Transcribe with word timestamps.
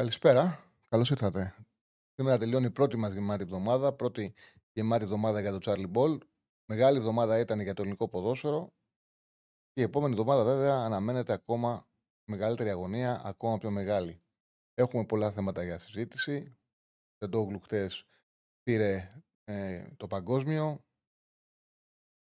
Καλησπέρα. 0.00 0.64
Καλώς 0.88 1.10
ήρθατε. 1.10 1.54
Σήμερα 2.14 2.38
τελειώνει 2.38 2.66
η 2.66 2.70
πρώτη 2.70 2.96
μας 2.96 3.12
γεμάτη 3.12 3.42
εβδομάδα. 3.42 3.92
Πρώτη 3.92 4.34
γεμάτη 4.72 5.04
εβδομάδα 5.04 5.40
για 5.40 5.58
το 5.58 5.58
Charlie 5.64 5.92
Ball. 5.92 6.18
Μεγάλη 6.64 6.98
εβδομάδα 6.98 7.38
ήταν 7.38 7.60
για 7.60 7.74
το 7.74 7.82
ελληνικό 7.82 8.08
ποδόσφαιρο. 8.08 8.72
Και 9.72 9.80
η 9.80 9.82
επόμενη 9.82 10.12
εβδομάδα, 10.12 10.44
βέβαια, 10.44 10.74
αναμένεται 10.74 11.32
ακόμα 11.32 11.88
μεγαλύτερη 12.24 12.70
αγωνία, 12.70 13.20
ακόμα 13.24 13.58
πιο 13.58 13.70
μεγάλη. 13.70 14.22
Έχουμε 14.74 15.04
πολλά 15.04 15.30
θέματα 15.32 15.62
για 15.64 15.78
συζήτηση. 15.78 16.56
Το 17.18 17.28
Ντόγλου 17.28 17.60
χτες 17.60 18.06
πήρε 18.62 19.08
ε, 19.44 19.88
το 19.96 20.06
παγκόσμιο. 20.06 20.84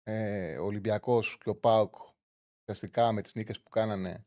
Ε, 0.04 0.58
ο 0.58 0.66
Ολυμπιακός 0.66 1.38
και 1.38 1.50
ο 1.50 1.56
ΠΑΟΚ 1.56 1.95
ουσιαστικά 2.62 3.12
με 3.12 3.22
τις 3.22 3.34
νίκες 3.36 3.62
που 3.62 3.70
κάνανε 3.70 4.26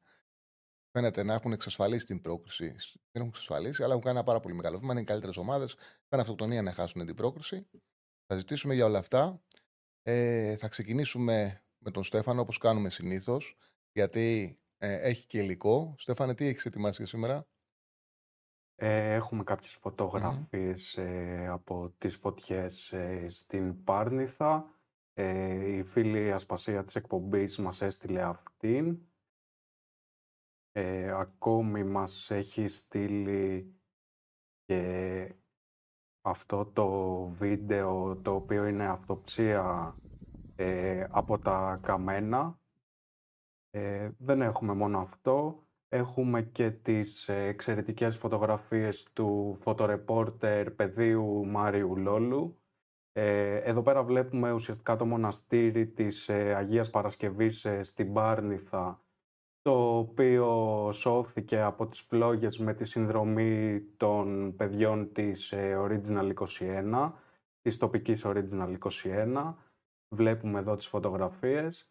φαίνεται 0.92 1.22
να 1.22 1.34
έχουν 1.34 1.52
εξασφαλίσει 1.52 2.06
την 2.06 2.20
πρόκριση. 2.20 2.68
Δεν 2.68 3.22
έχουν 3.22 3.28
εξασφαλίσει, 3.28 3.82
αλλά 3.82 3.92
έχουν 3.92 4.04
κάνει 4.04 4.16
ένα 4.16 4.26
πάρα 4.26 4.40
πολύ 4.40 4.54
μεγάλο 4.54 4.78
βήμα. 4.78 4.92
Είναι 4.92 5.00
οι 5.00 5.04
καλύτερες 5.04 5.36
ομάδες. 5.36 5.76
Θα 6.08 6.20
αυτοκτονία 6.20 6.62
να 6.62 6.72
χάσουν 6.72 7.06
την 7.06 7.14
πρόκριση. 7.14 7.66
Θα 8.26 8.36
ζητήσουμε 8.36 8.74
για 8.74 8.84
όλα 8.84 8.98
αυτά. 8.98 9.42
Ε, 10.02 10.56
θα 10.56 10.68
ξεκινήσουμε 10.68 11.64
με 11.78 11.90
τον 11.90 12.04
Στέφανο 12.04 12.40
όπως 12.40 12.58
κάνουμε 12.58 12.90
συνήθως, 12.90 13.56
γιατί 13.92 14.58
ε, 14.78 14.94
έχει 14.94 15.26
και 15.26 15.38
υλικό. 15.38 15.94
Στέφανε, 15.98 16.34
τι 16.34 16.46
έχεις 16.46 16.64
ετοιμάσει 16.64 16.96
για 16.96 17.06
σήμερα; 17.06 17.46
Ε, 18.74 19.14
έχουμε 19.14 19.44
κάποιες 19.44 19.72
φωτογραφίες 19.72 20.96
ε, 20.96 21.46
από 21.48 21.94
τις 21.98 22.16
φωτιές 22.16 22.92
ε, 22.92 23.26
στην 23.28 23.84
Πάρνηθα. 23.84 24.80
Ε, 25.14 25.76
η 25.76 25.82
φίλη 25.82 26.32
Ασπασία 26.32 26.84
της 26.84 26.96
εκπομπής 26.96 27.58
μας 27.58 27.82
έστειλε 27.82 28.22
αυτήν. 28.22 28.98
Ε, 30.74 31.10
ακόμη 31.10 31.84
μας 31.84 32.30
έχει 32.30 32.68
στείλει 32.68 33.74
και 34.64 35.34
αυτό 36.22 36.64
το 36.66 37.18
βίντεο 37.26 38.16
το 38.16 38.34
οποίο 38.34 38.66
είναι 38.66 38.88
αυτοψία 38.88 39.96
ε, 40.56 41.06
από 41.10 41.38
τα 41.38 41.80
καμένα. 41.82 42.60
Ε, 43.70 44.10
δεν 44.18 44.42
έχουμε 44.42 44.74
μόνο 44.74 44.98
αυτό. 44.98 45.66
Έχουμε 45.88 46.42
και 46.42 46.70
τις 46.70 47.28
ε, 47.28 47.46
εξαιρετικές 47.46 48.16
φωτογραφίες 48.16 49.10
του 49.12 49.56
φωτορεπόρτερ 49.60 50.70
παιδίου 50.70 51.46
Μάριου 51.46 51.96
Λόλου. 51.96 52.56
Ε, 53.12 53.56
εδώ 53.56 53.82
πέρα 53.82 54.02
βλέπουμε 54.02 54.52
ουσιαστικά 54.52 54.96
το 54.96 55.06
μοναστήρι 55.06 55.86
της 55.86 56.28
ε, 56.28 56.54
Αγίας 56.54 56.90
Παρασκευής 56.90 57.66
στην 57.80 58.12
Πάρνηθα 58.12 59.01
το 59.62 59.96
οποίο 59.98 60.88
σώθηκε 60.92 61.60
από 61.60 61.86
τις 61.86 62.00
φλόγες 62.00 62.58
με 62.58 62.74
τη 62.74 62.84
συνδρομή 62.84 63.80
των 63.96 64.56
παιδιών 64.56 65.12
της 65.12 65.52
ε, 65.52 65.78
Original 65.80 66.32
21, 66.58 67.12
της 67.60 67.76
τοπικής 67.76 68.24
Original 68.26 68.74
21. 68.78 69.54
Βλέπουμε 70.14 70.58
εδώ 70.58 70.76
τις 70.76 70.86
φωτογραφίες. 70.86 71.86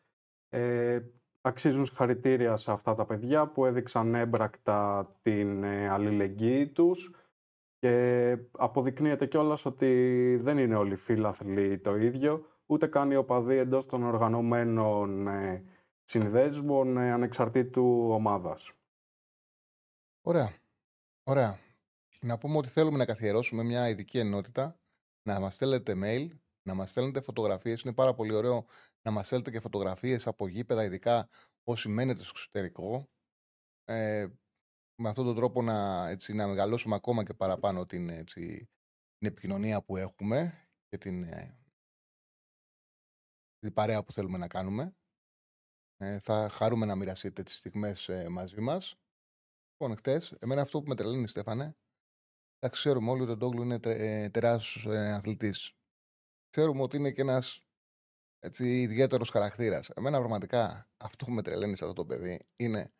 Ε, 0.50 1.00
αξίζουν 1.42 1.86
συγχαρητήρια 1.86 2.58
σε 2.58 2.72
αυτά 2.72 2.96
τα 2.96 3.06
παιδιά 3.06 3.48
που 3.48 3.66
έδειξαν 3.66 4.16
έμπρακτα 4.16 5.12
την 5.22 5.64
ε, 5.64 5.90
αλληλεγγύη 5.90 6.68
τους 6.68 7.12
και 7.80 8.38
αποδεικνύεται 8.52 9.26
κιόλας 9.26 9.66
ότι 9.66 10.36
δεν 10.42 10.58
είναι 10.58 10.76
όλοι 10.76 10.96
φίλαθλοι 10.96 11.78
το 11.78 11.96
ίδιο, 11.96 12.46
ούτε 12.66 12.88
καν 12.88 13.12
οι 13.12 13.16
οπαδοί 13.16 13.56
εντός 13.56 13.86
των 13.86 14.04
οργανωμένων 14.04 15.28
ε, 15.28 15.64
συνδέσμων 16.04 16.98
ε, 16.98 17.12
ανεξαρτήτου 17.12 18.08
ομάδας. 18.10 18.72
Ωραία. 20.22 20.54
Ωραία. 21.24 21.60
Να 22.22 22.38
πούμε 22.38 22.58
ότι 22.58 22.70
θέλουμε 22.70 22.98
να 22.98 23.06
καθιερώσουμε 23.06 23.64
μια 23.64 23.90
ειδική 23.90 24.18
ενότητα, 24.18 24.80
να 25.24 25.40
μας 25.40 25.56
στέλνετε 25.56 25.94
mail, 25.96 26.30
να 26.68 26.74
μας 26.74 26.90
στέλνετε 26.90 27.22
φωτογραφίες. 27.22 27.82
Είναι 27.82 27.94
πάρα 27.94 28.14
πολύ 28.14 28.34
ωραίο 28.34 28.66
να 29.02 29.12
μας 29.12 29.26
στέλνετε 29.26 29.52
και 29.52 29.60
φωτογραφίες 29.60 30.28
από 30.28 30.48
γήπεδα, 30.48 30.84
ειδικά 30.84 31.30
όσοι 31.64 31.90
μένετε 31.90 32.24
στο 32.24 32.32
εξωτερικό. 32.36 33.10
Ε, 33.86 34.28
με 35.02 35.10
αυτόν 35.10 35.26
τον 35.26 35.36
τρόπο 35.36 35.62
να, 35.62 36.08
έτσι, 36.10 36.34
να 36.34 36.48
μεγαλώσουμε 36.48 36.96
ακόμα 36.96 37.24
και 37.24 37.34
παραπάνω 37.34 37.86
την, 37.86 38.10
έτσι, 38.10 38.70
την 39.18 39.28
επικοινωνία 39.28 39.82
που 39.82 39.98
έχουμε 39.98 40.68
και 40.88 40.98
την, 40.98 41.24
ε, 41.24 41.58
την 43.60 43.74
παρέα 43.74 44.04
που 44.04 44.12
θέλουμε 44.12 44.38
να 44.38 44.48
κάνουμε. 44.48 44.96
Ε, 46.02 46.20
θα 46.20 46.50
χαρούμε 46.50 46.86
να 46.86 46.96
μοιραστείτε 46.96 47.44
τις 47.44 47.56
στιγμές 47.56 48.10
ε, 48.10 48.30
μαζί 48.30 48.62
μας. 48.62 48.96
Λοιπόν, 49.72 49.98
χτες, 49.98 50.32
εμένα 50.40 50.62
αυτό 50.62 50.82
που 50.82 50.88
με 50.88 50.96
τρελαίνει, 50.96 51.28
Στέφανε, 51.28 51.76
τα 52.60 52.70
ξέρουμε 52.70 53.12
όλοι 53.12 53.22
ότι 53.22 53.32
ο 53.32 53.38
Ντόγλου 53.38 53.62
είναι 53.62 53.80
τε, 53.80 54.24
ε, 54.24 54.30
τεράστιος 54.30 54.86
ε, 54.86 55.12
αθλητής. 55.12 55.74
Ξέρουμε 56.50 56.82
ότι 56.82 56.98
είναι 56.98 57.12
και 57.12 57.22
ένας 57.22 57.62
έτσι, 58.40 58.82
ιδιαίτερος 58.82 59.30
χαρακτήρας. 59.30 59.90
Εμένα 59.90 60.18
πραγματικά 60.18 60.90
αυτό 60.98 61.26
που 61.26 61.32
με 61.32 61.42
τρελαίνει 61.42 61.76
σε 61.76 61.84
αυτό 61.84 61.96
το 61.96 62.06
παιδί 62.06 62.48
είναι 62.56 62.92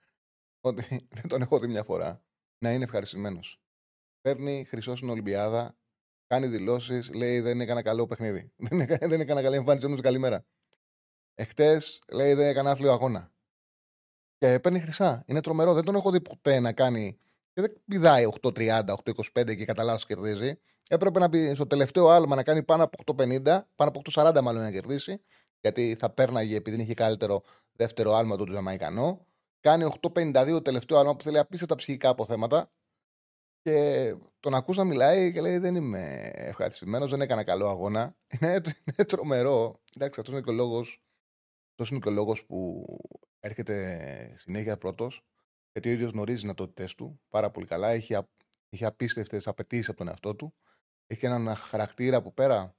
ότι 0.60 0.84
δεν 1.16 1.28
τον 1.28 1.42
έχω 1.42 1.60
δει 1.60 1.68
μια 1.68 1.84
φορά 1.84 2.24
να 2.58 2.74
είναι 2.74 2.84
ευχαριστημένος. 2.84 3.62
Παίρνει 4.22 4.66
χρυσό 4.66 4.96
στην 4.96 5.10
Ολυμπιάδα, 5.10 5.78
κάνει 6.28 6.48
δηλώσεις, 6.48 7.10
λέει 7.14 7.40
δεν 7.40 7.62
έκανα 7.62 7.82
καλό 7.82 8.08
παιχνίδι. 8.08 8.52
Δεν 8.70 8.80
έκανα, 8.80 9.08
δεν 9.08 9.22
έκανα 9.22 9.42
καλή 9.42 9.56
εμφάνιση, 9.56 9.86
όμως 9.86 10.02
καλημέρα. 10.02 10.46
Εχθές 11.36 12.02
λέει 12.12 12.34
δεν 12.34 12.48
έκανε 12.48 12.70
άθλιο 12.70 12.92
αγώνα. 12.92 13.32
Και 14.38 14.60
παίρνει 14.60 14.80
χρυσά. 14.80 15.24
Είναι 15.26 15.42
τρομερό. 15.42 15.74
Δεν 15.74 15.84
τον 15.84 15.96
έχω 15.96 16.12
δει 16.12 16.22
ποτέ 16.22 16.60
να 16.60 16.74
κάνει. 16.74 17.20
Και 17.54 17.62
δεν 17.62 17.82
πηδάει 17.86 18.26
8-30, 18.42 18.84
8-25 19.34 19.56
και 19.56 19.66
κατά 19.66 19.84
λάθος 19.84 20.06
κερδίζει. 20.06 20.60
Έπρεπε 20.90 21.20
να 21.20 21.28
μπει 21.28 21.56
στο 21.56 21.68
τελευταίο 21.68 22.10
άλμα 22.10 22.36
να 22.36 22.44
κάνει 22.44 22.64
πάνω 22.64 22.84
από 22.84 23.16
8-50, 23.18 23.42
πάνω 23.44 23.66
από 23.76 24.02
8-40 24.12 24.40
μάλλον 24.42 24.62
να 24.62 24.72
κερδίσει. 24.72 25.22
Γιατί 25.62 25.96
θα 26.00 26.10
πέρναγε 26.10 26.56
επειδή 26.56 26.82
είχε 26.82 26.94
καλύτερο 26.94 27.44
δεύτερο 27.72 28.14
άλμα 28.14 28.38
του 28.38 28.44
Τζαμαϊκανό. 28.44 29.26
Κάνει 29.60 29.92
8-52 30.14 30.64
τελευταίο 30.64 30.98
άλμα 30.98 31.16
που 31.16 31.24
θέλει 31.24 31.38
απίστευτα 31.38 31.76
ψυχικά 31.76 32.10
αποθέματα. 32.10 32.72
Και 33.62 34.16
τον 34.40 34.54
ακούς 34.54 34.78
να 34.78 34.84
μιλάει 34.84 35.32
και 35.32 35.42
λέει: 35.42 35.58
Δεν 35.58 35.76
είμαι 35.76 36.32
ευχαριστημένος, 36.34 37.12
δεν 37.12 37.22
έκανα 37.22 37.44
καλό 37.44 37.70
αγώνα. 37.70 38.16
Είναι, 38.30 38.54
είναι 38.54 39.06
τρομερό. 39.08 39.80
Εντάξει, 39.96 40.20
αυτός 40.20 40.36
είναι 40.36 40.44
και 40.44 40.50
ο 40.50 40.54
λόγος 40.54 41.02
αυτός 41.72 41.90
είναι 41.90 42.00
και 42.00 42.10
ο 42.10 42.12
λόγος 42.12 42.46
που 42.46 42.86
έρχεται 43.40 44.34
συνέχεια 44.38 44.78
πρώτος, 44.78 45.22
γιατί 45.72 45.90
ο 45.90 45.92
ίδιος 45.92 46.12
γνωρίζει 46.12 46.34
τις 46.34 46.42
δυνατότητές 46.42 46.96
του 46.96 47.22
πάρα 47.30 47.52
πολύ 47.52 47.66
καλά. 47.66 47.90
Έχει, 47.90 48.18
έχει 48.70 48.86
απίστευτες 48.86 49.48
απαιτήσεις 49.48 49.90
από 49.90 49.98
τον 49.98 50.08
εαυτό 50.08 50.36
του. 50.36 50.54
Έχει 51.08 51.26
έναν 51.26 51.56
χαρακτήρα 51.56 52.18
από 52.18 52.32
πέρα. 52.32 52.76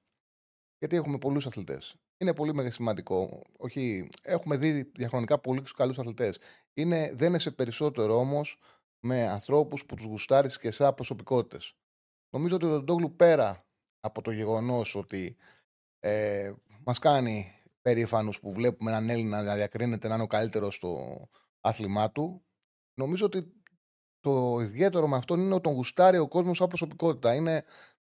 Γιατί 0.78 0.96
έχουμε 0.96 1.18
πολλούς 1.18 1.46
αθλητές. 1.46 1.96
Είναι 2.18 2.34
πολύ 2.34 2.70
σημαντικό. 2.70 3.42
Όχι, 3.58 4.08
έχουμε 4.22 4.56
δει 4.56 4.82
διαχρονικά 4.82 5.38
πολύ 5.38 5.62
καλούς 5.76 5.98
αθλητές. 5.98 6.38
Δεν 7.12 7.34
είσαι 7.34 7.50
περισσότερο 7.50 8.18
όμως 8.18 8.58
με 9.00 9.28
ανθρώπους 9.28 9.84
που 9.84 9.94
τους 9.94 10.04
γουστάρεις 10.04 10.58
και 10.58 10.70
σαν 10.70 10.94
προσωπικότητες. 10.94 11.74
Νομίζω 12.30 12.56
ότι 12.56 12.66
ο 12.66 12.82
Ντόγλου 12.82 13.16
πέρα 13.16 13.66
από 14.00 14.22
το 14.22 14.30
γεγονός 14.30 14.94
ότι 14.94 15.36
ε, 15.98 16.52
μας 16.84 16.98
κάνει 16.98 17.61
περήφανους 17.82 18.40
που 18.40 18.52
βλέπουμε 18.52 18.90
έναν 18.90 19.10
Έλληνα 19.10 19.42
να 19.42 19.54
διακρίνεται 19.54 20.08
να 20.08 20.14
είναι 20.14 20.22
ο 20.22 20.26
καλύτερος 20.26 20.74
στο 20.74 21.28
άθλημά 21.60 22.10
του. 22.10 22.44
Νομίζω 22.94 23.26
ότι 23.26 23.52
το 24.20 24.58
ιδιαίτερο 24.60 25.08
με 25.08 25.16
αυτόν 25.16 25.40
είναι 25.40 25.54
ότι 25.54 25.62
τον 25.62 25.72
γουστάρει 25.72 26.18
ο 26.18 26.28
κόσμος 26.28 26.56
σαν 26.56 26.68
προσωπικότητα. 26.68 27.34
Είναι, 27.34 27.64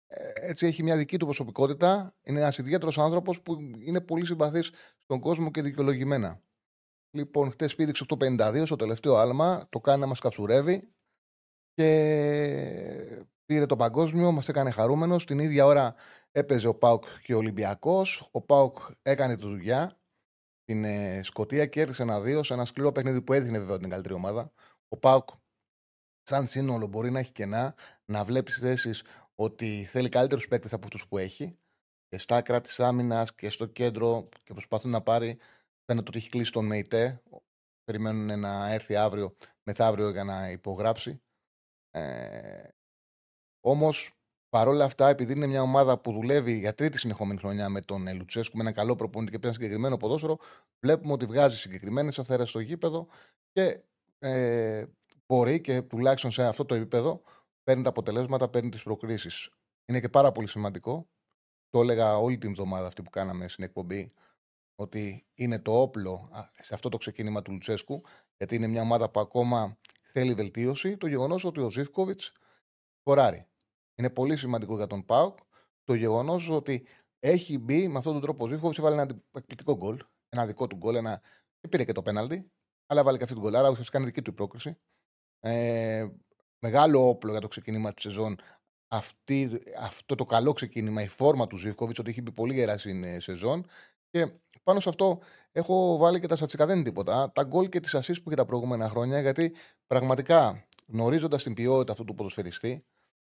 ε, 0.06 0.30
έτσι 0.34 0.66
έχει 0.66 0.82
μια 0.82 0.96
δική 0.96 1.16
του 1.16 1.24
προσωπικότητα. 1.24 2.16
Είναι 2.22 2.40
ένας 2.40 2.58
ιδιαίτερος 2.58 2.98
άνθρωπος 2.98 3.42
που 3.42 3.56
είναι 3.78 4.00
πολύ 4.00 4.26
συμπαθής 4.26 4.70
στον 5.02 5.20
κόσμο 5.20 5.50
και 5.50 5.62
δικαιολογημένα. 5.62 6.42
Λοιπόν, 7.10 7.50
χτες 7.50 7.74
πήδηξε 7.74 8.04
852 8.08 8.66
στο 8.66 8.76
τελευταίο 8.76 9.16
άλμα, 9.16 9.68
το 9.70 9.80
κάνει 9.80 10.00
να 10.00 10.06
μας 10.06 10.20
καψουρεύει 10.20 10.92
και 11.74 13.26
πήρε 13.48 13.66
το 13.66 13.76
παγκόσμιο, 13.76 14.32
μας 14.32 14.48
έκανε 14.48 14.70
χαρούμενος. 14.70 15.26
Την 15.26 15.38
ίδια 15.38 15.64
ώρα 15.64 15.94
έπαιζε 16.32 16.68
ο 16.68 16.74
Πάουκ 16.74 17.04
και 17.22 17.34
ο 17.34 17.36
Ολυμπιακός. 17.36 18.28
Ο 18.32 18.42
Πάουκ 18.42 18.78
έκανε 19.02 19.36
τη 19.36 19.42
δουλειά 19.42 19.98
στην 20.62 20.84
ε, 20.84 21.22
Σκωτία 21.22 21.66
και 21.66 21.80
έρθει 21.80 22.02
ένα 22.02 22.20
δύο 22.20 22.42
σε 22.42 22.54
ένα 22.54 22.64
σκληρό 22.64 22.92
παιχνίδι 22.92 23.22
που 23.22 23.32
έδινε 23.32 23.58
βέβαια 23.58 23.78
την 23.78 23.88
καλύτερη 23.88 24.14
ομάδα. 24.14 24.52
Ο 24.88 24.96
Πάουκ 24.96 25.28
σαν 26.22 26.48
σύνολο 26.48 26.86
μπορεί 26.86 27.10
να 27.10 27.18
έχει 27.18 27.32
κενά, 27.32 27.74
να 28.04 28.24
βλέπει 28.24 28.52
θέσεις 28.52 29.04
ότι 29.34 29.84
θέλει 29.90 30.08
καλύτερους 30.08 30.48
παίκτες 30.48 30.72
από 30.72 30.84
αυτούς 30.84 31.06
που 31.08 31.18
έχει. 31.18 31.58
Και 32.08 32.18
στα 32.18 32.36
άκρα 32.36 32.60
της 32.60 32.80
άμυνας 32.80 33.34
και 33.34 33.50
στο 33.50 33.66
κέντρο 33.66 34.28
και 34.42 34.52
προσπαθεί 34.52 34.88
να 34.88 35.00
πάρει. 35.02 35.38
Φαίνεται 35.84 36.08
ότι 36.08 36.18
έχει 36.18 36.28
κλείσει 36.28 36.52
τον 36.52 36.66
ΜΕΙΤΕ. 36.66 37.22
Περιμένουν 37.84 38.40
να 38.40 38.72
έρθει 38.72 38.96
αύριο, 38.96 39.36
μεθαύριο 39.62 40.10
για 40.10 40.24
να 40.24 40.50
υπογράψει. 40.50 41.22
Ε, 41.90 42.68
Όμως, 43.70 44.12
παρόλα 44.48 44.84
αυτά, 44.84 45.08
επειδή 45.08 45.32
είναι 45.32 45.46
μια 45.46 45.62
ομάδα 45.62 45.98
που 45.98 46.12
δουλεύει 46.12 46.58
για 46.58 46.74
τρίτη 46.74 46.98
συνεχόμενη 46.98 47.38
χρονιά 47.38 47.68
με 47.68 47.80
τον 47.80 48.16
Λουτσέσκου, 48.16 48.56
με 48.56 48.62
ένα 48.62 48.72
καλό 48.72 48.96
προπονητή 48.96 49.30
και 49.30 49.38
ένα 49.42 49.52
συγκεκριμένο 49.52 49.96
ποδόσφαιρο, 49.96 50.38
βλέπουμε 50.80 51.12
ότι 51.12 51.26
βγάζει 51.26 51.56
συγκεκριμένες 51.56 52.18
αυθαίρε 52.18 52.44
στο 52.44 52.60
γήπεδο 52.60 53.06
και 53.52 53.80
ε, 54.18 54.86
μπορεί 55.26 55.60
και 55.60 55.82
τουλάχιστον 55.82 56.30
σε 56.30 56.44
αυτό 56.44 56.64
το 56.64 56.74
επίπεδο 56.74 57.22
παίρνει 57.62 57.82
τα 57.82 57.88
αποτελέσματα, 57.88 58.48
παίρνει 58.48 58.70
τις 58.70 58.82
προκρίσεις. 58.82 59.50
Είναι 59.86 60.00
και 60.00 60.08
πάρα 60.08 60.32
πολύ 60.32 60.48
σημαντικό. 60.48 61.08
Το 61.68 61.80
έλεγα 61.80 62.18
όλη 62.18 62.38
την 62.38 62.50
εβδομάδα 62.50 62.86
αυτή 62.86 63.02
που 63.02 63.10
κάναμε 63.10 63.48
στην 63.48 63.64
εκπομπή, 63.64 64.12
ότι 64.74 65.26
είναι 65.34 65.58
το 65.58 65.80
όπλο 65.80 66.30
σε 66.58 66.74
αυτό 66.74 66.88
το 66.88 66.96
ξεκίνημα 66.96 67.42
του 67.42 67.52
Λουτσέσκου, 67.52 68.02
γιατί 68.36 68.54
είναι 68.54 68.66
μια 68.66 68.82
ομάδα 68.82 69.10
που 69.10 69.20
ακόμα 69.20 69.78
θέλει 70.12 70.34
βελτίωση. 70.34 70.96
Το 70.96 71.06
γεγονός 71.06 71.44
ότι 71.44 71.60
ο 71.60 71.70
Ζήφκοβιτς 71.70 72.32
σκοράρει. 73.00 73.47
Είναι 73.98 74.10
πολύ 74.10 74.36
σημαντικό 74.36 74.76
για 74.76 74.86
τον 74.86 75.04
Πάουκ 75.04 75.38
το 75.84 75.94
γεγονός 75.94 76.48
ότι 76.48 76.86
έχει 77.18 77.58
μπει 77.58 77.88
με 77.88 77.98
αυτόν 77.98 78.12
τον 78.12 78.22
τρόπο 78.22 78.44
ο 78.44 78.48
Ζήφκοβιτς, 78.48 78.78
έβαλε 78.78 79.02
ένα 79.02 79.20
εκπληκτικό 79.32 79.76
γκολ. 79.76 79.98
Ένα 80.28 80.46
δικό 80.46 80.66
του 80.66 80.76
γκολ, 80.76 80.94
ένα... 80.94 81.20
και 81.60 81.68
πήρε 81.68 81.84
και 81.84 81.92
το 81.92 82.02
πέναλτι, 82.02 82.50
αλλά 82.86 83.02
βάλε 83.02 83.16
και 83.16 83.22
αυτή 83.22 83.34
την 83.34 83.44
γκολάρα. 83.44 83.70
Ουσιαστικά 83.70 83.98
είναι 83.98 84.06
δική 84.06 84.22
του 84.22 84.34
πρόκριση. 84.34 84.78
Ε, 85.40 86.08
μεγάλο 86.58 87.08
όπλο 87.08 87.30
για 87.30 87.40
το 87.40 87.48
ξεκίνημα 87.48 87.92
της 87.92 88.02
σεζόν 88.02 88.36
αυτή, 88.88 89.62
αυτό 89.78 90.14
το 90.14 90.24
καλό 90.24 90.52
ξεκίνημα, 90.52 91.02
η 91.02 91.08
φόρμα 91.08 91.46
του 91.46 91.56
Ζήφκοβιτς, 91.56 91.98
ότι 91.98 92.10
έχει 92.10 92.22
μπει 92.22 92.32
πολύ 92.32 92.54
γερά 92.54 92.78
στην 92.78 93.04
ε, 93.04 93.20
σεζόν. 93.20 93.66
Και 94.10 94.32
πάνω 94.62 94.80
σε 94.80 94.88
αυτό 94.88 95.20
έχω 95.52 95.96
βάλει 95.96 96.20
και 96.20 96.26
τα 96.26 96.36
στατιστικά, 96.36 96.66
δεν 96.66 96.76
είναι 96.76 96.84
τίποτα. 96.84 97.32
Τα 97.32 97.42
γκολ 97.42 97.68
και 97.68 97.80
τις 97.80 97.94
ασεί 97.94 98.12
που 98.12 98.22
είχε 98.26 98.34
τα 98.34 98.44
προηγούμενα 98.44 98.88
χρόνια, 98.88 99.20
γιατί 99.20 99.54
πραγματικά 99.86 100.68
γνωρίζοντας 100.86 101.42
την 101.42 101.54
ποιότητα 101.54 101.92
αυτού 101.92 102.04
του 102.04 102.14
ποδοσφαιριστή, 102.14 102.84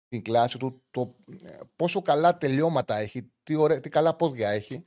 την 0.08 0.22
κλάση 0.22 0.58
του, 0.58 0.82
το 0.92 1.16
ε, 1.44 1.58
πόσο 1.76 2.02
καλά 2.02 2.38
τελειώματα 2.38 2.98
έχει, 2.98 3.32
τι, 3.44 3.56
ωραία, 3.56 3.80
τι 3.80 3.90
καλά 3.90 4.14
πόδια 4.14 4.50
έχει, 4.50 4.84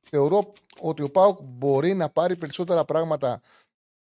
θεωρώ 0.00 0.52
ότι 0.80 1.02
ο 1.02 1.10
Πάουκ 1.10 1.38
μπορεί 1.42 1.94
να 1.94 2.08
πάρει 2.08 2.36
περισσότερα 2.36 2.84
πράγματα, 2.84 3.40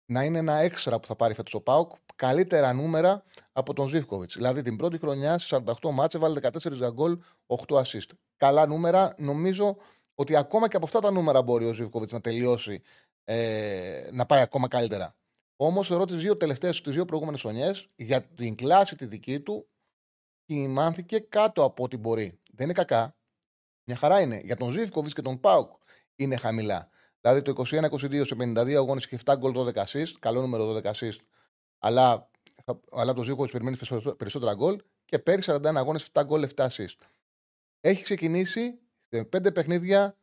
να 0.06 0.25
είναι 0.25 0.38
ένα 0.38 0.55
έξτρα 0.55 1.00
που 1.00 1.06
θα 1.06 1.17
πάρει 1.17 1.34
φέτος 1.34 1.55
ο 1.55 1.61
Πάουκ, 1.61 1.93
καλύτερα 2.17 2.73
νούμερα 2.73 3.23
από 3.52 3.73
τον 3.73 3.88
Ζήφκοβιτς. 3.88 4.34
Δηλαδή 4.34 4.62
την 4.62 4.76
πρώτη 4.76 4.99
χρονιά 4.99 5.38
στι 5.38 5.56
48 5.82 5.90
μάτσε 5.90 6.19
βάλει 6.19 6.40
14 6.43 6.93
γκολ, 6.93 7.19
8 7.46 7.76
assist. 7.76 8.11
Καλά 8.37 8.67
νούμερα, 8.67 9.14
νομίζω 9.19 9.76
ότι 10.14 10.37
ακόμα 10.37 10.69
και 10.69 10.76
από 10.76 10.84
αυτά 10.84 11.00
τα 11.00 11.11
νούμερα 11.11 11.43
μπορεί 11.43 11.67
ο 11.67 11.72
Ζήφκοβιτς 11.72 12.12
να 12.12 12.20
τελειώσει, 12.20 12.82
ε, 13.25 14.08
να 14.12 14.26
πάει 14.26 14.40
ακόμα 14.40 14.69
καλύτερα. 14.69 15.14
Όμως 15.56 15.87
θεωρώ 15.87 16.05
τι 16.05 16.14
δύο 16.14 16.37
τελευταίες, 16.37 16.81
τι 16.81 16.90
δύο 16.90 17.05
προηγούμενες 17.05 17.40
χρονιές 17.40 17.88
για 17.96 18.22
την 18.22 18.55
κλάση 18.55 18.96
τη 18.96 19.06
δική 19.06 19.40
του 19.40 19.69
κοιμάνθηκε 20.46 21.19
κάτω 21.19 21.64
από 21.64 21.82
ό,τι 21.84 21.96
μπορεί. 21.96 22.40
Δεν 22.52 22.64
είναι 22.64 22.72
κακά. 22.72 23.16
Μια 23.84 23.96
χαρά 23.96 24.20
είναι. 24.20 24.40
Για 24.44 24.56
τον 24.56 24.70
Ζήφκοβιτς 24.70 25.14
και 25.14 25.22
τον 25.22 25.40
Πάουκ 25.40 25.72
είναι 26.16 26.37
χαμηλά. 26.37 26.88
Δηλαδή 27.20 27.43
το 27.43 27.62
21-22 27.66 28.26
σε 28.26 28.37
52 28.38 28.75
αγώνες 28.75 29.06
και 29.06 29.19
7 29.25 29.34
γκολ 29.38 29.52
12 29.56 29.84
assist. 29.84 30.12
Καλό 30.19 30.40
νούμερο 30.40 30.75
12 30.75 30.93
assist. 30.93 31.19
Αλλά, 31.78 32.31
αλλά 32.90 33.12
το 33.12 33.22
Ζήφκοβιτς 33.22 33.52
περιμένει 33.52 33.76
περισσότερα 34.16 34.54
γκολ. 34.54 34.81
Και 35.04 35.19
πέρυσι 35.19 35.52
41 35.54 35.75
αγώνες 35.75 36.08
7 36.12 36.22
γκολ 36.25 36.48
7 36.56 36.66
assist. 36.66 36.96
Έχει 37.81 38.02
ξεκινήσει 38.02 38.78
σε 39.08 39.25
5 39.25 39.54
παιχνίδια. 39.54 40.19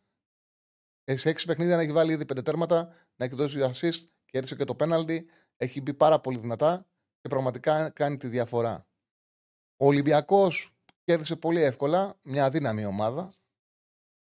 Ε, 1.04 1.16
σε 1.16 1.30
6 1.30 1.46
παιχνίδια 1.46 1.76
να 1.76 1.82
έχει 1.82 1.92
βάλει 1.92 2.12
ήδη 2.12 2.26
5 2.34 2.44
τέρματα, 2.44 2.96
να 3.16 3.26
έχει 3.26 3.36
δώσει 3.36 3.60
assist, 3.60 4.08
κέρδισε 4.26 4.56
και 4.56 4.64
το 4.64 4.76
πέναλτι. 4.76 5.26
Έχει 5.58 5.82
μπει 5.82 5.94
πάρα 5.94 6.20
πολύ 6.20 6.38
δυνατά 6.38 6.86
και 7.22 7.28
πραγματικά 7.30 7.90
κάνει 7.90 8.18
τη 8.18 8.28
διαφορά. 8.28 8.88
Ο 9.84 9.86
Ολυμπιακός 9.86 10.72
κέρδισε 11.04 11.36
πολύ 11.36 11.62
εύκολα 11.62 12.20
μια 12.26 12.46
αδύναμη 12.46 12.86
ομάδα. 12.86 13.34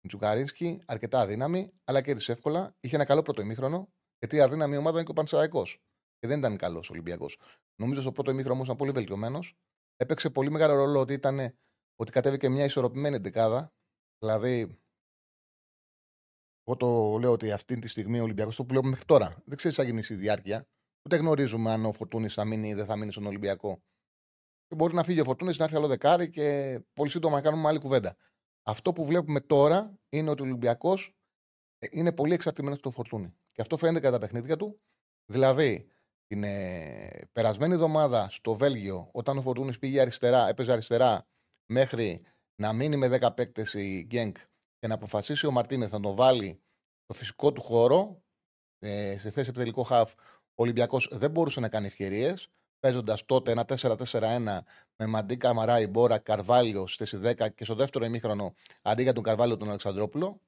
Τζουκαρίνσκι, 0.08 0.82
αρκετά 0.86 1.20
αδύναμη, 1.20 1.70
αλλά 1.84 2.02
κέρδισε 2.02 2.32
εύκολα. 2.32 2.76
Είχε 2.80 2.96
ένα 2.96 3.06
καλό 3.06 3.22
πρώτο 3.22 3.42
ημίχρονο, 3.42 3.90
γιατί 4.20 4.36
η 4.36 4.40
αδύναμη 4.40 4.78
ομάδα 4.78 4.96
είναι 4.96 5.06
και 5.06 5.12
ο 5.12 5.14
Πανσεραϊκός. 5.14 5.82
Και 6.18 6.28
δεν 6.28 6.40
ήταν 6.40 6.58
καλός 6.58 6.90
ο 6.90 6.94
Ολυμπιακός. 6.94 7.40
Νομίζω 7.76 8.02
στο 8.02 8.12
πρώτο 8.12 8.32
ημίχρονο 8.32 8.54
όμως 8.54 8.66
ήταν 8.66 8.78
πολύ 8.78 8.92
βελτιωμένος. 8.92 9.56
Έπαιξε 9.96 10.30
πολύ 10.30 10.52
μεγάλο 10.52 10.76
ρόλο 10.76 11.00
ότι, 11.00 11.14
ήταν, 11.14 11.58
ότι 11.96 12.12
κατέβηκε 12.12 12.50
μια 12.50 12.64
ισορροπημένη 12.64 13.18
δεκάδα. 13.18 13.74
Δηλαδή, 14.20 14.80
εγώ 16.64 16.78
το 16.78 17.18
λέω 17.18 17.32
ότι 17.32 17.52
αυτή 17.52 17.80
τη 17.80 17.88
στιγμή 17.88 18.20
ο 18.20 18.24
Ολυμπιακός 18.24 18.56
το 18.56 18.62
που 18.62 18.70
βλέπουμε 18.70 18.90
μέχρι 18.90 19.06
τώρα. 19.06 19.44
Δεν 19.46 19.58
ξέρεις 19.58 19.78
τι 19.78 19.84
θα 19.84 19.90
γίνει 19.90 20.04
στη 20.04 20.16
διάρκεια. 20.16 20.68
Ούτε 21.06 21.16
γνωρίζουμε 21.16 21.72
αν 21.72 21.86
ο 21.86 21.92
Φορτούνη 21.92 22.28
θα 22.28 22.46
μείνει 22.46 22.70
ή 22.70 22.74
δεν 22.74 22.86
θα 22.86 22.96
μείνει 22.96 23.12
στον 23.12 23.26
Ολυμπιακό 23.26 23.82
και 24.68 24.76
μπορεί 24.76 24.94
να 24.94 25.04
φύγει 25.04 25.20
ο 25.20 25.24
Φορτούνης, 25.24 25.58
να 25.58 25.64
έρθει 25.64 25.76
άλλο 25.76 25.88
δεκάρι 25.88 26.30
και 26.30 26.80
πολύ 26.94 27.10
σύντομα 27.10 27.36
να 27.36 27.42
κάνουμε 27.42 27.68
άλλη 27.68 27.80
κουβέντα. 27.80 28.18
Αυτό 28.64 28.94
που 28.94 29.06
βλέπουμε 29.06 29.42
τώρα 29.42 30.00
είναι 30.10 30.30
ότι 30.30 30.42
ο 30.42 30.46
Ολυμπιακός 30.46 31.16
ε, 31.80 31.88
είναι 31.92 32.12
πολύ 32.12 32.34
εξαρτημένος 32.34 32.78
από 32.78 32.88
το 32.88 32.96
Φορτούνη. 32.96 33.36
Και 33.52 33.62
αυτό 33.62 33.78
φαίνεται 33.78 34.00
κατά 34.00 34.20
τα 34.20 34.20
παιχνίδια 34.20 34.58
του. 34.58 34.82
Δηλαδή, 35.26 35.92
την 36.28 36.44
ε, 36.44 37.30
περασμένη 37.32 37.74
εβδομάδα 37.74 38.30
στο 38.30 38.54
Βέλγιο, 38.54 39.10
όταν 39.12 39.38
ο 39.38 39.42
Φορτούνης 39.42 39.80
πήγε 39.80 40.02
αριστερά, 40.02 40.48
έπαιζε 40.48 40.72
αριστερά 40.72 41.28
μέχρι 41.66 42.26
να 42.62 42.74
μείνει 42.74 42.98
με 42.98 43.20
10 43.22 43.36
παίκτες 43.36 43.74
η 43.74 44.04
Γκένκ 44.08 44.38
και 44.78 44.88
να 44.88 44.94
αποφασίσει 44.94 45.46
ο 45.46 45.52
Μαρτίνεθ 45.52 45.92
να 45.92 46.00
το 46.00 46.16
βάλει 46.16 46.62
στο 47.04 47.14
φυσικό 47.14 47.52
του 47.52 47.62
χώρο, 47.62 48.24
ε, 48.80 49.18
σε 49.18 49.30
θέση 49.30 49.50
επιτελικό 49.50 49.84
χαφ, 49.84 50.14
ο 50.60 50.64
Ολυμπιακός 50.64 51.10
δεν 51.12 51.32
μπορούσε 51.32 51.60
να 51.60 51.70
κάνει 51.70 51.86
ευκαιρίες 51.86 52.50
παίζοντας 52.80 53.26
τότε 53.26 53.52
ένα 53.52 53.66
4-4-1 53.68 54.60
με 54.96 55.06
Μαντί 55.06 55.38
Καμαρά, 55.38 55.80
Ιμπόρα, 55.80 56.18
Καρβάλιο 56.18 56.88
στη 56.88 57.06
θέση 57.06 57.36
10 57.38 57.50
και 57.56 57.64
στο 57.66 57.76
δεύτερο 57.76 58.06
ημίχρονο 58.06 58.54
αντί 58.82 59.04
για 59.04 59.14
τον 59.14 59.24
Καρβάλιο 59.24 59.58
τον 59.58 59.68
Αλεξανδρόπουλο. 59.68 60.42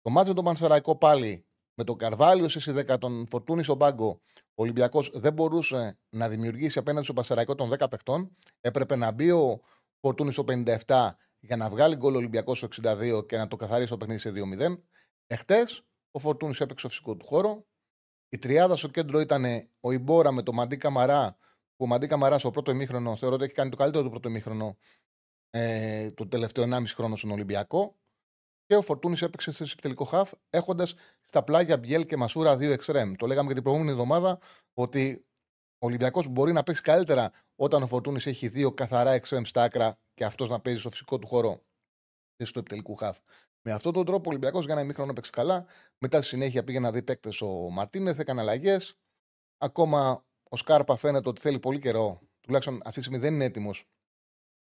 Το 0.00 0.10
μάτι 0.10 0.28
με 0.28 0.34
τον 0.34 0.44
Πανσεραϊκό 0.44 0.96
πάλι 0.96 1.46
με 1.74 1.84
τον 1.84 1.96
Καρβάλιο 1.96 2.48
στη 2.48 2.72
10, 2.72 2.98
τον 2.98 3.26
Φορτούνη 3.30 3.62
στον 3.62 3.78
πάγκο. 3.78 4.20
Ο 4.34 4.62
Ολυμπιακός 4.62 5.10
δεν 5.14 5.32
μπορούσε 5.32 5.98
να 6.08 6.28
δημιουργήσει 6.28 6.78
απέναντι 6.78 7.04
στον 7.04 7.14
Πανσεραϊκό 7.14 7.54
των 7.54 7.70
10 7.78 7.86
παιχτών. 7.90 8.36
Έπρεπε 8.60 8.96
να 8.96 9.10
μπει 9.10 9.30
ο 9.30 9.60
Φορτούνης 10.00 10.32
στο 10.32 10.44
57 10.86 11.10
για 11.40 11.56
να 11.56 11.68
βγάλει 11.68 11.96
γκολ 11.96 12.14
ο 12.14 12.16
Ολυμπιακός 12.16 12.58
στο 12.58 12.68
62 12.82 13.26
και 13.26 13.36
να 13.36 13.48
το 13.48 13.56
καθαρίσει 13.56 13.90
το 13.90 13.96
παιχνίδι 13.96 14.20
σε 14.20 14.30
2-0. 14.30 14.82
Εχθές 15.26 15.82
ο 16.10 16.18
Φορτούνης 16.18 16.60
έπαιξε 16.60 16.78
στο 16.78 16.88
φυσικό 16.88 17.16
του 17.16 17.26
χώρο. 17.26 17.66
Η 18.34 18.38
τριάδα 18.38 18.76
στο 18.76 18.88
κέντρο 18.88 19.20
ήταν 19.20 19.44
ο 19.80 19.92
Ιμπόρα 19.92 20.32
με 20.32 20.42
το 20.42 20.52
Μαντί 20.52 20.76
Καμαρά. 20.76 21.36
Που 21.76 21.84
ο 21.84 21.86
Μαντί 21.86 22.06
Καμαρά 22.06 22.38
στο 22.38 22.50
πρώτο 22.50 22.70
ημίχρονο 22.70 23.16
θεωρώ 23.16 23.34
ότι 23.34 23.44
έχει 23.44 23.52
κάνει 23.52 23.70
το 23.70 23.76
καλύτερο 23.76 24.04
του 24.04 24.10
πρώτο 24.10 24.28
ημίχρονο 24.28 24.76
ε, 25.50 26.10
το 26.10 26.28
τελευταίο 26.28 26.64
1,5 26.64 26.82
χρόνο 26.86 27.16
στον 27.16 27.30
Ολυμπιακό. 27.30 27.96
Και 28.66 28.76
ο 28.76 28.82
Φορτούνης 28.82 29.22
έπαιξε 29.22 29.52
σε 29.52 29.62
επιτελικό 29.62 30.04
χαφ, 30.04 30.32
έχοντας 30.50 30.94
στα 31.20 31.42
πλάγια 31.44 31.78
Μπιέλ 31.78 32.06
και 32.06 32.16
Μασούρα 32.16 32.56
δύο 32.56 32.72
εξτρέμ. 32.72 33.14
Το 33.14 33.26
λέγαμε 33.26 33.48
και 33.48 33.54
την 33.54 33.62
προηγούμενη 33.62 33.92
εβδομάδα 33.92 34.38
ότι 34.74 35.26
ο 35.78 35.86
Ολυμπιακός 35.86 36.26
μπορεί 36.26 36.52
να 36.52 36.62
παίξει 36.62 36.82
καλύτερα 36.82 37.32
όταν 37.56 37.82
ο 37.82 37.86
Φορτούνης 37.86 38.26
έχει 38.26 38.48
δύο 38.48 38.72
καθαρά 38.72 39.10
εξτρέμ 39.10 39.42
στα 39.42 39.62
άκρα 39.62 39.98
και 40.14 40.24
αυτός 40.24 40.48
να 40.48 40.60
παίζει 40.60 40.80
στο 40.80 40.90
φυσικό 40.90 41.18
του 41.18 41.26
χώρο 41.26 41.62
στο 42.42 42.58
επιτελικού 42.58 42.94
χαφ. 42.94 43.18
Με 43.62 43.72
αυτόν 43.72 43.92
τον 43.92 44.04
τρόπο 44.04 44.22
ο 44.24 44.28
Ολυμπιακός 44.28 44.64
για 44.64 44.74
ένα 44.74 44.82
ημίχρονο 44.82 45.10
έπαιξε 45.10 45.30
καλά. 45.30 45.66
Μετά 45.98 46.18
στη 46.18 46.26
συνέχεια 46.26 46.64
πήγε 46.64 46.80
να 46.80 46.92
δει 46.92 47.02
παίκτες 47.02 47.40
ο 47.40 47.48
Μαρτίνεθ, 47.70 48.18
έκανε 48.18 48.40
αλλαγές. 48.40 48.96
Ακόμα 49.58 50.24
ο 50.48 50.56
Σκάρπα 50.56 50.96
φαίνεται 50.96 51.28
ότι 51.28 51.40
θέλει 51.40 51.58
πολύ 51.58 51.78
καιρό, 51.78 52.20
τουλάχιστον 52.40 52.74
αυτή 52.84 52.94
τη 52.94 53.00
στιγμή 53.00 53.18
δεν 53.18 53.34
είναι 53.34 53.44
έτοιμος 53.44 53.86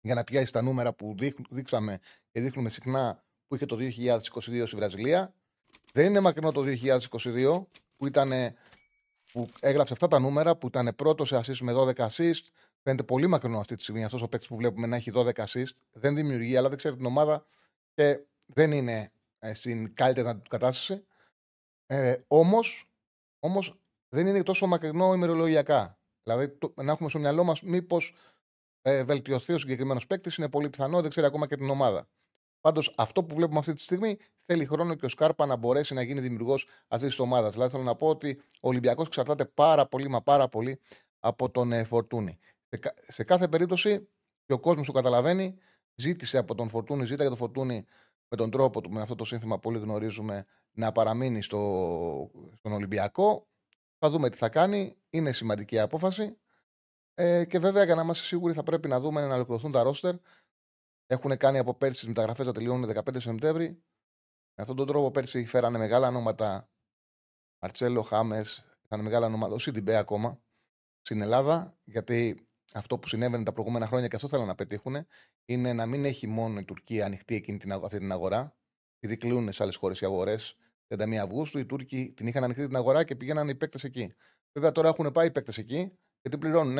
για 0.00 0.14
να 0.14 0.24
πιάσει 0.24 0.52
τα 0.52 0.62
νούμερα 0.62 0.92
που 0.92 1.14
δείξαμε 1.50 2.00
και 2.30 2.40
δείχνουμε 2.40 2.68
συχνά 2.68 3.24
που 3.46 3.54
είχε 3.54 3.66
το 3.66 3.76
2022 3.76 4.62
στη 4.66 4.76
Βραζιλία. 4.76 5.34
Δεν 5.92 6.06
είναι 6.06 6.20
μακρινό 6.20 6.52
το 6.52 6.62
2022 6.66 7.64
που, 7.96 8.06
ήταν, 8.06 8.30
που 9.32 9.46
έγραψε 9.60 9.92
αυτά 9.92 10.08
τα 10.08 10.18
νούμερα, 10.18 10.56
που 10.56 10.66
ήταν 10.66 10.92
πρώτος 10.96 11.28
σε 11.28 11.36
assist 11.36 11.58
με 11.60 11.72
12 11.76 11.94
assist. 11.94 12.42
Φαίνεται 12.82 13.02
πολύ 13.02 13.26
μακρινό 13.26 13.58
αυτή 13.58 13.74
τη 13.74 13.82
στιγμή 13.82 14.04
αυτός 14.04 14.22
ο 14.22 14.28
παίκτης 14.28 14.48
που 14.48 14.56
βλέπουμε 14.56 14.86
να 14.86 14.96
έχει 14.96 15.10
12 15.14 15.32
assist. 15.32 15.72
Δεν 15.92 16.14
δημιουργεί, 16.14 16.56
αλλά 16.56 16.68
δεν 16.68 16.78
ξέρει 16.78 16.96
την 16.96 17.06
ομάδα 17.06 17.44
και 17.94 18.20
δεν 18.54 18.72
είναι 18.72 19.12
ε, 19.38 19.54
στην 19.54 19.94
καλύτερη 19.94 20.34
του 20.34 20.48
κατάσταση. 20.50 21.06
Ε, 21.86 22.16
Όμως 22.26 22.92
όμως, 23.44 23.80
δεν 24.08 24.26
είναι 24.26 24.42
τόσο 24.42 24.66
μακρινό 24.66 25.14
ημερολογιακά. 25.14 25.98
Δηλαδή, 26.22 26.48
το, 26.48 26.72
να 26.76 26.92
έχουμε 26.92 27.08
στο 27.08 27.18
μυαλό 27.18 27.44
μας 27.44 27.62
μήπως 27.62 28.14
ε, 28.82 29.04
βελτιωθεί 29.04 29.52
ο 29.52 29.58
συγκεκριμένος 29.58 30.06
παίκτης 30.06 30.36
είναι 30.36 30.48
πολύ 30.48 30.70
πιθανό, 30.70 31.00
δεν 31.00 31.10
ξέρει 31.10 31.26
ακόμα 31.26 31.46
και 31.46 31.56
την 31.56 31.70
ομάδα. 31.70 32.08
Πάντως, 32.60 32.94
αυτό 32.96 33.24
που 33.24 33.34
βλέπουμε 33.34 33.58
αυτή 33.58 33.72
τη 33.72 33.80
στιγμή 33.80 34.18
θέλει 34.44 34.66
χρόνο 34.66 34.94
και 34.94 35.04
ο 35.04 35.08
Σκάρπα 35.08 35.46
να 35.46 35.56
μπορέσει 35.56 35.94
να 35.94 36.02
γίνει 36.02 36.20
δημιουργός 36.20 36.66
αυτής 36.88 37.08
της 37.08 37.18
ομάδας. 37.18 37.52
Δηλαδή, 37.52 37.70
θέλω 37.70 37.82
να 37.82 37.94
πω 37.94 38.08
ότι 38.08 38.42
ο 38.60 38.68
Ολυμπιακός 38.68 39.06
εξαρτάται 39.06 39.44
πάρα 39.44 39.86
πολύ, 39.86 40.08
μα 40.08 40.22
πάρα 40.22 40.48
πολύ 40.48 40.80
από 41.18 41.50
τον 41.50 41.72
ε, 41.72 41.84
Φορτούνη. 41.84 42.38
Σε, 42.68 42.94
σε, 43.06 43.24
κάθε 43.24 43.48
περίπτωση 43.48 44.08
και 44.44 44.52
ο 44.52 44.58
κόσμος 44.58 44.86
το 44.86 44.92
καταλαβαίνει, 44.92 45.58
ζήτησε 45.94 46.38
από 46.38 46.54
τον 46.54 46.68
Φορτούνη, 46.68 47.00
ζήτησε 47.00 47.20
για 47.20 47.30
τον 47.30 47.38
Φορτούνη 47.38 47.84
με 48.32 48.38
τον 48.38 48.50
τρόπο 48.50 48.80
του, 48.80 48.90
με 48.90 49.00
αυτό 49.00 49.14
το 49.14 49.24
σύνθημα 49.24 49.58
που 49.58 49.68
όλοι 49.68 49.78
γνωρίζουμε, 49.78 50.46
να 50.72 50.92
παραμείνει 50.92 51.42
στο, 51.42 52.30
στον 52.56 52.72
Ολυμπιακό. 52.72 53.48
Θα 53.98 54.10
δούμε 54.10 54.30
τι 54.30 54.36
θα 54.36 54.48
κάνει. 54.48 54.96
Είναι 55.10 55.32
σημαντική 55.32 55.78
απόφαση. 55.78 56.38
Ε, 57.14 57.44
και 57.44 57.58
βέβαια, 57.58 57.84
για 57.84 57.94
να 57.94 58.02
είμαστε 58.02 58.24
σίγουροι, 58.24 58.54
θα 58.54 58.62
πρέπει 58.62 58.88
να 58.88 59.00
δούμε 59.00 59.26
να 59.26 59.34
ολοκληρωθούν 59.34 59.72
τα 59.72 59.82
ρόστερ. 59.82 60.14
Έχουν 61.06 61.36
κάνει 61.36 61.58
από 61.58 61.74
πέρσι 61.74 61.98
τις 61.98 62.08
μεταγραφές 62.08 62.46
να 62.46 62.52
τελειώνουν 62.52 62.90
15 62.94 63.20
Σεπτέμβρη. 63.20 63.68
Με 64.54 64.62
αυτόν 64.62 64.76
τον 64.76 64.86
τρόπο 64.86 65.10
πέρσι 65.10 65.46
φέρανε 65.46 65.78
μεγάλα 65.78 66.08
ονόματα. 66.08 66.68
Μαρτσέλο, 67.62 68.02
Χάμες, 68.02 68.64
ήταν 68.84 69.00
μεγάλα 69.00 69.26
ονόματα. 69.26 69.54
Ο 69.54 69.58
Σιντιμπέ 69.58 69.96
ακόμα 69.96 70.42
στην 71.00 71.20
Ελλάδα. 71.20 71.76
Γιατί 71.84 72.48
αυτό 72.74 72.98
που 72.98 73.08
συνέβαινε 73.08 73.44
τα 73.44 73.52
προηγούμενα 73.52 73.86
χρόνια 73.86 74.08
και 74.08 74.16
αυτό 74.16 74.28
θέλουν 74.28 74.46
να 74.46 74.54
πετύχουν 74.54 75.06
είναι 75.44 75.72
να 75.72 75.86
μην 75.86 76.04
έχει 76.04 76.26
μόνο 76.26 76.58
η 76.58 76.64
Τουρκία 76.64 77.04
ανοιχτή 77.04 77.34
εκείνη 77.34 77.58
την, 77.58 77.72
αυτή 77.72 77.98
την 77.98 78.12
αγορά. 78.12 78.56
Επειδή 78.98 79.16
κλείνουν 79.16 79.52
σε 79.52 79.62
άλλες 79.62 79.76
χώρες 79.76 80.00
οι 80.00 80.04
αγορές 80.04 80.56
31 80.88 81.14
Αυγούστου, 81.14 81.58
οι 81.58 81.66
Τούρκοι 81.66 82.12
την 82.16 82.26
είχαν 82.26 82.44
ανοιχτή 82.44 82.66
την 82.66 82.76
αγορά 82.76 83.04
και 83.04 83.16
πήγαιναν 83.16 83.48
οι 83.48 83.54
παίκτες 83.54 83.84
εκεί. 83.84 84.14
Βέβαια 84.52 84.72
τώρα 84.72 84.88
έχουν 84.88 85.12
πάει 85.12 85.26
οι 85.26 85.30
παίκτες 85.30 85.58
εκεί 85.58 85.98
γιατί 86.20 86.38
πληρώνουν. 86.38 86.74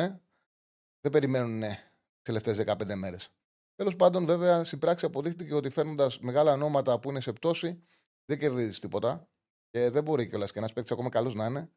Δεν 1.01 1.11
περιμένουν 1.11 1.59
τις 1.59 2.21
τελευταίες 2.21 2.57
15 2.57 2.95
μέρες. 2.95 3.31
Τέλος 3.75 3.95
πάντων, 3.95 4.25
βέβαια, 4.25 4.63
στην 4.63 4.79
πράξη 4.79 5.05
αποδείχτηκε 5.05 5.53
ότι 5.53 5.69
φέρνοντας 5.69 6.19
μεγάλα 6.19 6.53
ονόματα 6.53 6.99
που 6.99 7.09
είναι 7.09 7.19
σε 7.19 7.33
πτώση, 7.33 7.83
δεν 8.25 8.39
κερδίζεις 8.39 8.79
τίποτα. 8.79 9.27
Και 9.69 9.89
δεν 9.89 10.03
μπορεί 10.03 10.27
κιόλας 10.27 10.51
και 10.51 10.59
ένας 10.59 10.73
παίκτης 10.73 10.91
ακόμα 10.91 11.09
καλός 11.09 11.33
να 11.33 11.45
είναι. 11.45 11.71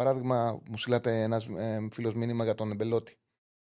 Παράδειγμα, 0.00 0.62
μου 0.68 0.76
στείλατε 0.76 1.22
ένας 1.22 1.46
ε, 1.46 1.88
φίλος 1.90 2.14
μήνυμα 2.14 2.44
για 2.44 2.54
τον 2.54 2.70
Εμπελότη. 2.70 3.18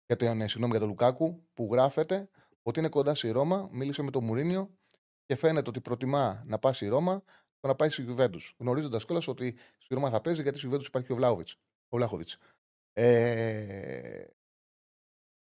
Για 0.07 0.17
τον, 0.17 0.41
ε, 0.41 0.49
συγγνώμη, 0.49 0.71
για 0.71 0.81
τον 0.81 0.89
Λουκάκου, 0.89 1.49
που 1.55 1.69
γράφεται 1.73 2.29
ότι 2.63 2.79
είναι 2.79 2.89
κοντά 2.89 3.15
στη 3.15 3.31
Ρώμα. 3.31 3.69
Μίλησε 3.73 4.03
με 4.03 4.11
τον 4.11 4.25
Μουρίνιο 4.25 4.71
και 5.25 5.35
φαίνεται 5.35 5.69
ότι 5.69 5.81
προτιμά 5.81 6.43
να 6.47 6.59
πάει 6.59 6.73
στη 6.73 6.87
Ρώμα 6.87 7.23
το 7.61 7.69
να 7.69 7.75
πάει 7.75 7.91
στη 7.91 8.03
Γιουβέντους. 8.03 8.55
Γνωρίζοντας 8.59 9.05
κιόλας 9.05 9.29
ότι 9.29 9.57
στη 9.79 9.95
Ρώμα 9.95 10.11
θα 10.11 10.21
παίζει 10.21 10.43
γιατί 10.43 10.57
στη 10.59 10.67
Γιουβέντους 10.67 10.89
υπάρχει 10.89 11.13
ο 11.13 11.15
Βλάχοβιτς. 11.97 12.39
Ε, 12.93 14.27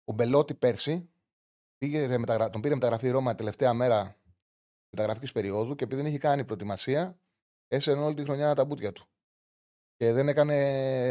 ο 0.04 0.12
Μπελότη 0.12 0.54
πέρσι 0.54 1.10
πήγε, 1.78 2.16
τον 2.50 2.60
πήρε 2.60 2.74
μεταγραφή 2.74 3.06
η 3.06 3.10
Ρώμα 3.10 3.34
τελευταία 3.34 3.74
μέρα 3.74 4.20
μεταγραφικής 4.90 5.32
περίοδου 5.32 5.74
και 5.74 5.84
επειδή 5.84 6.00
δεν 6.00 6.10
είχε 6.10 6.18
κάνει 6.18 6.44
προετοιμασία, 6.44 7.20
έσαιρνε 7.68 8.02
όλη 8.02 8.14
τη 8.14 8.22
χρονιά 8.22 8.54
τα 8.54 8.64
μπούτια 8.64 8.92
του. 8.92 9.08
Και 10.00 10.12
δεν, 10.12 10.28
έκανε, 10.28 10.54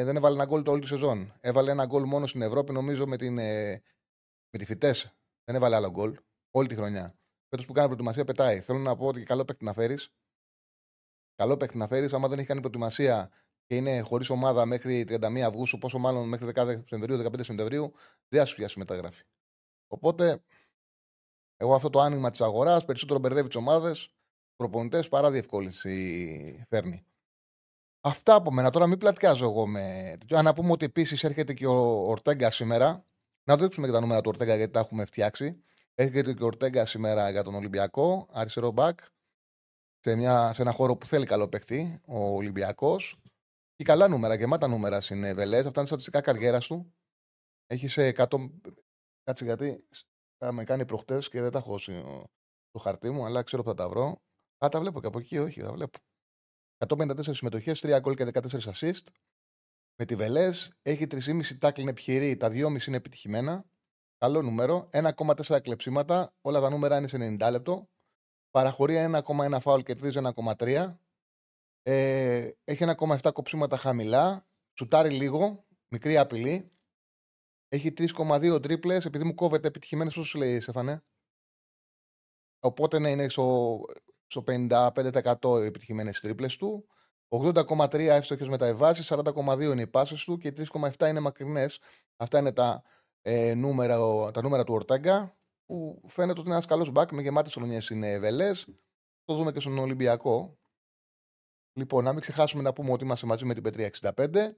δεν 0.03 0.15
έβαλε 0.15 0.35
ένα 0.35 0.45
γκολ 0.45 0.63
το 0.63 0.71
όλη 0.71 0.81
τη 0.81 0.87
σεζόν. 0.87 1.33
Έβαλε 1.39 1.71
ένα 1.71 1.85
γκολ 1.85 2.03
μόνο 2.05 2.27
στην 2.27 2.41
Ευρώπη, 2.41 2.71
νομίζω, 2.71 3.07
με, 3.07 3.17
την, 3.17 3.37
ε, 3.37 3.81
με 4.49 4.59
τη 4.59 4.65
Φιτές. 4.65 5.15
Δεν 5.43 5.55
έβαλε 5.55 5.75
άλλο 5.75 5.89
γκολ 5.89 6.17
όλη 6.51 6.67
τη 6.67 6.75
χρονιά. 6.75 7.15
Φέτος 7.49 7.65
που 7.65 7.73
κάνει 7.73 7.87
προετοιμασία 7.87 8.23
πετάει. 8.23 8.61
Θέλω 8.61 8.79
να 8.79 8.95
πω 8.95 9.07
ότι 9.07 9.23
καλό 9.23 9.45
παίκτη 9.45 9.65
να 9.65 9.73
φέρεις. 9.73 10.13
Καλό 11.35 11.57
παίκτη 11.57 11.77
να 11.77 11.87
φέρεις. 11.87 12.13
Άμα 12.13 12.27
δεν 12.27 12.37
έχει 12.37 12.47
κάνει 12.47 12.59
προετοιμασία 12.59 13.31
και 13.65 13.75
είναι 13.75 13.99
χωρίς 13.99 14.29
ομάδα 14.29 14.65
μέχρι 14.65 15.05
31 15.09 15.39
Αυγούστου, 15.39 15.77
πόσο 15.77 15.97
μάλλον 15.97 16.27
μέχρι 16.27 16.51
10 16.55 16.65
Σεπτεμβρίου, 16.65 17.17
15 17.17 17.43
Σεπτεμβρίου, 17.43 17.93
δεν 18.27 18.39
θα 18.39 18.45
σου 18.45 18.55
πιάσει 18.55 18.79
μεταγραφή. 18.79 19.23
Οπότε, 19.87 20.43
εγώ 21.57 21.75
αυτό 21.75 21.89
το 21.89 21.99
άνοιγμα 21.99 22.29
της 22.29 22.41
αγοράς 22.41 22.85
περισσότερο 22.85 23.19
μπερδεύει 23.19 23.47
τις 23.47 23.57
ομάδες, 23.57 24.13
προπονητές 24.55 25.09
παρά 25.09 25.31
διευκόλυνση 25.31 26.65
φέρνει. 26.69 27.08
Αυτά 28.01 28.35
από 28.35 28.51
μένα. 28.51 28.69
Τώρα 28.69 28.87
μην 28.87 28.97
πλατιάζω 28.97 29.45
εγώ 29.45 29.67
με. 29.67 30.17
Αν 30.31 30.43
να 30.43 30.53
πούμε 30.53 30.71
ότι 30.71 30.85
επίσης 30.85 31.23
έρχεται 31.23 31.53
και 31.53 31.65
ο 31.65 32.07
Ορτέγκα 32.07 32.51
σήμερα. 32.51 33.05
Να 33.43 33.57
δείξουμε 33.57 33.87
και 33.87 33.93
τα 33.93 33.99
νούμερα 33.99 34.21
του 34.21 34.29
Ορτέγκα 34.33 34.55
γιατί 34.55 34.71
τα 34.71 34.79
έχουμε 34.79 35.05
φτιάξει. 35.05 35.63
Έρχεται 35.95 36.33
και 36.33 36.43
ο 36.43 36.45
Ορτέγκα 36.45 36.85
σήμερα 36.85 37.29
για 37.29 37.43
τον 37.43 37.55
Ολυμπιακό, 37.55 38.27
αριστερό 38.31 38.71
μπακ. 38.71 38.99
Σε, 39.99 40.15
μια, 40.15 40.53
σε 40.53 40.61
ένα 40.61 40.71
χώρο 40.71 40.95
που 40.95 41.05
θέλει 41.05 41.25
καλό 41.25 41.49
παίκτη, 41.49 42.01
ο 42.05 42.19
Ολυμπιακός. 42.19 43.21
Και 43.75 43.83
καλά 43.83 44.07
νούμερα, 44.07 44.35
γεμάτα 44.35 44.67
νούμερα 44.67 45.01
είναι 45.09 45.33
Βελέ. 45.33 45.57
Αυτά 45.57 45.79
είναι 45.79 45.87
στατιστικά 45.87 46.21
καριέρας 46.21 46.67
του. 46.67 46.93
Έχει 47.67 47.87
σε 47.87 48.13
100. 48.15 48.25
Κάτσε 49.23 49.45
γιατί 49.45 49.87
θα 50.37 50.51
με 50.51 50.63
κάνει 50.63 50.85
προχτές 50.85 51.29
και 51.29 51.41
δεν 51.41 51.51
τα 51.51 51.57
έχω 51.57 51.77
στο 51.77 52.79
χαρτί 52.79 53.09
μου, 53.09 53.25
αλλά 53.25 53.43
ξέρω 53.43 53.63
που 53.63 53.69
θα 53.69 53.75
τα 53.75 53.89
βρω. 53.89 54.21
Α, 54.65 54.69
τα 54.71 54.79
βλέπω 54.79 54.99
και 55.01 55.07
από 55.07 55.19
εκεί, 55.19 55.37
όχι, 55.37 55.61
τα 55.61 55.71
βλέπω. 55.71 55.99
154 56.87 57.33
συμμετοχές, 57.33 57.79
3 57.79 57.99
γκολ 57.99 58.15
και 58.15 58.25
14 58.25 58.73
assist. 58.73 59.03
Με 59.95 60.05
τη 60.05 60.15
Βελές 60.15 60.71
έχει 60.81 61.07
3,5 61.07 61.57
τάκλιν 61.57 61.87
επιχειρή, 61.87 62.37
τα 62.37 62.49
2,5 62.49 62.87
είναι 62.87 62.97
επιτυχημένα. 62.97 63.65
Καλό 64.17 64.41
νούμερο. 64.41 64.89
1,4 64.91 65.59
κλεψίματα, 65.61 66.33
όλα 66.41 66.59
τα 66.59 66.69
νούμερα 66.69 66.97
είναι 66.97 67.07
σε 67.07 67.17
90 67.17 67.51
λεπτό. 67.51 67.89
Παραχωρεί 68.49 68.95
1,1 68.95 69.59
φάουλ 69.61 69.81
και 69.81 69.95
1,3. 70.01 70.99
Ε, 71.81 72.51
έχει 72.63 72.83
1,7 72.83 73.31
κοψίματα 73.33 73.77
χαμηλά. 73.77 74.47
Σουτάρει 74.73 75.09
λίγο, 75.09 75.65
μικρή 75.87 76.17
απειλή. 76.17 76.71
Έχει 77.67 77.93
3,2 77.97 78.61
τρίπλες, 78.61 79.05
επειδή 79.05 79.23
μου 79.23 79.33
κόβεται 79.33 79.67
επιτυχημένες, 79.67 80.13
πώς 80.13 80.27
σου 80.27 80.37
λέει, 80.37 80.59
Σεφανέ. 80.59 81.03
Οπότε 82.59 82.99
ναι, 82.99 83.09
είναι 83.09 83.29
στο, 83.29 83.79
στο 84.29 84.43
55% 84.47 85.61
επιτυχημένες 85.65 86.19
τρίπλες 86.19 86.57
του. 86.57 86.87
80,3 87.29 87.93
εύστοχες 87.93 88.47
μεταβάσει, 88.47 89.15
40,2 89.15 89.71
είναι 89.71 89.81
οι 89.81 89.87
πάσει 89.87 90.25
του 90.25 90.37
και 90.37 90.51
3,7 90.51 91.07
είναι 91.07 91.19
μακρινές. 91.19 91.79
Αυτά 92.17 92.39
είναι 92.39 92.51
τα, 92.51 92.83
ε, 93.21 93.53
νούμερα, 93.53 93.97
τα 94.31 94.41
νούμερα 94.41 94.63
του 94.63 94.73
Ορτάγκα. 94.73 95.37
Που 95.65 96.01
φαίνεται 96.07 96.31
ότι 96.31 96.41
είναι 96.41 96.53
ένας 96.53 96.65
καλός 96.65 96.91
μπακ 96.91 97.11
με 97.11 97.21
γεμάτες 97.21 97.53
χρονιέ 97.53 97.79
είναι 97.91 98.19
βελές. 98.19 98.67
Το 99.25 99.35
δούμε 99.35 99.51
και 99.51 99.59
στον 99.59 99.77
Ολυμπιακό. 99.77 100.57
Λοιπόν, 101.73 102.03
να 102.03 102.11
μην 102.11 102.21
ξεχάσουμε 102.21 102.63
να 102.63 102.73
πούμε 102.73 102.91
ότι 102.91 103.03
είμαστε 103.03 103.25
μαζί 103.27 103.45
με 103.45 103.53
την 103.53 103.63
Πετρία 103.63 103.85
65. 103.85 104.57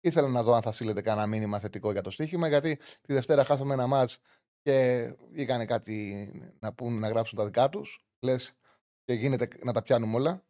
Ήθελα 0.00 0.28
να 0.28 0.42
δω 0.42 0.52
αν 0.52 0.62
θα 0.62 0.72
στείλετε 0.72 1.00
κανένα 1.00 1.26
μήνυμα 1.26 1.58
θετικό 1.58 1.92
για 1.92 2.02
το 2.02 2.10
στοίχημα, 2.10 2.48
γιατί 2.48 2.76
τη 2.76 3.12
Δευτέρα 3.12 3.44
χάσαμε 3.44 3.74
ένα 3.74 3.86
μάτς 3.86 4.18
και 4.62 5.06
βγήκανε 5.30 5.64
κάτι 5.64 6.30
να, 6.60 6.72
πούν, 6.72 6.98
να 6.98 7.08
γράψουν 7.08 7.38
τα 7.38 7.44
δικά 7.44 7.68
τους. 7.68 8.07
Λες 8.20 8.54
και 9.04 9.12
γίνεται 9.12 9.48
να 9.64 9.72
τα 9.72 9.82
πιάνουμε 9.82 10.16
όλα. 10.16 10.44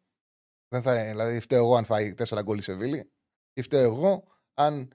Δεν 0.69 0.83
θα, 0.83 1.05
δηλαδή, 1.05 1.41
φταίω 1.41 1.65
εγώ 1.65 1.77
αν 1.77 1.85
φάει 1.85 2.15
4 2.19 2.43
γκολ 2.43 2.59
η 2.59 2.63
Σεβίλη. 2.63 3.11
Ή 3.53 3.63
φταίω 3.63 3.83
εγώ 3.83 4.25
αν 4.55 4.93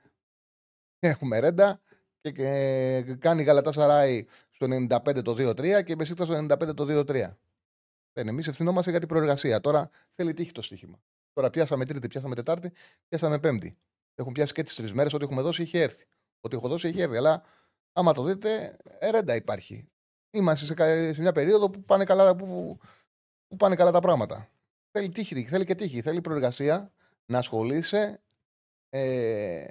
έχουμε 0.99 1.39
ρέντα 1.39 1.81
και, 2.21 2.31
και 2.31 3.15
κάνει 3.15 3.41
η 3.41 3.45
Γαλατά 3.45 3.71
Σαράι 3.71 4.25
στο 4.49 4.67
95 4.69 5.23
το 5.23 5.31
2-3 5.31 5.83
και 5.83 5.91
η 5.91 5.95
Μπεσίκτα 5.97 6.25
στο 6.25 6.45
95 6.49 6.75
το 6.75 7.05
2-3. 7.07 7.35
Δεν 8.13 8.27
εμείς 8.27 8.47
ευθυνόμαστε 8.47 8.89
για 8.91 8.99
την 8.99 9.07
προεργασία. 9.07 9.59
Τώρα 9.59 9.89
θέλει 10.15 10.33
τύχη 10.33 10.51
το 10.51 10.61
στοίχημα. 10.61 11.01
Τώρα 11.33 11.49
πιάσαμε 11.49 11.85
Τρίτη, 11.85 12.07
πιάσαμε 12.07 12.35
Τετάρτη, 12.35 12.71
πιάσαμε 13.07 13.39
Πέμπτη. 13.39 13.77
Έχουν 14.15 14.33
πιάσει 14.33 14.53
και 14.53 14.63
τις 14.63 14.75
τρεις 14.75 14.93
μέρες 14.93 15.13
ότι 15.13 15.23
έχουμε 15.23 15.41
δώσει 15.41 15.61
είχε 15.61 15.81
έρθει. 15.81 16.05
Ότι 16.41 16.55
έχω 16.55 16.67
δώσει 16.67 16.87
είχε 16.89 17.01
έρθει. 17.01 17.17
Αλλά 17.17 17.43
άμα 17.93 18.13
το 18.13 18.23
δείτε, 18.23 18.77
ερέντα 18.99 19.35
υπάρχει. 19.35 19.92
Είμαστε 20.33 20.65
σε, 20.65 21.13
σε 21.13 21.21
μια 21.21 21.31
περίοδο 21.31 21.69
που 21.69 21.83
πάνε, 21.83 22.03
καλά, 22.03 22.35
που, 22.35 22.77
που 23.47 23.55
πάνε 23.55 23.75
καλά 23.75 23.91
τα 23.91 23.99
πράγματα. 23.99 24.49
Θέλει 24.91 25.09
τύχη, 25.09 25.43
θέλει 25.43 25.65
και 25.65 25.75
τύχη. 25.75 26.01
Θέλει 26.01 26.21
προεργασία, 26.21 26.91
να 27.25 27.37
ασχολείσαι. 27.37 28.21
Ε, 28.89 29.67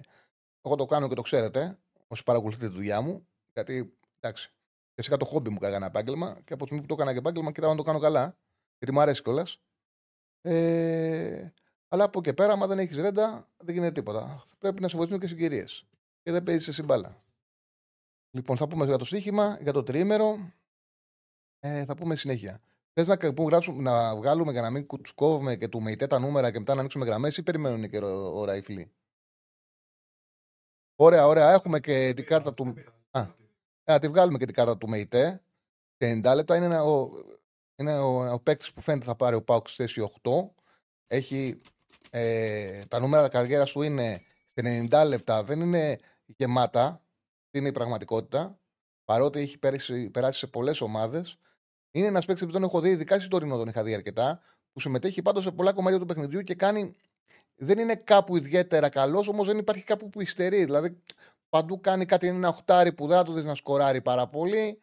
εγώ 0.63 0.75
το 0.77 0.87
κάνω 0.87 1.09
και 1.09 1.15
το 1.15 1.23
ξέρετε, 1.23 1.79
όσοι 2.09 2.23
παρακολουθείτε 2.23 2.69
τη 2.69 2.75
δουλειά 2.75 3.01
μου. 3.01 3.27
Γιατί 3.53 3.97
εντάξει, 4.21 4.53
Φυσικά 4.95 5.17
το 5.17 5.25
χόμπι 5.25 5.51
μου 5.51 5.59
έκανα 5.61 5.87
επάγγελμα 5.87 6.41
και 6.45 6.53
από 6.53 6.57
τη 6.57 6.65
στιγμή 6.65 6.81
που 6.81 6.87
το 6.87 6.95
έκανα 6.95 7.13
και 7.13 7.19
επάγγελμα, 7.19 7.53
κοιτάω 7.53 7.71
να 7.71 7.77
το 7.77 7.83
κάνω 7.83 7.99
καλά. 7.99 8.37
Γιατί 8.79 8.95
μου 8.95 9.01
αρέσει 9.01 9.23
κιόλας. 9.23 9.61
Ε, 10.41 11.53
αλλά 11.89 12.05
από 12.05 12.19
εκεί 12.19 12.33
πέρα, 12.33 12.53
άμα 12.53 12.67
δεν 12.67 12.79
έχεις 12.79 12.97
ρέντα, 12.97 13.49
δεν 13.57 13.75
γίνεται 13.75 13.93
τίποτα. 13.93 14.43
Πρέπει 14.59 14.83
να 14.83 14.89
σε 14.89 14.97
βοηθούν 14.97 15.19
και 15.19 15.27
συγκυρίες. 15.27 15.87
Και 16.23 16.31
δεν 16.33 16.43
παίζεις 16.43 16.69
εσύ 16.69 16.83
μπάλα. 16.83 17.22
Λοιπόν, 18.35 18.57
θα 18.57 18.69
πούμε 18.69 18.85
για 18.85 18.97
το 18.97 19.05
στοίχημα, 19.05 19.59
για 19.61 19.73
το 19.73 19.83
τριήμερο. 19.83 20.53
Ε, 21.59 21.85
θα 21.85 21.95
πούμε 21.97 22.17
συνέχεια. 22.17 22.61
Θες 22.93 23.07
να, 23.07 23.17
να 23.75 24.17
βγάλουμε 24.17 24.53
για 24.53 24.61
να 24.61 24.71
μην 24.71 24.87
κουτσκόβουμε 24.87 25.57
και 25.57 25.69
του 25.69 25.83
μεϊτέ 25.83 26.07
τα 26.07 26.19
νούμερα 26.19 26.51
και 26.51 26.59
μετά 26.59 26.75
να 26.75 26.81
ανοίξουμε 26.81 27.05
γραμμές 27.05 27.37
ή 27.37 27.43
περιμένουν 27.43 27.89
και 27.89 27.99
ώρα 28.05 28.57
οι 28.57 28.61
φίλοι; 28.61 28.93
Ωραία, 30.97 31.27
ωραία. 31.27 31.53
Έχουμε 31.53 31.81
και 31.81 32.13
την 32.17 32.27
κάρτα 32.27 32.55
του. 32.55 32.75
Α, 33.11 33.27
να 33.85 33.99
τη 33.99 34.09
βγάλουμε 34.09 34.39
και 34.39 34.45
την 34.45 34.55
κάρτα 34.55 34.79
του 34.79 34.89
ΜΕΙΤΕ. 34.89 35.43
90 35.99 36.33
λεπτά 36.35 36.57
είναι, 36.57 36.81
ο, 36.81 37.11
είναι 37.77 37.99
ο, 37.99 38.33
ο 38.33 38.41
παίκτης 38.41 38.73
που 38.73 38.81
φαίνεται 38.81 39.05
θα 39.05 39.15
πάρει 39.15 39.37
ο 39.37 39.43
Πάουκ 39.43 39.69
στη 39.69 39.83
θέση 39.83 40.11
8. 40.23 40.31
Έχει 41.07 41.61
ε, 42.11 42.79
τα 42.89 43.01
νούμερα 43.01 43.29
καριέρας 43.29 43.71
σου 43.71 43.83
είναι 43.83 44.21
σε 44.55 44.89
90 44.91 45.05
λεπτά, 45.07 45.43
δεν 45.43 45.61
είναι 45.61 45.99
γεμάτα. 46.27 47.03
Είναι 47.53 47.69
η 47.69 47.73
πραγματικότητα. 47.73 48.59
Παρότι 49.05 49.41
έχει 49.41 49.59
περάσει, 49.59 50.11
περάσει 50.11 50.39
σε 50.39 50.47
πολλές 50.47 50.81
ομάδες. 50.81 51.39
Είναι 51.91 52.07
ένας 52.07 52.25
παίκτης 52.25 52.47
που 52.47 52.53
τον 52.53 52.63
έχω 52.63 52.81
δει, 52.81 52.91
ειδικά 52.91 53.17
στην 53.17 53.31
Τωρινό 53.31 53.57
τον 53.57 53.69
είχα 53.69 53.83
δει 53.83 53.95
αρκετά, 53.95 54.41
που 54.73 54.81
συμμετέχει 54.81 55.23
πάντω 55.23 55.41
σε 55.41 55.51
πολλά 55.51 55.73
κομμάτια 55.73 55.99
του 55.99 56.07
παιχνιδιού 56.07 56.43
και 56.43 56.55
κάνει 56.55 56.95
δεν 57.55 57.79
είναι 57.79 57.95
κάπου 57.95 58.37
ιδιαίτερα 58.37 58.89
καλός, 58.89 59.29
όμως 59.29 59.47
δεν 59.47 59.59
υπάρχει 59.59 59.85
κάπου 59.85 60.09
που 60.09 60.21
υστερεί. 60.21 60.65
Δηλαδή 60.65 60.99
παντού 61.49 61.81
κάνει 61.81 62.05
κάτι 62.05 62.27
ένα 62.27 62.49
οχτάρι 62.49 62.93
που 62.93 63.07
δεν 63.07 63.17
θα 63.17 63.25
το 63.25 63.33
δεις 63.33 63.45
να 63.45 63.55
σκοράρει 63.55 64.01
πάρα 64.01 64.29
πολύ. 64.29 64.79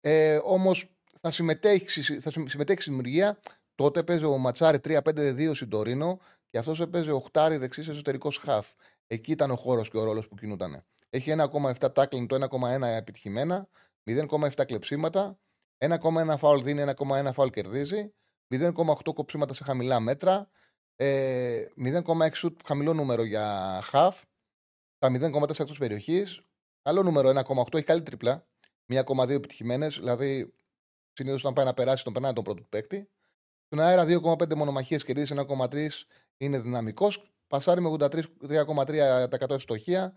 Ε, 0.00 0.40
όμως 0.44 0.90
θα 1.20 1.30
συμμετέχει, 1.30 2.20
θα 2.20 2.30
συμμετέχει 2.30 2.80
στη 2.80 2.90
δημιουργία. 2.90 3.38
Τότε 3.74 4.02
παίζει 4.02 4.24
ο 4.24 4.38
Ματσάρη 4.38 4.78
3-5-2 4.84 5.50
στην 5.54 5.68
Τωρίνο 5.68 6.20
και 6.50 6.58
αυτός 6.58 6.80
έπαιζε 6.80 7.12
οχτάρι 7.12 7.56
δεξί 7.56 7.80
εσωτερικός 7.80 8.38
χαφ. 8.38 8.72
Εκεί 9.06 9.30
ήταν 9.30 9.50
ο 9.50 9.56
χώρος 9.56 9.90
και 9.90 9.96
ο 9.96 10.04
ρόλος 10.04 10.28
που 10.28 10.34
κινούταν. 10.34 10.84
Έχει 11.10 11.34
1,7 11.80 11.94
τάκλινγκ, 11.94 12.28
το 12.28 12.34
1,1 12.34 12.82
επιτυχημένα, 12.82 13.68
0,7 14.10 14.64
κλεψίματα, 14.66 15.38
1,1 15.78 16.34
φάουλ 16.38 16.60
δίνει, 16.60 16.84
1,1 16.96 17.32
φάουλ 17.32 17.48
κερδίζει, 17.48 18.14
0,8 18.48 19.12
κοψίματα 19.14 19.54
σε 19.54 19.64
χαμηλά 19.64 20.00
μέτρα, 20.00 20.50
0,6 20.96 22.20
ε, 22.20 22.30
σουτ 22.32 22.60
χαμηλό 22.64 22.92
νούμερο 22.92 23.24
για 23.24 23.78
χαφ, 23.82 24.22
τα 24.98 25.08
0,4 25.08 25.60
εκτός 25.60 25.78
περιοχής. 25.78 26.40
Καλό 26.82 27.02
νούμερο 27.02 27.28
1,8 27.28 27.74
έχει 27.74 27.84
καλή 27.84 28.02
τρίπλα. 28.02 28.46
1,2 28.86 29.28
επιτυχημένες, 29.28 29.96
δηλαδή 29.96 30.54
συνήθως 31.12 31.40
όταν 31.40 31.52
πάει 31.52 31.64
να 31.64 31.74
περάσει 31.74 32.04
τον 32.04 32.12
περνάει 32.12 32.32
τον 32.32 32.44
πρώτο 32.44 32.62
παίκτη. 32.62 33.10
Στον 33.66 33.80
αέρα 33.80 34.04
2,5 34.04 34.54
μονομαχίες 34.54 35.04
κερδίζει 35.04 35.34
1,3 35.36 35.88
είναι 36.36 36.58
δυναμικός. 36.58 37.32
Πασάρει 37.46 37.80
με 37.80 37.88
83,3% 37.88 39.50
ευστοχία 39.50 40.14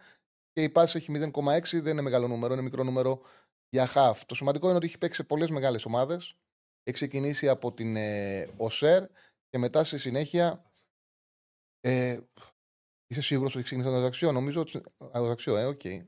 και 0.53 0.63
key 0.63 0.69
pass 0.69 0.97
έχει 0.97 1.31
0,6. 1.33 1.81
Δεν 1.81 1.91
είναι 1.91 2.01
μεγάλο 2.01 2.27
νούμερο, 2.27 2.53
είναι 2.53 2.61
μικρό 2.61 2.83
νούμερο 2.83 3.21
για 3.69 3.85
χαφ. 3.85 4.25
Το 4.25 4.35
σημαντικό 4.35 4.67
είναι 4.67 4.75
ότι 4.75 4.85
έχει 4.85 4.97
παίξει 4.97 5.15
σε 5.15 5.23
πολλές 5.23 5.49
μεγάλες 5.49 5.85
ομάδες. 5.85 6.35
Έχει 6.83 6.95
ξεκινήσει 6.95 7.49
από 7.49 7.73
την 7.73 7.95
ε, 7.95 8.49
Οσέρ 8.57 9.07
και 9.49 9.57
μετά 9.57 9.83
στη 9.83 9.97
συνέχεια. 9.97 10.71
Ε, 11.79 12.19
είσαι 13.07 13.21
σίγουρος 13.21 13.55
ότι 13.55 13.63
ξεκίνησε 13.63 13.89
από 13.89 13.97
την 13.97 14.05
Αζαξιό. 14.05 14.31
Νομίζω 14.31 14.61
ότι. 14.61 14.81
Αζαξιό, 15.11 15.57
ε, 15.57 15.65
OK. 15.65 15.79
Okay. 15.83 16.05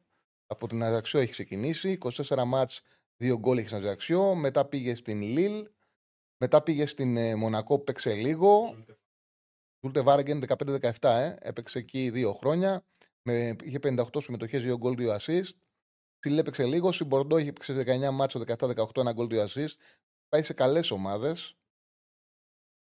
Από 0.48 0.68
την 0.68 0.84
Αζαξιό 0.84 1.20
έχει 1.20 1.32
ξεκινήσει. 1.32 1.98
24 2.02 2.44
ματς, 2.46 2.82
2 3.18 3.38
γκολ 3.40 3.58
έχει 3.58 3.68
στην 3.68 3.80
Αζαξιό. 3.80 4.36
Μετά 4.36 4.66
πήγε 4.66 4.96
στην 4.96 5.22
Λίλ. 5.22 5.68
Μετά 6.38 6.64
πήγε 6.64 6.86
στην 6.86 7.18
ε, 7.18 7.36
Μονακό, 7.36 7.80
παίξε 7.80 8.14
λίγο. 8.14 8.75
Ζούλτε 9.82 10.02
Βάρεγκεν 10.02 10.44
15-17, 10.48 10.92
ε. 11.02 11.36
έπαιξε 11.40 11.80
εκεί 11.80 12.10
δύο 12.10 12.34
χρόνια. 12.34 12.86
Με, 13.27 13.55
είχε 13.63 13.79
58 13.82 14.03
συμμετοχές, 14.17 14.63
2 14.63 14.77
γκολ, 14.77 14.96
2 14.98 15.17
assist. 15.17 15.50
Στη 16.17 16.38
έπαιξε 16.38 16.65
λίγο. 16.65 16.91
Στην 16.91 17.08
Μπορντό 17.08 17.38
είχε 17.38 17.53
παίξει 17.53 17.74
19 17.74 18.12
μάτσο, 18.12 18.39
17-18, 18.39 18.86
ένα 18.96 19.12
γκολ, 19.12 19.27
2 19.32 19.46
assist. 19.46 19.75
Πάει 20.29 20.44
σε 20.44 20.53
καλές 20.53 20.91
ομάδες. 20.91 21.55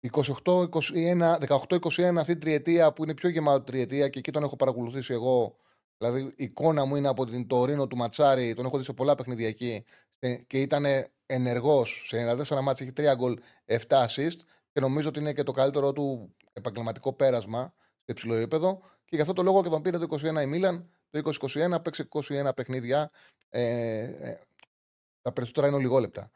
18-21 0.01 0.09
αυτή 2.17 2.33
την 2.33 2.41
τριετία 2.41 2.93
που 2.93 3.03
είναι 3.03 3.15
πιο 3.15 3.29
γεμάτη 3.29 3.65
τριετία 3.65 4.09
και 4.09 4.19
εκεί 4.19 4.31
τον 4.31 4.43
έχω 4.43 4.57
παρακολουθήσει 4.57 5.13
εγώ. 5.13 5.57
Δηλαδή 5.99 6.23
η 6.23 6.45
εικόνα 6.45 6.85
μου 6.85 6.97
είναι 6.97 7.09
από 7.09 7.27
την 7.27 7.47
Τωρίνο 7.47 7.87
του 7.87 7.97
Ματσάρη, 7.97 8.55
τον 8.55 8.65
έχω 8.65 8.79
δει 8.79 8.85
σε 8.85 8.93
πολλά 8.93 9.15
παιχνίδια 9.15 9.49
εκεί 9.49 9.85
και 10.47 10.61
ήταν 10.61 10.85
ενεργός. 11.27 12.05
Σε 12.07 12.37
94 12.49 12.61
μάτια 12.61 12.87
έχει 12.87 13.13
3 13.13 13.17
γκολ, 13.17 13.39
7 13.67 13.77
assist 13.89 14.37
και 14.73 14.81
νομίζω 14.81 15.09
ότι 15.09 15.19
είναι 15.19 15.33
και 15.33 15.43
το 15.43 15.53
καλύτερο 15.53 15.93
του 15.93 16.35
επαγγελματικό 16.53 17.13
πέρασμα 17.13 17.75
σε 17.79 18.05
υψηλό 18.05 18.35
επίπεδο. 18.35 18.83
Και 19.13 19.19
γι' 19.19 19.25
αυτό 19.25 19.35
το 19.35 19.43
λόγο 19.43 19.63
και 19.63 19.69
τον 19.69 19.83
πήρε 19.83 19.99
το 19.99 20.07
21 20.11 20.43
η 20.43 20.47
Μίλαν, 20.47 20.91
το 21.11 21.33
2021 21.41 21.83
παίξει 21.83 22.09
21 22.11 22.51
παιχνίδια. 22.55 23.11
Ε, 23.49 24.03
ε, 24.03 24.39
τα 25.23 25.33
περισσότερα 25.33 25.67
είναι 25.67 25.77
ολιγόλεπτα. 25.77 26.31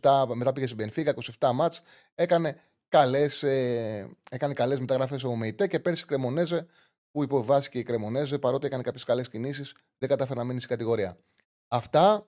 27, 0.00 0.24
μετά 0.34 0.52
πήγε 0.52 0.66
στην 0.66 0.78
Μπενφίκα, 0.78 1.14
27 1.40 1.50
μάτς, 1.54 1.82
έκανε 2.14 2.60
καλές, 2.88 3.42
ε, 3.42 4.16
έκανε 4.30 4.54
καλές 4.54 4.80
μεταγραφές 4.80 5.24
ο 5.24 5.36
Μεϊτέ 5.36 5.66
και 5.66 5.80
πέρσι 5.80 6.04
Κρεμονέζε 6.04 6.66
που 7.10 7.22
υποβάστηκε 7.22 7.78
η 7.78 7.82
Κρεμονέζε 7.82 8.38
παρότι 8.38 8.66
έκανε 8.66 8.82
κάποιες 8.82 9.04
καλές 9.04 9.28
κινήσεις 9.28 9.76
δεν 9.98 10.08
κατάφερε 10.08 10.38
να 10.38 10.44
μείνει 10.44 10.58
στην 10.58 10.70
κατηγορία. 10.70 11.18
Αυτά 11.68 12.26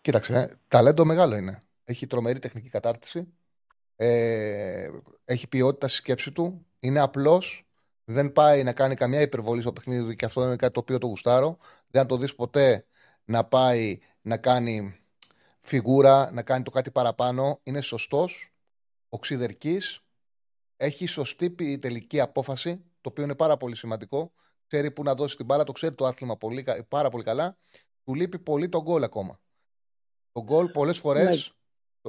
Κοίταξε, 0.00 0.34
ε, 0.34 0.58
ταλέντο 0.68 1.04
μεγάλο 1.04 1.36
είναι. 1.36 1.62
Έχει 1.84 2.06
τρομερή 2.06 2.38
τεχνική 2.38 2.68
κατάρτιση 2.68 3.34
ε, 4.02 4.90
έχει 5.24 5.48
ποιότητα 5.48 5.88
στη 5.88 5.96
σκέψη 5.96 6.32
του. 6.32 6.66
Είναι 6.80 7.00
απλός. 7.00 7.64
Δεν 8.04 8.32
πάει 8.32 8.62
να 8.62 8.72
κάνει 8.72 8.94
καμιά 8.94 9.20
υπερβολή 9.20 9.60
στο 9.60 9.72
παιχνίδι 9.72 10.16
και 10.16 10.24
αυτό 10.24 10.42
είναι 10.42 10.56
κάτι 10.56 10.72
το 10.72 10.80
οποίο 10.80 10.98
το 10.98 11.06
γουστάρω. 11.06 11.56
Δεν 11.90 12.02
θα 12.02 12.08
το 12.08 12.16
δεις 12.16 12.34
ποτέ 12.34 12.86
να 13.24 13.44
πάει 13.44 13.98
να 14.20 14.36
κάνει 14.36 15.00
φιγούρα, 15.60 16.30
να 16.32 16.42
κάνει 16.42 16.62
το 16.62 16.70
κάτι 16.70 16.90
παραπάνω. 16.90 17.60
Είναι 17.62 17.80
σωστός, 17.80 18.52
οξυδερκής, 19.08 20.00
έχει 20.76 21.06
σωστή 21.06 21.78
τελική 21.78 22.20
απόφαση, 22.20 22.84
το 23.00 23.08
οποίο 23.08 23.24
είναι 23.24 23.34
πάρα 23.34 23.56
πολύ 23.56 23.76
σημαντικό. 23.76 24.32
Ξέρει 24.66 24.90
που 24.90 25.02
να 25.02 25.14
δώσει 25.14 25.36
την 25.36 25.44
μπάλα, 25.44 25.64
το 25.64 25.72
ξέρει 25.72 25.94
το 25.94 26.06
άθλημα 26.06 26.36
πολύ, 26.36 26.64
πάρα 26.88 27.10
πολύ 27.10 27.24
καλά. 27.24 27.56
Του 28.04 28.14
λείπει 28.14 28.38
πολύ 28.38 28.68
τον 28.68 28.82
γκολ 28.82 29.02
ακόμα. 29.02 29.40
Το 30.32 30.42
γκολ 30.42 30.68
πολλές 30.68 30.98
φορές 30.98 31.46
ναι 31.46 31.54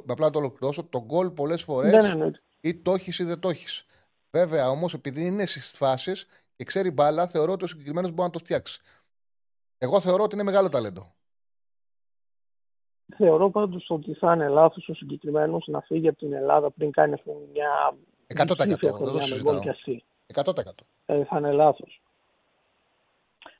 απλά 0.06 0.30
το 0.30 0.38
ολοκληρώσω, 0.38 0.84
το 0.84 1.04
γκολ 1.04 1.30
πολλές 1.30 1.62
φορέ 1.62 1.90
ναι, 1.90 2.14
ναι, 2.14 2.14
ναι. 2.14 2.30
ή 2.60 2.74
το 2.74 2.94
έχεις 2.94 3.18
ή 3.18 3.24
δεν 3.24 3.38
το 3.38 3.48
έχεις. 3.48 3.86
Βέβαια 4.32 4.70
όμως, 4.70 4.94
επειδή 4.94 5.26
είναι 5.26 5.46
στις 5.46 5.76
φάσεις 5.76 6.26
και 6.56 6.64
ξέρει 6.64 6.90
μπάλα, 6.90 7.28
θεωρώ 7.28 7.52
ότι 7.52 7.64
ο 7.64 7.66
συγκεκριμένος 7.66 8.10
μπορεί 8.10 8.22
να 8.22 8.30
το 8.30 8.38
φτιάξει. 8.38 8.80
Εγώ 9.78 10.00
θεωρώ 10.00 10.22
ότι 10.22 10.34
είναι 10.34 10.44
μεγάλο 10.44 10.68
ταλέντο. 10.68 11.14
Θεωρώ 13.16 13.50
πάντως 13.50 13.86
ότι 13.88 14.14
θα 14.14 14.34
είναι 14.34 14.48
λάθος 14.48 14.88
ο 14.88 14.94
συγκεκριμένος 14.94 15.66
να 15.66 15.80
φύγει 15.80 16.08
από 16.08 16.18
την 16.18 16.32
Ελλάδα 16.32 16.70
πριν 16.70 16.90
κάνει 16.90 17.12
αυτή 17.12 17.30
μια. 17.52 17.94
100%. 18.26 18.56
Δεν 18.56 19.12
το 19.12 19.20
συζητάω. 19.20 19.60
100%. 20.34 20.52
Ε, 21.06 21.24
θα 21.24 21.38
είναι 21.38 21.52
λάθος. 21.52 22.02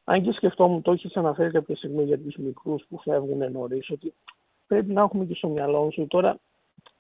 Αν 0.05 0.23
και 0.23 0.33
σκεφτόμουν, 0.33 0.83
το 0.83 0.93
έχεις 0.93 1.17
αναφέρει 1.17 1.51
κάποια 1.51 1.77
στιγμή 1.77 2.05
για 2.05 2.19
τους 2.19 2.37
μικρούς 2.37 2.85
που 2.89 3.01
φεύγουν 3.01 3.53
νωρίς, 3.53 3.91
ότι 3.91 4.15
πρέπει 4.67 4.93
να 4.93 5.03
έχουμε 5.03 5.25
και 5.25 5.35
στο 5.35 5.49
μυαλό 5.49 5.91
σου. 5.91 6.07
Τώρα, 6.07 6.39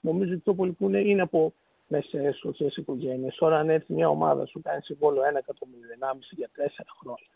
νομίζω 0.00 0.32
ότι 0.32 0.42
το 0.42 0.54
πολύ 0.54 0.72
που 0.72 0.84
είναι, 0.84 0.98
είναι 0.98 1.22
από 1.22 1.52
μεσαίε 1.92 2.32
σωστέ 2.32 2.72
οικογένειες. 2.76 3.34
Τώρα, 3.34 3.58
αν 3.58 3.70
έρθει 3.70 3.92
μια 3.92 4.08
ομάδα 4.08 4.46
σου 4.46 4.60
κάνει 4.62 4.80
συμβόλαιο 4.82 5.22
1 5.32 5.38
εκατομμύριο, 5.38 5.88
1,5 6.00 6.36
για 6.36 6.50
4 6.56 6.84
χρόνια 7.00 7.30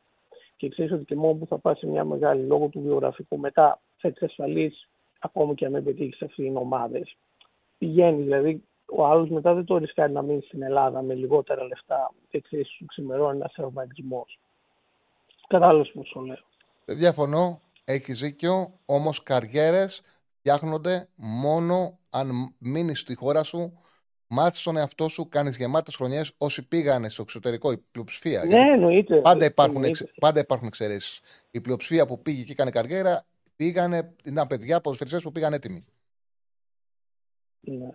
και 0.56 0.68
ξέρεις 0.68 0.92
ότι 0.92 1.04
και 1.04 1.14
μόνο 1.14 1.34
που 1.34 1.46
θα 1.46 1.58
πας 1.58 1.78
σε 1.78 1.86
μια 1.86 2.04
μεγάλη 2.04 2.42
λόγω 2.46 2.68
του 2.68 2.80
βιογραφικού 2.80 3.38
μετά 3.38 3.80
θα 3.96 4.08
εξασφαλίσεις 4.08 4.88
ακόμα 5.18 5.54
και 5.54 5.66
αν 5.66 5.72
δεν 5.72 5.84
πετύχεις 5.84 6.22
αυτήν 6.22 6.44
την 6.44 6.56
ομάδε. 6.56 7.02
Πηγαίνει, 7.78 8.22
δηλαδή 8.22 8.62
ο 8.86 9.06
άλλος 9.06 9.28
μετά 9.28 9.54
δεν 9.54 9.64
το 9.64 9.76
ρισκάρει 9.76 10.12
να 10.12 10.22
μείνει 10.22 10.42
στην 10.42 10.62
Ελλάδα 10.62 11.02
με 11.02 11.14
λιγότερα 11.14 11.64
λεφτά 11.64 12.12
και 12.28 12.40
ξέρεις, 12.40 12.68
σου 12.68 12.84
ξημερώνει 12.86 13.36
ένας 13.36 13.52
τραυματισμό. 13.52 14.26
Κατάλαβε 15.48 15.90
πώ 15.94 16.02
το 16.12 16.20
λέω. 16.20 16.36
Διαφωνώ. 16.84 17.60
Έχεις 17.84 18.20
δίκιο. 18.20 18.72
Όμως 18.86 19.22
καριέρες 19.22 20.02
φτιάχνονται 20.38 21.08
μόνο 21.14 21.98
αν 22.10 22.54
μείνεις 22.58 23.00
στη 23.00 23.14
χώρα 23.14 23.42
σου, 23.42 23.78
μάθεις 24.26 24.62
τον 24.62 24.76
εαυτό 24.76 25.08
σου, 25.08 25.28
κάνεις 25.28 25.56
γεμάτες 25.56 25.96
χρονιές. 25.96 26.32
Όσοι 26.38 26.68
πήγανε 26.68 27.08
στο 27.08 27.22
εξωτερικό, 27.22 27.72
η 27.72 27.76
πλειοψηφία. 27.90 28.44
Ναι, 28.44 28.72
εννοείται. 28.72 29.16
Πάντα 29.20 29.44
υπάρχουν, 29.44 29.84
εξ, 29.84 30.04
πάντα 30.20 30.40
υπάρχουν 30.40 30.66
εξαιρέσεις. 30.66 31.20
Η 31.50 31.60
πλειοψηφία 31.60 32.06
που 32.06 32.22
πήγε 32.22 32.42
και 32.42 32.52
έκανε 32.52 32.70
καριέρα 32.70 33.26
πήγανε, 33.56 34.14
ήταν 34.24 34.46
παιδιά 34.46 34.80
ποδοσφαιριστές 34.80 35.22
που 35.22 35.32
πήγαν 35.32 35.52
έτοιμοι. 35.52 35.84
Ναι. 37.60 37.90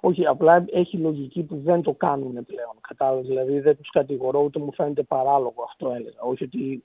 Όχι, 0.00 0.26
απλά 0.26 0.64
έχει 0.72 0.96
λογική 0.96 1.42
που 1.42 1.60
δεν 1.60 1.82
το 1.82 1.92
κάνουν 1.92 2.44
πλέον. 2.46 2.74
Κατάλαβες. 2.88 3.26
Δηλαδή 3.26 3.60
δεν 3.60 3.76
τους 3.76 3.90
κατηγορώ, 3.90 4.42
ούτε 4.42 4.58
μου 4.58 4.72
φαίνεται 4.72 5.02
παράλογο 5.02 5.62
αυτό 5.62 5.92
έλεγα. 5.92 6.20
Όχι 6.20 6.44
ότι 6.44 6.84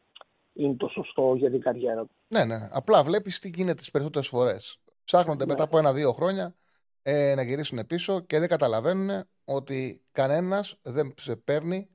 είναι 0.54 0.74
το 0.74 0.88
σωστό 0.88 1.36
για 1.36 1.50
την 1.50 1.62
καριέρα 1.62 2.02
του. 2.02 2.12
Ναι, 2.28 2.46
ναι. 2.46 2.70
Απλά 2.72 3.04
βλέπεις 3.04 3.40
τι 3.40 3.50
γίνεται 3.56 3.74
τις 3.74 3.92
περισσότερες 3.92 4.28
φορές. 4.28 4.80
Ψάχνονται 5.04 5.46
ναι. 5.46 5.52
μετά 5.52 5.64
από 5.64 5.78
ένα-δύο 5.78 6.12
χρόνια 6.14 6.56
ε, 7.10 7.36
να 7.36 7.42
γυρίσουν 7.42 7.88
πίσω 7.88 8.20
και 8.20 8.40
δεν 8.40 8.48
καταλαβαίνουν 8.48 9.28
ότι 9.44 10.02
κανένας 10.12 10.78
δεν 10.82 11.14
σε 11.18 11.36
παίρνει 11.36 11.90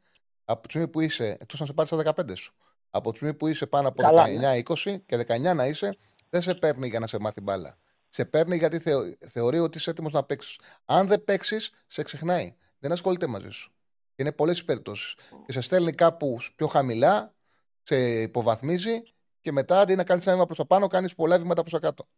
από 0.45 0.63
τη 0.63 0.69
στιγμή 0.69 0.89
που 0.89 1.01
είσαι, 1.01 1.37
εκτός 1.41 1.61
να 1.61 1.67
σε 1.67 1.73
πάρει 1.73 1.89
στα 1.89 2.15
15 2.17 2.37
σου. 2.37 2.55
Από 2.91 3.11
τη 3.11 3.17
στιγμή 3.17 3.35
που 3.35 3.47
είσαι 3.47 3.67
πάνω 3.67 3.89
από 3.89 4.03
19-20 4.05 4.75
ναι. 4.85 4.97
και 4.97 5.25
19 5.27 5.55
να 5.55 5.67
είσαι, 5.67 5.97
δεν 6.29 6.43
σε 6.43 6.55
παίρνει 6.55 6.89
για 6.89 7.01
να 7.01 7.07
σε 7.07 7.19
μάθει 7.19 7.41
μπάλα. 7.41 7.79
Σε 8.09 8.25
παίρνει 8.25 8.57
γιατί 8.57 8.79
θεω, 8.79 9.03
θεωρεί 9.29 9.59
ότι 9.59 9.79
είσαι 9.79 9.91
έτοιμος 9.91 10.13
να 10.13 10.25
παίξεις. 10.25 10.59
Αν 10.85 11.07
δεν 11.07 11.25
παίξεις, 11.25 11.71
σε 11.87 12.03
ξεχνάει. 12.03 12.57
Δεν 12.79 12.93
ασχολείται 12.93 13.27
μαζί 13.27 13.49
σου. 13.49 13.73
Και 14.15 14.23
είναι 14.23 14.33
πολλές 14.33 14.65
περιπτώσεις. 14.65 15.15
Και 15.47 15.53
σε 15.53 15.61
στέλνει 15.61 15.93
κάπους 15.93 16.53
πιο 16.57 16.67
χαμηλά 16.67 17.35
σε 17.83 18.21
υποβαθμίζει 18.21 19.03
και 19.41 19.53
μετά 19.53 19.81
αντί 19.81 19.95
να 19.95 20.05
κάνεις 20.05 20.25
ένα 20.27 20.35
βήμα 20.35 20.47
προς 20.47 20.59
τα 20.59 20.67
πάνω, 20.67 20.87
κάνεις 20.87 21.15
πολλά 21.15 21.39
βήματα 21.39 21.61
προς 21.61 21.73
τα 21.73 21.79
κάτω. 21.79 22.09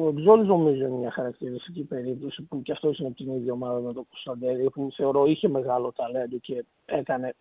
Ο 0.00 0.14
Τζόλ 0.14 0.46
νομίζω 0.46 0.86
είναι 0.86 0.96
μια 0.96 1.10
χαρακτηριστική 1.10 1.82
περίπτωση 1.82 2.42
που 2.42 2.62
και 2.62 2.72
αυτός 2.72 2.98
είναι 2.98 3.08
από 3.08 3.16
την 3.16 3.32
ίδια 3.32 3.52
ομάδα 3.52 3.80
με 3.80 3.92
τον 3.92 4.06
Κωνσταντέλη, 4.10 4.70
που 4.70 4.88
θεωρώ 4.96 5.26
είχε 5.26 5.48
μεγάλο 5.48 5.92
ταλέντο 5.92 6.38
και 6.38 6.64
έκανε 6.84 7.34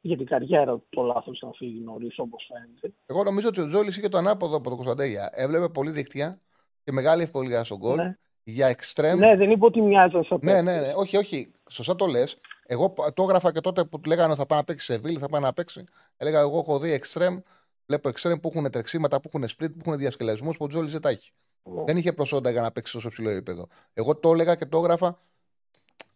για 0.00 0.16
την 0.16 0.26
καριέρα 0.26 0.80
το 0.90 1.02
λάθος 1.02 1.40
να 1.42 1.50
φύγει 1.52 1.80
νωρίς, 1.80 2.18
όπως 2.18 2.50
φαίνεται. 2.52 2.96
Εγώ 3.06 3.22
νομίζω 3.22 3.48
ότι 3.48 3.60
ο 3.60 3.68
Τζόλη 3.68 3.88
είχε 3.88 4.08
το 4.08 4.18
ανάποδο 4.18 4.56
από 4.56 4.64
τον 4.68 4.74
Κωνσταντέλια. 4.74 5.30
Έβλεπε 5.32 5.68
πολύ 5.68 5.90
δίκτυα 5.90 6.40
και 6.84 6.92
μεγάλη 6.92 7.22
ευκολία 7.22 7.64
στον 7.64 7.78
γκολ. 7.78 7.96
Ναι. 7.96 8.16
Για 8.44 8.66
εξτρέμ. 8.66 9.18
Ναι, 9.18 9.36
δεν 9.36 9.50
είπε 9.50 9.64
ότι 9.64 9.80
μοιάζαν 9.80 10.24
σε 10.24 10.36
ναι, 10.40 10.62
ναι, 10.62 10.80
ναι. 10.80 10.92
Όχι, 10.96 11.16
όχι. 11.16 11.50
Σωστά 11.70 11.96
το 11.96 12.06
λες. 12.06 12.40
Εγώ 12.66 12.92
το 13.14 13.22
έγραφα 13.22 13.52
και 13.52 13.60
τότε 13.60 13.84
που 13.84 14.00
του 14.00 14.08
λέγανε 14.08 14.34
θα 14.34 14.46
πάει 14.46 14.58
να 14.58 14.64
παίξει 14.64 14.84
σε 14.84 14.98
Βίλ, 14.98 15.16
θα 15.20 15.28
πάει 15.28 15.40
να 15.40 15.52
παίξει. 15.52 15.84
Έλεγα 16.16 16.40
εγώ 16.40 16.58
έχω 16.58 16.78
δει 16.78 16.92
εξτρέμ. 16.92 17.38
Βλέπω 17.86 18.08
εξτρέμ 18.08 18.38
που 18.38 18.50
έχουν 18.54 18.70
τρεξίματα, 18.70 19.20
που 19.20 19.30
έχουν 19.32 19.48
split, 19.48 19.70
που 19.72 19.78
έχουν 19.86 19.98
διασκελασμούς 19.98 20.56
που 20.56 20.64
ο 20.64 20.68
Τζόλη 20.68 20.88
δεν 20.88 21.00
τα 21.00 21.08
έχει. 21.08 21.32
Ναι. 21.62 21.84
Δεν 21.84 21.96
είχε 21.96 22.12
προσόντα 22.12 22.50
για 22.50 22.62
να 22.62 22.70
παίξει 22.72 22.92
τόσο 22.92 23.08
ψηλό 23.08 23.30
επίπεδο. 23.30 23.66
Εγώ 23.92 24.16
το 24.16 24.32
έλεγα 24.32 24.54
και 24.54 24.66
το 24.66 24.78
έγραφα 24.78 25.18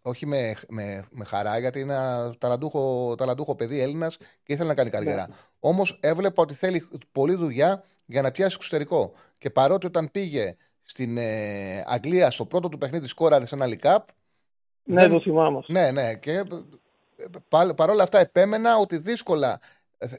όχι 0.02 0.26
με, 0.26 0.54
με, 0.68 1.04
με 1.10 1.24
χαρά, 1.24 1.58
γιατί 1.58 1.80
είναι 1.80 1.92
ένα 1.92 2.34
ταλαντούχο, 2.38 3.14
ταλαντούχο 3.14 3.54
παιδί 3.54 3.80
Έλληνας 3.80 4.16
και 4.16 4.52
ήθελε 4.52 4.68
να 4.68 4.74
κάνει 4.74 4.90
καριέρα. 4.90 5.26
Ναι. 5.28 5.34
Όμως 5.60 5.98
έβλεπα 6.02 6.42
ότι 6.42 6.54
θέλει 6.54 6.88
πολλή 7.12 7.34
δουλειά 7.34 7.84
για 8.06 8.22
να 8.22 8.30
πιάσει 8.30 8.54
εξωτερικό. 8.58 9.12
Και 9.38 9.50
παρότι 9.50 9.86
όταν 9.86 10.10
πήγε 10.10 10.56
στην 10.82 11.16
ε, 11.18 11.82
Αγγλία 11.86 12.30
στο 12.30 12.44
πρώτο 12.46 12.68
του 12.68 12.78
παιχνίδι 12.78 13.06
σκόραρε 13.06 13.46
σε 13.46 13.54
ένα 13.54 13.66
League 13.68 13.98
Ναι, 14.84 15.00
δεν- 15.00 15.10
το 15.10 15.20
θυμάμαι. 15.20 15.60
Ναι, 15.66 15.90
ναι. 15.90 16.14
Και 16.14 16.32
ε, 16.32 16.44
πα- 17.48 17.74
παρόλα 17.74 18.02
αυτά 18.02 18.18
επέμενα 18.18 18.76
ότι 18.76 18.98
δύσκολα 18.98 19.60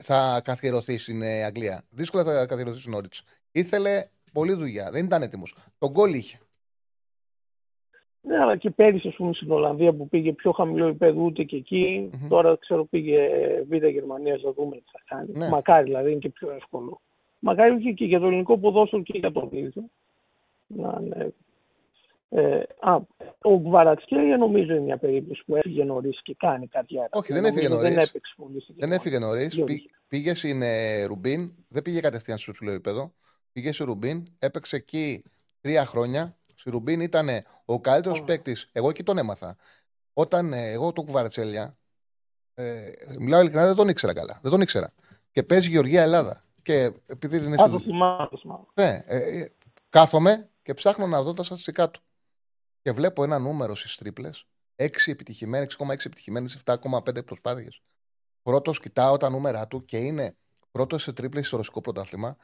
θα 0.02 0.42
καθιερωθεί 0.44 0.98
στην 0.98 1.22
ε, 1.22 1.44
Αγγλία. 1.44 1.84
Δύσκολα 1.90 2.24
θα 2.24 2.46
καθιερωθεί 2.46 2.80
στην 2.80 2.94
Όριτς. 2.94 3.24
Ήθελε 3.52 4.06
πολλή 4.36 4.54
δουλειά. 4.54 4.90
Δεν 4.92 5.06
ήταν 5.06 5.22
έτοιμος. 5.22 5.56
Τον 5.78 5.92
γκολ 5.92 6.14
είχε. 6.14 6.38
Ναι, 8.22 8.38
αλλά 8.38 8.58
και 8.58 8.70
πέρυσι, 8.70 9.08
ας 9.08 9.16
πούμε, 9.16 9.34
στην 9.34 9.52
Ολλανδία 9.52 9.94
που 9.94 10.08
πήγε 10.10 10.32
πιο 10.34 10.52
χαμηλό 10.52 10.86
επίπεδο, 10.88 11.22
ούτε 11.22 11.44
και 11.44 11.56
εκεί. 11.56 12.10
Μμμ. 12.14 12.28
Τώρα 12.28 12.58
ξέρω 12.60 12.86
πήγε 12.86 13.30
Β' 13.70 13.86
Γερμανίας, 13.86 14.42
θα 14.42 14.54
δούμε 14.54 14.76
τι 14.76 14.84
θα 14.92 15.00
κάνει. 15.06 15.32
Ναι. 15.32 15.50
Μακάρι 15.50 15.84
δηλαδή, 15.84 16.12
είναι 16.12 16.20
και 16.20 16.30
πιο 16.30 16.52
εύκολο. 16.52 17.02
Μακάρι 17.40 17.82
και, 17.82 17.92
και 17.92 18.06
για 18.06 18.20
το 18.20 18.26
ελληνικό 18.26 18.58
ποδόσφαιρο 18.58 19.02
και 19.02 19.18
για 19.18 19.32
το 19.32 19.48
βίντεο. 19.48 19.84
Να, 20.68 21.00
ναι. 21.02 21.28
Ε, 22.30 22.64
α, 22.80 22.96
ο 23.42 23.60
Γκβαρατσχέλια 23.60 24.38
νομίζω 24.38 24.72
είναι 24.74 24.82
μια 24.82 24.98
περίπτωση 24.98 25.44
που 25.46 25.56
έφυγε 25.56 25.84
νωρίς 25.84 26.22
και 26.22 26.36
κάνει 26.40 26.68
καριέρα. 26.68 27.10
Όχι, 27.12 27.34
δεν 27.34 27.42
Νομίζω 27.42 27.60
έφυγε 27.60 27.76
Δεν 27.82 27.92
νωρίς. 27.94 28.10
έπαιξε 28.10 28.34
πολύ 28.38 28.62
στην 28.62 28.76
Δεν 28.80 28.90
Γερμανία. 28.90 28.96
έφυγε 28.96 29.20
νωρίς. 29.20 29.56
Δύο 29.56 29.66
είχε; 29.68 29.90
πήγε 30.08 30.34
στην 30.36 30.62
ε, 30.62 31.04
Ρουμπίν. 31.04 31.52
Δεν 31.68 31.82
πήγε 31.82 32.00
κατευθείαν 32.00 32.38
στο 32.38 32.52
ψηλό 32.52 32.72
επίπεδο. 32.72 33.14
Πήγε 33.56 33.72
στη 33.72 33.84
Ρουμπίν. 33.84 34.28
Έπαιξε 34.40 34.76
εκεί 34.76 35.24
τρία 35.62 35.86
χρόνια. 35.86 36.38
Στη 36.56 36.70
Ρουμπίν 36.70 37.00
ήταν 37.02 37.30
ο 37.66 37.80
καλύτερος 37.80 38.20
Ω. 38.20 38.24
παίκτης. 38.24 38.70
Εγώ 38.72 38.90
εκεί 38.90 39.04
τον 39.04 39.18
έμαθα. 39.18 39.56
Όταν 40.14 40.54
ε, 40.54 40.72
εγώ 40.72 40.92
τον 40.94 41.06
Κουβαρτσέλια. 41.06 41.78
Ε, 42.54 42.92
μιλάω 43.20 43.40
ειλικρινά, 43.40 43.66
δεν 43.66 43.76
τον 43.76 43.88
ήξερα 43.88 44.14
καλά. 44.14 44.40
Δεν 44.42 44.52
τον 44.52 44.62
ήξερα. 44.62 44.94
Και 45.32 45.44
παίζει 45.44 45.70
Γεωργία 45.70 46.02
Ελλάδα. 46.02 46.44
Και 46.62 46.92
επειδή 47.06 47.38
είναι 47.38 47.56
Α, 47.56 47.60
στη- 47.60 47.72
το 47.72 47.80
θυμάμαι. 47.80 48.28
το 48.32 48.38
θυμάμαι. 48.38 48.66
Ναι, 48.74 49.04
ε, 49.06 49.40
ε, 49.40 49.52
κάθομαι 49.90 50.50
και 50.62 50.74
ψάχνω 50.74 51.08
να 51.08 51.22
δω 51.22 51.34
τα 51.34 51.44
στατιστικά 51.44 51.90
του. 51.90 52.02
Και 52.82 52.92
βλέπω 52.92 53.24
ένα 53.24 53.40
νούμερο 53.40 53.76
στις 53.76 53.96
τρίπλες. 53.96 54.46
6 54.76 55.12
επιτυχημένε, 55.12 55.64
6,6 55.66 56.06
επιτυχημένε, 56.06 56.50
7,5 56.66 57.24
προσπάθειες. 57.26 57.82
Πρώτος, 58.42 58.80
κοιτάω 58.80 59.18
τα 59.18 59.30
νούμερα 59.30 59.68
του 59.68 59.86
και 59.86 59.98
είναι 59.98 60.36
πρώτος 60.72 61.04
σε 61.04 61.14
τρίπλες 61.14 61.48
στο 61.48 61.58
ρωσικό 61.58 61.82
πρωτάθλημα. 61.82 62.38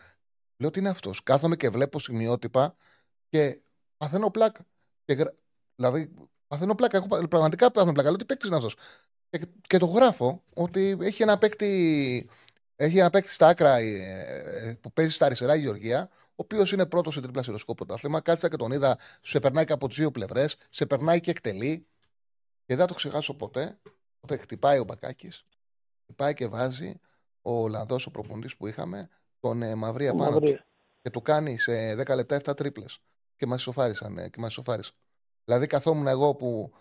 Λέω 0.61 0.71
τι 0.71 0.79
είναι 0.79 0.89
αυτός. 0.89 1.23
Κάθομαι 1.23 1.55
και 1.55 1.69
βλέπω 1.69 1.99
σημειότυπα 1.99 2.75
και 3.29 3.61
παθαίνω 3.97 4.29
πλάκα. 4.29 4.65
Και, 5.05 5.13
γρα- 5.13 5.33
δηλαδή, 5.75 6.13
παθαίνω 6.47 6.75
πλάκα. 6.75 6.97
Έχω, 6.97 7.07
πα- 7.07 7.27
πραγματικά 7.27 7.71
παθαίνω 7.71 7.91
πλάκα. 7.93 8.09
Λέω 8.09 8.17
τι 8.17 8.25
παίκτης 8.25 8.47
είναι 8.47 8.57
αυτός; 8.57 8.75
Και, 9.29 9.47
και 9.61 9.77
το 9.77 9.85
γράφω 9.85 10.43
ότι 10.53 10.97
έχει 11.01 11.21
ένα 11.21 11.37
παίκτη, 11.37 12.29
έχει 12.75 12.97
ένα 12.97 13.09
παίκτη 13.09 13.31
στα 13.31 13.47
άκρα 13.47 13.77
ε, 13.77 14.69
ε, 14.69 14.73
που 14.81 14.91
παίζει 14.93 15.13
στα 15.13 15.25
αριστερά 15.25 15.55
η 15.55 15.59
Γεωργία, 15.59 16.09
ο 16.11 16.33
οποίος 16.35 16.71
είναι 16.71 16.85
πρώτος 16.85 17.13
σε 17.13 17.21
τρίπλα 17.21 17.43
σε 17.43 17.51
ρωσικό 17.51 17.73
πρωτάθλημα. 17.75 18.21
Κάτσα 18.21 18.49
και 18.49 18.55
τον 18.55 18.71
είδα, 18.71 18.97
σε 19.21 19.39
περνάει 19.39 19.65
και 19.65 19.73
από 19.73 19.87
τις 19.87 19.97
δύο 19.97 20.11
πλευρές, 20.11 20.55
σε 20.69 20.85
περνάει 20.85 21.19
και 21.19 21.29
εκτελεί. 21.31 21.85
Και 22.65 22.75
δεν 22.75 22.77
θα 22.77 22.85
το 22.85 22.93
ξεχάσω 22.93 23.33
ποτέ. 23.33 23.79
Όταν 24.19 24.39
χτυπάει 24.39 24.79
ο 24.79 24.83
Μπακάκης, 24.83 25.45
χτυπάει 26.03 26.33
και 26.33 26.47
βάζει 26.47 26.99
ο 27.41 27.61
Ολλανδός 27.61 28.05
ο 28.05 28.11
προπονητής 28.11 28.55
που 28.57 28.67
είχαμε, 28.67 29.09
τον 29.41 29.61
ε, 29.61 29.75
Μαυρία 29.75 30.11
πάνω 30.15 30.25
του. 30.25 30.31
Μαυρία. 30.33 30.65
Και 31.01 31.09
του 31.09 31.21
κάνει 31.21 31.57
σε 31.57 31.93
10 31.93 32.15
λεπτά 32.15 32.35
7 32.35 32.55
τρίπλες. 32.55 32.99
Και 33.35 33.45
μας 33.45 33.59
ισοφάρισαν. 33.59 34.17
ε, 34.17 34.29
Και 34.29 34.39
μας 34.39 34.49
ισοφάρισαν. 34.51 34.95
Δηλαδή, 35.45 35.67
καθόμουν 35.67 36.07
εγώ 36.07 36.35
που 36.35 36.71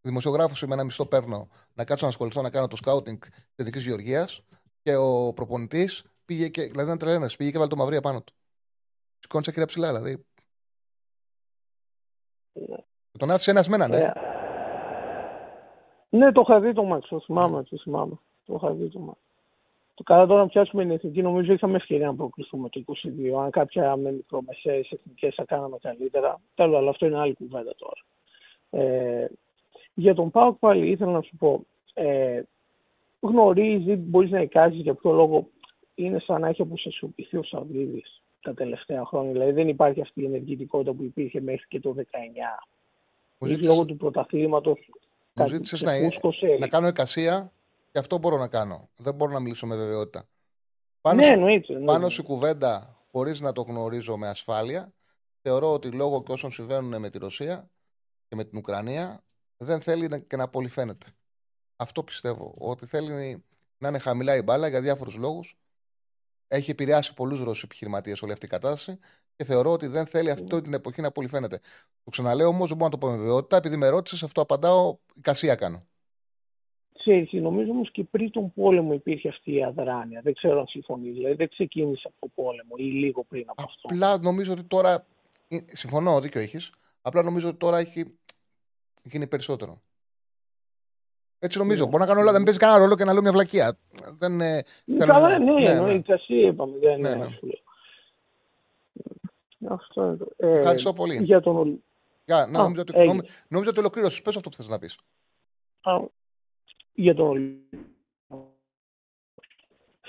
δημοσιογράφος 0.00 0.62
με 0.66 0.74
ένα 0.74 0.84
μισθό 0.84 1.06
παίρνω 1.06 1.48
να 1.74 1.84
κάτσω 1.84 2.04
να 2.04 2.10
ασχοληθώ 2.10 2.42
να 2.42 2.50
κάνω 2.50 2.66
το 2.66 2.76
σκάουτινγκ 2.76 3.18
της 3.54 3.64
δική 3.64 3.78
Γεωργίας 3.78 4.42
και 4.82 4.96
ο 4.96 5.32
προπονητής 5.32 6.04
πήγε 6.24 6.48
και. 6.48 6.62
Δηλαδή, 6.62 6.82
ήταν 6.82 6.98
τρελένα. 6.98 7.30
Πήγε 7.38 7.50
και 7.50 7.58
βάλε 7.58 7.70
το 7.70 7.76
Μαυρία 7.76 8.00
πάνω 8.00 8.22
του. 8.22 8.34
Σηκώνησε 9.18 9.50
κυρία 9.50 9.66
ψηλά, 9.66 9.86
δηλαδή. 9.88 10.24
Και 12.52 13.18
Τον 13.18 13.30
άφησε 13.30 13.50
ένας 13.50 13.68
μένα, 13.68 13.88
ναι. 13.88 13.96
Ε, 13.98 14.12
ναι, 16.08 16.32
το 16.32 16.40
είχα 16.48 16.60
δει 16.60 16.72
το 16.72 16.84
μάτσο. 16.84 17.16
Το 17.18 17.20
θυμάμαι, 17.24 17.62
το 17.62 17.78
θυμάμαι. 17.78 18.18
Το 18.44 18.54
είχα 18.54 18.72
δει 18.74 18.90
το 18.90 18.98
μάτσο. 18.98 19.20
Το 19.94 20.02
καλά 20.02 20.26
τώρα 20.26 20.40
να 20.40 20.46
πιάσουμε 20.48 20.82
την 20.82 20.92
εθνική, 20.92 21.22
νομίζω 21.22 21.52
είχαμε 21.52 21.76
ευκαιρία 21.76 22.06
να 22.06 22.14
προκριθούμε 22.14 22.68
το 22.68 22.82
22. 22.86 23.42
Αν 23.44 23.50
κάποια 23.50 23.96
με 23.96 24.12
μικρομεσαίες 24.12 24.90
εθνικές 24.90 25.34
θα 25.34 25.44
κάναμε 25.44 25.76
καλύτερα. 25.82 26.40
Τέλος, 26.54 26.76
αλλά 26.76 26.90
αυτό 26.90 27.06
είναι 27.06 27.18
άλλη 27.18 27.34
κουβέντα 27.34 27.74
τώρα. 27.76 28.00
Ε, 28.70 29.26
για 29.94 30.14
τον 30.14 30.30
Πάοκ 30.30 30.58
πάλι 30.58 30.88
ήθελα 30.90 31.12
να 31.12 31.20
σου 31.22 31.36
πω. 31.36 31.64
Ε, 31.94 32.42
γνωρίζει, 33.20 33.94
μπορείς 33.94 34.30
να 34.30 34.40
εικάζεις 34.40 34.80
για 34.80 34.94
ποιο 34.94 35.12
λόγο 35.12 35.48
είναι 35.94 36.18
σαν 36.18 36.40
να 36.40 36.48
έχει 36.48 36.62
αποσασιοποιηθεί 36.62 37.36
ο 37.36 37.42
Σαββίδη 37.42 38.02
τα 38.42 38.54
τελευταία 38.54 39.04
χρόνια. 39.04 39.32
Δηλαδή 39.32 39.52
δεν 39.52 39.68
υπάρχει 39.68 40.00
αυτή 40.00 40.22
η 40.22 40.24
ενεργητικότητα 40.24 40.92
που 40.92 41.02
υπήρχε 41.02 41.40
μέχρι 41.40 41.66
και 41.68 41.80
το 41.80 41.94
19. 41.96 42.00
Μου 43.38 43.46
Ίσως 43.46 43.48
ζήτησες- 43.48 43.66
λόγω 43.74 43.84
του 43.84 43.96
πρωταθλήματος. 43.96 44.78
Μου 45.34 45.46
ζήτησες 45.46 45.82
να, 45.82 45.92
να 46.58 46.68
κάνω 46.68 46.86
εικασία 46.86 47.52
και 47.92 47.98
αυτό 47.98 48.18
μπορώ 48.18 48.38
να 48.38 48.48
κάνω. 48.48 48.90
Δεν 48.96 49.14
μπορώ 49.14 49.32
να 49.32 49.40
μιλήσω 49.40 49.66
με 49.66 49.76
βεβαιότητα. 49.76 50.28
Πάνω, 51.00 51.16
Ναι, 51.20 51.26
σε- 51.26 51.32
εννοείται. 51.32 51.72
εννοείται. 51.72 51.92
πάνω 51.92 52.08
σε 52.08 52.22
κουβέντα, 52.22 53.04
χωρίς 53.10 53.40
να 53.40 53.52
το 53.52 53.62
γνωρίζω 53.62 54.16
με 54.16 54.28
ασφάλεια, 54.28 54.92
θεωρώ 55.42 55.72
ότι 55.72 55.90
λόγω 55.90 56.22
και 56.22 56.32
όσων 56.32 56.50
συμβαίνουν 56.50 57.00
με 57.00 57.10
τη 57.10 57.18
Ρωσία 57.18 57.70
και 58.28 58.36
με 58.36 58.44
την 58.44 58.58
Ουκρανία, 58.58 59.24
δεν 59.56 59.80
θέλει 59.80 60.08
να- 60.08 60.18
και 60.18 60.36
να 60.36 60.48
πολυφαίνεται. 60.48 61.06
Αυτό 61.76 62.02
πιστεύω. 62.02 62.54
Ότι 62.58 62.86
θέλει 62.86 63.44
να 63.78 63.88
είναι 63.88 63.98
χαμηλά 63.98 64.36
η 64.36 64.42
μπάλα 64.42 64.68
για 64.68 64.80
διάφορους 64.80 65.14
λόγους. 65.16 65.56
Έχει 66.48 66.70
επηρεάσει 66.70 67.14
πολλούς 67.14 67.42
Ρώσους 67.42 67.62
επιχειρηματίες 67.62 68.22
όλη 68.22 68.32
αυτή 68.32 68.46
η 68.46 68.48
κατάσταση 68.48 68.98
και 69.36 69.44
θεωρώ 69.44 69.72
ότι 69.72 69.86
δεν 69.86 70.06
θέλει 70.06 70.30
αυτή 70.30 70.60
την 70.60 70.74
εποχή 70.74 71.00
να 71.00 71.10
πολυφαίνεται. 71.10 71.60
Το 72.04 72.10
ξαναλέω 72.10 72.48
όμως, 72.48 72.68
δεν 72.68 72.76
μπορώ 72.76 72.90
να 72.90 72.98
το 72.98 73.06
πω 73.06 73.12
με 73.12 73.16
βεβαιότητα, 73.18 73.56
επειδή 73.56 73.76
με 73.76 73.88
ρώτησες, 73.88 74.22
αυτό 74.22 74.40
απαντάω, 74.40 74.98
εικασία 75.14 75.54
κάνω. 75.54 75.86
Ξέρεις, 77.04 77.32
νομίζω 77.32 77.70
όμως 77.70 77.90
και 77.90 78.04
πριν 78.04 78.30
τον 78.30 78.52
πόλεμο 78.52 78.92
υπήρχε 78.92 79.28
αυτή 79.28 79.52
η 79.54 79.64
αδράνεια. 79.64 80.20
Δεν 80.24 80.34
ξέρω 80.34 80.58
αν 80.60 80.66
συμφωνείς. 80.66 81.14
Δηλαδή 81.14 81.34
δεν 81.34 81.48
ξεκίνησε 81.48 82.02
από 82.08 82.16
τον 82.20 82.44
πόλεμο 82.44 82.70
ή 82.76 82.82
λίγο 82.82 83.24
πριν 83.28 83.44
από 83.46 83.62
αυτό. 83.62 83.80
Απλά 83.82 84.18
νομίζω 84.18 84.52
ότι 84.52 84.62
τώρα. 84.62 85.06
ε, 85.48 85.58
Συμφωνώ, 85.72 86.20
δίκιο 86.20 86.40
έχεις. 86.40 86.72
Απλά 87.02 87.22
νομίζω 87.22 87.48
ότι 87.48 87.56
τώρα 87.56 87.78
έχει 87.78 88.18
γίνει 89.02 89.26
περισσότερο. 89.26 89.80
Έτσι 91.38 91.58
νομίζω. 91.58 91.84
Ναι. 91.84 91.90
Μπορώ 91.90 92.02
να 92.02 92.08
κάνω 92.08 92.20
όλα, 92.20 92.32
δεν 92.32 92.42
παίζει 92.42 92.58
κανένα 92.58 92.78
ρόλο 92.78 92.96
και 92.96 93.04
να 93.04 93.12
λέω 93.12 93.22
μια 93.22 93.32
βλακεία. 93.32 93.78
Δεν, 94.18 94.40
ε, 94.40 94.62
θέλω 94.84 95.12
Καλά, 95.12 95.28
να- 95.30 95.38
ναι, 95.38 95.52
ναι, 95.52 95.70
εννοείται. 95.70 96.12
Εσύ 96.14 96.34
είπαμε. 96.34 96.78
Δεν 96.78 97.00
Ναι, 97.00 97.08
είναι. 97.08 97.18
ναι. 97.18 97.24
σου 97.38 97.46
λέω. 97.46 97.60
Αυτό 99.74 100.04
είναι 100.06 100.16
το. 100.16 100.26
Ε, 100.36 100.58
Ευχαριστώ 100.58 100.92
πολύ. 100.92 101.22
Για 101.24 101.40
τον 101.40 101.56
Ολυ- 101.56 101.80
Για, 102.24 102.46
να, 102.50 102.58
Α, 102.58 102.62
νομίζω, 102.62 102.80
ότι, 102.80 102.92
έγινε. 102.94 103.06
νόμι- 103.06 103.28
νομίζω 103.48 103.70
ότι 103.70 103.78
ολοκλήρωσε. 103.78 104.22
Πες 104.22 104.36
αυτό 104.36 104.48
που 104.50 104.56
θες 104.56 104.68
να 104.68 104.78
πεις. 104.78 104.98
Α, 106.92 107.02
για 107.02 107.14
τον 107.14 107.26
Ολυ- 107.28 107.60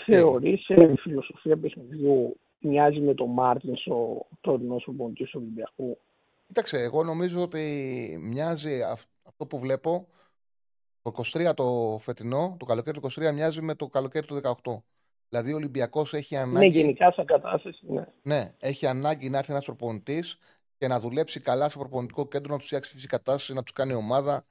Θεωρείς 0.05 0.69
ε, 0.69 0.91
η 0.91 0.95
φιλοσοφία 0.97 1.57
παιχνιδιού 1.57 2.39
μοιάζει 2.59 2.99
με 2.99 3.13
τον 3.13 3.29
Μάρτιν 3.29 3.73
ο 3.93 4.27
τωρινό 4.41 4.75
προπονητή 4.75 5.23
του 5.23 5.31
Ολυμπιακού; 5.33 5.97
Κοίταξε, 6.47 6.77
εγώ 6.81 7.03
νομίζω 7.03 7.41
ότι 7.41 8.17
μοιάζει 8.21 8.81
αυ- 8.81 9.09
αυτό 9.23 9.45
που 9.45 9.59
βλέπω. 9.59 10.07
Το 11.01 11.11
23 11.11 11.53
το 11.55 11.97
φετινό, 11.99 12.55
το 12.59 12.65
καλοκαίρι 12.65 12.99
του 12.99 13.09
23 13.11 13.31
μοιάζει 13.33 13.61
με 13.61 13.75
το 13.75 13.87
καλοκαίρι 13.87 14.25
του 14.27 14.35
18. 14.35 14.83
Δηλαδή 15.29 15.51
ο 15.53 15.55
Ολυμπιακός 15.55 16.13
έχει 16.13 16.35
Ναι, 16.35 16.41
ανάγκη. 16.41 16.67
γενικά 16.67 17.11
σαν 17.11 17.25
κατάσταση. 17.25 17.79
Ναι. 17.87 18.05
Ναι, 18.21 18.53
έχει 18.59 18.85
ανάγκη 18.85 19.29
να 19.29 19.37
έρθει 19.37 19.51
ένας 19.51 19.65
προπονητής 19.65 20.37
και 20.77 20.87
να 20.87 20.99
δουλέψει 20.99 21.39
καλά 21.39 21.69
στο 21.69 21.79
προπονητικό 21.79 22.27
κέντρο, 22.27 22.51
να 22.51 22.57
τους 22.57 22.65
φτιάξει 22.65 22.91
φυσική 22.91 23.09
κατάσταση, 23.09 23.53
να 23.53 23.63
τους 23.63 23.73
κάνει 23.73 23.93
ομάδα, 23.93 24.45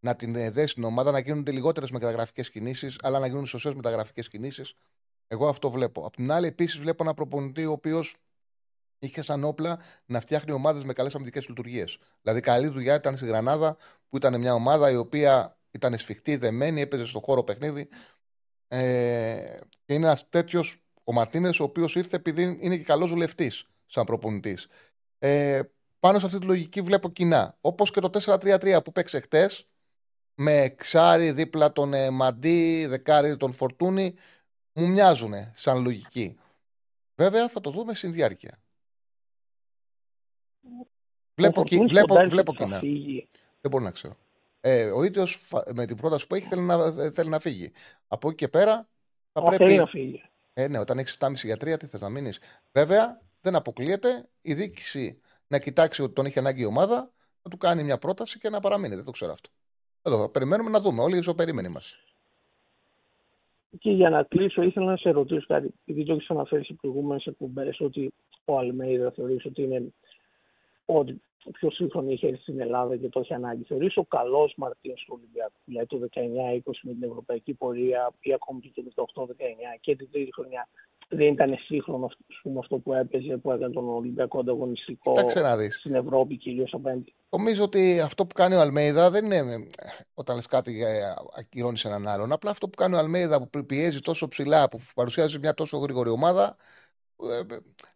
να 0.00 0.16
την 0.16 0.34
ε, 0.34 0.50
δέσει 0.50 0.74
την 0.74 0.84
ομάδα, 0.84 1.10
να 1.10 1.18
γίνονται 1.18 1.52
λιγότερες 1.52 1.90
μεταγραφικές 1.90 2.50
κινήσεις, 2.50 2.96
αλλά 3.02 3.18
να 3.18 3.26
γίνουν 3.26 3.46
σωστές 3.46 3.74
μεταγραφικές 3.74 4.28
κινήσεις. 4.28 4.74
Εγώ 5.28 5.48
αυτό 5.48 5.70
βλέπω. 5.70 6.06
Απ' 6.06 6.14
την 6.14 6.30
άλλη, 6.30 6.46
επίσης 6.46 6.78
βλέπω 6.78 7.02
ένα 7.02 7.14
προπονητή 7.14 7.66
ο 7.66 7.72
οποίος 7.72 8.16
είχε 8.98 9.22
σαν 9.22 9.44
όπλα 9.44 9.78
να 10.06 10.20
φτιάχνει 10.20 10.52
ομάδες 10.52 10.84
με 10.84 10.92
καλές 10.92 11.14
αμυντικές 11.14 11.48
λειτουργίες. 11.48 11.98
Δηλαδή, 12.22 12.40
καλή 12.40 12.68
δουλειά 12.68 12.94
ήταν 12.94 13.16
στη 13.16 13.26
Γρανάδα, 13.26 13.76
που 14.08 14.16
ήταν 14.16 14.40
μια 14.40 14.54
ομάδα 14.54 14.90
η 14.90 14.96
οποία 14.96 15.58
ήταν 15.70 15.98
σφιχτή, 15.98 16.36
δεμένη, 16.36 16.80
έπαιζε 16.80 17.04
στο 17.04 17.20
χώρο 17.20 17.42
παιχνίδι. 17.42 17.88
Ε, 18.68 19.58
και 19.84 19.94
είναι 19.94 20.06
ένας 20.06 20.28
τέτοιος 20.28 20.82
ο 21.04 21.12
Μαρτίνες, 21.12 21.60
ο 21.60 21.64
οποίος 21.64 21.96
ήρθε 21.96 22.16
επειδή 22.16 22.58
είναι 22.60 22.76
και 22.76 22.84
καλός 22.84 23.10
δουλευτή 23.10 23.52
σαν 23.86 24.04
προπονητής. 24.04 24.66
Ε, 25.18 25.60
πάνω 26.00 26.18
σε 26.18 26.26
αυτή 26.26 26.38
τη 26.38 26.46
λογική 26.46 26.80
βλέπω 26.80 27.08
κοινά. 27.08 27.56
Όπως 27.60 27.90
και 27.90 28.00
το 28.00 28.10
4-3-3 28.10 28.80
που 28.84 28.92
παίξε 28.92 29.20
χτες, 29.20 29.68
με 30.42 30.74
ξάρι 30.76 31.32
δίπλα 31.32 31.72
τον 31.72 31.94
ε, 31.94 32.10
Μαντί, 32.10 32.86
δεκάρι 32.86 33.36
τον 33.36 33.52
Φορτούνη, 33.52 34.14
μου 34.72 34.88
μοιάζουν 34.88 35.32
σαν 35.54 35.82
λογική. 35.82 36.38
Βέβαια 37.14 37.48
θα 37.48 37.60
το 37.60 37.70
δούμε 37.70 37.94
στην 37.94 38.12
διάρκεια. 38.12 38.58
Βλέπω, 41.34 41.64
κι, 41.64 41.76
βλέπω, 41.76 42.14
βλέπω 42.14 42.54
κοινά. 42.54 42.78
Δεν 43.60 43.70
μπορώ 43.70 43.84
να 43.84 43.90
ξέρω. 43.90 44.16
Ε, 44.60 44.90
ο 44.90 45.02
ίδιος 45.02 45.44
με 45.74 45.86
την 45.86 45.96
πρόταση 45.96 46.26
που 46.26 46.34
έχει 46.34 46.46
θέλει 46.46 46.62
να, 46.62 46.74
ε, 46.74 47.10
θέλει 47.10 47.28
να 47.28 47.38
φύγει. 47.38 47.72
Από 48.08 48.28
εκεί 48.28 48.36
και 48.36 48.48
πέρα 48.48 48.88
θα 49.32 49.42
πρέπει. 49.42 49.64
Θέλει 49.64 49.76
να 49.76 49.86
φύγει. 49.86 50.22
Ε, 50.52 50.68
ναι, 50.68 50.78
όταν 50.78 50.98
έχεις 50.98 51.16
7,5 51.20 51.32
για 51.34 51.56
3, 51.56 51.78
τι 51.78 51.86
θες 51.86 52.00
να 52.00 52.08
μείνεις. 52.08 52.38
Βέβαια, 52.72 53.20
δεν 53.40 53.54
αποκλείεται 53.54 54.28
η 54.40 54.54
διοίκηση 54.54 55.20
να 55.46 55.58
κοιτάξει 55.58 56.02
ότι 56.02 56.12
τον 56.12 56.26
έχει 56.26 56.38
ανάγκη 56.38 56.62
η 56.62 56.64
ομάδα, 56.64 57.12
να 57.42 57.50
του 57.50 57.56
κάνει 57.56 57.82
μια 57.82 57.98
πρόταση 57.98 58.38
και 58.38 58.48
να 58.48 58.60
παραμείνει. 58.60 58.94
Δεν 58.94 59.04
το 59.04 59.10
ξέρω 59.10 59.32
αυτό. 59.32 59.50
Εδώ, 60.02 60.28
περιμένουμε 60.28 60.70
να 60.70 60.80
δούμε. 60.80 61.02
Όλοι 61.02 61.16
οι 61.16 61.34
περίμενοι 61.34 61.68
μας. 61.68 61.98
Και 63.78 63.90
για 63.90 64.10
να 64.10 64.22
κλείσω, 64.22 64.62
ήθελα 64.62 64.86
να 64.86 64.96
σε 64.96 65.10
ρωτήσω 65.10 65.46
κάτι, 65.46 65.74
επειδή 65.84 66.04
το 66.04 66.12
έχεις 66.12 66.30
αναφέρει 66.30 66.64
σε 66.64 66.72
προηγούμενες 66.72 67.26
εκπομπές, 67.26 67.80
ότι 67.80 68.12
ο 68.44 68.58
Αλμέιδα 68.58 69.10
θεωρείς 69.10 69.44
ότι 69.44 69.62
είναι 69.62 69.92
ότι 70.84 71.22
πιο 71.52 71.70
σύγχρονη 71.70 72.12
είχε 72.12 72.26
έρθει 72.26 72.42
στην 72.42 72.60
Ελλάδα 72.60 72.96
και 72.96 73.08
το 73.08 73.20
έχει 73.20 73.34
ανάγκη. 73.34 73.62
Θεωρείς 73.64 73.96
ο 73.96 74.04
καλός 74.04 74.54
Μαρτίν 74.56 74.94
του 74.94 75.04
Ολυμπιακού, 75.06 75.60
δηλαδή 75.64 75.86
το 75.86 76.08
19-20 76.14 76.72
με 76.82 76.92
την 76.92 77.02
ευρωπαϊκή 77.02 77.54
πορεία 77.54 78.12
ή 78.20 78.32
ακόμη 78.32 78.60
και 78.60 78.82
το 78.94 79.06
18-19 79.14 79.26
και 79.80 79.96
την 79.96 80.08
τρίτη 80.10 80.32
χρονιά, 80.32 80.68
δεν 81.12 81.26
ήταν 81.26 81.56
σύγχρονο 81.64 82.10
πούμε, 82.42 82.58
αυτό 82.58 82.78
που 82.78 82.92
έπαιζε, 82.92 83.36
που 83.36 83.50
έκανε 83.50 83.72
τον 83.72 83.88
Ολυμπιακό 83.88 84.38
ανταγωνιστικό 84.38 85.14
στην 85.70 85.94
Ευρώπη 85.94 86.36
κυρίω 86.36 86.66
απέναντι. 86.72 87.14
Νομίζω 87.30 87.64
ότι 87.64 88.00
αυτό 88.00 88.26
που 88.26 88.34
κάνει 88.34 88.54
ο 88.54 88.60
Αλμέιδα 88.60 89.10
δεν 89.10 89.24
είναι 89.24 89.66
όταν 90.14 90.36
λες 90.36 90.46
κάτι 90.46 90.82
ε, 90.82 91.14
ακυρώνεις 91.38 91.84
έναν 91.84 92.08
άλλον. 92.08 92.32
Απλά 92.32 92.50
αυτό 92.50 92.68
που 92.68 92.76
κάνει 92.76 92.94
ο 92.94 92.98
Αλμέιδα 92.98 93.46
που 93.46 93.66
πιέζει 93.66 94.00
τόσο 94.00 94.28
ψηλά, 94.28 94.68
που 94.68 94.80
παρουσιάζει 94.94 95.38
μια 95.38 95.54
τόσο 95.54 95.78
γρήγορη 95.78 96.10
ομάδα, 96.10 96.56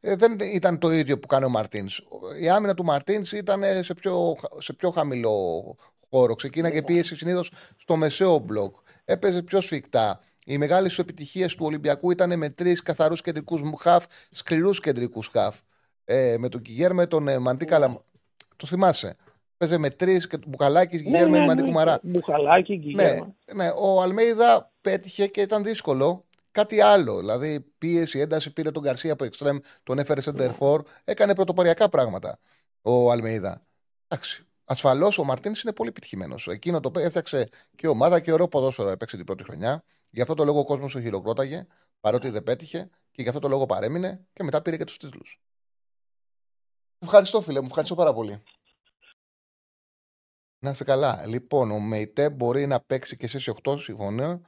ε, 0.01 0.11
ε, 0.11 0.17
δεν 0.17 0.39
ήταν 0.55 0.79
το 0.79 0.91
ίδιο 0.91 1.19
που 1.19 1.27
κάνει 1.27 1.45
ο 1.45 1.49
Μαρτίνς. 1.49 2.01
Η 2.41 2.49
άμυνα 2.49 2.75
του 2.75 2.85
Μαρτίνς 2.85 3.33
ήταν 3.33 3.63
σε 3.83 3.95
πιο, 3.95 4.37
σε 4.59 4.73
πιο 4.73 4.91
χαμηλό 4.91 5.77
χώρο. 6.11 6.35
Ξεκίναγε 6.35 6.83
πίεση 6.83 7.17
συνήθως 7.17 7.53
στο 7.77 7.97
μεσαίο 7.97 8.39
μπλοκ. 8.39 8.77
Έπαιζε 9.05 9.43
πιο 9.43 9.61
σφιχτά. 9.61 10.21
Οι 10.45 10.59
μεγάλε 10.59 10.89
σου 10.89 11.01
επιτυχίε 11.01 11.47
του 11.47 11.57
Ολυμπιακού 11.59 12.11
ήταν 12.11 12.39
με 12.39 12.51
τρεις 12.51 12.83
καθαρούς 12.83 13.21
κεντρικούς 13.21 13.63
χαφ, 13.79 14.05
σκληρούς 14.31 14.81
κεντρικούς 14.81 15.29
χαφ. 15.29 15.61
Ε, 16.05 16.37
με 16.39 16.49
τον 16.49 16.63
Κιγέρ, 16.63 17.09
τον 17.09 17.29
ε, 17.29 17.39
Μαντίκα. 17.39 18.05
Το 18.57 18.67
θυμάσαι. 18.67 19.17
Παίζε 19.57 19.79
με 19.79 19.91
τρεις 19.91 20.27
και 20.27 20.39
τον 20.39 20.51
Μπουχαλάκη, 20.51 21.03
Κιγέρ, 21.03 21.29
ναι, 21.29 21.55
ναι, 21.55 21.71
Μαρά. 21.71 22.01
Μπουχαλάκη, 22.03 22.79
Κιγέρ. 22.79 23.13
Ναι, 23.13 23.19
ναι, 23.55 23.71
ο 23.77 24.03
Αλμέιδα 24.03 24.73
πέτυχε 24.81 25.27
και 25.27 25.41
ήταν 25.41 25.63
δύσκολο. 25.63 26.25
Κάτι 26.51 26.81
άλλο. 26.81 27.19
Δηλαδή, 27.19 27.61
πίεση, 27.79 28.19
ένταση, 28.19 28.53
πήρε 28.53 28.71
τον 28.71 28.83
Γκαρσία 28.83 29.13
από 29.13 29.25
εξτρέμ, 29.25 29.59
τον 29.83 29.99
έφερε 29.99 30.21
σε 30.21 30.33
ντερφόρ, 30.33 30.83
έκανε 31.05 31.35
πρωτοποριακά 31.35 31.89
πράγματα 31.89 32.39
ο 32.83 33.11
Αλμέιδα. 33.11 33.67
Εντάξει. 34.09 34.47
Ασφαλώς 34.65 35.19
ο 35.19 35.25
Μαρτίν 35.25 35.53
είναι 35.65 35.73
πολύ 35.73 35.89
επιτυχημένος. 35.89 36.49
Εκείνο 36.49 36.81
το 36.81 37.01
έφτιαξε 37.01 37.49
και 37.77 37.89
ομάδα 37.89 38.21
και 38.21 38.33
ωραίο 38.33 38.49
ποδόσφαιρο 38.49 38.89
έπαιξε 38.89 39.17
την 39.17 39.25
πρώτη 39.25 39.43
χρονιά. 39.43 39.85
Γι' 40.11 40.21
αυτό 40.21 40.35
το 40.35 40.45
λόγο 40.45 40.59
ο 40.59 40.65
κόσμος 40.65 40.93
το 40.93 41.01
χειροκρόταγε, 41.01 41.67
παρότι 42.01 42.31
δεν 42.31 42.43
πέτυχε 42.43 42.91
και 43.11 43.23
γι' 43.23 43.29
αυτό 43.29 43.41
το 43.41 43.49
λόγο 43.49 43.67
παρέμεινε 43.67 44.27
και 44.33 44.43
μετά 44.43 44.63
πήρε 44.63 44.77
και 44.77 44.85
τους 44.85 44.97
τίτλους. 44.97 45.41
Ευχαριστώ, 46.99 47.41
φίλε 47.41 47.61
μου, 47.61 47.67
ευχαριστώ 47.67 47.95
πάρα 47.95 48.13
πολύ. 48.13 48.43
Να 50.59 50.71
είστε 50.71 50.85
καλά. 50.85 51.27
Λοιπόν, 51.27 51.71
ο 51.71 51.81
Μεϊτέ 51.81 52.31
μπορεί 52.31 52.67
να 52.67 52.81
παίξει 52.81 53.17
και 53.17 53.27
σε 53.27 53.55
8, 53.63 53.79
συμφωνώ. 53.79 54.41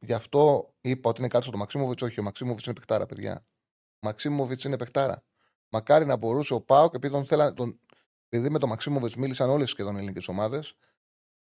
Γι' 0.00 0.12
αυτό 0.12 0.74
είπα 0.80 1.10
ότι 1.10 1.20
είναι 1.20 1.28
κάτω 1.28 1.44
στο 1.44 1.56
Μαξίμοβιτς. 1.56 2.02
Όχι, 2.02 2.20
ο 2.20 2.22
Μαξίμοβιτς 2.22 2.64
είναι 2.64 2.74
παιχτάρα, 2.74 3.06
παιδιά. 3.06 3.46
Ο 3.94 4.06
Μαξίμοβιτς 4.06 4.64
είναι 4.64 4.76
παιχτάρα. 4.76 5.24
Μακάρι 5.68 6.04
να 6.04 6.16
μπορούσε 6.16 6.54
ο 6.54 6.60
Πάοκ, 6.60 6.94
επειδή, 6.94 7.12
τον 7.12 7.26
θέλα, 7.26 7.52
τον, 7.52 7.80
επειδή 8.32 8.50
με 8.50 8.58
τον 8.58 8.68
Μαξίμοβιτ 8.68 9.14
μίλησαν 9.14 9.50
όλες 9.50 9.70
σχεδόν 9.70 9.94
οι 9.94 9.98
ελληνικές 9.98 10.28
ομάδες, 10.28 10.76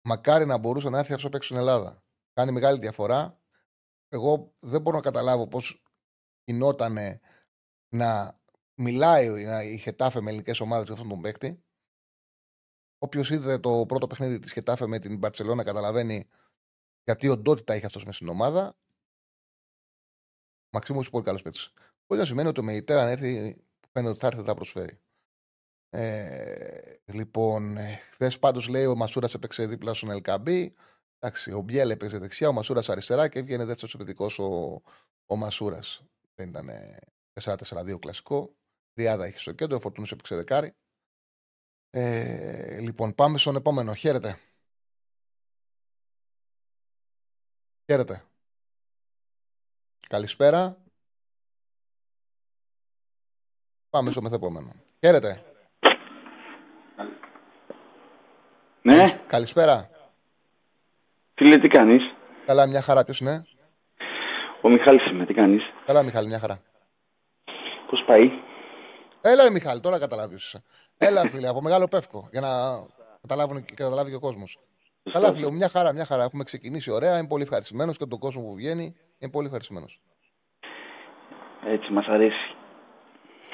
μακάρι 0.04 0.46
να 0.46 0.58
μπορούσε 0.58 0.88
να 0.88 0.98
έρθει 0.98 1.12
αυτός 1.12 1.30
παίξει 1.30 1.48
στην 1.48 1.60
Ελλάδα. 1.60 2.04
Κάνει 2.32 2.52
μεγάλη 2.52 2.78
διαφορά. 2.78 3.40
Εγώ 4.08 4.54
δεν 4.58 4.80
μπορώ 4.80 4.96
να 4.96 5.02
καταλάβω 5.02 5.48
πώς 5.48 5.82
γινόταν 6.44 7.20
να 7.88 8.40
μιλάει 8.74 9.44
να 9.44 9.62
η 9.62 9.78
Χετάφε 9.78 10.20
με 10.20 10.30
ελληνικές 10.30 10.60
ομάδες 10.60 10.84
για 10.84 10.94
αυτόν 10.94 11.08
τον 11.08 11.20
παίκτη. 11.20 11.62
Όποιος 12.98 13.30
είδε 13.30 13.58
το 13.58 13.84
πρώτο 13.86 14.06
παιχνίδι 14.06 14.38
της 14.38 14.52
Χετάφε 14.52 14.86
με 14.86 14.98
την 14.98 15.18
Μπαρσελόνα 15.18 15.64
καταλαβαίνει 15.64 16.28
γιατί 17.04 17.28
οντότητα 17.28 17.74
έχει 17.74 17.86
αυτός 17.86 18.04
μέσα 18.04 18.16
στην 18.16 18.28
ομάδα. 18.28 18.76
Μαξίμου 20.72 21.02
πολύ 21.02 21.24
καλός 21.24 21.42
παίκτης. 21.42 21.72
Μπορεί 22.06 22.20
να 22.20 22.26
σημαίνει 22.26 22.48
ότι 22.48 22.60
ο 22.60 22.62
Μεϊτέρα 22.62 23.02
αν 23.02 23.08
έρθει, 23.08 23.56
φαίνεται 23.92 24.10
ότι 24.10 24.18
θα 24.18 24.26
έρθει 24.26 24.42
θα 24.42 24.54
προσφέρει. 24.54 25.00
Ε, 25.90 26.96
λοιπόν, 27.04 27.76
ε, 27.76 28.00
χθες 28.10 28.38
πάντως 28.38 28.68
λέει 28.68 28.86
ο 28.86 28.96
Μασούρας 28.96 29.34
έπαιξε 29.34 29.66
δίπλα 29.66 29.94
στον 29.94 30.10
Ελκαμπή. 30.10 30.74
Εντάξει, 31.18 31.52
ο 31.52 31.60
Μπιέλ 31.60 31.90
έπαιζε 31.90 32.18
δεξιά, 32.18 32.48
ο 32.48 32.52
Μασούρας 32.52 32.88
αριστερά 32.88 33.28
και 33.28 33.38
έβγαινε 33.38 33.64
δεύτερος 33.64 33.94
επιθετικός 33.94 34.38
ο, 34.38 34.82
ο 35.26 35.36
Μασούρας. 35.36 36.02
Δεν 36.34 36.48
ήταν 36.48 36.70
4-4-2 37.40 37.98
κλασικό. 37.98 38.54
Διάδα 38.92 39.26
είχε 39.26 39.38
στο 39.38 39.52
κέντρο, 39.52 39.76
ο 39.76 39.80
Φορτούνο 39.80 40.06
έπαιξε 40.10 40.34
δεκάρι. 40.34 40.74
Ε, 41.90 42.80
λοιπόν, 42.80 43.14
πάμε 43.14 43.38
στον 43.38 43.56
επόμενο. 43.56 43.94
Χαίρετε. 43.94 44.38
Χαίρετε. 47.84 48.24
Καλησπέρα. 50.08 50.82
Πάμε 53.90 54.10
στο 54.10 54.22
μεθεπόμενο. 54.22 54.72
Χαίρετε. 55.00 55.57
Ναι. 58.96 59.04
Καλησπέρα. 59.26 59.90
Φίλε, 61.34 61.58
τι 61.58 61.68
κάνεις; 61.68 62.02
Καλά, 62.46 62.66
μια 62.66 62.80
χαρά. 62.80 63.04
Ποιος 63.04 63.20
είναι; 63.20 63.46
Ο 64.60 64.68
Μιχάλης 64.68 65.10
είμαι. 65.10 65.26
Τι 65.26 65.34
κάνεις; 65.34 65.62
Καλά, 65.86 66.02
Μιχάλη, 66.02 66.28
μια 66.28 66.38
χαρά. 66.38 66.60
Πώς 67.90 68.04
πάει; 68.06 68.30
Έλα, 69.20 69.50
Μιχάλη, 69.50 69.80
τώρα 69.80 69.98
καταλάβεις. 69.98 70.56
Έλα, 70.98 71.26
φίλε, 71.28 71.48
από 71.48 71.62
μεγάλο 71.62 71.88
πεύκο, 71.88 72.28
για 72.32 72.40
να 72.40 72.48
καταλάβουν 73.20 73.64
και 73.64 73.74
καταλάβει 73.76 74.10
και 74.10 74.16
ο 74.16 74.20
κόσμος. 74.20 74.58
Καλά, 75.12 75.32
φίλε, 75.32 75.50
μια 75.50 75.68
χαρά, 75.68 75.92
μια 75.92 76.04
χαρά. 76.04 76.22
Έχουμε 76.24 76.44
ξεκινήσει 76.44 76.90
ωραία. 76.90 77.18
Είμαι 77.18 77.26
πολύ 77.28 77.42
ευχαριστημένος 77.42 77.96
και 77.96 78.04
τον 78.06 78.18
κόσμο 78.18 78.42
που 78.42 78.54
βγαίνει 78.54 78.96
είναι 79.18 79.30
πολύ 79.30 79.46
ευχαριστημένος. 79.46 80.00
Έτσι, 81.66 81.92
μας 81.92 82.06
αρέσει. 82.06 82.54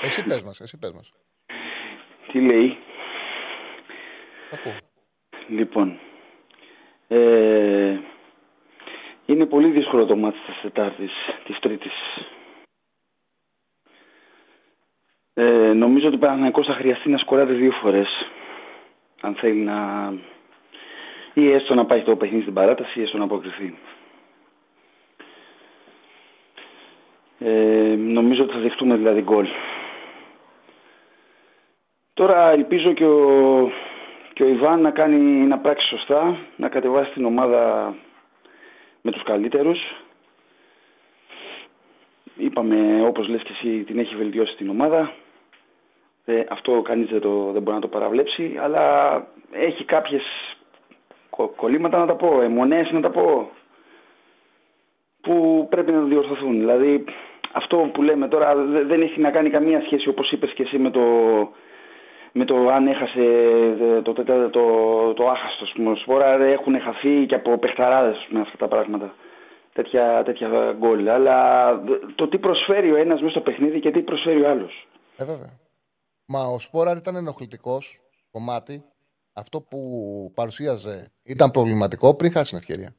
Εσύ 0.02 0.22
πες 0.24 0.42
μας, 0.42 0.60
εσύ 0.60 0.78
πες 0.78 0.92
μας. 0.92 1.12
Τι 2.32 2.40
λέει; 2.40 2.76
Ακούω. 4.52 4.72
Λοιπόν, 5.48 5.98
ε, 7.08 7.98
είναι 9.26 9.46
πολύ 9.46 9.68
δύσκολο 9.68 10.06
το 10.06 10.16
μάτι 10.16 10.38
της 10.46 10.60
Τετάρτης, 10.62 11.12
της 11.44 11.58
Τρίτης. 11.58 11.92
Ε, 15.34 15.72
νομίζω 15.72 16.06
ότι 16.06 16.16
ο 16.16 16.18
Παναγιακός 16.18 16.66
θα 16.66 16.74
χρειαστεί 16.74 17.08
να 17.08 17.18
σκοράρει 17.18 17.54
δύο 17.54 17.70
φορές 17.72 18.08
αν 19.20 19.34
θέλει 19.34 19.60
να 19.60 20.12
ή 21.34 21.50
έστω 21.50 21.74
να 21.74 21.86
πάει 21.86 22.02
το 22.02 22.16
παιχνίδι 22.16 22.42
στην 22.42 22.54
παράταση 22.54 23.00
ή 23.00 23.02
έστω 23.02 23.18
να 23.18 23.24
αποκριθεί. 23.24 23.78
Ε, 27.38 27.94
νομίζω 27.98 28.42
ότι 28.42 28.52
θα 28.52 28.58
δεχτούμε 28.58 28.96
δηλαδή 28.96 29.20
γκολ. 29.20 29.46
Τώρα 32.14 32.50
ελπίζω 32.50 32.92
και 32.92 33.04
ο, 33.04 33.70
και 34.34 34.42
ο 34.42 34.48
Ιβάν 34.48 34.80
να 34.80 34.90
κάνει 34.90 35.46
να 35.46 35.58
πράξει 35.58 35.88
σωστά, 35.88 36.38
να 36.56 36.68
κατεβάσει 36.68 37.10
την 37.12 37.24
ομάδα 37.24 37.94
με 39.00 39.10
τους 39.10 39.22
καλύτερους. 39.22 39.78
Είπαμε 42.36 43.06
όπως 43.06 43.28
λες 43.28 43.42
και 43.42 43.52
εσύ 43.52 43.82
την 43.84 43.98
έχει 43.98 44.16
βελτιώσει 44.16 44.56
την 44.56 44.68
ομάδα. 44.68 45.12
Ε, 46.24 46.44
αυτό 46.48 46.82
κανείς 46.82 47.08
δεν, 47.08 47.20
το, 47.20 47.50
δεν 47.52 47.62
μπορεί 47.62 47.74
να 47.74 47.82
το 47.82 47.88
παραβλέψει, 47.88 48.56
αλλά 48.60 49.16
έχει 49.52 49.84
κάποιες 49.84 50.22
κολλήματα 51.56 51.98
να 51.98 52.06
τα 52.06 52.14
πω, 52.14 52.40
αιμονές 52.40 52.90
να 52.90 53.00
τα 53.00 53.10
πω, 53.10 53.50
που 55.20 55.66
πρέπει 55.70 55.92
να 55.92 56.00
διορθωθούν. 56.00 56.58
Δηλαδή 56.58 57.04
αυτό 57.52 57.90
που 57.92 58.02
λέμε 58.02 58.28
τώρα 58.28 58.54
δεν 58.64 59.02
έχει 59.02 59.20
να 59.20 59.30
κάνει 59.30 59.50
καμία 59.50 59.80
σχέση 59.80 60.08
όπως 60.08 60.32
είπες 60.32 60.52
και 60.52 60.62
εσύ 60.62 60.78
με 60.78 60.90
το, 60.90 61.00
με 62.36 62.44
το 62.44 62.68
αν 62.68 62.86
έχασε 62.86 63.24
το, 64.02 64.12
το, 64.12 64.24
το, 64.24 64.50
το, 64.50 64.64
το 65.14 65.28
άχαστο. 65.28 65.94
Σπόρα 66.02 66.44
έχουν 66.44 66.80
χαθεί 66.80 67.26
και 67.26 67.34
από 67.34 67.58
παιχταράδες 67.58 68.26
με 68.30 68.40
αυτά 68.40 68.56
τα 68.56 68.68
πράγματα. 68.68 69.14
Τέτοια, 69.72 70.22
τέτοια 70.24 70.74
γκολ. 70.78 71.08
Αλλά 71.08 71.36
το 72.14 72.28
τι 72.28 72.38
προσφέρει 72.38 72.92
ο 72.92 72.96
ένας 72.96 73.20
μέσα 73.20 73.30
στο 73.30 73.40
παιχνίδι 73.40 73.80
και 73.80 73.90
τι 73.90 74.00
προσφέρει 74.00 74.42
ο 74.42 74.50
άλλος. 74.50 74.88
Ε, 75.16 75.24
βέβαια. 75.24 75.58
Μα 76.26 76.40
ο 76.44 76.58
Σπόρα 76.58 76.96
ήταν 76.96 77.16
ενοχλητικός 77.16 78.00
κομμάτι. 78.30 78.84
Αυτό 79.32 79.60
που 79.60 79.80
παρουσίαζε 80.34 81.12
ήταν 81.22 81.50
προβληματικό 81.50 82.14
πριν 82.14 82.32
χάσει 82.32 82.48
την 82.48 82.58
ευκαιρία. 82.58 82.94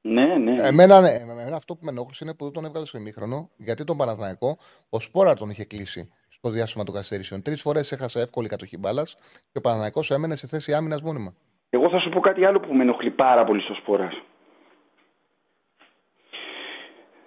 Ναι, 0.00 0.36
ναι. 0.36 0.66
Εμένα, 0.66 1.00
ναι, 1.00 1.10
εμένα 1.10 1.56
αυτό 1.56 1.74
που 1.74 1.84
με 1.84 1.90
ενόχλησε 1.90 2.24
είναι 2.24 2.34
που 2.34 2.44
δεν 2.44 2.52
τον 2.52 2.64
έβγαλε 2.64 2.86
στο 2.86 2.98
ημίχρονο, 2.98 3.50
γιατί 3.56 3.84
τον 3.84 3.96
Παναθηναϊκό 3.96 4.58
ο 4.88 5.00
Σπόρα 5.00 5.34
τον 5.34 5.50
είχε 5.50 5.64
κλείσει 5.64 6.08
στο 6.44 6.52
διάστημα 6.52 6.84
των 6.84 6.94
καθυστερήσεων. 6.94 7.42
Τρεις 7.42 7.62
φορές 7.62 7.92
έχασε 7.92 8.20
εύκολη 8.20 8.48
κατοχή 8.48 8.78
μπάλας 8.78 9.16
και 9.52 9.58
ο 9.58 9.60
Παναθηναϊκός 9.60 10.10
έμενε 10.10 10.36
σε 10.36 10.46
θέση 10.46 10.74
άμυνας 10.74 11.02
μόνιμα. 11.02 11.34
Εγώ 11.70 11.88
θα 11.88 11.98
σου 11.98 12.08
πω 12.08 12.20
κάτι 12.20 12.44
άλλο 12.44 12.60
που 12.60 12.74
με 12.74 12.82
ενοχλεί 12.82 13.10
πάρα 13.10 13.44
πολύ 13.44 13.60
στο 13.60 13.74
Σπόρας. 13.74 14.22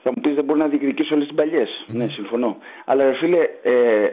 Θα 0.04 0.10
μου 0.16 0.22
πεις 0.22 0.36
δεν 0.36 0.44
μπορεί 0.44 0.60
να 0.60 0.68
διεκδικήσει 0.68 1.14
όλες 1.14 1.28
τις 1.28 1.36
παλιέ. 1.36 1.64
Mm. 1.64 1.94
Ναι, 1.94 2.08
συμφωνώ. 2.08 2.58
Αλλά 2.86 3.04
ρε 3.04 3.14
φίλε, 3.14 3.40
ε, 3.64 4.12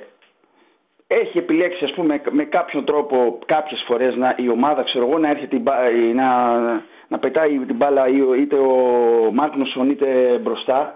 έχει 1.07 1.39
επιλέξει 1.39 1.85
ας 1.85 1.93
πούμε 1.93 2.23
με 2.31 2.45
κάποιον 2.45 2.85
τρόπο 2.85 3.39
κάποιες 3.47 3.85
φορές 3.87 4.17
να, 4.17 4.35
η 4.39 4.49
ομάδα 4.49 4.83
ξέρω 4.83 5.07
εγώ 5.07 5.19
να 5.19 5.29
έρχεται 5.29 5.59
να, 6.15 6.29
να 7.09 7.19
πετάει 7.19 7.59
την 7.59 7.77
μπάλα 7.77 8.09
είτε 8.41 8.57
ο 8.57 9.31
Μάγνουσον 9.33 9.91
είτε 9.91 10.39
μπροστά 10.39 10.95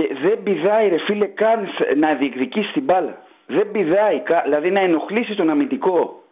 και 0.00 0.14
δεν 0.22 0.42
πηδάει 0.42 0.88
ρε 0.88 0.98
φίλε 1.06 1.26
καν 1.26 1.68
να 1.96 2.14
διεκδικήσει 2.14 2.72
την 2.72 2.84
μπάλα. 2.84 3.22
Δεν 3.46 3.70
πηδάει, 3.70 4.22
δηλαδή 4.44 4.70
να 4.70 4.80
ενοχλήσει 4.80 5.34
τον 5.34 5.50
αμυντικό. 5.50 6.22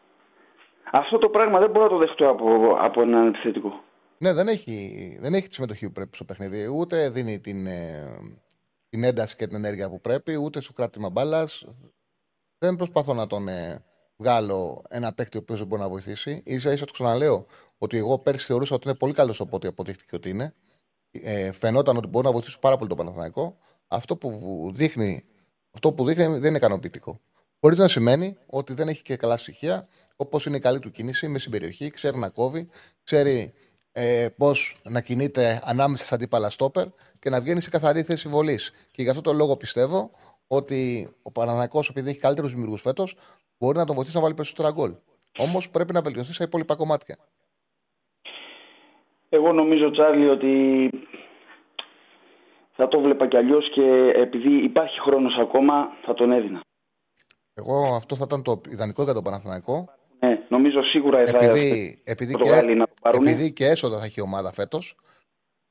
Αυτό 0.92 1.18
το 1.18 1.28
πράγμα 1.28 1.58
δεν 1.58 1.70
μπορώ 1.70 1.84
να 1.84 1.90
το 1.90 1.98
δεχτώ 1.98 2.28
από, 2.28 2.76
από 2.80 3.02
έναν 3.02 3.26
επιθετικό. 3.26 3.80
Ναι, 4.18 4.32
δεν 4.32 4.48
έχει, 4.48 5.16
δεν 5.20 5.34
έχει 5.34 5.48
τη 5.48 5.54
συμμετοχή 5.54 5.86
που 5.86 5.92
πρέπει 5.92 6.14
στο 6.16 6.24
παιχνίδι. 6.24 6.66
Ούτε 6.66 7.10
δίνει 7.10 7.40
την, 7.40 7.66
ε, 7.66 8.18
την 8.88 9.04
ένταση 9.04 9.36
και 9.36 9.46
την 9.46 9.56
ενέργεια 9.56 9.88
που 9.88 10.00
πρέπει, 10.00 10.36
ούτε 10.36 10.60
σου 10.60 10.72
κράτημα 10.72 11.10
μπάλας. 11.10 11.66
Δεν 12.58 12.76
προσπαθώ 12.76 13.14
να 13.14 13.26
τον 13.26 13.48
ε, 13.48 13.84
βγάλω 14.16 14.82
ένα 14.88 15.12
παίκτη 15.12 15.36
ο 15.36 15.40
οποίος 15.40 15.58
δεν 15.58 15.68
μπορεί 15.68 15.82
να 15.82 15.88
βοηθήσει. 15.88 16.42
σα 16.46 16.72
ίσα 16.72 16.84
το 16.84 16.92
ξαναλέω 16.92 17.46
ότι 17.78 17.96
εγώ 17.96 18.18
πέρσι 18.18 18.46
θεωρούσα 18.46 18.74
ότι 18.74 18.88
είναι 18.88 18.96
πολύ 18.96 19.12
καλός 19.12 19.40
από 19.40 19.56
ό,τι 19.56 19.66
αποδείχτηκε 19.66 20.16
ότι 20.16 20.30
είναι. 20.30 20.54
Ε, 21.10 21.52
φαινόταν 21.52 21.96
ότι 21.96 22.06
μπορεί 22.06 22.26
να 22.26 22.32
βοηθήσει 22.32 22.58
πάρα 22.58 22.76
πολύ 22.76 22.88
το 22.88 22.94
Παναθηναϊκό. 22.94 23.58
Αυτό 23.88 24.16
που 24.16 24.70
δείχνει, 24.74 25.24
αυτό 25.70 25.92
που 25.92 26.04
δείχνει 26.04 26.24
δεν 26.24 26.48
είναι 26.48 26.56
ικανοποιητικό. 26.56 27.20
Μπορεί 27.60 27.76
να 27.76 27.88
σημαίνει 27.88 28.36
ότι 28.46 28.74
δεν 28.74 28.88
έχει 28.88 29.02
και 29.02 29.16
καλά 29.16 29.36
στοιχεία, 29.36 29.84
όπως 30.16 30.46
είναι 30.46 30.56
η 30.56 30.60
καλή 30.60 30.78
του 30.78 30.90
κίνηση 30.90 31.28
με 31.28 31.38
στην 31.38 31.50
περιοχή, 31.50 31.90
ξέρει 31.90 32.18
να 32.18 32.28
κόβει, 32.28 32.68
ξέρει 33.02 33.52
ε, 33.92 34.28
πώς 34.36 34.80
να 34.82 35.00
κινείται 35.00 35.60
ανάμεσα 35.64 36.04
στα 36.04 36.14
αντίπαλα 36.14 36.50
στόπερ 36.50 36.86
και 37.18 37.30
να 37.30 37.40
βγαίνει 37.40 37.60
σε 37.60 37.70
καθαρή 37.70 38.02
θέση 38.02 38.28
βολής. 38.28 38.72
Και 38.90 39.02
γι' 39.02 39.08
αυτό 39.08 39.22
το 39.22 39.32
λόγο 39.32 39.56
πιστεύω 39.56 40.10
ότι 40.46 41.08
ο 41.22 41.30
Παναναναϊκό, 41.30 41.82
επειδή 41.90 42.10
έχει 42.10 42.18
καλύτερους 42.18 42.50
δημιουργούς 42.50 42.80
φέτος, 42.80 43.16
μπορεί 43.58 43.78
να 43.78 43.84
τον 43.84 43.94
βοηθήσει 43.94 44.16
να 44.16 44.22
βάλει 44.22 44.34
περισσότερα 44.34 44.70
γκολ. 44.70 44.94
Όμως 45.38 45.70
πρέπει 45.70 45.92
να 45.92 46.02
βελτιωθεί 46.02 46.32
σε 46.32 46.42
υπόλοιπα 46.42 46.74
κομμάτια. 46.74 47.18
Εγώ 49.28 49.52
νομίζω, 49.52 49.90
Τσάρλι, 49.90 50.28
ότι 50.28 50.90
θα 52.72 52.88
το 52.88 53.00
βλέπα 53.00 53.28
κι 53.28 53.36
αλλιώς 53.36 53.70
και 53.74 54.12
επειδή 54.14 54.64
υπάρχει 54.64 55.00
χρόνος 55.00 55.38
ακόμα, 55.38 55.88
θα 56.02 56.14
τον 56.14 56.32
έδινα. 56.32 56.60
Εγώ 57.54 57.94
αυτό 57.94 58.16
θα 58.16 58.24
ήταν 58.26 58.42
το 58.42 58.60
ιδανικό 58.68 59.02
για 59.02 59.12
τον 59.12 59.22
Παναθηναϊκό. 59.22 59.88
Ναι, 60.20 60.46
νομίζω 60.48 60.82
σίγουρα 60.82 61.26
θα 61.26 61.36
επειδή, 61.36 62.02
επειδή, 62.04 62.34
και, 62.34 62.74
να 62.74 62.86
το 62.86 63.10
επειδή 63.22 63.52
και 63.52 63.66
έσοδα 63.66 63.98
θα 63.98 64.04
έχει 64.04 64.20
η 64.20 64.22
ομάδα 64.22 64.52
φέτος 64.52 64.96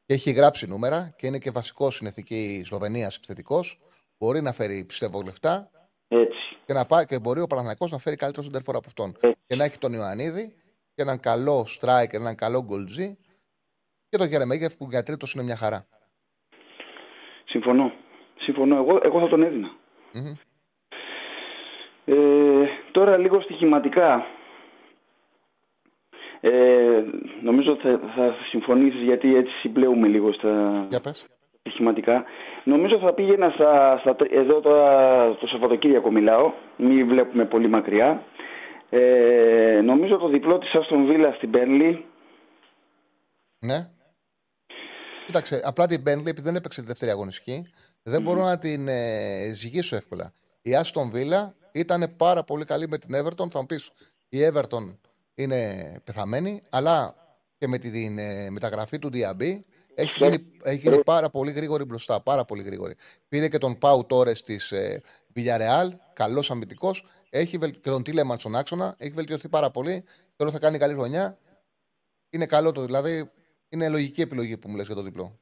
και 0.05 0.13
έχει 0.13 0.31
γράψει 0.31 0.67
νούμερα 0.67 1.13
και 1.17 1.27
είναι 1.27 1.37
και 1.37 1.51
βασικός 1.51 1.95
στην 1.95 2.07
εθνική 2.07 2.61
Σλοβενίας 2.65 3.15
επιθετικός, 3.15 3.79
μπορεί 4.17 4.41
να 4.41 4.51
φέρει 4.51 4.83
πιστεύω 4.83 5.21
λεφτά 5.21 5.71
Έτσι. 6.07 6.57
Και, 6.65 6.73
να 6.73 6.85
πάει, 6.85 7.05
και 7.05 7.19
μπορεί 7.19 7.41
ο 7.41 7.47
Παναθηναϊκός 7.47 7.91
να 7.91 7.97
φέρει 7.97 8.15
καλύτερο 8.15 8.43
σεντερφόρ 8.43 8.75
από 8.75 8.87
αυτόν. 8.87 9.17
Έτσι. 9.19 9.39
Και 9.47 9.55
να 9.55 9.63
έχει 9.63 9.77
τον 9.77 9.93
Ιωαννίδη 9.93 10.53
και 10.95 11.01
έναν 11.01 11.19
καλό 11.19 11.65
striker, 11.79 12.13
έναν 12.13 12.35
καλό 12.35 12.63
γκολτζή 12.63 13.17
και 14.09 14.17
τον 14.17 14.27
Γερεμέγεφ 14.27 14.75
που 14.75 14.87
για 14.89 15.03
τρίτος 15.03 15.33
είναι 15.33 15.43
μια 15.43 15.55
χαρά. 15.55 15.85
Συμφωνώ. 17.45 17.91
Συμφωνώ. 18.39 18.75
Εγώ, 18.75 18.99
εγώ 19.03 19.19
θα 19.19 19.27
τον 19.27 19.43
έδινα. 19.43 19.71
Mm-hmm. 20.13 20.35
Ε, 22.05 22.65
τώρα 22.91 23.17
λίγο 23.17 23.41
στοιχηματικά. 23.41 24.25
Ε, 26.39 27.03
νομίζω 27.41 27.75
θα, 27.75 27.99
θα 28.15 28.35
συμφωνήσεις 28.49 29.01
γιατί 29.01 29.35
έτσι 29.35 29.53
συμπλέουμε 29.53 30.07
λίγο 30.07 30.33
στα 30.33 30.85
Για 30.89 31.01
πες. 31.01 31.27
στοιχηματικά. 31.59 32.23
Νομίζω 32.63 32.99
θα 32.99 33.13
πήγαινα 33.13 33.49
στα, 33.49 33.97
στα, 33.99 34.15
εδώ 34.29 34.59
τώρα 34.59 35.35
το 35.35 35.47
Σαββατοκύριακο 35.47 36.11
μιλάω, 36.11 36.51
μην 36.77 37.07
βλέπουμε 37.07 37.45
πολύ 37.45 37.67
μακριά. 37.67 38.23
Ε, 38.89 39.81
νομίζω 39.83 40.17
το 40.17 40.27
διπλό 40.27 40.57
της 40.57 40.73
Αστον 40.73 41.05
Βίλας 41.05 41.35
στην 41.35 41.49
Μπέρνλι. 41.49 42.05
Ναι. 43.59 43.89
Κοίταξε, 45.27 45.61
απλά 45.63 45.87
την 45.87 46.01
Μπέρνλι 46.01 46.29
επειδή 46.29 46.47
δεν 46.47 46.55
έπαιξε 46.55 46.81
τη 46.81 46.87
δεύτερη 46.87 47.11
αγωνιστική, 47.11 47.67
δεν 48.03 48.21
mm. 48.21 48.23
μπορώ 48.23 48.43
να 48.43 48.57
την 48.57 48.87
ε, 48.87 49.51
ζυγίσω 49.53 49.95
εύκολα. 49.95 50.33
Η 50.61 50.75
Αστον 50.75 51.09
Βίλα 51.09 51.55
ήταν 51.71 52.13
πάρα 52.17 52.43
πολύ 52.43 52.65
καλή 52.65 52.87
με 52.87 52.97
την 52.97 53.15
Everton. 53.15 53.49
Θα 53.51 53.59
μου 53.59 53.65
πεις, 53.65 53.91
η 54.29 54.39
Everton 54.53 54.95
είναι 55.33 55.91
πεθαμένη, 56.03 56.63
αλλά 56.69 57.15
και 57.57 57.67
με 57.67 57.77
την 57.77 58.17
ε, 58.17 58.49
μεταγραφή 58.49 58.99
του 58.99 59.09
Diaby 59.13 59.59
έχει 59.95 60.23
γίνει, 60.23 60.51
έχει 60.63 60.77
γίνει 60.77 61.03
πάρα 61.03 61.29
πολύ 61.29 61.51
γρήγορη 61.51 61.83
μπροστά. 61.83 62.21
Πάρα 62.21 62.45
πολύ 62.45 62.63
γρήγορη. 62.63 62.95
Πήρε 63.27 63.47
και 63.47 63.57
τον 63.57 63.77
Πάου 63.77 64.05
Τόρε 64.05 64.31
της 64.31 64.71
ε, 64.71 65.01
Villarreal, 65.35 65.89
καλός 66.13 66.51
αμυντικός. 66.51 67.05
Έχει 67.29 67.57
βελ... 67.57 67.71
και 67.71 67.89
τον 67.89 68.03
Τίλεμαν 68.03 68.39
στον 68.39 68.55
άξονα. 68.55 68.95
Έχει 68.97 69.11
βελτιωθεί 69.11 69.49
πάρα 69.49 69.71
πολύ. 69.71 70.03
Τώρα 70.35 70.51
θα 70.51 70.59
κάνει 70.59 70.77
καλή 70.77 70.93
χρονιά. 70.93 71.37
Είναι 72.29 72.45
καλό 72.45 72.71
το 72.71 72.85
δηλαδή. 72.85 73.31
Είναι 73.69 73.89
λογική 73.89 74.21
επιλογή 74.21 74.57
που 74.57 74.69
μου 74.69 74.75
λες 74.75 74.85
για 74.85 74.95
το 74.95 75.01
διπλό. 75.01 75.39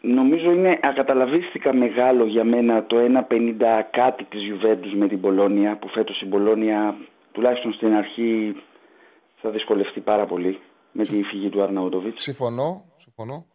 Νομίζω 0.00 0.50
είναι 0.50 0.78
ακαταλαβίστηκα 0.82 1.74
μεγάλο 1.74 2.24
για 2.24 2.44
μένα 2.44 2.86
το 2.86 2.96
1,50 3.28 3.82
κάτι 3.90 4.24
της 4.24 4.40
Juventus 4.50 4.92
με 4.96 5.08
την 5.08 5.20
Πολώνια 5.20 5.78
που 5.78 5.88
φέτος 5.88 6.20
η 6.20 6.26
Πολώνια 6.26 6.96
τουλάχιστον 7.32 7.72
στην 7.72 7.94
αρχή 7.94 8.62
θα 9.40 9.50
δυσκολευτεί 9.50 10.00
πάρα 10.00 10.26
πολύ 10.26 10.60
με 10.92 11.04
τη 11.04 11.24
φυγή 11.24 11.48
του 11.48 11.62
Αρναούτοβιτ. 11.62 12.20
Συμφωνώ. 12.20 12.84
συμφωνώ. 12.96 13.46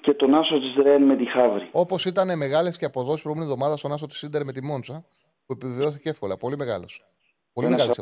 Και 0.00 0.14
τον 0.14 0.34
Άσο 0.34 0.60
της 0.60 0.74
Ρεν 0.82 1.02
με 1.02 1.16
τη 1.16 1.24
Χάβρη. 1.24 1.68
Όπως 1.72 2.04
ήταν 2.04 2.38
μεγάλες 2.38 2.78
και 2.78 2.84
αποδόσεις 2.84 3.22
προηγούμενη 3.22 3.52
εβδομάδα 3.52 3.76
στον 3.76 3.92
Άσο 3.92 4.06
της 4.06 4.18
Σίντερ 4.18 4.44
με 4.44 4.52
τη 4.52 4.62
Μόντσα, 4.62 5.04
που 5.46 5.52
επιβεβαιώθηκε 5.52 6.08
εύκολα. 6.08 6.36
Πολύ 6.36 6.56
μεγάλος. 6.56 7.04
Πολύ 7.52 7.68
μεγάλο. 7.68 7.94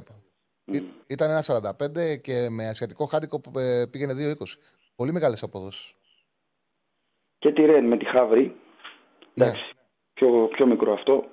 Mm. 0.67 0.83
Ήταν 1.07 1.31
ένα 1.31 1.45
45 1.47 2.21
και 2.21 2.49
με 2.51 2.69
ασιατικό 2.69 3.05
χάντικο 3.05 3.41
που 3.41 3.59
ε, 3.59 3.87
πήγαινε 3.87 4.35
2-20. 4.39 4.45
Πολύ 4.97 5.13
μεγάλες 5.13 5.43
αποδόσει. 5.43 5.95
Και 7.39 7.53
τη 7.53 7.65
Ρεν 7.65 7.85
με 7.85 7.97
τη 7.97 8.05
Χάβρη. 8.05 8.57
Ναι. 9.35 9.45
Εντάξει. 9.45 9.65
Πιο, 10.15 10.49
πιο 10.53 10.67
μικρό 10.67 10.93
αυτό. 10.93 11.25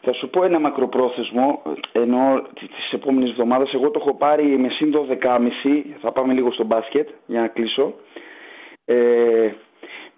Θα 0.00 0.12
σου 0.12 0.30
πω 0.30 0.44
ένα 0.44 0.58
μακροπρόθεσμο, 0.58 1.62
ενώ 1.92 2.42
τη 2.52 2.66
επόμενη 2.90 3.30
εβδομάδα. 3.30 3.66
Εγώ 3.72 3.90
το 3.90 3.98
έχω 4.02 4.14
πάρει 4.14 4.58
με 4.58 4.68
συν 4.68 4.92
12,5. 5.22 5.84
Θα 6.00 6.12
πάμε 6.12 6.32
λίγο 6.32 6.52
στο 6.52 6.64
μπάσκετ 6.64 7.08
για 7.26 7.40
να 7.40 7.48
κλείσω. 7.48 7.94
Ε, 8.84 9.52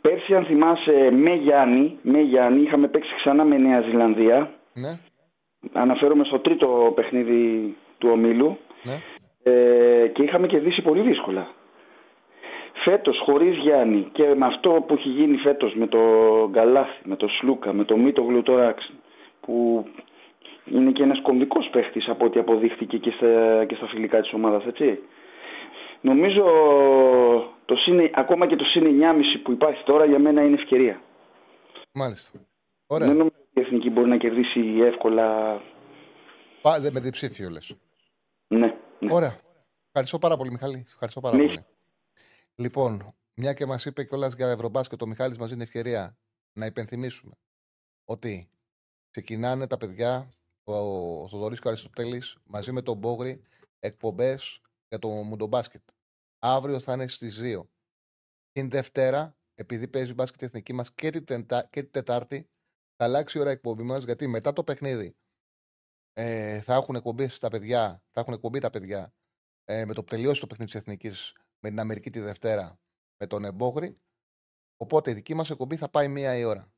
πέρσι, 0.00 0.34
αν 0.34 0.44
θυμάσαι, 0.44 1.10
με 1.12 1.34
Γιάννη, 1.34 1.98
με 2.02 2.20
Γιάννη 2.20 2.62
είχαμε 2.62 2.88
παίξει 2.88 3.14
ξανά 3.14 3.44
με 3.44 3.56
Νέα 3.56 3.80
Ζηλανδία. 3.80 4.50
Ναι. 4.72 4.98
Αναφέρομαι 5.72 6.24
στο 6.24 6.38
τρίτο 6.38 6.92
παιχνίδι 6.94 7.76
του 7.98 8.08
ομίλου. 8.12 8.58
Ναι. 8.82 9.00
Ε, 9.42 10.06
και 10.08 10.22
είχαμε 10.22 10.46
κερδίσει 10.46 10.82
πολύ 10.82 11.00
δύσκολα. 11.00 11.48
Φέτος, 12.84 13.20
χωρίς 13.24 13.56
Γιάννη 13.56 14.08
και 14.12 14.34
με 14.34 14.46
αυτό 14.46 14.84
που 14.86 14.94
έχει 14.94 15.08
γίνει 15.08 15.36
φέτος 15.36 15.74
με 15.74 15.86
το 15.86 15.98
Γκαλάθι, 16.50 17.00
με 17.02 17.16
το 17.16 17.28
Σλούκα, 17.28 17.72
με 17.72 17.84
το 17.84 17.96
Μήτο 17.96 18.22
Γλουτοράξ, 18.22 18.92
που 19.40 19.86
είναι 20.64 20.90
και 20.90 21.02
ένας 21.02 21.20
κομβικός 21.22 21.68
παίχτης 21.72 22.08
από 22.08 22.24
ό,τι 22.24 22.38
αποδείχθηκε 22.38 22.96
και 22.96 23.10
στα, 23.10 23.64
και 23.64 23.74
στα 23.74 23.86
φιλικά 23.86 24.20
της 24.20 24.32
ομάδας, 24.32 24.64
έτσι. 24.66 24.98
Νομίζω 26.00 26.44
το 27.64 27.74
συν, 27.76 28.10
ακόμα 28.14 28.46
και 28.46 28.56
το 28.56 28.64
συν 28.64 29.00
9,5 29.00 29.40
που 29.42 29.52
υπάρχει 29.52 29.84
τώρα 29.84 30.04
για 30.04 30.18
μένα 30.18 30.42
είναι 30.42 30.54
ευκαιρία. 30.54 31.00
Μάλιστα. 31.92 32.38
Ωραία. 32.86 33.08
Δεν 33.08 33.16
νομίζω 33.16 33.36
ότι 33.38 33.60
η 33.60 33.60
Εθνική 33.60 33.90
μπορεί 33.90 34.08
να 34.08 34.16
κερδίσει 34.16 34.60
εύκολα. 34.80 35.60
Πά, 36.62 36.80
με 36.92 37.00
διψήφιο 37.00 37.48
λες. 37.50 37.76
Ναι, 39.08 39.14
ναι. 39.14 39.26
Ωραία. 39.26 39.40
Ευχαριστώ 39.86 40.18
πάρα 40.18 40.36
πολύ 40.36 40.50
Μιχάλη. 40.50 40.84
Ευχαριστώ 40.86 41.20
πάρα 41.20 41.36
ναι. 41.36 41.46
πολύ. 41.46 41.64
Λοιπόν, 42.54 43.14
μια 43.34 43.52
και 43.52 43.66
μας 43.66 43.84
είπε 43.84 44.04
κιόλας 44.04 44.34
για 44.34 44.48
Ευρωμπάσκετ 44.48 45.02
ο 45.02 45.06
Μιχάλης 45.06 45.38
μας 45.38 45.48
δίνει 45.50 45.62
ευκαιρία 45.62 46.18
να 46.52 46.66
υπενθυμίσουμε 46.66 47.34
ότι 48.04 48.50
ξεκινάνε 49.10 49.66
τα 49.66 49.76
παιδιά, 49.76 50.32
ο, 50.64 50.74
ο 50.74 51.28
Θοδωρής 51.28 51.60
και 51.60 51.66
ο 51.66 51.70
Αριστοτέλης, 51.70 52.36
μαζί 52.44 52.72
με 52.72 52.82
τον 52.82 52.96
Μπόγρη, 52.96 53.42
εκπομπές 53.78 54.60
για 54.88 54.98
το 54.98 55.08
Μουντομπάσκετ. 55.08 55.82
Αύριο 56.38 56.80
θα 56.80 56.92
είναι 56.92 57.08
στις 57.08 57.40
2. 57.42 57.62
Την 58.52 58.70
Δευτέρα, 58.70 59.36
επειδή 59.54 59.88
παίζει 59.88 60.14
μπάσκετ 60.14 60.42
η 60.42 60.44
εθνική 60.44 60.72
μας 60.72 60.92
και 60.92 61.10
την, 61.10 61.24
τεντα- 61.24 61.68
και 61.70 61.82
την 61.82 61.90
Τετάρτη, 61.90 62.48
θα 62.96 63.04
αλλάξει 63.04 63.38
η 63.38 63.40
ώρα 63.40 63.50
εκπομπή 63.50 63.82
μας, 63.82 64.04
γιατί 64.04 64.26
μετά 64.26 64.52
το 64.52 64.64
παιχνίδι 64.64 65.16
ε, 66.20 66.60
θα 66.60 66.74
έχουν 66.74 66.94
εκπομπή 66.94 67.38
τα 67.38 67.48
παιδιά, 67.48 68.02
θα 68.10 68.20
έχουν 68.20 68.34
εκπομπή 68.34 68.58
τα 68.60 68.70
παιδιά 68.70 69.14
ε, 69.64 69.84
με 69.84 69.94
το 69.94 70.00
που 70.04 70.08
τελειώσει 70.08 70.40
το 70.40 70.46
παιχνίδι 70.46 70.70
της 70.70 70.80
εθνικής 70.80 71.32
με 71.60 71.68
την 71.68 71.80
Αμερική 71.80 72.10
τη 72.10 72.20
Δευτέρα 72.20 72.80
με 73.16 73.26
τον 73.26 73.44
Εμπόγρη. 73.44 74.00
Οπότε 74.76 75.10
η 75.10 75.14
δική 75.14 75.34
μας 75.34 75.50
εκπομπή 75.50 75.76
θα 75.76 75.88
πάει 75.88 76.08
μία 76.08 76.36
η 76.36 76.44
ώρα. 76.44 76.72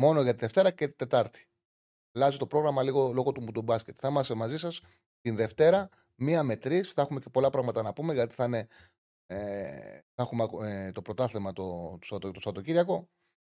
Μόνο 0.00 0.22
για 0.22 0.32
τη 0.32 0.38
Δευτέρα 0.38 0.70
και 0.70 0.88
τη 0.88 0.94
Τετάρτη. 0.94 1.48
Αλλάζει 2.14 2.38
το 2.38 2.46
πρόγραμμα 2.46 2.82
λίγο 2.82 3.12
λόγω 3.12 3.32
του 3.32 3.42
Μουντομπάσκετ. 3.42 3.96
Θα 4.00 4.08
είμαστε 4.08 4.34
μαζί 4.34 4.58
σας 4.58 4.80
την 5.20 5.36
Δευτέρα, 5.36 5.88
μία 6.14 6.42
με 6.42 6.56
τρεις. 6.56 6.92
Θα 6.92 7.02
έχουμε 7.02 7.20
και 7.20 7.30
πολλά 7.30 7.50
πράγματα 7.50 7.82
να 7.82 7.92
πούμε 7.92 8.14
γιατί 8.14 8.34
θα, 8.34 8.44
είναι, 8.44 8.68
ε, 9.26 10.00
θα 10.14 10.22
έχουμε 10.22 10.48
ε, 10.60 10.92
το 10.92 11.02
πρωτάθλημα 11.02 11.52
το, 11.52 11.98
το, 12.08 12.18
το, 12.18 12.30
το 12.30 12.40
Σαββατοκύριακο. 12.40 13.08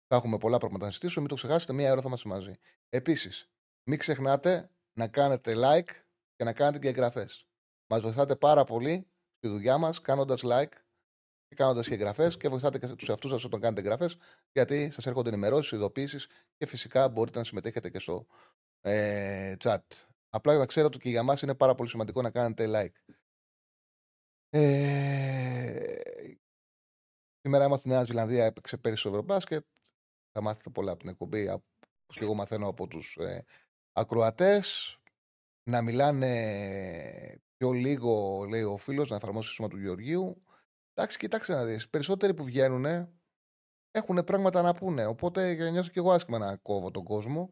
Θα 0.08 0.16
έχουμε 0.16 0.38
πολλά 0.38 0.58
πράγματα 0.58 0.84
να 0.84 0.90
συζητήσουμε. 0.90 1.22
Μην 1.22 1.30
το 1.30 1.36
ξεχάσετε, 1.36 1.74
μία 1.74 1.92
ώρα 1.92 2.02
θα 2.02 2.08
είμαστε 2.08 2.30
μαζί. 2.30 2.54
Επίσης, 2.90 3.50
μην 3.90 3.98
ξεχνάτε 3.98 4.68
να 4.94 5.08
κάνετε 5.08 5.54
like 5.56 5.90
και 6.36 6.44
να 6.44 6.54
κάνετε 6.54 6.80
και 6.80 6.88
εγγραφές. 6.88 7.48
Μας 7.90 8.02
βοηθάτε 8.02 8.36
πάρα 8.36 8.64
πολύ 8.64 9.08
στη 9.38 9.48
δουλειά 9.48 9.78
μας 9.78 10.02
κάνοντας 10.02 10.42
like 10.44 10.72
και 11.48 11.56
κάνοντας 11.56 11.88
και 11.88 11.94
εγγραφές 11.94 12.38
και 12.38 12.50
βοηθάτε 12.50 12.80
και 12.80 12.88
τους 12.88 13.10
εαυτούς 13.10 13.32
σας 13.32 13.44
όταν 13.44 13.60
κάνετε 13.60 13.82
εγγραφές, 13.82 14.18
γιατί 14.52 14.92
σας 14.92 15.06
έρχονται 15.06 15.30
ενημερώσεις, 15.30 15.72
ειδοποιήσει 15.72 16.18
και 16.58 16.66
φυσικά 16.66 17.10
μπορείτε 17.10 17.38
να 17.38 17.44
συμμετέχετε 17.44 17.90
και 17.90 18.00
στο 18.00 18.26
ε, 18.82 19.56
chat. 19.60 19.78
Απλά 20.30 20.58
να 20.58 20.66
ξέρετε 20.66 20.96
ότι 20.96 21.04
και 21.04 21.10
για 21.10 21.24
μας 21.24 21.42
είναι 21.42 21.56
πάρα 21.56 21.76
πολύ 21.76 21.90
σημαντικό 21.90 22.22
να 22.22 22.32
κάνετε 22.32 22.66
like. 22.68 23.14
Ε, 24.50 25.98
σήμερα 27.42 27.66
είμαστε 27.66 27.78
στη 27.78 27.88
Νέα 27.88 28.04
Ζηλανδία, 28.04 28.46
έπαιξε 28.46 28.78
πέρυσι 28.78 29.00
στο 29.00 29.10
Ευρωμπάσκετ. 29.10 29.66
Θα 30.32 30.42
μάθετε 30.42 30.70
πολλά 30.70 30.92
από 30.92 31.00
την 31.00 31.10
εκπομπή, 31.10 31.50
όπως 31.50 32.18
και 32.18 32.24
εγώ 32.24 32.34
μαθαίνω 32.34 32.68
από 32.68 32.88
τους 32.88 33.16
ε, 33.16 33.46
ακροατές. 33.94 34.98
Να 35.70 35.82
μιλάνε 35.82 36.32
πιο 37.58 37.72
λίγο, 37.72 38.44
λέει 38.50 38.64
ο 38.64 38.78
φίλος, 38.78 39.10
να 39.10 39.16
εφαρμόσει 39.16 39.42
το 39.42 39.48
σύστημα 39.48 39.68
του 39.68 39.78
Γεωργίου. 39.78 40.44
Εντάξει, 40.94 41.18
κοίταξε 41.18 41.54
να 41.54 41.66
δεις. 41.66 41.90
Περισσότεροι 41.90 42.34
που 42.34 42.44
βγαίνουν 42.44 42.86
έχουν 43.92 44.24
πράγματα 44.24 44.62
να 44.62 44.74
πούνε. 44.74 45.06
Οπότε 45.06 45.70
νιώθω 45.70 45.90
και 45.90 46.00
εγώ 46.00 46.12
άσχημα 46.12 46.38
να 46.38 46.56
κόβω 46.56 46.92
τον 46.92 47.04
κόσμο. 47.04 47.52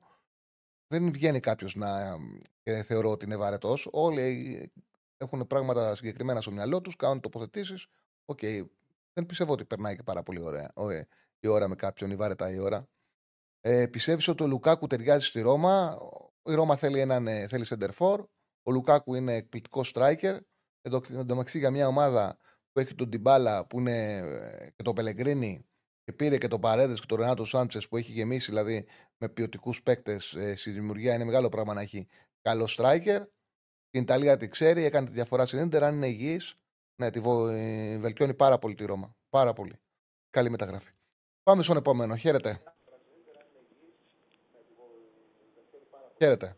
Δεν 0.88 1.12
βγαίνει 1.12 1.40
κάποιος 1.40 1.76
να 1.76 2.18
ε, 2.64 2.84
θεωρώ 2.84 3.12
ότι 3.12 3.26
είναι 3.26 3.36
βαρετός. 3.36 3.88
Όλοι 3.92 4.72
έχουν 5.18 5.48
πράγματα 5.48 5.96
συγκεκριμένα 5.96 6.42
στο 6.42 6.52
μυαλό 6.52 6.82
τους, 6.82 6.96
κάνουν 6.96 7.20
τοποθετήσεις. 7.20 7.88
OK. 8.26 8.40
Okay. 8.42 8.66
Δεν 9.14 9.26
πιστεύω 9.26 9.54
ότι 9.54 9.66
περνάει 9.66 9.96
και 9.96 10.04
πάρα 10.04 10.24
πολύ 10.24 10.42
ωραία 10.42 10.72
ε, 10.90 11.08
η 11.40 11.48
ώρα 11.48 11.68
με 11.68 11.76
κάποιον, 11.76 12.12
ή 12.12 12.16
βαρετά 12.16 12.52
η 12.52 12.60
ώρα. 12.60 12.88
Ε, 13.62 13.88
Πιστεύεις 13.88 14.28
ότι 14.28 14.44
ο 14.44 14.48
Λουκάκου 14.48 14.88
ταιριάζει 14.88 15.28
στη 15.28 15.42
Ρώμα; 15.42 15.98
Η 16.50 16.54
Ρώμα 16.54 16.76
θέλει 16.76 17.00
έναν 17.00 17.48
θέλει 17.48 17.66
σέντερ 17.70 17.90
φορ. 17.98 18.26
Ο 18.64 18.72
Λουκάκου 18.72 19.16
είναι 19.16 19.34
εκπληκτικός 19.34 19.92
striker. 19.96 20.40
Εδώ 20.82 21.02
εντωμεταξύ 21.10 21.58
για 21.58 21.72
μια 21.72 21.88
ομάδα 21.88 22.38
που 22.72 22.80
έχει 22.80 22.96
τον 22.96 23.10
Τιμπάλα 23.10 23.68
που 23.68 23.80
είναι 23.80 24.18
ε, 24.18 24.70
και 24.76 24.84
τον 24.84 24.96
Πελεγκρίνη 24.96 25.66
και 26.04 26.14
πήρε 26.14 26.38
και 26.38 26.48
τον 26.48 26.60
Παρέδες 26.60 27.00
και 27.00 27.06
τον 27.06 27.18
Ρενάτο 27.18 27.46
Σάντσες 27.46 27.88
που 27.88 27.98
έχει 27.98 28.12
γεμίσει 28.12 28.50
δηλαδή 28.50 28.86
με 29.18 29.30
ποιοτικούς 29.30 29.84
παίκτες 29.84 30.34
ε, 30.34 30.56
στη 30.56 30.72
δημιουργία. 30.72 31.14
Είναι 31.14 31.24
μεγάλο 31.24 31.50
πράγμα 31.50 31.74
να 31.74 31.82
έχει 31.82 32.08
καλό 32.42 32.68
striker. 32.78 33.26
Την 33.90 34.02
Ιταλία 34.02 34.38
τη 34.38 34.48
ξέρει, 34.48 34.84
έκανε 34.84 35.06
τη 35.06 35.12
διαφορά 35.12 35.46
στην 35.46 35.60
Ιντερ. 35.60 35.84
Αν 35.84 35.96
είναι 35.96 36.08
υγιής, 36.08 36.56
ναι, 37.02 37.12
τη 37.12 37.20
βο... 37.20 37.48
ε, 37.48 37.98
βελτιώνει 37.98 38.34
πάρα 38.34 38.60
πολύ 38.60 38.76
τη 38.76 38.86
Ρώμα. 38.86 39.16
Πάρα 39.30 39.54
πολύ. 39.54 39.80
Καλή 40.30 40.50
μεταγραφή. 40.50 40.92
Πάμε 41.44 41.64
στον 41.64 41.78
επόμενο. 41.78 42.16
Χαίρετε. 42.16 42.71
Χαίρετε. 46.22 46.56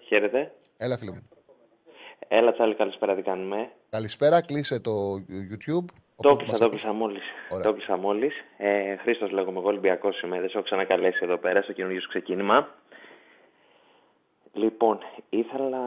Χαίρετε. 0.00 0.52
Έλα, 0.76 0.96
φίλε 0.98 1.10
μου. 1.10 1.28
Έλα, 2.28 2.52
Τσάλι, 2.52 2.74
καλησπέρα, 2.74 3.14
τι 3.14 3.22
κάνουμε. 3.22 3.70
Καλησπέρα, 3.90 4.40
κλείσε 4.40 4.80
το 4.80 5.14
YouTube. 5.50 5.84
Το 6.16 6.36
κλείσα, 6.36 6.58
το 6.58 6.68
κλείσα 6.68 6.92
μόλις. 6.92 7.22
Το 7.62 7.72
κλείσα 7.72 7.96
μόλις. 7.96 8.34
Ε, 8.56 8.96
Χρήστος 8.96 9.30
λέγομαι, 9.30 9.58
εγώ 9.58 9.68
Ολυμπιακός 9.68 10.20
είμαι. 10.20 10.40
Δεν 10.40 10.48
σε 10.48 10.56
έχω 10.56 10.64
ξανακαλέσει 10.66 11.18
εδώ 11.22 11.36
πέρα 11.36 11.62
στο 11.62 11.72
καινούργιο 11.72 12.00
σου 12.00 12.08
ξεκίνημα. 12.08 12.74
Λοιπόν, 14.52 14.98
ήθελα 15.30 15.78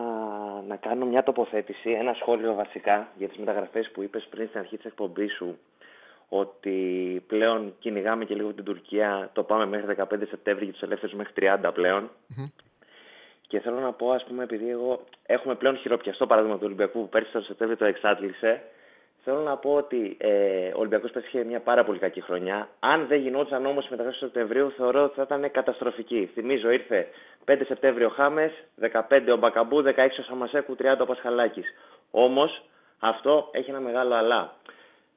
να 0.68 0.76
κάνω 0.76 1.06
μια 1.06 1.24
τοποθέτηση, 1.24 1.90
ένα 1.92 2.14
σχόλιο 2.14 2.54
βασικά 2.54 3.08
για 3.18 3.28
τις 3.28 3.38
μεταγραφές 3.38 3.92
που 3.92 4.04
είπες 4.04 4.28
πριν 4.30 4.48
στην 4.48 4.60
αρχή 4.60 4.76
της 4.76 4.86
εκπομπής 4.86 5.34
σου 5.34 5.58
ότι 6.36 6.78
πλέον 7.28 7.74
κυνηγάμε 7.80 8.26
και 8.26 8.36
λίγο 8.36 8.54
την 8.54 8.64
Τουρκία, 8.64 9.30
το 9.34 9.44
πάμε 9.44 9.66
μέχρι 9.66 9.96
15 10.00 10.28
Σεπτέμβρη 10.30 10.66
και 10.66 10.72
τους 10.72 10.82
ελεύθερους 10.82 11.16
μέχρι 11.16 11.34
30 11.64 11.70
πλέον. 11.74 12.10
Mm-hmm. 12.10 12.52
Και 13.48 13.60
θέλω 13.60 13.80
να 13.80 13.92
πω, 13.92 14.12
ας 14.12 14.24
πούμε, 14.24 14.44
επειδή 14.44 14.70
εγώ 14.70 15.04
έχουμε 15.26 15.56
πλέον 15.56 15.78
χειροπιαστό 15.78 16.28
παράδειγμα 16.28 16.56
του 16.56 16.64
Ολυμπιακού 16.66 17.00
που 17.00 17.10
πέρσι 17.10 17.32
το 17.32 17.42
Σεπτέμβριο 17.42 17.80
το 17.80 17.86
εξάτλησε, 17.86 18.62
θέλω 19.24 19.40
να 19.40 19.58
πω 19.58 19.74
ότι 19.74 20.18
ε, 20.20 20.68
ο 20.68 20.80
Ολυμπιακός 20.80 21.12
πέρσι 21.12 21.28
είχε 21.28 21.44
μια 21.44 21.60
πάρα 21.60 21.84
πολύ 21.84 22.00
κακή 22.00 22.22
χρονιά. 22.22 22.70
Αν 22.80 23.08
δεν 23.08 23.20
γινόταν 23.20 23.66
όμως 23.66 23.86
η 23.86 23.88
μεταγραφή 23.90 24.20
του 24.20 24.26
Σεπτεμβρίου, 24.26 24.72
θεωρώ 24.72 25.04
ότι 25.04 25.16
θα 25.16 25.22
ήταν 25.22 25.52
καταστροφική. 25.52 26.30
Θυμίζω, 26.34 26.70
ήρθε 26.70 27.08
5 27.46 27.62
Σεπτέμβριο 27.68 28.08
ο 28.08 28.10
Χάμες, 28.10 28.52
15 28.82 29.32
ο 29.34 29.38
Μπακαμπού, 29.38 29.84
16 29.86 30.20
ο 30.20 30.24
Σαμασέκου, 30.24 30.76
30 30.80 31.00
ο 31.00 31.06
Πασχαλάκης. 31.06 31.74
Όμως 32.12 32.62
αυτό 33.00 33.50
έχει 33.52 33.70
ένα 33.70 33.80
μεγάλο 33.80 34.14
αλλά. 34.16 34.54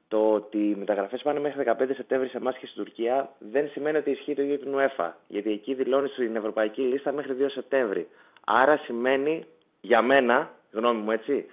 Το 0.07 0.33
ότι 0.33 0.57
οι 0.57 0.75
μεταγραφές 0.75 1.21
πάνε 1.21 1.39
μέχρι 1.39 1.63
15 1.65 1.95
Σεπτέμβρη 1.95 2.29
σε 2.29 2.37
εμάς 2.37 2.57
και 2.57 2.65
στην 2.65 2.83
Τουρκία 2.83 3.29
δεν 3.39 3.69
σημαίνει 3.69 3.97
ότι 3.97 4.11
ισχύει 4.11 4.35
το 4.35 4.41
ίδιο 4.41 4.57
την 4.57 4.73
UEFA. 4.75 5.11
Γιατί 5.27 5.51
εκεί 5.51 5.73
δηλώνεις 5.73 6.11
στην 6.11 6.35
ευρωπαϊκή 6.35 6.81
λίστα 6.81 7.11
μέχρι 7.11 7.35
2 7.39 7.45
Σεπτέμβρη. 7.51 8.07
Άρα 8.45 8.77
σημαίνει 8.77 9.45
για 9.81 10.01
μένα, 10.01 10.51
γνώμη 10.71 11.01
μου 11.01 11.11
έτσι, 11.11 11.45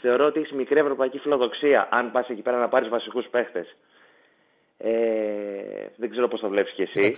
θεωρώ 0.00 0.26
ότι 0.26 0.40
έχεις 0.40 0.52
μικρή 0.52 0.78
ευρωπαϊκή 0.78 1.18
φιλοδοξία 1.18 1.88
αν 1.90 2.10
πας 2.12 2.28
εκεί 2.28 2.42
πέρα 2.42 2.58
να 2.58 2.68
πάρεις 2.68 2.88
βασικούς 2.88 3.26
παίχτες. 3.30 3.76
Ε, 4.78 5.86
δεν 5.96 6.10
ξέρω 6.10 6.28
πώς 6.28 6.40
το 6.40 6.48
βλέπεις 6.48 6.72
κι 6.72 6.82
εσύ. 6.82 7.14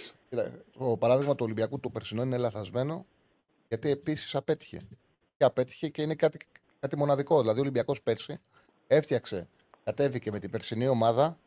το 0.79 0.97
παράδειγμα 0.99 1.35
του 1.35 1.45
Ολυμπιακού 1.45 1.81
του 1.81 1.91
περσινού 1.91 2.23
είναι 2.23 2.39
λαθασμένο 2.39 3.07
γιατί 3.69 3.91
επίσης 3.91 4.35
απέτυχε. 4.35 4.81
Και 5.37 5.45
απέτυχε 5.45 5.89
και 5.89 6.03
είναι 6.03 6.15
κάτι, 6.15 6.39
κάτι 6.81 6.97
μοναδικό. 6.97 7.41
Δηλαδή 7.41 7.59
ο 7.59 7.63
Ολυμπιακός 7.63 8.03
πέρσι 8.03 8.41
έφτιαξε, 8.87 9.49
κατέβηκε 9.85 10.31
με 10.31 10.39
την 10.39 10.51
περσινή 10.51 10.89
ομάδα 10.89 11.39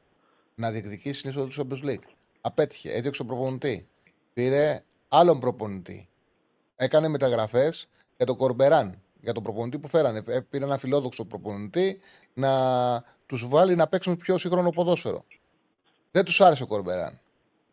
να 0.55 0.71
διεκδικήσει 0.71 1.21
την 1.21 1.29
είσοδο 1.29 1.47
του 1.47 1.53
Champions 1.55 1.89
League. 1.89 2.09
Απέτυχε, 2.41 2.91
έδιωξε 2.91 3.23
τον 3.23 3.35
προπονητή. 3.35 3.87
Πήρε 4.33 4.83
άλλον 5.07 5.39
προπονητή. 5.39 6.09
Έκανε 6.75 7.07
μεταγραφές 7.07 7.89
για 8.17 8.25
τον 8.25 8.35
Κορμπεράν 8.35 9.01
για 9.21 9.33
τον 9.33 9.43
προπονητή 9.43 9.79
που 9.79 9.87
φέρανε. 9.87 10.21
Ε, 10.27 10.39
πήρε 10.39 10.65
ένα 10.65 10.77
φιλόδοξο 10.77 11.25
προπονητή 11.25 11.99
να 12.33 12.51
τους 13.25 13.47
βάλει 13.47 13.75
να 13.75 13.87
παίξουν 13.87 14.17
πιο 14.17 14.37
σύγχρονο 14.37 14.69
ποδόσφαιρο. 14.69 15.25
Δεν 16.11 16.25
τους 16.25 16.41
άρεσε 16.41 16.63
ο 16.63 16.67
Κορμπεράν. 16.67 17.19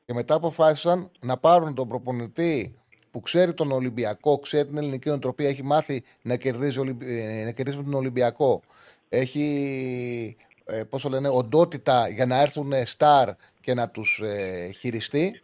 Και 0.06 0.12
μετά 0.12 0.34
αποφάσισαν 0.34 1.10
να 1.20 1.36
πάρουν 1.36 1.74
τον 1.74 1.88
προπονητή 1.88 2.78
που 3.10 3.20
ξέρει 3.20 3.54
τον 3.54 3.72
Ολυμπιακό, 3.72 4.38
ξέρει 4.38 4.68
την 4.68 4.76
ελληνική 4.76 5.08
νοοτροπία, 5.08 5.48
έχει 5.48 5.62
μάθει 5.62 6.02
να 6.22 6.36
κερδίζει, 6.36 6.96
ε, 7.00 7.44
να 7.44 7.50
κερδίζει 7.50 7.76
με 7.76 7.82
τον 7.82 7.94
Ολυμπιακό. 7.94 8.62
Έχει 9.08 10.36
ε, 10.64 10.84
πώς 10.84 11.04
λένε, 11.04 11.28
οντότητα 11.28 12.08
για 12.08 12.26
να 12.26 12.40
έρθουν 12.40 12.72
στάρ 12.86 13.30
και 13.60 13.74
να 13.74 13.88
τους 13.88 14.20
ε, 14.20 14.70
χειριστεί 14.70 15.42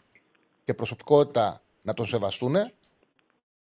και 0.65 0.75
προσωπικότητα 0.75 1.63
να 1.83 1.95
τον 1.95 2.07
σεβαστούν 2.07 2.57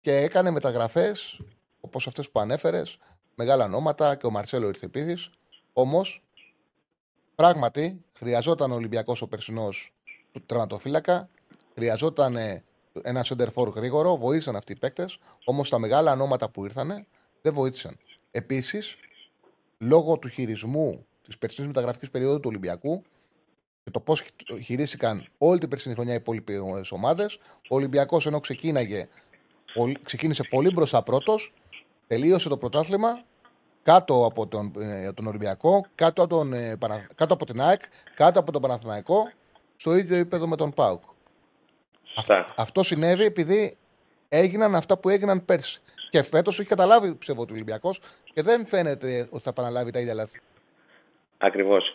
και 0.01 0.16
έκανε 0.16 0.51
μεταγραφές 0.51 1.41
όπως 1.80 2.07
αυτές 2.07 2.30
που 2.30 2.39
ανέφερες, 2.39 2.97
μεγάλα 3.36 3.66
ονόματα 3.66 4.16
και 4.16 4.26
ο 4.26 4.32
Μαρσέλο 4.32 4.68
ήρθε 4.68 4.86
επίση. 4.86 5.30
Όμως, 5.74 6.24
πράγματι, 7.36 8.05
χρειαζόταν 8.14 8.72
ο 8.72 8.76
Ολυμπιακός 8.76 9.22
ο 9.22 9.28
περσινός 9.28 9.93
του 10.32 10.45
τερματοφύλακα, 10.45 11.30
χρειαζόταν 11.74 12.36
ένα 13.01 13.26
center 13.26 13.74
γρήγορο, 13.76 14.18
βοήθησαν 14.18 14.55
αυτοί 14.55 14.72
οι 14.72 14.76
παίκτες, 14.76 15.18
όμως 15.45 15.70
τα 15.70 15.80
μεγάλα 15.80 16.12
ονόματα 16.12 16.49
που 16.49 16.66
ήρθαν 16.66 17.05
δεν 17.41 17.53
βοήθησαν. 17.53 17.97
Επίσης, 18.32 18.95
λόγω 19.78 20.18
του 20.18 20.28
χειρισμού 20.28 21.05
τη 21.30 21.38
περσινή 21.38 21.67
μεταγραφική 21.67 22.09
περίοδου 22.11 22.39
του 22.39 22.47
Ολυμπιακού 22.49 23.01
και 23.84 23.91
το 23.91 23.99
πώς 23.99 24.25
χειρίστηκαν 24.63 25.27
όλη 25.38 25.59
την 25.59 25.69
περσινή 25.69 25.95
χρονιά 25.95 26.13
οι 26.13 26.15
υπόλοιπε 26.15 26.53
ομάδες, 26.89 27.39
ο 27.69 27.75
Ολυμπιακός 27.75 28.25
ενώ 28.25 28.39
ξεκίνησε 30.03 30.43
πολύ 30.49 30.71
μπροστά 30.71 31.03
πρώτος, 31.03 31.53
τελείωσε 32.07 32.49
το 32.49 32.57
πρωτάθλημα 32.57 33.23
κάτω 33.84 34.25
από 34.25 34.47
τον, 34.47 34.73
ε, 34.80 35.13
τον 35.13 35.27
Ολυμπιακό, 35.27 35.86
κάτω 35.95 36.23
από, 36.23 36.36
τον, 36.36 36.53
ε, 36.53 36.75
Πανα- 36.77 37.07
κάτω 37.15 37.34
από 37.34 37.45
την 37.45 37.61
ΑΕΚ, 37.61 37.82
κάτω 38.15 38.39
από 38.39 38.51
τον 38.51 38.61
Παναθηναϊκό, 38.61 39.32
στο 39.75 39.95
ίδιο 39.95 40.15
επίπεδο 40.17 40.47
με 40.47 40.55
τον 40.55 40.73
ΠΑΟΚ. 40.73 41.03
Σωστά. 42.03 42.53
Αυτό 42.57 42.84
συνέβη 42.84 43.23
επειδή 43.23 43.77
έγιναν 44.30 44.75
αυτά 44.75 44.97
που 44.97 45.09
έγιναν 45.09 45.45
πέρσι. 45.45 45.82
Και 46.09 46.21
φέτος 46.21 46.59
έχει 46.59 46.67
καταλάβει, 46.67 47.15
πιστεύω, 47.15 47.41
ότι 47.41 47.51
ο 47.51 47.55
Ολυμπιακός 47.55 48.01
και 48.23 48.41
δεν 48.41 48.65
φαίνεται 48.65 49.27
ότι 49.32 49.43
θα 49.43 49.49
επαναλάβει 49.49 49.91
τα 49.91 49.99
ίδια 49.99 50.13
λάθη. 50.13 50.39
Ακριβώς. 51.41 51.93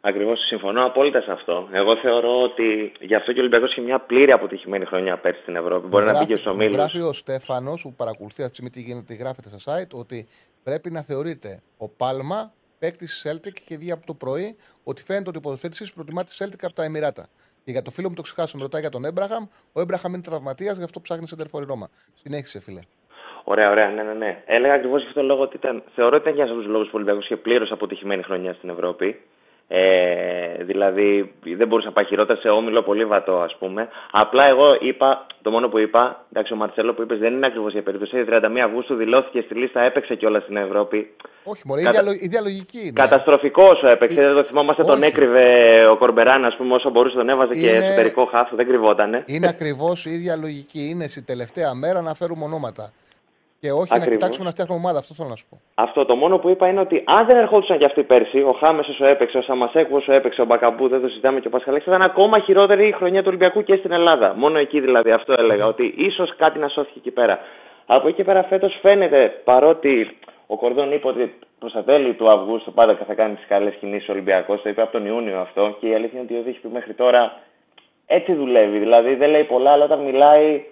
Ακριβώς 0.00 0.38
συμφωνώ 0.46 0.84
απόλυτα 0.86 1.20
σε 1.20 1.32
αυτό. 1.32 1.68
Εγώ 1.72 1.96
θεωρώ 1.96 2.42
ότι 2.42 2.92
γι' 3.00 3.14
αυτό 3.14 3.32
και 3.32 3.38
ο 3.38 3.40
Ολυμπιακός 3.40 3.70
είχε 3.70 3.80
μια 3.80 3.98
πλήρη 3.98 4.32
αποτυχημένη 4.32 4.84
χρονιά 4.84 5.18
πέρσι 5.18 5.40
στην 5.40 5.56
Ευρώπη. 5.56 5.86
Μπορεί 5.86 6.04
να 6.04 6.18
μπει 6.18 6.26
και 6.26 6.36
στου 6.36 6.48
μου 6.48 6.54
ομίλου. 6.54 6.74
γράφει 6.74 7.00
ο 7.00 7.12
Στέφανος 7.12 7.82
που 7.82 7.94
παρακολουθεί 7.94 8.42
αυτή 8.42 8.48
τη 8.48 8.54
στιγμή 8.54 8.70
τι 8.70 8.80
γίνεται, 8.80 9.14
τι 9.14 9.20
γράφεται 9.22 9.48
στα 9.48 9.82
site, 9.82 9.98
ότι 10.00 10.28
πρέπει 10.62 10.90
να 10.90 11.02
θεωρείται 11.02 11.62
ο 11.78 11.88
Πάλμα 11.88 12.52
παίκτης 12.78 13.20
της 13.20 13.32
Celtic 13.32 13.52
και 13.66 13.76
βγει 13.76 13.90
από 13.90 14.06
το 14.06 14.14
πρωί 14.14 14.56
ότι 14.84 15.02
φαίνεται 15.02 15.28
ότι 15.28 15.38
ο 15.38 15.40
ποδοσφαίρτη 15.40 15.90
προτιμά 15.94 16.24
τη 16.24 16.36
Celtic 16.38 16.62
από 16.62 16.72
τα 16.72 16.84
Εμμυράτα. 16.84 17.28
Και 17.64 17.70
για 17.70 17.82
το 17.82 17.90
φίλο 17.90 18.08
μου 18.08 18.14
το 18.14 18.22
ξεχάσω, 18.22 18.56
με 18.56 18.62
ρωτάει 18.62 18.80
για 18.80 18.90
τον 18.90 19.04
Έμπραχαμ. 19.04 19.46
Ο 19.72 19.80
Έμπραχαμ 19.80 20.12
είναι 20.12 20.22
τραυματίας, 20.22 20.76
γι' 20.76 20.84
αυτό 20.84 21.00
ψάχνει 21.00 21.28
σε 21.28 21.36
τερφορή 21.36 21.64
Ρώμα. 21.64 21.88
Συνέχισε, 22.14 22.60
φίλε. 22.60 22.80
Ωραία, 23.44 23.70
ωραία, 23.70 23.88
ναι, 23.88 24.02
ναι, 24.02 24.12
ναι. 24.12 24.42
Έλεγα 24.46 24.74
ακριβώς 24.74 25.00
γι' 25.00 25.06
αυτόν 25.08 25.22
τον 25.22 25.30
λόγο 25.32 25.42
ότι 25.42 25.56
ήταν, 25.56 25.82
θεωρώ 25.94 26.16
ότι 26.16 26.22
ήταν 26.22 26.34
και 26.34 26.40
ένα 26.42 26.50
από 26.50 26.60
τους 26.60 26.70
λόγους 26.70 26.86
που 26.86 26.92
ο 26.94 26.96
Ολυμπιακός 26.96 27.24
είχε 27.24 27.36
πλήρως 27.36 27.70
αποτυχημένη 27.72 28.22
χρονιά 28.22 28.52
στην 28.52 28.68
Ευρώπη. 28.70 29.20
Ε, 29.72 30.64
δηλαδή 30.64 31.32
δεν 31.56 31.68
μπορούσε 31.68 31.86
να 31.86 31.92
πάει 31.92 32.04
χειρότερα 32.04 32.40
σε 32.40 32.48
όμιλο 32.48 32.82
πολύ 32.82 33.04
βατό, 33.04 33.40
ας 33.40 33.56
πούμε. 33.58 33.88
Απλά 34.10 34.48
εγώ 34.48 34.66
είπα, 34.80 35.26
το 35.42 35.50
μόνο 35.50 35.68
που 35.68 35.78
είπα, 35.78 36.24
εντάξει, 36.32 36.52
ο 36.52 36.56
Μαρτσέλο 36.56 36.94
που 36.94 37.02
είπες 37.02 37.18
δεν 37.18 37.32
είναι 37.32 37.46
ακριβώς 37.46 37.74
η 37.74 37.82
περίπτωση. 37.82 38.24
31 38.28 38.60
Αυγούστου 38.64 38.94
δηλώθηκε 38.94 39.40
στη 39.40 39.54
λίστα, 39.54 39.80
έπαιξε 39.82 40.14
κιόλας 40.14 40.42
στην 40.42 40.56
Ευρώπη. 40.56 41.14
Όχι, 41.44 41.62
μωρέ, 41.64 41.82
Κατα- 41.82 41.98
ίδια, 42.00 42.10
λο- 42.12 42.18
ίδια 42.20 42.40
λογική 42.40 42.78
είναι. 42.80 42.92
Καταστροφικό 42.92 43.62
όσο 43.66 43.86
έπαιξε, 43.86 44.20
Ε, 44.22 44.26
δεν 44.26 44.34
το 44.34 44.44
θυμόμαστε, 44.44 44.82
τον 44.82 44.98
όχι. 44.98 45.04
έκρυβε 45.08 45.44
ο 45.90 45.96
Κορμπεράν, 45.96 46.44
ας 46.44 46.56
πούμε, 46.56 46.74
όσο 46.74 46.90
μπορούσε 46.90 47.16
τον 47.16 47.28
έβαζε 47.28 47.52
και 47.52 47.58
Είναι- 47.68 47.76
εσωτερικό 47.76 48.24
χάφ, 48.24 48.54
δεν 48.54 48.66
κρυβότανε. 48.66 49.22
Είναι 49.26 49.48
ακριβώς 49.48 50.06
η 50.06 50.10
ίδια 50.10 50.36
λογική. 50.36 50.88
Είναι 50.90 51.08
στη 51.08 51.22
τελευταία 51.22 51.74
μέρα 51.74 52.00
να 52.00 52.14
φέρουμε 52.14 52.44
ονόματα. 52.44 52.92
Και 53.60 53.70
όχι 53.70 53.90
να 53.90 53.96
Ακριβώς. 53.96 54.18
κοιτάξουμε 54.18 54.44
να 54.44 54.50
φτιάχνουμε 54.50 54.80
ομάδα. 54.80 54.98
Αυτό 54.98 55.14
θέλω 55.14 55.28
να 55.28 55.36
σου 55.36 55.46
πω. 55.50 55.60
Αυτό 55.74 56.04
το 56.04 56.16
μόνο 56.16 56.38
που 56.38 56.48
είπα 56.48 56.68
είναι 56.68 56.80
ότι 56.80 57.02
αν 57.06 57.26
δεν 57.26 57.36
ερχόντουσαν 57.36 57.78
κι 57.78 57.84
αυτοί 57.84 58.02
πέρσι, 58.02 58.38
ο 58.38 58.52
Χάμε 58.60 58.80
όσο 58.80 59.04
έπαιξε, 59.04 59.38
ο 59.38 59.42
Σαμασέκου 59.42 59.96
όσο 59.96 60.12
έπαιξε, 60.12 60.40
ο 60.40 60.44
Μπακαμπού, 60.44 60.88
δεν 60.88 61.00
το 61.00 61.08
συζητάμε 61.08 61.40
και 61.40 61.46
ο 61.46 61.50
Πασχαλέξ, 61.50 61.84
θα 61.84 61.90
ήταν 61.94 62.06
ακόμα 62.10 62.38
χειρότερη 62.38 62.88
η 62.88 62.92
χρονιά 62.92 63.20
του 63.20 63.28
Ολυμπιακού 63.28 63.62
και 63.62 63.76
στην 63.76 63.92
Ελλάδα. 63.92 64.34
Μόνο 64.36 64.58
εκεί 64.58 64.80
δηλαδή 64.80 65.10
αυτό 65.10 65.32
έλεγα, 65.38 65.66
ότι 65.66 65.94
ίσως 65.96 66.36
κάτι 66.36 66.58
να 66.58 66.68
σώθηκε 66.68 66.98
εκεί 66.98 67.10
πέρα. 67.10 67.38
Από 67.86 68.08
εκεί 68.08 68.16
και 68.16 68.24
πέρα 68.24 68.42
φέτος 68.42 68.78
φαίνεται, 68.82 69.40
παρότι 69.44 70.16
ο 70.46 70.56
Κορδόν 70.56 70.92
είπε 70.92 71.08
ότι 71.08 71.34
προς 71.58 71.72
τα 71.72 71.84
τέλη 71.84 72.14
του 72.14 72.28
Αυγούστου 72.28 72.72
πάντα 72.72 72.98
θα 73.06 73.14
κάνει 73.14 73.34
τις 73.34 73.46
καλές 73.48 73.74
κινήσεις 73.74 74.08
ο 74.08 74.12
Ολυμπιακός, 74.12 74.62
το 74.62 74.68
είπε 74.68 74.82
από 74.82 74.92
τον 74.92 75.06
Ιούνιο 75.06 75.38
αυτό 75.40 75.76
και 75.80 75.86
η 75.88 75.94
αλήθεια 75.94 76.18
είναι 76.20 76.28
ότι 76.30 76.40
ο 76.40 76.42
Δίχη 76.42 76.68
μέχρι 76.72 76.94
τώρα 76.94 77.40
έτσι 78.06 78.32
δουλεύει. 78.34 78.78
Δηλαδή 78.78 79.14
δεν 79.14 79.30
λέει 79.30 79.44
πολλά, 79.44 79.70
αλλά 79.70 79.84
όταν 79.84 80.00
μιλάει 80.00 80.64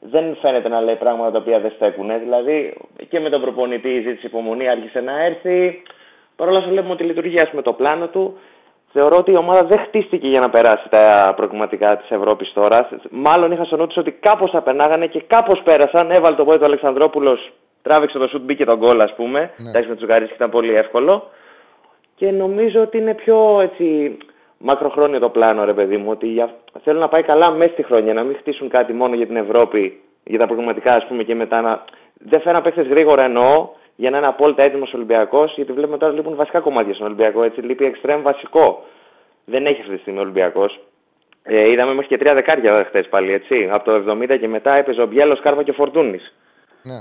δεν 0.00 0.36
φαίνεται 0.40 0.68
να 0.68 0.80
λέει 0.80 0.94
πράγματα 0.94 1.30
τα 1.30 1.38
οποία 1.38 1.60
δεν 1.60 1.70
στέκουν. 1.70 2.18
Δηλαδή 2.18 2.76
και 3.08 3.20
με 3.20 3.30
τον 3.30 3.40
προπονητή 3.40 3.88
η 3.88 4.00
ζήτηση 4.00 4.26
υπομονή 4.26 4.68
άρχισε 4.68 5.00
να 5.00 5.24
έρθει. 5.24 5.82
Παρ' 6.36 6.48
όλα 6.48 6.58
αυτά 6.58 6.70
βλέπουμε 6.70 6.92
ότι 6.92 7.04
λειτουργεί 7.04 7.40
ας 7.40 7.50
πούμε, 7.50 7.62
το 7.62 7.72
πλάνο 7.72 8.06
του. 8.06 8.38
Θεωρώ 8.92 9.16
ότι 9.16 9.30
η 9.30 9.36
ομάδα 9.36 9.64
δεν 9.64 9.78
χτίστηκε 9.78 10.28
για 10.28 10.40
να 10.40 10.50
περάσει 10.50 10.88
τα 10.88 11.32
προγραμματικά 11.36 11.96
της 11.96 12.10
Ευρώπης 12.10 12.52
τώρα. 12.52 12.88
Μάλλον 13.10 13.52
είχα 13.52 13.64
στο 13.64 13.76
νου 13.76 13.86
της 13.86 13.96
ότι 13.96 14.10
κάπως 14.12 14.50
θα 14.50 14.62
περνάγανε 14.62 15.06
και 15.06 15.22
κάπως 15.26 15.62
πέρασαν. 15.64 16.10
Έβαλε 16.10 16.36
το 16.36 16.44
πόδι 16.44 16.58
του 16.58 16.64
Αλεξανδρόπουλος, 16.64 17.52
τράβηξε 17.82 18.18
το 18.18 18.28
σουτ, 18.28 18.42
μπήκε 18.42 18.64
τον 18.64 18.78
γκολ, 18.78 19.00
ας 19.00 19.14
πούμε. 19.14 19.50
Ναι. 19.56 19.68
Εντάξει, 19.68 19.88
με 19.88 19.96
τους 19.96 20.08
Γαρίσκη 20.08 20.34
ήταν 20.34 20.50
πολύ 20.50 20.74
εύκολο. 20.74 21.30
Και 22.14 22.30
νομίζω 22.30 22.80
ότι 22.80 22.98
είναι 22.98 23.14
πιο 23.14 23.60
έτσι, 23.60 24.16
μακροχρόνιο 24.58 25.18
το 25.18 25.28
πλάνο, 25.28 25.64
ρε 25.64 25.74
παιδί 25.74 25.96
μου. 25.96 26.10
Ότι 26.10 26.26
για... 26.26 26.54
θέλουν 26.84 27.00
να 27.00 27.08
πάει 27.08 27.22
καλά 27.22 27.52
μέσα 27.52 27.72
στη 27.72 27.82
χρονιά, 27.82 28.14
να 28.14 28.22
μην 28.22 28.36
χτίσουν 28.36 28.68
κάτι 28.68 28.92
μόνο 28.92 29.14
για 29.14 29.26
την 29.26 29.36
Ευρώπη, 29.36 30.00
για 30.24 30.38
τα 30.38 30.46
προκριματικά, 30.46 30.92
ας 30.92 31.06
πούμε, 31.06 31.22
και 31.22 31.34
μετά 31.34 31.60
να. 31.60 31.84
Δεν 32.20 32.40
φέραν 32.40 32.62
παίχτες 32.62 32.82
γρήγορα 32.82 33.24
εννοώ, 33.24 33.68
για 33.96 34.10
να 34.10 34.18
είναι 34.18 34.26
απόλυτα 34.26 34.64
έτοιμος 34.64 34.92
Ολυμπιακός, 34.94 35.52
γιατί 35.56 35.72
βλέπουμε 35.72 35.98
τώρα 35.98 36.12
λείπουν 36.12 36.36
βασικά 36.36 36.60
κομμάτια 36.60 36.94
στον 36.94 37.06
Ολυμπιακό. 37.06 37.42
Έτσι, 37.42 37.60
λείπει 37.60 37.84
εξτρέμ 37.84 38.22
βασικό. 38.22 38.84
Δεν 39.44 39.66
έχει 39.66 39.80
αυτή 39.80 39.94
τη 39.94 40.00
στιγμή 40.00 40.18
ο 40.18 40.22
Ολυμπιακός. 40.22 40.80
Ε, 41.42 41.70
είδαμε 41.70 41.94
μέχρι 41.94 42.08
και 42.08 42.18
τρία 42.18 42.34
δεκάρια 42.34 42.84
χθες 42.84 43.02
πάλι, 43.02 43.32
έτσι. 43.32 43.68
Από 43.72 43.84
το 43.84 44.12
70 44.12 44.38
και 44.40 44.48
μετά 44.48 44.78
έπαιζε 44.78 45.02
ο 45.02 45.06
Μπιέλ, 45.06 45.40
ο 45.40 45.43
Σκάρπα 45.43 45.62
και 45.62 45.72
Φορτούνης. 45.72 46.34
Ναι. 46.82 47.00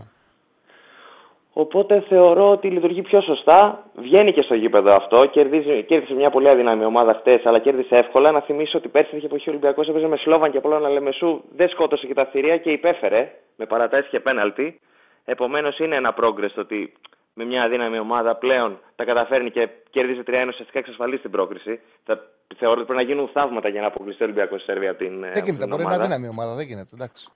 Οπότε 1.64 2.02
θεωρώ 2.02 2.50
ότι 2.52 2.70
λειτουργεί 2.70 3.02
πιο 3.02 3.22
σωστά. 3.22 3.84
Βγαίνει 3.96 4.34
και 4.34 4.42
στο 4.42 4.56
γήπεδο 4.56 4.96
αυτό. 4.96 5.26
Κερδίζει, 5.26 5.84
κέρδισε 5.84 6.14
μια 6.14 6.30
πολύ 6.30 6.50
αδύναμη 6.50 6.86
ομάδα 6.86 7.14
χτες, 7.14 7.46
αλλά 7.46 7.60
κέρδισε 7.60 7.96
εύκολα. 7.96 8.32
Να 8.32 8.42
θυμίσω 8.42 8.78
ότι 8.78 8.88
πέρσι 8.88 9.16
είχε 9.16 9.26
εποχή 9.26 9.50
ο 9.50 9.52
Ολυμπιακός 9.52 9.88
έπαιζε 9.88 10.08
με 10.08 10.18
Σλόβαν 10.18 10.52
και 10.52 10.58
Απόλλωνα 10.58 10.90
Λεμεσού. 10.90 11.42
Δεν 11.56 11.70
σκότωσε 11.70 12.08
και 12.08 12.14
τα 12.14 12.26
θηρία 12.26 12.58
και 12.58 12.72
υπέφερε 12.72 13.32
με 13.56 13.66
παρατάσεις 13.66 14.08
και 14.10 14.20
πέναλτι. 14.20 14.80
Επομένως 15.26 15.80
είναι 15.80 15.96
ένα 15.96 16.16
progress 16.22 16.52
το 16.56 16.62
ότι 16.62 16.94
με 17.34 17.46
μια 17.46 17.64
αδύναμη 17.64 18.00
ομάδα 18.00 18.36
πλέον 18.36 18.80
τα 18.96 19.04
καταφέρνει 19.04 19.52
και 19.52 19.70
κερδίζει 19.90 20.22
3-1 20.28 20.32
ουσιαστικά 20.48 20.80
εξασφαλίζει 20.80 21.22
την 21.22 21.32
πρόκριση. 21.32 21.80
Θα, 22.04 22.20
θεωρώ 22.58 22.76
ότι 22.82 22.86
πρέπει 22.86 23.04
να 23.06 23.14
γίνουν 23.14 23.30
θαύματα 23.34 23.70
για 23.70 23.82
να 23.82 23.88
αποκλειστεί 23.88 24.24
ο 24.24 24.26
Ολυμπιακός 24.26 24.62
στη 24.62 24.72
Σερβία 24.72 24.90
από 24.90 25.00
την, 25.00 25.20
Δεν 25.20 25.24
ε, 25.24 25.28
από 25.30 25.40
γίνεται. 25.40 25.58
την 25.58 25.70
Μπορεί 25.70 25.82
να 25.84 25.88
ομάδα. 25.88 25.96
είναι 25.96 26.14
αδύναμη 26.14 26.28
ομάδα. 26.28 26.54
Δεν 26.56 26.66
γίνεται. 26.68 26.90
Εντάξει. 26.94 27.28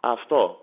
Αυτό. 0.00 0.60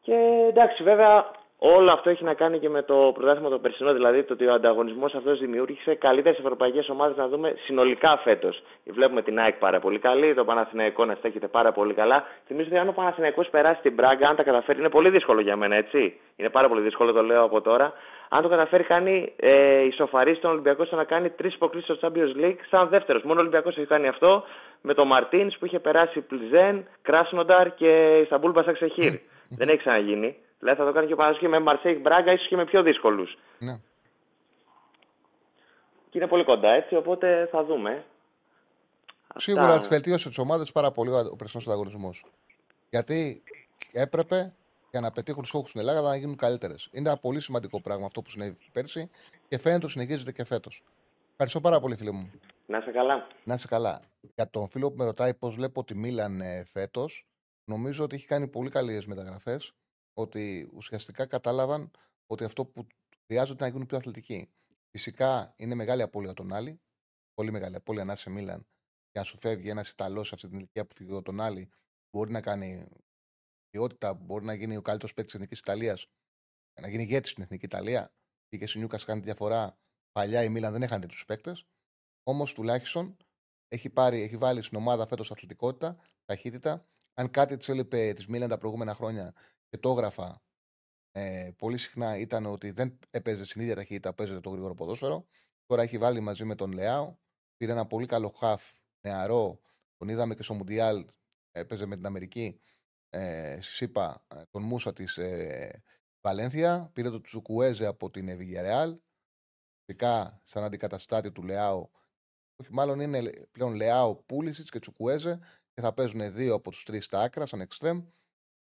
Και 0.00 0.14
εντάξει, 0.48 0.82
βέβαια, 0.82 1.30
όλο 1.64 1.90
αυτό 1.92 2.10
έχει 2.10 2.24
να 2.24 2.34
κάνει 2.34 2.58
και 2.58 2.68
με 2.68 2.82
το 2.82 3.10
πρωτάθλημα 3.14 3.48
το 3.48 3.58
περσινό, 3.58 3.92
δηλαδή 3.92 4.22
το 4.22 4.32
ότι 4.32 4.46
ο 4.46 4.52
ανταγωνισμός 4.52 5.14
αυτός 5.14 5.38
δημιούργησε 5.38 5.94
καλύτερες 5.94 6.38
ευρωπαϊκές 6.38 6.88
ομάδες 6.88 7.16
να 7.16 7.28
δούμε 7.28 7.54
συνολικά 7.64 8.20
φέτος. 8.24 8.62
Βλέπουμε 8.84 9.22
την 9.22 9.38
ΑΕΚ 9.38 9.54
πάρα 9.54 9.80
πολύ 9.80 9.98
καλή, 9.98 10.34
το 10.34 10.44
Παναθηναϊκό 10.44 11.04
να 11.04 11.14
στέκεται 11.14 11.48
πάρα 11.48 11.72
πολύ 11.72 11.94
καλά. 11.94 12.24
Θυμίζω 12.46 12.68
ότι 12.68 12.78
αν 12.78 12.88
ο 12.88 12.92
Παναθηναϊκός 12.92 13.48
περάσει 13.50 13.80
την 13.82 13.92
Μπράγκα, 13.92 14.28
αν 14.28 14.36
τα 14.36 14.42
καταφέρει, 14.42 14.78
είναι 14.78 14.88
πολύ 14.88 15.10
δύσκολο 15.10 15.40
για 15.40 15.56
μένα, 15.56 15.76
έτσι. 15.76 16.20
Είναι 16.36 16.50
πάρα 16.50 16.68
πολύ 16.68 16.80
δύσκολο, 16.80 17.12
το 17.12 17.22
λέω 17.22 17.42
από 17.42 17.60
τώρα. 17.60 17.92
Αν 18.28 18.42
το 18.42 18.48
καταφέρει, 18.48 18.82
κάνει 18.82 19.32
ε, 19.36 19.80
ισοφαρή 19.84 20.34
στον 20.34 20.50
Ολυμπιακό 20.50 20.84
στο 20.84 20.96
να 20.96 21.04
κάνει 21.04 21.30
τρεις 21.30 21.54
υποκλήσει 21.54 21.94
στο 21.94 22.08
Champions 22.08 22.44
League 22.44 22.58
σαν 22.70 22.88
δεύτερος. 22.88 23.22
Μόνο 23.22 23.38
ο 23.38 23.40
Ολυμπιακός 23.40 23.76
έχει 23.76 23.86
κάνει 23.86 24.08
αυτό 24.08 24.44
με 24.80 24.94
τον 24.94 25.06
Μαρτίνς 25.06 25.58
που 25.58 25.66
είχε 25.66 25.78
περάσει 25.78 26.20
Πλιζέν, 26.20 26.86
Κράσνονταρ 27.02 27.74
και 27.74 28.18
Ισταμπούλ 28.22 28.50
Μπασαξεχήρ. 28.50 29.12
Δεν 29.48 29.68
έχει 29.68 29.78
ξαναγίνει. 29.78 30.36
Δηλαδή 30.62 30.80
θα 30.80 30.86
το 30.86 30.92
κάνει 30.92 31.06
και 31.06 31.12
ο 31.12 31.16
Παναθηναϊκός 31.16 31.38
και 31.38 31.48
με 31.48 31.58
Μαρσέικ 31.58 32.00
Μπράγκα, 32.00 32.32
ίσως 32.32 32.48
και 32.48 32.56
με 32.56 32.64
πιο 32.64 32.82
δύσκολους. 32.82 33.38
Ναι. 33.58 33.78
Και 36.10 36.18
είναι 36.18 36.26
πολύ 36.26 36.44
κοντά 36.44 36.70
έτσι, 36.70 36.94
οπότε 36.94 37.48
θα 37.50 37.64
δούμε. 37.64 38.04
Σίγουρα 39.36 39.64
Αυτά. 39.64 39.78
τις 39.78 39.88
βελτίωσες 39.88 40.26
τις 40.26 40.38
ομάδες 40.38 40.72
πάρα 40.72 40.90
πολύ 40.90 41.10
ο 41.10 41.36
περσινός 41.38 41.66
ανταγωνισμός. 41.66 42.24
Γιατί 42.90 43.42
έπρεπε 43.92 44.52
για 44.90 45.00
να 45.00 45.10
πετύχουν 45.10 45.44
στόχους 45.44 45.68
στην 45.68 45.80
Ελλάδα 45.80 46.00
να 46.00 46.16
γίνουν 46.16 46.36
καλύτερες. 46.36 46.88
Είναι 46.92 47.08
ένα 47.08 47.18
πολύ 47.18 47.40
σημαντικό 47.40 47.80
πράγμα 47.80 48.04
αυτό 48.04 48.22
που 48.22 48.30
συνέβη 48.30 48.56
πέρσι 48.72 49.10
και 49.48 49.58
φαίνεται 49.58 49.84
ότι 49.84 49.92
συνεχίζεται 49.92 50.32
και 50.32 50.44
φέτος. 50.44 50.82
Ευχαριστώ 51.30 51.60
πάρα 51.60 51.80
πολύ, 51.80 51.96
φίλε 51.96 52.10
μου. 52.10 52.30
Να 52.66 52.78
είσαι 52.78 52.90
καλά. 52.90 53.26
Να 53.44 53.54
είσαι 53.54 53.68
καλά. 53.68 54.00
Για 54.34 54.50
τον 54.50 54.68
φίλο 54.68 54.90
που 54.90 54.96
με 54.96 55.04
ρωτάει 55.04 55.34
πώς 55.34 55.54
βλέπω 55.54 55.84
τη 55.84 55.94
Μίλαν 55.94 56.40
ε, 56.40 56.64
φέτος, 56.64 57.26
νομίζω 57.64 58.04
ότι 58.04 58.14
έχει 58.14 58.26
κάνει 58.26 58.48
πολύ 58.48 58.70
καλές 58.70 59.06
μεταγραφές. 59.06 59.74
Ότι 60.12 60.70
ουσιαστικά 60.74 61.26
κατάλαβαν 61.26 61.90
ότι 62.26 62.44
αυτό 62.44 62.64
που 62.64 62.86
χρειάζονται 63.26 63.64
να 63.64 63.70
γίνουν 63.70 63.86
πιο 63.86 63.96
αθλητικοί. 63.96 64.52
Φυσικά 64.90 65.54
είναι 65.56 65.74
μεγάλη 65.74 66.02
απώλεια 66.02 66.32
τον 66.32 66.52
άλλη. 66.52 66.80
Πολύ 67.34 67.50
μεγάλη 67.50 67.76
απώλεια 67.76 68.04
να 68.04 68.12
είσαι 68.12 68.30
Μίλαν 68.30 68.66
και 69.10 69.18
να 69.18 69.24
σου 69.24 69.38
φεύγει 69.38 69.68
ένας 69.68 69.90
Ιταλός 69.90 70.28
σε 70.28 70.34
αυτή 70.34 70.48
την 70.48 70.58
ηλικία 70.58 70.86
που 70.86 70.94
φύγει 70.94 71.22
τον 71.22 71.40
άλλη. 71.40 71.70
Μπορεί 72.10 72.32
να 72.32 72.40
κάνει 72.40 72.88
ποιότητα, 73.70 74.14
μπορεί 74.14 74.44
να 74.44 74.54
γίνει 74.54 74.76
ο 74.76 74.82
καλύτερος 74.82 75.14
παίκτης 75.14 75.32
της 75.32 75.34
Εθνικής 75.34 75.58
Ιταλίας. 75.58 76.06
Να 76.80 76.88
γίνει 76.88 77.02
ηγέτης 77.02 77.30
στην 77.30 77.42
Εθνική 77.42 77.64
Ιταλία. 77.64 78.14
Πήγε 78.48 78.66
στη 78.66 78.78
Νιούκα, 78.78 78.98
κάνει 79.04 79.20
τη 79.20 79.26
διαφορά. 79.26 79.78
Παλιά 80.12 80.42
η 80.42 80.48
Μίλαν 80.48 80.72
δεν 80.72 80.82
είχαν 80.82 81.00
τέτοιους 81.00 81.24
παίκτες. 81.24 81.66
Όμως 82.22 82.54
τουλάχιστον 82.54 83.16
έχει, 83.68 83.90
πάρει, 83.90 84.22
έχει 84.22 84.36
βάλει 84.36 84.62
στην 84.62 84.78
ομάδα 84.78 85.06
φέτος 85.06 85.30
αθλητικότητα, 85.30 85.96
ταχύτητα. 86.24 86.86
Αν 87.14 87.30
κάτι 87.30 87.56
της 87.56 87.68
έλειπε 87.68 88.12
της 88.12 88.26
Μίλαν 88.26 88.48
τα 88.48 88.58
προηγούμενα 88.58 88.94
χρόνια 88.94 89.34
και 89.72 89.78
το 89.78 89.90
έγραφα 89.90 90.42
ε, 91.12 91.50
πολύ 91.56 91.78
συχνά 91.78 92.18
ήταν 92.18 92.46
ότι 92.46 92.70
δεν 92.70 92.98
έπαιζε 93.10 93.44
στην 93.44 93.60
ίδια 93.60 93.74
ταχύτητα 93.74 94.14
που 94.14 94.22
έπαιζε 94.22 94.40
το 94.40 94.50
γρήγορο 94.50 94.74
ποδόσφαιρο. 94.74 95.26
Τώρα 95.66 95.82
έχει 95.82 95.98
βάλει 95.98 96.20
μαζί 96.20 96.44
με 96.44 96.54
τον 96.54 96.72
Λεάο. 96.72 97.16
Πήρε 97.56 97.72
ένα 97.72 97.86
πολύ 97.86 98.06
καλό 98.06 98.28
χαφ 98.28 98.72
νεαρό. 99.00 99.60
Τον 99.96 100.08
είδαμε 100.08 100.34
και 100.34 100.42
στο 100.42 100.54
Μουντιάλ. 100.54 101.06
Έπαιζε 101.50 101.86
με 101.86 101.96
την 101.96 102.06
Αμερική. 102.06 102.60
Ε, 103.08 103.58
στη 103.60 103.72
ΣΥΠΑ, 103.72 104.26
ε, 104.34 104.42
τον 104.50 104.62
Μούσα 104.62 104.92
της 104.92 105.16
ε, 105.18 105.82
Βαλένθια. 106.20 106.90
Πήρε 106.92 107.10
τον 107.10 107.22
Τσουκουέζε 107.22 107.86
από 107.86 108.10
την 108.10 108.28
Villarreal. 108.38 108.98
Φυσικά 109.84 110.40
σαν 110.44 110.64
αντικαταστάτη 110.64 111.32
του 111.32 111.42
Λεάο 111.42 111.88
όχι, 112.62 112.72
μάλλον 112.72 113.00
είναι 113.00 113.46
πλέον 113.50 113.74
Λεάο, 113.74 114.14
Πούλησιτς 114.14 114.70
και 114.70 114.78
Τσουκουέζε 114.78 115.38
και 115.74 115.80
θα 115.80 115.92
παίζουν 115.92 116.32
δύο 116.32 116.54
από 116.54 116.70
τους 116.70 116.84
τρεις 116.84 117.04
στα 117.04 117.20
άκρα, 117.20 117.46
σαν 117.46 117.60
εξτρέμ. 117.60 118.04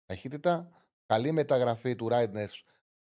Ταχύτητα. 0.05 0.84
Καλή 1.05 1.31
μεταγραφή 1.31 1.95
του 1.95 2.09
Ράιντνερ 2.09 2.49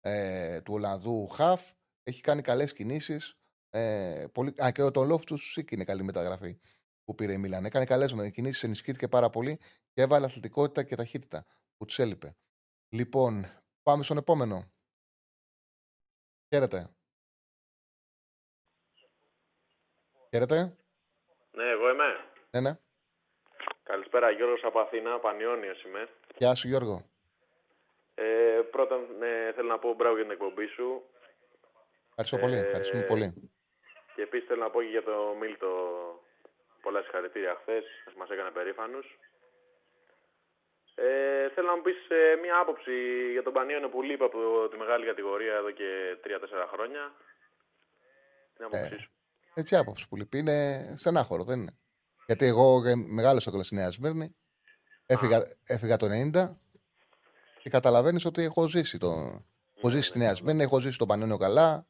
ε, 0.02 0.62
του 0.62 0.74
Ολλανδού 0.74 1.28
Χαφ. 1.28 1.72
Έχει 2.04 2.22
κάνει 2.22 2.41
καλές 2.41 2.74
κινήσεις. 2.74 3.38
Ε, 3.70 4.26
πολύ... 4.34 4.54
Α, 4.64 4.72
και 4.72 4.89
το 4.89 5.04
Λόφ 5.04 5.24
του 5.24 5.38
Σίκ 5.38 5.72
είναι 5.72 5.84
καλή 5.84 6.04
μεταγραφή 6.04 6.60
που 7.04 7.16
πήρε 7.16 7.34
η 7.34 7.38
Μίλαν. 7.38 7.66
Έκανε 7.66 7.86
καλές 7.86 8.32
κινήσεις, 8.32 8.64
ενισχύθηκε 8.64 9.08
πάρα 9.08 9.30
πολύ 9.30 9.60
και 9.93 10.02
έβαλε 10.02 10.26
αθλητικότητα 10.26 10.84
και 10.84 10.95
ταχύτητα 10.95 11.45
που 11.78 11.86
τους 11.86 11.99
έλειπε. 11.99 12.36
Λοιπόν, 12.89 13.45
πάμε 13.84 14.04
στον 14.04 14.18
επόμενο. 14.18 14.72
Χαίρετε. 16.49 16.89
Χαίρετε. 20.30 20.76
Ναι, 21.52 21.64
εγώ 21.64 21.89
είμαι. 21.89 22.06
Ναι, 22.52 22.60
ναι. 22.60 22.80
Καλησπέρα, 23.84 24.32
Γιώργος 24.32 24.64
από 24.64 24.80
Αθήνα, 24.80 25.20
Πανιόνιος 25.20 25.84
είμαι. 25.84 26.10
Γεια 26.38 26.56
σου, 26.56 26.68
Γιώργο. 26.68 27.11
Ε, 28.16 28.62
πρώτα 28.72 28.95
ναι, 29.20 29.51
θέλω 29.55 29.68
να 29.68 29.80
πω 29.80 29.93
μπράβο 29.93 30.16
για 30.16 30.24
την 30.24 30.34
εκπομπή 30.34 30.68
σου. 30.68 31.01
Ευχαριστώ 32.09 32.38
πολύ. 32.38 32.55
Ε, 32.55 32.59
Ευχαριστούμε 32.59 33.03
πολύ. 33.03 33.51
Και 34.16 34.22
επίσης 34.22 34.47
θέλω 34.47 34.62
να 34.62 34.70
πω 34.70 34.82
και 34.82 34.88
για 34.88 35.03
το 35.03 35.36
Μίλτο 35.39 35.70
πολλά 36.82 37.01
συγχαρητήρια 37.01 37.57
χθες. 37.62 37.86
Μας 38.18 38.30
έκανε 38.30 38.49
περήφανου. 38.49 38.99
Ε, 40.95 41.49
θέλω 41.53 41.68
να 41.68 41.76
μου 41.76 41.82
πεις 41.82 42.09
ε, 42.09 42.36
μία 42.41 42.57
άποψη 42.59 42.91
για 43.32 43.43
τον 43.43 43.53
Πανιόνιο 43.53 43.89
που 43.89 44.01
λείπει 44.01 44.24
από 44.24 44.68
τη 44.72 44.78
μεγάλη 44.78 45.05
κατηγορία 45.05 45.53
εδώ 45.55 45.72
και 45.72 46.18
3-4 46.24 46.28
χρόνια. 46.74 47.14
Την 48.55 48.66
άποψή 48.66 48.95
Ε, 48.95 48.97
σου; 48.97 49.12
Έτσι 49.53 49.76
άποψη 49.76 50.07
που 50.07 50.16
λείπει 50.16 50.38
είναι 50.38 50.93
στενάχωρο, 50.97 51.43
δεν 51.43 51.59
είναι. 51.62 51.78
Γιατί 52.26 52.45
εγώ 52.45 52.88
ε, 52.88 52.95
μεγάλωσα 52.95 53.49
κιόλα 53.49 53.64
στη 53.64 53.76
Νέα 53.76 53.91
Σμύρνη. 53.91 54.36
Έφυγα, 55.05 55.47
έφυγα 55.64 55.97
το 55.97 56.07
90 56.34 56.49
και 57.64 57.70
καταλαβαίνεις 57.70 58.26
ότι 58.26 58.43
έχω 58.43 58.68
ζήσει. 58.68 58.97
Το... 58.97 59.41
Έχω 59.78 59.89
ζήσει 59.89 60.07
στη 60.07 60.18
Νέα 60.18 60.36
Σμύρνη, 60.36 60.64
έχω 60.64 60.80
ζήσει 60.80 60.93
στο 60.93 61.05
Πανιόνιο 61.05 61.38
καλά. 61.38 61.86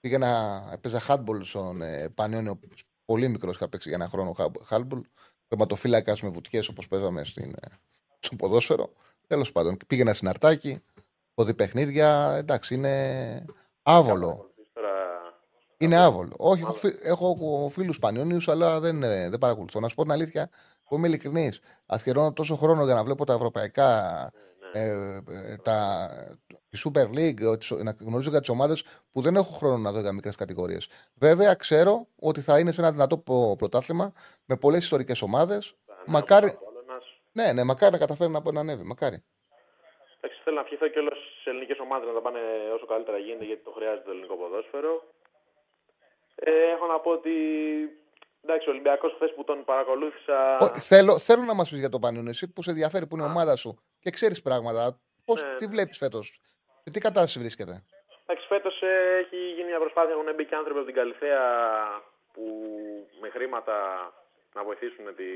Πήγαινα, 0.00 0.62
έπαιζα 0.72 1.00
handball 1.08 1.40
στον 1.42 1.82
ε, 1.82 2.08
Πανιόνιο. 2.08 2.58
Πολύ 3.04 3.28
μικρός 3.28 3.54
είχα 3.56 3.68
παίξει 3.68 3.88
για 3.88 3.98
ένα 4.00 4.08
χρόνο 4.08 4.32
χα- 4.32 4.50
handball. 4.78 5.00
Τερματοφύλακας 5.48 6.22
με 6.22 6.28
βουτιές 6.28 6.68
όπως 6.68 6.88
παίζαμε 6.88 7.24
στην, 7.24 7.50
ε, 7.60 7.66
στο 8.18 8.36
ποδόσφαιρο. 8.36 8.92
Τέλος 9.26 9.52
πάντων, 9.52 9.76
πήγαινα 9.86 10.14
στην 10.14 10.28
Αρτάκη, 10.28 10.82
ποδή 11.34 11.54
παιχνίδια. 11.54 12.34
Εντάξει, 12.38 12.74
είναι 12.74 13.44
άβολο. 13.82 14.50
Τώρα, 14.72 14.90
Είναι 15.76 15.96
άβολο. 15.96 16.32
Όχι, 16.36 16.62
έχω, 16.62 16.72
φι- 16.72 16.98
έχω 17.02 17.68
φίλους 17.72 17.98
Πανιόνιου, 17.98 18.38
αλλά 18.46 18.80
δεν, 18.80 19.02
ε, 19.02 19.28
δεν 19.28 19.38
παρακολουθώ. 19.38 19.80
Να 19.80 19.88
σου 19.88 19.94
πω 19.94 20.02
την 20.02 20.12
αλήθεια, 20.12 20.50
που 20.84 20.94
είμαι 20.96 21.06
ειλικρινής. 21.08 21.60
Αφιερώνω 21.86 22.32
τόσο 22.32 22.56
χρόνο 22.56 22.84
για 22.84 22.94
να 22.94 23.04
βλέπω 23.04 23.24
τα 23.24 23.32
ευρωπαϊκά, 23.32 24.20
ναι. 24.34 24.40
Ε, 24.72 25.22
ε, 25.30 25.56
τα, 25.62 26.08
τη 26.68 26.80
Super 26.84 27.04
League, 27.18 27.40
ε, 27.52 27.56
τις- 27.56 27.70
να 27.70 27.96
γνωρίζω 28.00 28.30
για 28.30 28.40
τις 28.40 28.48
ομάδες 28.48 28.84
που 29.12 29.20
δεν 29.22 29.36
έχω 29.36 29.52
χρόνο 29.52 29.76
να 29.76 29.92
δω 29.92 30.00
για 30.00 30.12
μικρές 30.12 30.36
κατηγορίες. 30.36 30.88
Βέβαια, 31.14 31.54
ξέρω 31.54 32.06
ότι 32.20 32.40
θα 32.40 32.58
είναι 32.58 32.72
σε 32.72 32.80
ένα 32.80 32.90
δυνατό 32.92 33.18
προ- 33.18 33.56
πρωτάθλημα 33.58 34.12
με 34.44 34.56
πολλές 34.56 34.82
ιστορικές 34.82 35.22
ομάδες. 35.22 35.74
Μακάρι- 36.06 36.54
Απόλλωνας. 36.54 37.04
Ναι, 37.32 37.52
ναι, 37.52 37.64
μακάρι 37.64 37.92
να 37.92 37.98
καταφέρει 37.98 38.30
να, 38.30 38.52
να 38.52 38.60
ανέβει. 38.60 38.82
Μακάρι. 38.84 39.24
Εντάξει, 40.20 40.40
θέλω 40.44 40.56
να 40.56 40.62
ευχηθώ 40.62 40.88
και 40.88 40.98
όλες 40.98 41.18
τις 41.34 41.46
ελληνικές 41.46 41.78
ομάδες 41.78 42.06
να 42.08 42.14
τα 42.14 42.20
πάνε 42.20 42.38
όσο 42.74 42.86
καλύτερα 42.86 43.18
γίνεται 43.18 43.44
γιατί 43.44 43.62
το 43.64 43.70
χρειάζεται 43.76 44.04
το 44.04 44.10
ελληνικό 44.10 44.34
ποδόσφαιρο. 44.36 44.92
Ε, 46.34 46.50
έχω 46.74 46.86
να 46.86 46.98
πω 47.00 47.10
ότι. 47.10 47.30
Εντάξει, 48.44 48.68
ο 48.68 48.72
Ολυμπιακός 48.72 49.12
χθες 49.14 49.32
που 49.36 49.44
τον 49.44 49.64
παρακολούθησα. 49.64 50.58
Ο- 50.58 50.68
θέλω, 50.78 51.18
θέλω 51.18 51.42
να 51.42 51.54
μας 51.54 51.70
πεις 51.70 51.78
για 51.78 51.88
το 51.88 51.98
Πανιόνιο, 51.98 52.30
εσύ 52.30 52.48
που 52.52 52.62
σε 52.62 52.70
ενδιαφέρει, 52.70 53.06
που 53.06 53.16
είναι 53.16 53.24
η 53.24 53.28
ομάδα 53.28 53.56
σου 53.56 53.78
και 54.00 54.10
ξέρεις 54.10 54.42
πράγματα. 54.42 55.00
Πώς, 55.24 55.42
Ναι. 55.42 55.56
Τι 55.56 55.66
βλέπεις 55.66 55.98
φέτος, 55.98 56.40
σε 56.82 56.90
τι 56.90 57.00
κατάσταση 57.00 57.38
βρίσκεται; 57.38 57.84
Εντάξει, 58.26 58.46
φέτος 58.48 58.82
έχει 59.18 59.36
γίνει 59.36 59.68
μια 59.68 59.78
προσπάθεια. 59.78 60.10
Έχουν 60.12 60.34
μπει 60.34 60.44
και 60.44 60.54
άνθρωποι 60.54 60.78
από 60.78 60.86
την 60.86 60.96
Καλυθέα 60.96 61.42
που 62.32 62.44
με 63.20 63.28
χρήματα 63.28 63.76
να 64.54 64.64
βοηθήσουν 64.64 65.14
τη, 65.16 65.30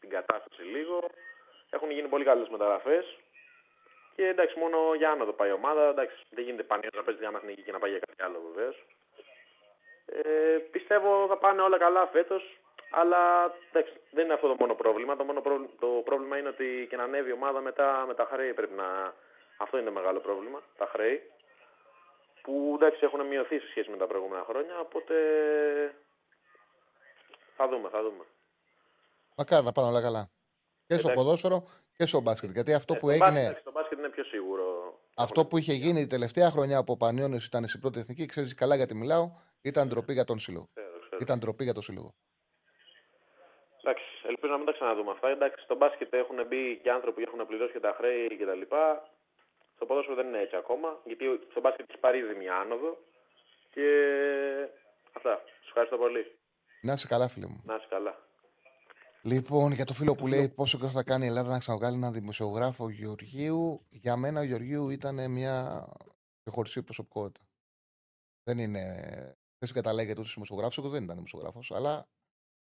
την 0.00 0.10
κατάσταση 0.10 0.62
λίγο. 0.62 1.10
Έχουν 1.70 1.90
γίνει 1.90 2.08
πολύ 2.08 2.24
καλές 2.24 2.48
μεταγραφές. 2.48 3.16
Και 4.14 4.26
εντάξει, 4.26 4.58
μόνο 4.58 4.94
για 4.94 5.10
άνοδο 5.10 5.32
πάει 5.32 5.48
η 5.48 5.52
ομάδα. 5.52 5.88
Εντάξει, 5.88 6.16
δεν 6.30 6.44
γίνεται 6.44 6.62
πανίω 6.62 6.88
να 6.94 7.02
παίζει 7.02 7.20
για 7.20 7.32
εθνική 7.34 7.62
και 7.62 7.72
να 7.72 7.78
πάει 7.78 7.90
για 7.90 8.00
κάτι 8.06 8.22
άλλο 8.22 8.40
βεβαίως. 8.52 8.76
Ε, 10.06 10.58
πιστεύω 10.70 11.26
θα 11.28 11.36
πάνε 11.36 11.62
όλα 11.62 11.78
καλά 11.78 12.06
φέτος. 12.06 12.59
Αλλά 12.90 13.52
εντάξει, 13.72 13.92
δεν 14.10 14.24
είναι 14.24 14.34
αυτό 14.34 14.48
το 14.48 14.56
μόνο 14.58 14.74
πρόβλημα. 14.74 15.16
Το, 15.16 15.24
μόνο 15.24 15.40
πρόβλημα, 15.40 15.70
το 15.80 15.86
πρόβλημα 16.04 16.38
είναι 16.38 16.48
ότι 16.48 16.86
και 16.90 16.96
να 16.96 17.02
ανέβει 17.02 17.28
η 17.28 17.32
ομάδα 17.32 17.60
μετά 17.60 18.04
με 18.06 18.14
τα 18.14 18.28
χρέη 18.32 18.52
πρέπει 18.54 18.74
να. 18.74 19.14
Αυτό 19.56 19.76
είναι 19.76 19.86
το 19.86 19.92
μεγάλο 19.92 20.20
πρόβλημα. 20.20 20.62
Τα 20.78 20.86
χρέη. 20.92 21.20
Που 22.42 22.72
εντάξει 22.80 23.00
έχουν 23.02 23.26
μειωθεί 23.26 23.58
σε 23.58 23.68
σχέση 23.68 23.90
με 23.90 23.96
τα 23.96 24.06
προηγούμενα 24.06 24.44
χρόνια. 24.48 24.78
Οπότε. 24.80 25.14
Θα 27.56 27.68
δούμε, 27.68 27.88
θα 27.88 28.02
δούμε. 28.02 28.24
Μακάρι 29.36 29.64
να 29.64 29.72
πάνε 29.72 29.88
όλα 29.88 30.02
καλά. 30.02 30.30
Και 30.86 30.94
στο 30.98 31.08
Εντάξει. 31.08 31.24
ποδόσφαιρο 31.24 31.64
και 31.96 32.06
στο 32.06 32.20
μπάσκετ. 32.20 32.50
Γιατί 32.50 32.74
αυτό 32.74 32.94
Ε, 32.94 32.98
που 32.98 33.06
στο 33.10 33.14
έγινε, 33.14 33.30
μπάσκετ, 33.30 33.44
εντάξει, 33.48 33.64
το 33.64 33.70
μπάσκετ 33.72 33.98
είναι 33.98 34.08
πιο 34.08 34.24
σίγουρο. 34.24 34.64
αυτό 35.16 35.46
που 35.46 35.58
είχε 35.58 35.72
γίνει 35.72 36.00
η 36.00 36.06
τελευταία 36.06 36.50
χρονιά 36.50 36.78
από 36.78 36.92
ο 36.92 36.96
Πανιόνιος 36.96 37.44
ήταν 37.46 37.68
στην 37.68 37.80
πρώτη 37.80 37.98
εθνική, 37.98 38.26
ξέρεις 38.26 38.54
καλά 38.54 38.74
γιατί 38.76 38.94
μιλάω, 38.94 39.30
ήταν 39.62 39.88
ντροπή 39.88 40.12
για 40.12 40.24
τον 40.24 40.38
σύλλογο. 40.38 40.68
Ξέρω, 40.74 40.98
ξέρω. 41.00 41.18
Ήταν 41.20 41.38
ντροπή 41.38 41.64
για 41.64 41.72
τον 41.74 41.82
σύλλογο. 41.82 42.14
Εντάξει, 43.82 44.04
ελπίζω 44.26 44.52
να 44.52 44.58
μην 44.58 44.66
τα 44.66 44.72
ξαναδούμε 44.72 45.10
αυτά. 45.10 45.28
Εντάξει, 45.28 45.64
στο 45.64 45.76
μπάσκετ 45.76 46.12
έχουν 46.14 46.46
μπει 46.48 46.80
και 46.82 46.90
άνθρωποι 46.90 47.22
που 47.22 47.30
έχουν 47.30 47.46
πληρώσει 47.46 47.72
και 47.72 47.80
τα 47.80 47.94
χρέη 47.96 48.36
κτλ. 48.38 48.62
Στο 49.74 49.86
ποδόσφαιρο 49.86 50.16
δεν 50.16 50.26
είναι 50.26 50.40
έτσι 50.40 50.56
ακόμα, 50.56 51.00
γιατί 51.04 51.24
στο 51.50 51.60
μπάσκετ 51.60 51.90
έχει 51.90 51.98
πάρει 51.98 52.18
ήδη 52.18 52.34
μια 52.34 52.54
άνοδο. 52.56 52.98
Και 53.70 53.88
αυτά. 55.12 55.42
Σου 55.60 55.66
ευχαριστώ 55.66 55.96
πολύ. 55.96 56.38
Να 56.82 56.92
είσαι 56.92 57.06
καλά, 57.06 57.28
φίλε 57.28 57.46
μου. 57.46 57.62
Να 57.64 57.74
είσαι 57.74 57.86
καλά. 57.88 58.14
Λοιπόν, 59.22 59.72
για 59.72 59.84
το 59.84 59.92
φίλο 59.92 60.14
που 60.14 60.26
λέει 60.26 60.48
πόσο 60.48 60.78
καιρό 60.78 60.90
θα 60.90 61.02
κάνει 61.02 61.24
η 61.24 61.28
Ελλάδα 61.28 61.50
να 61.50 61.58
ξαναβγάλει 61.58 61.96
έναν 61.96 62.12
δημοσιογράφο 62.12 62.88
Γεωργίου, 62.88 63.86
για 63.90 64.16
μένα 64.16 64.40
ο 64.40 64.42
Γεωργίου 64.42 64.90
ήταν 64.90 65.30
μια 65.30 65.86
ξεχωριστή 66.42 66.82
προσωπικότητα. 66.82 67.40
Δεν 68.42 68.58
είναι. 68.58 68.80
Δεν 69.58 69.68
συγκαταλέγεται 69.68 70.20
ούτε 70.20 70.30
δημοσιογράφος, 70.34 70.78
εγώ 70.78 70.88
δεν 70.88 71.02
ήταν 71.02 71.14
δημοσιογράφος, 71.14 71.70
αλλά 71.70 72.08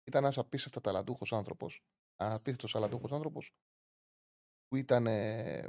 ήταν 0.06 0.22
ένας 0.24 0.38
απίστευτα 0.38 0.80
ταλαντούχος 0.80 1.32
άνθρωπος. 1.32 1.80
Απίστευτος 2.16 2.72
ταλαντούχος 2.72 3.12
άνθρωπος 3.12 3.52
που 4.68 4.76
ήταν. 4.76 5.06
ε, 5.06 5.68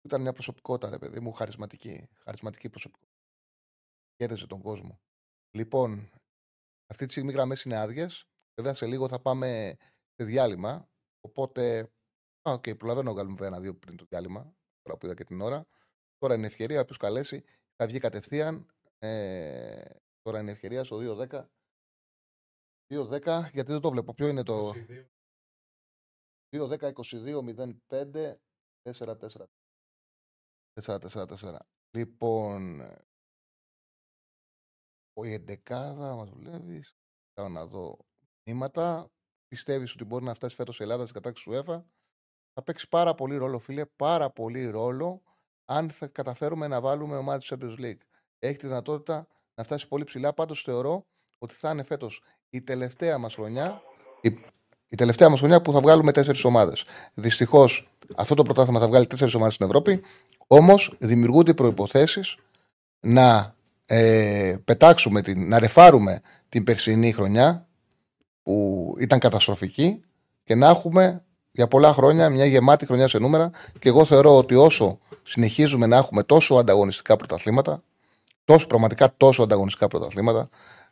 που 0.00 0.08
ήταν 0.08 0.20
μια 0.20 0.32
προσωπικότητα, 0.32 0.90
ρε 0.90 0.98
παιδί 0.98 1.20
μου, 1.20 1.32
χαρισματική. 1.32 2.08
Χαρισματική 2.24 2.70
προσωπικότητα. 2.70 3.20
Κέρδιζε 4.16 4.46
τον 4.46 4.60
κόσμο. 4.62 5.00
Λοιπόν, 5.50 6.10
αυτή 6.86 7.04
τη 7.04 7.10
στιγμή 7.10 7.30
οι 7.30 7.32
γραμμές 7.34 7.62
είναι 7.62 7.76
άδειες. 7.76 8.26
Βέβαια 8.54 8.74
σε 8.74 8.86
λίγο 8.86 9.08
θα 9.08 9.20
πάμε 9.20 9.76
σε 10.14 10.24
διάλειμμα. 10.24 10.88
Οπότε. 11.20 11.80
Α, 12.48 12.52
οκ, 12.52 12.74
προλαβαίνω 12.74 13.08
να 13.08 13.12
βγάλουμε 13.12 13.46
ένα-δύο 13.46 13.74
πριν 13.74 13.96
το 13.96 14.04
διάλειμμα. 14.08 14.54
Τώρα 14.82 14.98
που 14.98 15.06
είδα 15.06 15.14
και 15.14 15.24
την 15.24 15.40
ώρα. 15.40 15.66
Τώρα 16.18 16.34
είναι 16.34 16.46
ευκαιρία. 16.46 16.80
Όποιος 16.80 16.96
καλέσει 16.98 17.44
θα 17.76 17.86
βγει 17.86 17.98
κατευθείαν. 17.98 18.66
Ε, 18.98 19.84
τώρα 20.22 20.40
είναι 20.40 20.50
ευκαιρία 20.50 20.84
στο 20.84 20.98
2-10. 21.30 21.44
2-10, 22.92 23.48
γιατί 23.52 23.72
δεν 23.72 23.80
το 23.80 23.90
βλέπω. 23.90 24.14
Ποιο 24.14 24.28
είναι 24.28 24.42
το. 24.42 24.72
2-10-22-05 26.56 28.34
4-4. 28.82 29.44
4-4-4. 30.82 31.56
Λοιπόν, 31.96 32.80
ο 35.12 35.24
η 35.24 35.32
εντεκάδα 35.32 36.14
μας 36.14 36.30
δουλεύεις. 36.30 36.96
Πάω 37.32 37.48
να 37.48 37.66
δω 37.66 37.98
μηνύματα. 38.46 39.10
Πιστεύεις 39.46 39.92
ότι 39.92 40.04
μπορεί 40.04 40.24
να 40.24 40.34
φτάσει 40.34 40.54
φέτος 40.54 40.78
η 40.78 40.82
Ελλάδα 40.82 41.02
στην 41.02 41.14
κατάκτηση 41.14 41.44
του 41.44 41.52
ΕΦΑ. 41.52 41.86
Θα 42.52 42.62
παίξει 42.62 42.88
πάρα 42.88 43.14
πολύ 43.14 43.36
ρόλο, 43.36 43.58
φίλε. 43.58 43.86
Πάρα 43.86 44.30
πολύ 44.30 44.66
ρόλο 44.66 45.22
αν 45.64 45.90
θα 45.90 46.08
καταφέρουμε 46.08 46.66
να 46.66 46.80
βάλουμε 46.80 47.16
ομάδα 47.16 47.38
του 47.38 47.44
Champions 47.44 47.78
League. 47.78 48.00
Έχει 48.38 48.56
τη 48.56 48.66
δυνατότητα 48.66 49.26
να 49.54 49.64
φτάσει 49.64 49.88
πολύ 49.88 50.04
ψηλά. 50.04 50.34
Πάντως 50.34 50.62
θεωρώ 50.62 51.06
ότι 51.38 51.54
θα 51.54 51.70
είναι 51.70 51.82
φέτος 51.82 52.22
η 52.54 52.60
τελευταία 52.60 53.18
μας 53.18 53.34
χρονιά. 53.34 53.82
Η, 54.20 54.38
η 54.88 54.96
τελευταία 54.96 55.28
μας 55.28 55.38
χρονιά 55.38 55.60
που 55.60 55.72
θα 55.72 55.80
βγάλουμε 55.80 56.12
τέσσερις 56.12 56.44
ομάδες. 56.44 56.84
Δυστυχώς 57.14 57.90
αυτό 58.16 58.34
το 58.34 58.42
πρωτάθλημα 58.42 58.80
θα 58.80 58.88
βγάλει 58.88 59.06
τέσσερις 59.06 59.34
ομάδες 59.34 59.54
στην 59.54 59.66
Ευρώπη. 59.66 60.00
Όμως 60.46 60.96
δημιουργούνται 60.98 61.54
προποθέσει 61.54 62.20
να 63.00 63.54
ε, 63.86 64.56
πετάξουμε, 64.64 65.22
την, 65.22 65.48
να 65.48 65.58
ρεφάρουμε 65.58 66.20
την 66.48 66.64
περσινή 66.64 67.12
χρονιά 67.12 67.68
που 68.42 68.94
ήταν 68.98 69.18
καταστροφική 69.18 70.02
και 70.44 70.54
να 70.54 70.68
έχουμε 70.68 71.24
για 71.50 71.68
πολλά 71.68 71.92
χρόνια 71.92 72.28
μια 72.28 72.44
γεμάτη 72.44 72.86
χρονιά 72.86 73.08
σε 73.08 73.18
νούμερα 73.18 73.50
και 73.78 73.88
εγώ 73.88 74.04
θεωρώ 74.04 74.36
ότι 74.36 74.54
όσο 74.54 74.98
συνεχίζουμε 75.22 75.86
να 75.86 75.96
έχουμε 75.96 76.22
τόσο 76.22 76.54
ανταγωνιστικά 76.54 77.16
πρωταθλήματα 77.16 77.82
τόσο 78.44 78.66
πραγματικά 78.66 79.14
τόσο 79.16 79.42
ανταγωνιστικά 79.42 79.88
πρωταθλήματα 79.88 80.48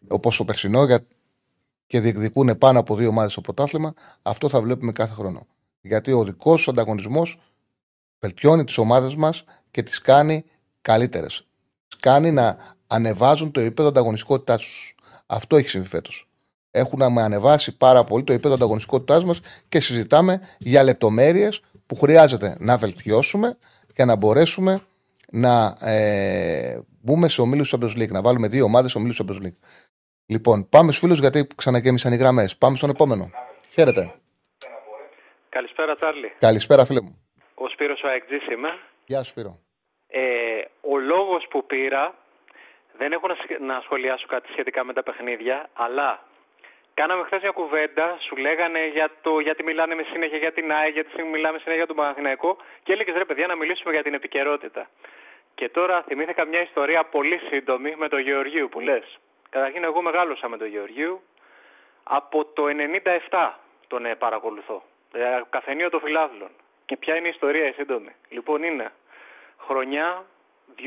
όπως 0.09 0.37
το 0.37 0.45
περσινό 0.45 0.85
για, 0.85 1.07
και 1.91 2.01
διεκδικούν 2.01 2.59
πάνω 2.59 2.79
από 2.79 2.95
δύο 2.97 3.09
ομάδες 3.09 3.33
στο 3.33 3.41
πρωτάθλημα 3.41 3.95
αυτό 4.23 4.49
θα 4.49 4.61
βλέπουμε 4.61 4.93
κάθε 4.93 5.15
χρόνο 5.15 5.47
γιατί 5.81 6.13
ο 6.13 6.25
δικός 6.25 6.61
σου 6.61 6.71
ανταγωνισμός 6.71 7.39
Βελτιώνει 8.21 8.65
τις 8.65 8.79
ομάδες 8.79 9.15
μας 9.15 9.45
και 9.71 9.83
τις 9.83 10.01
κάνει 10.01 10.45
καλύτερες. 10.81 11.47
Τις 11.89 12.01
κάνει 12.01 12.31
να 12.31 12.57
ανεβάζουν 12.87 13.51
το 13.51 13.61
επίπεδο 13.61 13.89
ανταγωνιστικότητάς 13.89 14.63
τους. 14.63 14.95
Αυτό 15.27 15.57
έχει 15.57 15.69
συμβεί 15.69 15.89
φέτος. 15.89 16.29
Έχουν 16.71 17.03
ανεβάσει 17.03 17.77
πάρα 17.77 18.05
πολύ 18.05 18.25
το 18.25 18.33
επίπεδο 18.33 18.55
ανταγωνιστικότητάς 18.55 19.25
μας 19.25 19.41
και 19.69 19.81
συζητάμε 19.81 20.41
για 20.59 20.83
λεπτομέρειες 20.83 21.63
που 21.87 21.97
χρειάζεται 21.97 22.57
να 22.59 22.77
βελτιώσουμε 22.77 23.59
για 23.95 24.05
να 24.05 24.17
μπορέσουμε 24.17 24.81
να 25.33 25.77
ε, 25.81 26.79
μπούμε 27.01 27.29
σε 27.29 27.41
ομίλους 27.41 27.69
του 27.69 27.79
Champions 27.79 27.99
League. 27.99 28.11
Να 28.11 28.23
βάλουμε 28.23 28.49
δύο 28.49 28.65
ομάδες 28.65 28.91
σε 28.91 28.99
ομίλους 28.99 29.17
του 29.17 29.25
Champions 29.29 29.47
League. 29.47 29.59
Λοιπόν, 30.35 30.69
πάμε 30.69 30.89
στους 30.93 30.99
φίλους 31.03 31.19
γιατί 31.19 31.47
ξανακέμισαν 31.57 32.13
οι 32.13 32.17
γραμμές. 32.17 32.57
Πάμε 32.57 32.77
στον 32.77 32.91
επόμενο. 32.91 33.31
Χαίρετε. 33.75 34.15
Καλησπέρα, 35.49 35.97
Τσάρλι. 35.97 36.33
Καλησπέρα, 36.39 36.85
φίλε 36.85 37.01
μου. 37.01 37.13
Ο 37.55 37.69
Σπύρος 37.69 38.03
ο 38.03 38.09
Αεκτζής 38.09 38.47
είμαι. 38.47 38.79
Γεια 39.07 39.23
σου, 39.23 39.31
Σπύρο. 39.31 39.59
Ε, 40.09 40.23
ο 40.81 40.99
λόγος 40.99 41.47
που 41.51 41.67
πήρα, 41.67 42.15
δεν 42.99 43.13
έχω 43.13 43.27
να, 43.27 43.35
σχε- 43.43 43.61
να 43.61 43.81
σχολιάσω 43.85 44.27
κάτι 44.27 44.49
σχετικά 44.53 44.85
με 44.85 44.93
τα 44.93 45.03
παιχνίδια, 45.03 45.69
αλλά 45.73 46.25
κάναμε 46.95 47.23
χθες 47.25 47.41
μια 47.43 47.51
κουβέντα, 47.51 48.17
σου 48.27 48.37
λέγανε 48.37 48.87
για 48.87 49.11
το, 49.23 49.39
γιατί 49.41 49.63
μιλάνε 49.63 49.95
με 49.95 50.05
συνέχεια 50.13 50.39
για 50.39 50.53
την 50.53 50.73
ΑΕ, 50.73 50.89
γιατί 50.89 51.23
μιλάμε 51.23 51.59
συνέχεια 51.59 51.83
για 51.83 51.87
τον 51.87 51.97
Παναθηναϊκό 51.97 52.57
και 52.83 52.93
έλεγες 52.93 53.15
ρε 53.15 53.25
παιδιά 53.25 53.47
να 53.47 53.57
μιλήσουμε 53.57 53.93
για 53.93 54.03
την 54.03 54.15
επικαιρότητα. 54.15 54.89
Και 55.55 55.69
τώρα 55.69 56.03
θυμήθηκα 56.03 56.45
μια 56.45 56.63
ιστορία 56.63 57.05
πολύ 57.05 57.39
σύντομη 57.51 57.95
με 57.97 58.09
τον 58.09 58.21
Γεωργίου 58.21 58.69
που 58.69 58.81
λες. 58.81 59.19
Καταρχήν 59.51 59.85
εγώ 59.85 60.03
μεγάλωσα 60.03 60.49
με 60.49 60.57
τον 60.57 60.67
Γεωργίου 60.67 61.23
από 62.03 62.45
το 62.45 62.65
97 63.31 63.51
τον 63.89 64.05
ε, 64.05 64.15
παρακολουθώ. 64.15 64.83
Ε, 65.13 65.41
καφενείο 65.51 65.91
των 65.91 66.01
φιλάθλων. 66.01 66.51
Και 66.87 66.97
ποια 66.97 67.17
είναι 67.17 67.27
η 67.27 67.31
ιστορία 67.31 67.67
η 67.67 67.73
σύντομη. 67.73 68.15
Λοιπόν 68.29 68.63
είναι 68.63 68.93
χρονιά 69.59 70.25
2002-2003 70.79 70.83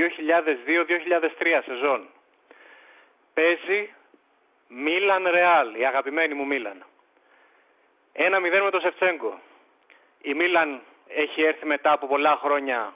σεζόν. 1.66 2.08
Παίζει 3.34 3.94
Μίλαν 4.68 5.28
Ρεάλ, 5.28 5.76
η 5.76 5.86
αγαπημένη 5.86 6.34
μου 6.34 6.46
Μίλαν. 6.46 6.84
1-0 8.16 8.62
με 8.64 8.70
τον 8.72 8.82
Σεφτσέγκο. 8.82 9.40
Η 10.22 10.34
Μίλαν 10.34 10.82
έχει 11.08 11.44
έρθει 11.44 11.66
μετά 11.66 11.92
από 11.92 12.08
πολλά 12.08 12.38
χρόνια, 12.42 12.94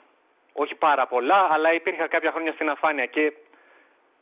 όχι 0.53 0.75
πάρα 0.75 1.07
πολλά, 1.07 1.47
αλλά 1.51 1.73
υπήρχαν 1.73 2.07
κάποια 2.07 2.31
χρόνια 2.31 2.51
στην 2.51 2.69
αφάνεια 2.69 3.05
και 3.05 3.33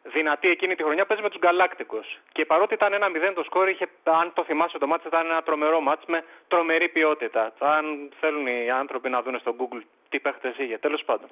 δυνατή 0.05 0.49
εκείνη 0.49 0.75
τη 0.75 0.83
χρονιά 0.83 1.05
παίζει 1.05 1.23
με 1.23 1.29
τους 1.29 1.39
Γκαλάκτικους. 1.39 2.19
Και 2.31 2.45
παρότι 2.45 2.73
ήταν 2.73 2.93
1-0 2.93 3.31
το 3.35 3.43
σκόρ, 3.43 3.69
είχε, 3.69 3.87
αν 4.03 4.31
το 4.33 4.43
θυμάσαι 4.43 4.77
το 4.77 4.87
μάτς, 4.87 5.05
ήταν 5.05 5.25
ένα 5.25 5.43
τρομερό 5.43 5.79
μάτς 5.79 6.05
με 6.05 6.23
τρομερή 6.47 6.89
ποιότητα. 6.89 7.53
Αν 7.59 8.11
θέλουν 8.19 8.47
οι 8.47 8.69
άνθρωποι 8.69 9.09
να 9.09 9.21
δουν 9.21 9.39
στο 9.39 9.55
Google 9.59 9.81
τι 10.09 10.19
παίχτες 10.19 10.57
είχε, 10.57 10.77
τέλος 10.77 11.03
πάντων. 11.03 11.29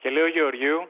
Και 0.00 0.10
λέει 0.10 0.22
ο 0.22 0.28
Γεωργίου, 0.28 0.88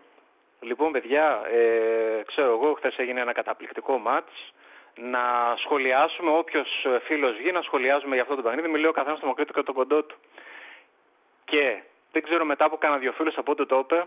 λοιπόν 0.60 0.92
παιδιά, 0.92 1.42
ε, 1.52 2.22
ξέρω 2.26 2.50
εγώ, 2.50 2.72
χθες 2.72 2.96
έγινε 2.96 3.20
ένα 3.20 3.32
καταπληκτικό 3.32 3.98
μάτς, 3.98 4.52
να 4.96 5.54
σχολιάσουμε, 5.56 6.30
όποιος 6.30 6.86
φίλος 7.02 7.36
βγει, 7.36 7.52
να 7.52 7.62
σχολιάζουμε 7.62 8.14
για 8.14 8.22
αυτό 8.22 8.34
το 8.36 8.42
παιχνίδι. 8.42 8.68
Μιλάει 8.68 8.86
ο 8.86 8.92
καθένας 8.92 9.18
στο 9.18 9.26
Μοκρίτο 9.26 9.52
και 9.52 9.62
το 9.62 9.72
κοντό 9.72 10.02
του. 10.02 10.16
Και 11.44 11.82
δεν 12.12 12.22
ξέρω 12.22 12.44
μετά 12.44 12.64
από 12.64 12.76
κάνα 12.76 12.96
δύο 12.96 13.12
φίλους 13.12 13.36
από 13.36 13.52
ό,τι 13.52 13.66
το 13.66 13.78
είπε, 13.78 14.06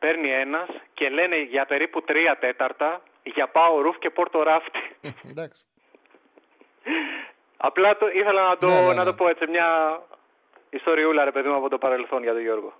παίρνει 0.00 0.30
ένας 0.30 0.68
και 0.94 1.08
λένε 1.08 1.36
για 1.42 1.66
περίπου 1.66 2.02
τρία 2.02 2.38
τέταρτα 2.38 3.02
για 3.22 3.48
Πάο 3.48 3.80
Ρουφ 3.80 3.98
και 3.98 4.10
Πόρτο 4.10 4.42
Ράφτη. 4.42 4.80
Εντάξει. 5.30 5.62
Απλά 7.56 7.96
το, 7.96 8.06
ήθελα 8.08 8.48
να 8.48 8.56
το, 8.58 8.66
Ναι, 8.66 8.80
ναι, 8.80 8.86
να 8.86 8.94
ναι. 8.94 9.04
το 9.04 9.14
πω 9.14 9.28
έτσι, 9.28 9.46
μια 9.46 10.00
ιστοριούλα 10.70 11.24
ρε 11.24 11.32
παιδί 11.32 11.48
μου 11.48 11.56
από 11.56 11.68
το 11.68 11.78
παρελθόν 11.78 12.22
για 12.22 12.32
τον 12.32 12.42
Γιώργο. 12.42 12.72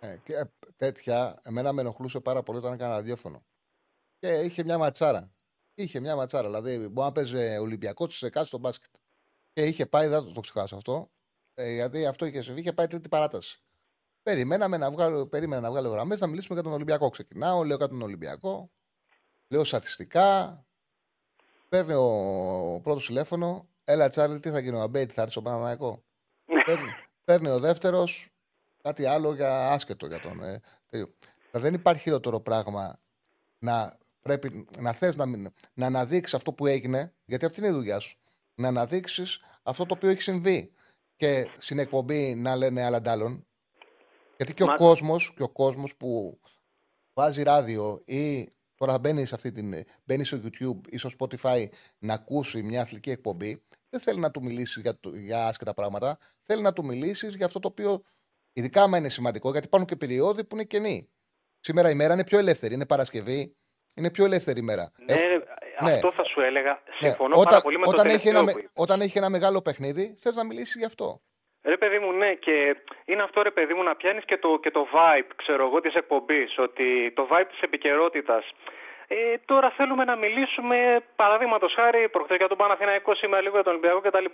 Ε, 0.00 0.16
και, 0.24 0.32
ε, 0.34 0.42
τέτοια, 0.76 1.40
εμένα 1.44 1.72
με 1.72 1.80
ενοχλούσε 1.80 2.20
πάρα 2.20 2.42
πολύ 2.42 2.58
όταν 2.58 2.72
έκανα 2.72 2.94
ραδιόφωνο. 2.94 3.42
Και 4.18 4.28
είχε 4.28 4.64
μια 4.64 4.78
ματσάρα. 4.78 5.30
Είχε 5.74 6.00
μια 6.00 6.16
ματσάρα. 6.16 6.46
Δηλαδή, 6.46 6.88
μπορεί 6.88 7.06
να 7.06 7.12
παίζει 7.12 7.56
Ολυμπιακός 7.56 8.16
σε 8.16 8.30
κάτι 8.30 8.46
στο 8.46 8.58
μπάσκετ. 8.58 8.90
Και 9.52 9.64
είχε 9.64 9.86
πάει, 9.86 10.08
δεν 10.08 10.24
θα 10.24 10.32
το 10.32 10.40
ξεχάσω 10.40 10.76
αυτό, 10.76 11.10
ε, 11.54 11.72
γιατί 11.72 12.06
αυτό 12.06 12.26
είχε 12.26 12.42
συμβεί, 12.42 12.60
είχε 12.60 12.72
πάει 12.72 12.86
τρίτη 12.86 13.08
παράταση. 13.08 13.62
Περιμέναμε 14.28 14.76
να 14.76 14.90
βγάλω, 14.90 15.26
περίμενα 15.26 15.60
να 15.60 15.70
βγάλω 15.70 15.88
γραμμές 15.88 16.20
να 16.20 16.26
μιλήσουμε 16.26 16.54
για 16.54 16.62
τον 16.62 16.72
Ολυμπιακό. 16.72 17.08
Ξεκινάω, 17.08 17.64
λέω 17.64 17.76
κάτι 17.76 17.90
τον 17.90 18.02
Ολυμπιακό. 18.02 18.70
Λέω 19.48 19.64
στατιστικά. 19.64 20.64
Παίρνει 21.68 21.92
ο, 21.92 22.04
ο 22.74 22.80
πρώτος 22.80 23.06
τηλέφωνο. 23.06 23.68
Έλα, 23.84 24.08
Τσάρλι, 24.08 24.40
τι 24.40 24.50
θα 24.50 24.58
γίνει 24.60 24.76
ο 24.76 24.80
Αμπέιτ, 24.80 25.10
θα 25.14 25.20
έρθει 25.20 25.32
στο 25.32 25.42
Παναναναϊκό; 25.42 26.02
παίρνει, 26.66 26.88
παίρνει 27.24 27.48
ο 27.48 27.58
δεύτερος 27.60 28.28
κάτι 28.82 29.04
άλλο 29.06 29.34
για 29.34 29.72
άσχετο 29.72 30.06
για 30.06 30.20
τον. 30.20 30.42
Ε, 30.42 30.60
τέτοιο. 30.90 31.14
δεν 31.50 31.74
υπάρχει 31.74 32.02
χειρότερο 32.02 32.40
πράγμα 32.40 33.00
να 33.58 33.98
πρέπει 34.22 34.66
να 34.78 34.92
θες 34.92 35.16
να, 35.16 35.26
μην- 35.26 35.52
να 35.74 35.86
αναδείξεις 35.86 36.34
αυτό 36.34 36.52
που 36.52 36.66
έγινε, 36.66 37.14
γιατί 37.24 37.44
αυτή 37.44 37.60
είναι 37.60 37.68
η 37.68 37.72
δουλειά 37.72 37.98
σου. 37.98 38.18
Να 38.54 38.68
αναδείξεις 38.68 39.40
αυτό 39.62 39.86
το 39.86 39.94
οποίο 39.94 40.08
έχει 40.08 40.22
συμβεί. 40.22 40.72
Και 41.16 41.48
στην 41.58 41.78
εκπομπή 41.78 42.34
να 42.34 42.56
λένε 42.56 42.84
άλλα 42.84 43.00
ντάλλον. 43.00 43.46
Γιατί 44.38 44.54
και 44.54 44.62
ο 44.62 44.66
Μα- 44.66 44.76
κόσμος, 44.76 45.32
και 45.34 45.42
ο 45.42 45.48
κόσμος 45.48 45.96
που 45.96 46.40
βάζει 47.14 47.42
ράδιο 47.42 48.02
ή 48.06 48.48
τώρα 48.74 48.98
μπαίνει, 48.98 49.24
σε 49.24 49.34
αυτή 49.34 49.52
την, 49.52 49.84
μπαίνει 50.04 50.24
στο 50.24 50.40
YouTube 50.44 50.80
ή 50.88 50.98
στο 50.98 51.10
Spotify 51.18 51.66
να 51.98 52.14
ακούσει 52.14 52.62
μια 52.62 52.80
αθλητική 52.80 53.10
εκπομπή, 53.10 53.62
δεν 53.90 54.00
θέλει 54.00 54.20
να 54.20 54.30
του 54.30 54.42
μιλήσεις 54.42 54.82
για, 54.82 55.00
το- 55.00 55.14
για 55.16 55.46
άσχετα 55.46 55.74
πράγματα. 55.74 56.18
Θέλει 56.42 56.62
να 56.62 56.72
του 56.72 56.84
μιλήσεις 56.84 57.34
για 57.34 57.46
αυτό 57.46 57.58
το 57.58 57.68
οποίο, 57.68 58.02
ειδικά 58.52 58.82
άμα 58.82 58.98
είναι 58.98 59.08
σημαντικό, 59.08 59.50
γιατί 59.50 59.66
υπάρχουν 59.66 59.88
και 59.88 59.96
περιόδοι 59.96 60.44
που 60.44 60.54
είναι 60.54 60.64
κενοί. 60.64 61.08
Σήμερα 61.60 61.90
η 61.90 61.94
μέρα 61.94 62.12
είναι 62.14 62.24
πιο 62.24 62.38
ελεύθερη. 62.38 62.74
Είναι 62.74 62.86
Παρασκευή, 62.86 63.56
είναι 63.94 64.10
πιο 64.10 64.24
ελεύθερη 64.24 64.60
ημέρα. 64.60 64.92
Ναι, 65.06 65.12
Έχω- 65.12 65.22
ρε, 65.28 65.36
ναι. 65.84 65.92
αυτό 65.92 66.12
θα 66.12 66.24
σου 66.24 66.40
έλεγα. 66.40 66.70
ναι, 67.00 67.08
Συμφωνώ 67.08 67.34
όταν, 67.34 67.44
πάρα 67.44 67.60
πολύ 67.60 67.78
με 67.78 67.84
όταν 67.88 68.06
το 68.06 68.12
έχει 68.12 68.28
ένα, 68.28 68.38
τελευταίο 68.38 68.44
με- 68.44 68.52
που 68.52 68.58
είπες. 68.58 68.70
όταν 68.74 69.00
έχει 69.00 69.18
ένα 69.18 69.28
μεγάλο 69.28 69.62
παιχνίδι, 69.62 70.14
θες 70.18 70.34
να 70.34 70.44
μιλήσεις 70.44 70.74
γι' 70.76 70.84
αυτό. 70.84 71.22
Ρε 71.68 71.76
παιδί 71.76 71.98
μου, 71.98 72.12
ναι, 72.12 72.34
και 72.34 72.76
είναι 73.04 73.22
αυτό 73.22 73.42
ρε 73.42 73.50
παιδί 73.50 73.74
μου 73.74 73.82
να 73.82 73.94
πιάνεις 73.94 74.24
και 74.24 74.38
το, 74.38 74.58
και 74.62 74.70
το 74.70 74.86
vibe, 74.92 75.30
ξέρω 75.36 75.64
εγώ, 75.66 75.80
της 75.80 75.94
εκπομπής, 75.94 76.58
ότι 76.58 77.12
το 77.16 77.28
vibe 77.30 77.46
της 77.48 77.60
επικαιρότητας. 77.60 78.44
Ε, 79.08 79.16
τώρα 79.44 79.70
θέλουμε 79.70 80.04
να 80.04 80.16
μιλήσουμε, 80.16 81.00
παραδείγματος 81.16 81.72
χάρη, 81.74 82.08
προχθές 82.08 82.36
για 82.36 82.48
τον 82.48 82.56
Παναθηναϊκό, 82.56 83.14
σήμερα 83.14 83.42
λίγο 83.42 83.54
για 83.54 83.64
τον 83.64 83.72
Ολυμπιακό 83.72 84.00
κτλ. 84.00 84.24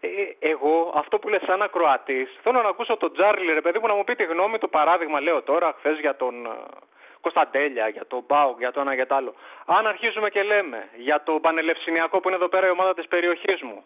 Ε, 0.00 0.08
εγώ, 0.38 0.92
αυτό 0.96 1.18
που 1.18 1.28
λες 1.28 1.42
σαν 1.46 1.62
ακροατής, 1.62 2.38
θέλω 2.42 2.62
να 2.62 2.68
ακούσω 2.68 2.96
τον 2.96 3.12
Τζάρλι, 3.12 3.52
ρε 3.52 3.60
παιδί 3.60 3.78
μου, 3.78 3.86
να 3.86 3.94
μου 3.94 4.04
πει 4.04 4.14
τη 4.14 4.24
γνώμη 4.24 4.58
του, 4.58 4.70
παράδειγμα, 4.70 5.20
λέω 5.20 5.42
τώρα, 5.42 5.74
χθες 5.78 5.98
για 5.98 6.16
τον 6.16 6.46
ε, 6.46 6.50
Κωνσταντέλια, 7.20 7.88
για 7.88 8.06
τον 8.06 8.24
Μπάουκ, 8.26 8.58
για 8.58 8.72
το 8.72 8.80
ένα 8.80 8.94
για 8.94 9.06
το 9.06 9.14
άλλο. 9.14 9.34
Αν 9.66 9.86
αρχίζουμε 9.86 10.30
και 10.30 10.42
λέμε 10.42 10.88
για 10.96 11.22
τον 11.22 11.40
Πανελευσυνιακό 11.40 12.20
που 12.20 12.28
είναι 12.28 12.36
εδώ 12.36 12.48
πέρα 12.48 12.66
η 12.66 12.70
ομάδα 12.70 12.94
της 12.94 13.06
περιοχής 13.08 13.62
μου, 13.62 13.84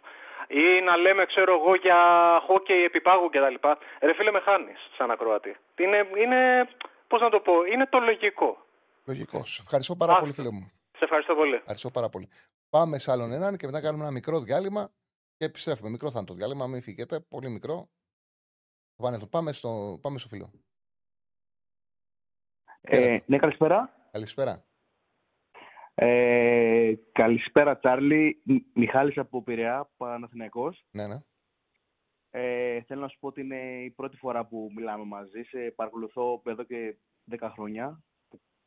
ή 0.48 0.80
να 0.84 0.96
λέμε, 0.96 1.24
ξέρω 1.26 1.54
εγώ, 1.54 1.74
για 1.74 1.98
χόκεϊ 2.46 2.82
επιπάγου 2.84 3.28
κτλ. 3.28 3.68
Ρε 4.00 4.14
φίλε, 4.14 4.30
με 4.30 4.40
χάνεις 4.40 4.78
σαν 4.96 5.10
ακροατή. 5.10 5.56
Είναι, 5.78 6.08
είναι 6.16 6.68
πώς 7.06 7.20
να 7.20 7.30
το 7.30 7.40
πω, 7.40 7.64
είναι 7.64 7.86
το 7.86 7.98
λογικό. 7.98 8.66
Λογικό. 9.04 9.44
Σε 9.44 9.62
ευχαριστώ 9.62 9.96
πάρα 9.96 10.12
Άστο. 10.12 10.22
πολύ, 10.22 10.34
φίλε 10.34 10.50
μου. 10.50 10.72
Σε 10.96 11.04
ευχαριστώ 11.04 11.34
πολύ. 11.34 11.54
Ευχαριστώ 11.54 11.90
πάρα 11.90 12.08
πολύ. 12.08 12.28
Πάμε 12.70 12.98
σε 12.98 13.10
άλλον 13.10 13.32
έναν 13.32 13.56
και 13.56 13.66
μετά 13.66 13.80
κάνουμε 13.80 14.02
ένα 14.02 14.12
μικρό 14.12 14.40
διάλειμμα 14.40 14.90
και 15.36 15.44
επιστρέφουμε. 15.44 15.90
Μικρό 15.90 16.10
θα 16.10 16.18
είναι 16.18 16.26
το 16.26 16.34
διάλειμμα, 16.34 16.66
μην 16.66 16.82
φύγετε. 16.82 17.20
Πολύ 17.20 17.48
μικρό. 17.48 17.88
Πάμε, 18.96 19.18
πάμε, 19.30 19.52
στο, 19.52 19.98
πάμε 20.02 20.18
στο 20.18 20.28
φίλο. 20.28 20.50
Ε, 22.80 23.18
ναι, 23.26 23.38
καλησπέρα. 23.38 24.08
Καλησπέρα. 24.10 24.67
Ε, 26.00 26.92
καλησπέρα, 27.12 27.78
Τσάρλι. 27.78 28.42
Μ- 28.44 28.62
Μιχάλης 28.74 29.18
από 29.18 29.42
Πειραιά, 29.42 29.90
Παναθηναϊκός. 29.96 30.84
Ναι, 30.90 31.06
ναι. 31.06 31.16
Ε, 32.30 32.82
θέλω 32.82 33.00
να 33.00 33.08
σου 33.08 33.18
πω 33.18 33.26
ότι 33.26 33.40
είναι 33.40 33.82
η 33.84 33.90
πρώτη 33.90 34.16
φορά 34.16 34.46
που 34.46 34.70
μιλάμε 34.74 35.04
μαζί. 35.04 35.42
Σε 35.42 35.72
παρακολουθώ 35.76 36.42
εδώ 36.44 36.62
και 36.62 36.96
10 37.30 37.50
χρόνια 37.52 38.02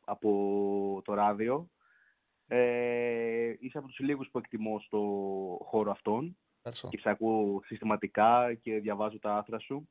από 0.04 1.00
το 1.04 1.14
ράδιο. 1.14 1.68
Ε, 2.46 3.54
είσαι 3.58 3.78
από 3.78 3.86
τους 3.86 3.98
λίγους 3.98 4.28
που 4.30 4.38
εκτιμώ 4.38 4.78
στο 4.80 4.98
χώρο 5.64 5.90
αυτόν 5.90 6.38
Ευχαριστώ. 6.56 6.88
και 6.88 6.98
σε 6.98 7.10
ακούω 7.10 7.60
συστηματικά 7.64 8.54
και 8.54 8.78
διαβάζω 8.78 9.18
τα 9.18 9.34
άθρα 9.36 9.58
σου. 9.58 9.88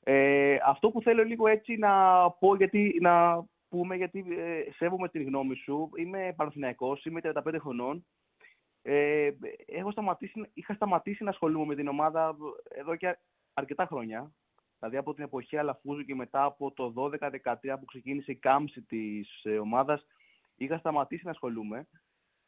Ε, 0.00 0.56
αυτό 0.64 0.90
που 0.90 1.02
θέλω 1.02 1.24
λίγο 1.24 1.46
έτσι 1.46 1.76
να 1.76 1.90
πω, 2.30 2.56
γιατί, 2.56 2.98
να 3.00 3.44
πούμε, 3.70 3.96
γιατί 3.96 4.24
ε, 4.28 4.62
σέβομαι 4.72 5.08
την 5.08 5.22
γνώμη 5.22 5.54
σου. 5.54 5.90
Είμαι 5.96 6.34
Παναθηναϊκός, 6.36 7.04
είμαι 7.04 7.20
35 7.22 7.56
χρονών. 7.60 8.06
Ε, 8.82 9.30
έχω 9.66 9.90
σταματήσει, 9.90 10.50
είχα 10.54 10.74
σταματήσει 10.74 11.24
να 11.24 11.30
ασχολούμαι 11.30 11.66
με 11.66 11.74
την 11.74 11.88
ομάδα 11.88 12.36
εδώ 12.68 12.96
και 12.96 13.18
αρκετά 13.54 13.86
χρόνια. 13.86 14.32
Δηλαδή 14.78 14.96
από 14.96 15.14
την 15.14 15.24
εποχή 15.24 15.56
Αλαφούζου 15.56 16.04
και 16.04 16.14
μετά 16.14 16.44
από 16.44 16.72
το 16.72 16.92
12-13 16.96 17.76
που 17.78 17.84
ξεκίνησε 17.84 18.32
η 18.32 18.36
κάμψη 18.36 18.82
της 18.82 19.44
ε, 19.44 19.58
ομάδας, 19.58 20.06
είχα 20.56 20.78
σταματήσει 20.78 21.24
να 21.24 21.30
ασχολούμαι. 21.30 21.88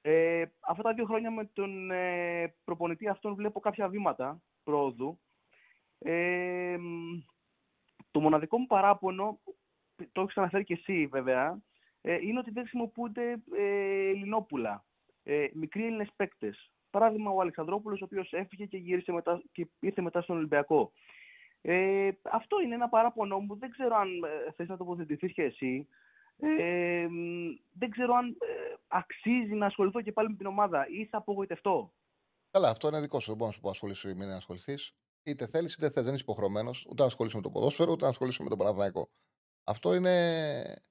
Ε, 0.01 0.45
αυτά 0.61 0.83
τα 0.83 0.95
δύο 0.95 1.05
χρόνια 1.05 1.31
με 1.31 1.45
τον 1.45 1.91
ε, 1.91 2.55
προπονητή 2.65 3.09
αυτόν 3.09 3.35
βλέπω 3.35 3.61
κάποια 3.61 3.89
βήματα 3.89 4.43
πρόοδου. 4.63 5.21
Ε, 5.99 6.77
μ, 6.79 7.23
το 8.11 8.21
μοναδικό 8.21 8.59
μου 8.59 8.67
παράπονο, 8.67 9.41
το 10.13 10.21
έχεις 10.21 10.37
αναφέρει 10.37 10.65
και 10.65 10.75
εσύ 10.75 11.07
βέβαια, 11.07 11.63
ε, 12.01 12.15
είναι 12.15 12.39
ότι 12.39 12.51
δεν 12.51 12.63
χρησιμοποιούνται 12.63 13.43
ε, 13.57 14.09
Ελληνόπουλα, 14.09 14.85
ε, 15.23 15.47
μικροί 15.53 15.85
Έλληνες 15.85 16.09
παίκτες. 16.17 16.71
Παράδειγμα, 16.91 17.31
ο 17.31 17.41
Αλεξανδρόπουλος, 17.41 18.01
ο 18.01 18.05
οποίος 18.05 18.33
έφυγε 18.33 18.65
και 18.65 18.77
γύρισε 18.77 19.13
μετά, 19.13 19.43
και 19.53 19.67
ήρθε 19.81 20.03
μετά 20.03 20.23
στον 20.23 20.37
Ολυμπιακό. 20.37 20.93
Ε, 21.63 22.11
αυτό 22.23 22.61
είναι 22.61 22.75
ένα 22.75 22.89
παράπονο 22.89 23.39
μου. 23.39 23.57
Δεν 23.57 23.71
ξέρω 23.71 23.97
αν 23.97 24.09
ε, 24.23 24.53
θες 24.53 24.69
να 24.69 24.77
τοποθετηθείς 24.77 25.33
και 25.33 25.43
εσύ. 25.43 25.89
Ε, 26.37 27.07
μ, 27.11 27.49
δεν 27.73 27.91
ξέρω 27.91 28.15
αν 28.15 28.29
ε, 28.29 28.75
αξίζει 28.89 29.55
να 29.55 29.67
ασχοληθώ 29.67 30.03
και 30.03 30.13
πάλι 30.13 30.29
με 30.29 30.37
την 30.37 30.47
ομάδα 30.47 30.89
ή 30.89 31.07
θα 31.07 31.19
απογοητευτώ. 31.19 31.93
Καλά, 32.51 32.69
αυτό 32.69 32.89
είναι 32.89 33.01
δικό 33.01 33.21
σου. 33.21 33.27
Δεν 33.27 33.37
μπορώ 33.37 33.49
να 33.49 33.55
σου 33.55 33.61
πω 33.61 33.69
ασχολήσου 33.69 34.09
ή 34.09 34.15
μην 34.15 34.31
ασχοληθείς. 34.31 34.95
Είτε 35.23 35.47
θέλεις 35.47 35.75
είτε 35.75 35.91
θες. 35.91 36.05
Δεν 36.05 36.13
είσαι 36.13 36.23
υποχρεωμένος 36.23 36.87
ούτε 36.91 37.01
να 37.01 37.09
ασχολείσαι 37.09 37.37
με 37.37 37.43
το 37.43 37.51
ποδόσφαιρο 37.51 37.93
ούτε 37.93 38.05
να 38.05 38.11
ασχολείσαι 38.11 38.43
με 38.43 38.49
το 38.49 38.57
Παναθηναϊκό. 38.57 39.11
Αυτό 39.65 39.95
είναι. 39.95 40.83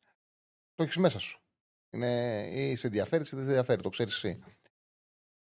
Το 0.76 0.84
έχεις 0.84 0.98
μέσα 0.98 1.20
σου. 1.20 1.42
Είναι... 1.90 2.42
Ή 2.52 2.76
σε 2.76 2.88
ενδιαφέρει 2.88 3.24
είτε 3.24 3.36
δεν 3.36 3.44
σε 3.44 3.50
ενδιαφέρει. 3.50 3.82
Το 3.82 3.90
ξέρεις 3.90 4.16
εσύ. 4.16 4.40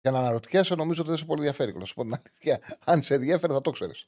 Για 0.00 0.10
να 0.10 0.18
αναρωτιέσαι, 0.18 0.74
νομίζω 0.74 1.00
ότι 1.00 1.10
δεν 1.10 1.18
σε 1.18 1.24
πολύ 1.24 1.40
ενδιαφέρει. 1.40 1.78
Να 1.78 1.84
σου 1.84 1.94
πω 1.94 2.02
την 2.02 2.14
αλήθεια. 2.14 2.60
Αν 2.90 3.02
σε 3.02 3.14
ενδιαφέρει, 3.14 3.52
θα 3.52 3.60
το 3.60 3.70
ξέρεις. 3.70 4.06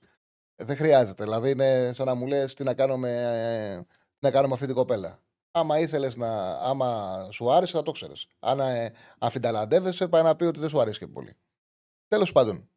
Δεν 0.54 0.76
χρειάζεται. 0.76 1.24
Δηλαδή, 1.24 1.50
είναι 1.50 1.92
σαν 1.92 2.06
να 2.06 2.14
μου 2.14 2.26
λες 2.26 2.54
τι 2.54 2.64
να 2.64 2.74
κάνω 2.74 2.96
με, 2.96 3.12
ε, 3.12 3.76
τι 3.82 4.18
να 4.18 4.30
κάνω 4.30 4.46
με 4.46 4.54
αυτή 4.54 4.66
την 4.66 4.74
κοπέλα. 4.74 5.20
Άμα 5.50 5.78
ήθελες 5.78 6.16
να. 6.16 6.50
Άμα 6.50 7.28
σου 7.30 7.52
άρεσε, 7.52 7.76
θα 7.76 7.82
το 7.82 7.92
ξέρεις. 7.92 8.26
Αν 8.38 8.60
ε, 8.60 8.92
αφινταλαντεύεσαι, 9.18 10.08
πάει 10.08 10.22
να 10.22 10.36
πει 10.36 10.44
ότι 10.44 10.58
δεν 10.58 10.68
σου 10.68 10.80
αρέσει 10.80 10.98
και 10.98 11.06
πολύ. 11.06 11.36
Τέλος 12.08 12.32
πάντων, 12.32 12.68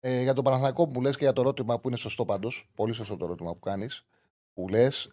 ε, 0.00 0.22
για 0.22 0.32
το 0.32 0.42
Παναθηναϊκό 0.42 0.86
που 0.86 0.92
μου 0.94 1.00
λες 1.00 1.16
και 1.16 1.24
για 1.24 1.32
το 1.32 1.40
ερώτημα 1.40 1.80
που 1.80 1.88
είναι 1.88 1.96
σωστό 1.96 2.24
πάντως, 2.24 2.70
πολύ 2.74 2.92
σωστό 2.92 3.16
το 3.16 3.24
ερώτημα 3.24 3.52
που 3.52 3.60
κάνεις, 3.60 4.04
που 4.52 4.68
λες, 4.68 5.12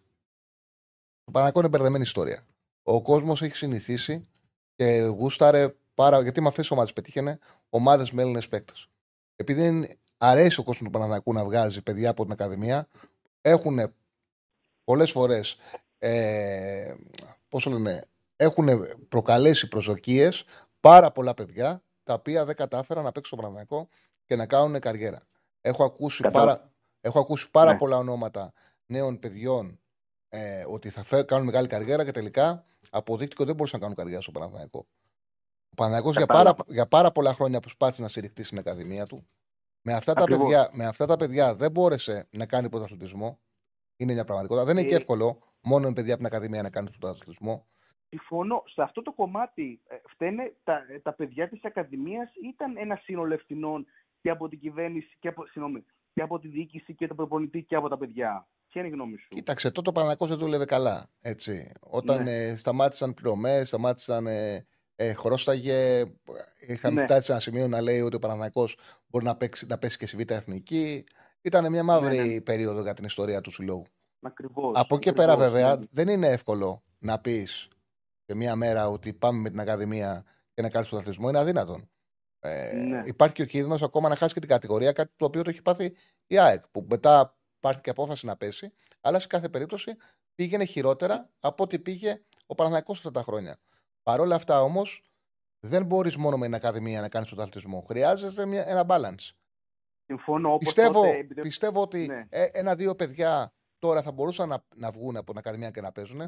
το 1.25 1.31
Παναθηναϊκό 1.31 1.59
είναι 1.59 1.67
μπερδεμένη 1.67 2.03
ιστορία. 2.03 2.45
Ο 2.83 3.01
κόσμος 3.01 3.41
έχει 3.41 3.55
συνηθίσει 3.55 4.27
και 4.75 4.99
γούσταρε 5.01 5.75
πάρα. 5.93 6.21
Γιατί 6.21 6.41
με 6.41 6.47
αυτές 6.47 6.63
τις 6.63 6.71
ομάδες 6.73 6.93
πετύχαινε 6.93 7.39
ομάδες 7.69 8.11
με 8.11 8.21
Έλληνες 8.21 8.47
παίκτες. 8.47 8.87
Επειδή 9.35 9.65
είναι- 9.65 9.97
αρέσει 10.17 10.59
ο 10.59 10.63
κόσμος 10.63 10.83
του 10.83 10.89
Παναθηναϊκού 10.91 11.33
να 11.33 11.43
βγάζει 11.43 11.81
παιδιά 11.81 12.09
από 12.09 12.23
την 12.23 12.31
Ακαδημία, 12.31 12.87
έχουν 13.41 13.93
πολλές 14.83 15.11
φορές. 15.11 15.57
Ε, 15.97 16.93
πώς 17.49 17.63
το 17.63 17.69
λένε, 17.69 18.05
έχουν 18.35 18.67
προκαλέσει 19.09 19.67
προσδοκίες 19.67 20.45
πάρα 20.79 21.11
πολλά 21.11 21.33
παιδιά 21.33 21.83
τα 22.03 22.13
οποία 22.13 22.45
δεν 22.45 22.55
κατάφεραν 22.55 23.03
να 23.03 23.11
παίξουν 23.11 23.37
στο 23.37 23.47
Παναθηναϊκό 23.47 23.89
και 24.25 24.35
να 24.35 24.45
κάνουν 24.45 24.79
καριέρα. 24.79 25.21
Έχω 25.61 25.83
ακούσει 25.83 26.21
Κατάλαβα. 26.23 26.55
πάρα, 26.57 26.71
έχω 27.01 27.19
ακούσει 27.19 27.49
πάρα 27.51 27.71
Ναι. 27.71 27.77
πολλά 27.77 27.97
ονόματα 27.97 28.53
νέων 28.85 29.19
παιδιών 29.19 29.79
ε, 30.35 30.65
ότι 30.67 30.89
θα 30.89 31.03
φε- 31.03 31.25
κάνουν 31.25 31.45
μεγάλη 31.45 31.67
καριέρα 31.67 32.05
και 32.05 32.11
τελικά 32.11 32.65
αποδείχτηκε 32.89 33.35
ότι 33.41 33.45
δεν 33.45 33.55
μπορούσαν 33.55 33.79
να 33.79 33.85
κάνουν 33.85 33.99
καριέρα 34.01 34.21
στο 34.21 34.31
Παναθηναϊκό. 34.31 34.85
Ο 35.69 35.75
Παναθηναϊκός 35.75 36.15
για 36.17 36.25
πάρα, 36.25 36.39
Κατάλαβα. 36.43 36.73
για 36.73 36.87
πάρα 36.87 37.11
πολλά 37.11 37.33
χρόνια 37.33 37.59
προσπάθησε 37.59 38.01
να 38.01 38.07
στηριχτεί 38.07 38.43
στην 38.43 38.57
Ακαδημία 38.57 39.05
του. 39.05 39.27
Με 39.81 39.93
αυτά, 39.93 40.13
τα 40.13 40.21
Ακριβώς. 40.21 40.43
παιδιά, 40.43 40.69
με 40.73 40.85
αυτά 40.85 41.05
τα 41.05 41.17
παιδιά 41.17 41.55
δεν 41.55 41.71
μπόρεσε 41.71 42.27
να 42.31 42.45
κάνει 42.45 42.69
πρωταθλητισμό. 42.69 43.39
Είναι 43.97 44.13
μια 44.13 44.23
πραγματικότητα. 44.23 44.65
Δεν 44.65 44.77
είναι 44.77 44.87
και 44.87 44.93
Ε, 44.93 44.97
εύκολο 44.97 45.39
μόνο 45.61 45.87
με 45.87 45.93
παιδιά 45.93 46.13
από 46.13 46.23
την 46.23 46.33
Ακαδημία 46.33 46.61
να 46.61 46.69
κάνει 46.69 46.89
πρωταθλητισμό. 46.99 47.65
Συμφωνώ. 48.09 48.63
Σε 48.65 48.81
αυτό 48.81 49.01
το 49.01 49.11
κομμάτι 49.13 49.81
ε, 49.87 49.95
φταίνε 50.07 50.53
τα, 50.63 50.85
ε, 50.89 50.99
τα 50.99 51.13
παιδιά 51.13 51.49
της 51.49 51.65
Ακαδημίας 51.65 52.29
ήταν 52.53 52.77
ένα 52.77 52.95
σύνολο 53.03 53.33
ευθυνών 53.33 53.85
και 54.21 54.29
από 54.29 54.47
την 54.49 54.59
κυβέρνηση 54.59 55.15
και 55.19 55.27
από, 55.27 55.45
συγγνώμη, 55.45 55.85
και 56.13 56.21
από 56.21 56.39
τη 56.39 56.47
διοίκηση 56.47 56.93
και 56.93 57.07
τον 57.07 57.15
προπονητή 57.15 57.63
και 57.63 57.75
από 57.75 57.89
τα 57.89 57.97
παιδιά. 57.97 58.47
Ποια 58.75 58.83
είναι 58.85 58.93
η 58.93 58.97
γνώμη 58.99 59.17
σου; 59.17 59.27
Κοίταξε, 59.29 59.71
τότε 59.71 59.89
ο 59.89 59.91
Παναθηναϊκός 59.91 60.29
δεν 60.29 60.37
δούλευε 60.37 60.65
καλά. 60.65 61.09
Έτσι. 61.21 61.71
Όταν 61.79 62.23
Ναι. 62.23 62.43
ε, 62.47 62.55
σταμάτησαν 62.55 63.13
πληρωμές, 63.13 63.67
σταμάτησαν. 63.67 64.27
Ε, 64.27 64.65
ε, 64.95 65.13
χρώσταγε. 65.13 66.03
Είχαμε 66.67 66.95
Ναι. 66.95 67.01
φτάσει 67.01 67.25
σε 67.25 67.31
ένα 67.31 67.41
σημείο 67.41 67.67
να 67.67 67.81
λέει 67.81 68.01
ότι 68.01 68.15
ο 68.15 68.19
Παναθηναϊκός 68.19 68.77
μπορεί 69.07 69.25
να, 69.25 69.35
παίξει, 69.35 69.65
να 69.65 69.77
πέσει 69.77 69.97
και 69.97 70.07
στη 70.07 70.17
Β' 70.17 70.31
Εθνική. 70.31 71.03
Ήταν 71.41 71.71
μια 71.71 71.83
μαύρη 71.83 72.17
Ναι, 72.17 72.23
ναι. 72.23 72.41
περίοδο 72.41 72.81
για 72.81 72.93
την 72.93 73.05
ιστορία 73.05 73.41
του 73.41 73.51
συλλόγου. 73.51 73.83
Ακριβώς. 74.21 74.71
Από 74.75 74.95
εκεί 74.95 75.03
και 75.03 75.13
πέρα, 75.13 75.31
ακριβώς, 75.31 75.51
βέβαια, 75.53 75.75
ναι. 75.75 75.85
δεν 75.91 76.07
είναι 76.07 76.27
εύκολο 76.27 76.83
να 76.99 77.19
πεις 77.19 77.67
σε 78.25 78.35
μία 78.35 78.55
μέρα 78.55 78.87
ότι 78.87 79.13
πάμε 79.13 79.39
με 79.39 79.49
την 79.49 79.59
Ακαδημία 79.59 80.25
και 80.53 80.61
να 80.61 80.69
κάνεις 80.69 80.87
πρωταθλητισμό. 80.89 81.29
Είναι 81.29 81.39
αδύνατον. 81.39 81.89
Ε, 82.39 82.71
Ναι. 82.75 83.03
Υπάρχει 83.05 83.35
και 83.35 83.41
ο 83.41 83.45
κίνδυνος 83.45 83.83
ακόμα 83.83 84.09
να 84.09 84.15
χάσει 84.15 84.33
και 84.33 84.39
την 84.39 84.49
κατηγορία, 84.49 84.91
κάτι 84.91 85.13
το 85.15 85.25
οποίο 85.25 85.41
το 85.41 85.49
έχει 85.49 85.61
πάθει 85.61 85.93
η 86.27 86.37
ΑΕΚ, 86.39 86.67
που 86.67 86.85
μετά 86.89 87.37
πάρθηκε 87.65 87.89
απόφαση 87.89 88.25
να 88.25 88.35
πέσει, 88.37 88.73
αλλά 89.01 89.19
σε 89.19 89.27
κάθε 89.27 89.49
περίπτωση 89.49 89.95
πήγαινε 90.35 90.65
χειρότερα 90.65 91.29
από 91.39 91.63
ό,τι 91.63 91.79
πήγε 91.79 92.21
ο 92.45 92.55
Παναθηναϊκός 92.55 92.97
αυτά 92.97 93.11
τα 93.11 93.21
χρόνια. 93.23 93.57
Παρ' 94.03 94.19
όλα 94.19 94.35
αυτά 94.35 94.61
όμως, 94.61 95.03
δεν 95.59 95.85
μπορείς 95.85 96.17
μόνο 96.17 96.37
με 96.37 96.45
την 96.45 96.55
Ακαδημία 96.55 97.01
να 97.01 97.09
κάνεις 97.09 97.27
πρωταθλητισμό. 97.27 97.81
Χρειάζεται 97.87 98.45
μια, 98.45 98.67
ένα 98.67 98.85
balance. 98.87 99.31
Συμφωνώ. 100.05 100.47
Όπως 100.53 100.63
Πιστεύω, 100.65 100.91
τότε, 101.01 101.17
επειδή- 101.17 101.41
πιστεύω 101.41 101.81
ότι 101.81 102.05
Ναι. 102.07 102.25
ε, 102.29 102.43
ένα-δύο 102.43 102.95
παιδιά 102.95 103.53
τώρα 103.79 104.01
θα 104.01 104.11
μπορούσαν 104.11 104.49
να, 104.49 104.65
να 104.75 104.91
βγουν 104.91 105.17
από 105.17 105.25
την 105.29 105.37
Ακαδημία 105.37 105.69
και 105.71 105.81
να 105.81 105.91
παίζουν. 105.91 106.21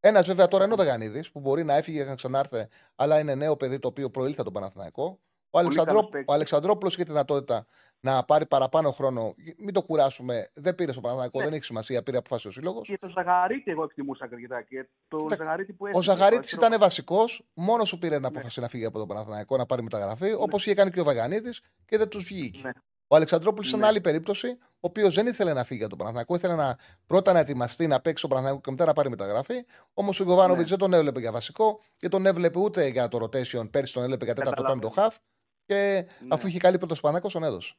Ένας 0.00 0.26
βέβαια 0.26 0.48
τώρα 0.48 0.64
είναι 0.64 0.72
ο 0.72 0.76
Βεγανίδη 0.76 1.30
που 1.30 1.40
μπορεί 1.40 1.64
να 1.64 1.74
έφυγε 1.74 1.98
και 2.02 2.08
να 2.08 2.14
ξανάρθει, 2.14 2.66
αλλά 2.94 3.18
είναι 3.18 3.34
νέο 3.34 3.56
παιδί 3.56 3.78
το 3.78 3.88
οποίο 3.88 4.10
προήλθε 4.10 4.40
από 4.40 4.44
τον 4.44 4.52
Παναθηναϊκό. 4.52 5.20
Ο, 5.50 5.58
Αλεξανδρό... 5.58 5.94
καλός 5.94 6.08
παίκτης. 6.10 6.28
ο 6.28 6.32
Αλεξανδρόπουλος 6.32 6.94
είχε 6.94 7.02
τη 7.04 7.10
δυνατότητα 7.10 7.66
να 8.00 8.24
πάρει 8.24 8.46
παραπάνω 8.46 8.90
χρόνο. 8.90 9.34
Μην 9.58 9.72
το 9.74 9.82
κουράσουμε. 9.82 10.50
Δεν 10.54 10.74
πήρε 10.74 10.92
στο 10.92 11.00
Παναθηναϊκό, 11.00 11.38
Ναι. 11.38 11.44
δεν 11.44 11.54
έχει 11.54 11.64
σημασία. 11.64 12.02
Πήρε 12.02 12.16
αποφάσει 12.16 12.48
ο 12.48 12.50
σύλλογος. 12.50 12.88
Και 12.88 12.98
το 12.98 13.08
Ζαγαρίτη 13.08 13.70
εγώ 13.70 13.84
εκτιμούσα 13.84 14.28
αρκετά. 14.32 14.62
Και 14.62 14.88
το 15.08 15.16
Κοίτα, 15.22 15.36
Ζαγαρίτη 15.36 15.72
που 15.72 15.84
Ο 15.84 15.88
έφυγε, 15.88 16.02
Ζαγαρίτη 16.02 16.56
το 16.56 16.66
ήταν 16.66 16.78
βασικός, 16.80 17.44
μόνος 17.54 17.88
σου 17.88 17.98
πήρε 17.98 18.12
την 18.12 18.20
Ναι. 18.22 18.26
απόφαση 18.28 18.60
να 18.60 18.68
φύγει 18.68 18.84
από 18.84 18.98
τον 18.98 19.08
Παναθηναϊκό, 19.08 19.56
να 19.56 19.66
πάρει 19.66 19.82
μεταγραφή, 19.82 20.32
όπως 20.38 20.66
είχε 20.66 20.74
κάνει 20.74 20.90
και 20.90 21.00
ο 21.00 21.04
Βαγανίδη 21.04 21.50
και 21.86 21.98
δεν 21.98 22.08
τους 22.08 22.24
βγήκε. 22.24 22.60
Ναι. 22.62 22.70
Ο 23.10 23.16
Αλεξανδρόπουλος 23.16 23.68
ήταν 23.68 23.80
Ναι. 23.80 23.86
άλλη 23.86 24.00
περίπτωση, 24.00 24.48
ο 24.60 24.78
οποίος 24.80 25.14
δεν 25.14 25.26
ήθελε 25.26 25.52
να 25.52 25.64
φύγει 25.64 25.80
από 25.80 25.88
τον 25.88 25.98
Παναθηναϊκό, 25.98 26.34
ήθελε 26.34 26.54
να 26.54 26.76
πρώτα 27.06 27.32
να 27.32 27.38
ετοιμαστεί 27.38 27.86
να 27.86 28.00
παίξει 28.00 28.20
τον 28.20 28.30
Παναθηναϊκό 28.30 28.60
και 28.64 28.70
μετά 28.70 28.84
να 28.84 28.92
πάρει 28.92 29.10
μεταγραφή. 29.10 29.64
Όμως 29.94 30.20
ο 30.20 30.24
Γιωβάνοβιτς 30.24 30.70
Ναι. 30.70 30.76
δεν 30.76 30.78
τον 30.78 30.92
έβλεπε 30.92 31.20
για 31.20 31.32
βασικό 31.32 31.80
και 31.96 32.08
τον 32.08 32.26
έβλεπε 32.26 32.58
ούτε 32.58 32.86
για 32.88 33.08
το 33.08 33.18
rotation. 33.22 33.70
Πέρσι 33.70 33.92
τον 33.94 34.02
έβλεπε 34.02 34.24
για 34.24 34.34
τέταρτο 34.34 34.62
Καταλαβαίνω. 34.62 34.80
πέμπτο 34.80 35.00
χαφ. 35.00 35.16
Και 35.64 35.74
Ναι. 35.74 36.28
αφού 36.30 36.46
είχε 36.46 36.58
καλή 36.58 36.78
πρώτο 36.78 36.94
Παναθηναϊκός, 36.94 37.32
τον 37.32 37.42
έδωσε. 37.44 37.74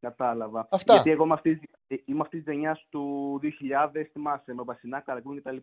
Κατάλαβα. 0.00 0.68
Αυτά. 0.70 0.94
Γιατί 0.94 1.10
εγώ 1.10 1.24
είμαι 1.24 1.34
αυτής, 1.34 1.60
είμαι 2.04 2.20
αυτής 2.20 2.44
της 2.44 2.52
γενιάς 2.52 2.86
του 2.88 3.38
2000, 3.42 4.04
θυμάσαι, 4.12 4.54
με 4.54 4.62
Μπασινά, 4.62 5.00
Καραγκούνι 5.00 5.40
κτλ. 5.40 5.56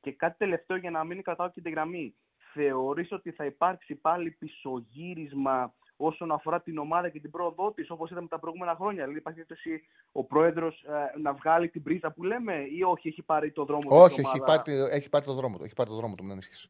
Και 0.00 0.12
κάτι 0.12 0.36
τελευταίο 0.38 0.76
για 0.76 0.90
να 0.90 1.04
μην 1.04 1.22
κρατάω 1.22 1.50
και 1.50 1.60
τη 1.60 1.70
γραμμή. 1.70 2.14
Θεωρείς 2.54 3.12
ότι 3.12 3.30
θα 3.30 3.44
υπάρξει 3.44 3.94
πάλι 3.94 4.30
πισωγύρισμα 4.30 5.74
όσον 5.96 6.32
αφορά 6.32 6.62
την 6.62 6.78
ομάδα 6.78 7.08
και 7.08 7.20
την 7.20 7.30
πρόοδό 7.30 7.72
της, 7.72 7.90
όπως 7.90 8.10
είδαμε 8.10 8.28
τα 8.28 8.38
προηγούμενα 8.38 8.74
χρόνια; 8.74 9.00
Δηλαδή, 9.02 9.18
υπάρχει 9.18 9.44
περίπτωση 9.44 9.82
ο 10.12 10.24
πρόεδρος 10.24 10.84
να 11.20 11.32
βγάλει 11.32 11.68
την 11.68 11.82
πρίζα 11.82 12.12
που 12.12 12.24
λέμε, 12.24 12.54
ή 12.54 12.82
όχι, 12.82 13.08
έχει 13.08 13.22
πάρει 13.22 13.52
το 13.52 13.64
δρόμο 13.64 13.82
του. 13.82 13.96
Όχι, 13.96 14.20
η 14.20 14.24
έχει 14.26 14.40
ομάδα; 14.40 14.62
πάρει, 14.62 14.78
έχει 14.90 15.08
πάρει 15.08 15.24
το 15.24 15.34
δρόμο 15.34 15.58
του. 15.58 15.64
Έχει 15.64 15.74
πάρει 15.74 15.88
το 15.88 15.96
δρόμο 15.96 16.14
του, 16.14 16.22
μην 16.22 16.32
ανησυχείς. 16.32 16.68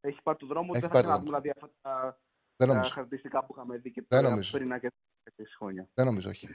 Έχει 0.00 0.22
πάρει 0.22 0.38
το 0.38 0.46
δρόμο 0.46 0.72
του. 0.72 0.78
Έχει 0.78 0.80
Δεν 0.80 0.90
θα 0.90 0.94
πάρει 0.94 1.06
το 1.06 1.12
ξαναδούμε 1.12 1.40
δηλαδή 1.40 1.50
αυτά 1.50 1.70
τα, 1.80 2.18
Δεν 2.56 2.66
τα 2.68 2.74
νομίζω. 2.74 2.92
χαρακτηριστικά 2.92 3.44
που 3.44 3.54
είχαμε 3.56 3.76
δει 3.76 3.90
και 3.90 4.04
Δεν 4.08 4.18
πριν 4.18 4.30
νομίζω. 4.30 4.58
πριν 4.58 4.80
και 4.80 4.92
τέσσερις 5.28 5.56
χρόνια. 5.56 5.88
Δεν 5.94 6.06
νομίζω, 6.06 6.30
όχι. 6.30 6.48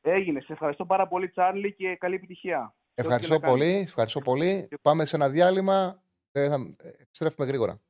Έγινε. 0.00 0.40
Σε 0.40 0.52
ευχαριστώ 0.52 0.86
πάρα 0.86 1.08
πολύ, 1.08 1.28
Τσάρλι, 1.28 1.74
και 1.74 1.96
καλή 1.96 2.14
επιτυχία. 2.14 2.58
Σε 2.58 2.62
ό,τι 2.66 2.94
και 2.94 3.00
Ευχαριστώ 3.02 3.34
να 3.34 3.40
κάνεις. 3.40 3.58
πολύ. 3.58 3.72
Ευχαριστώ 3.80 4.20
πολύ. 4.20 4.68
Πάμε 4.82 5.04
σε 5.04 5.16
ένα 5.16 5.28
διάλειμμα. 5.30 6.02
Ε, 6.32 6.48
θα... 6.48 6.74
ε, 6.82 6.88
Επιστρέφουμε 6.88 7.46
γρήγορα. 7.46 7.80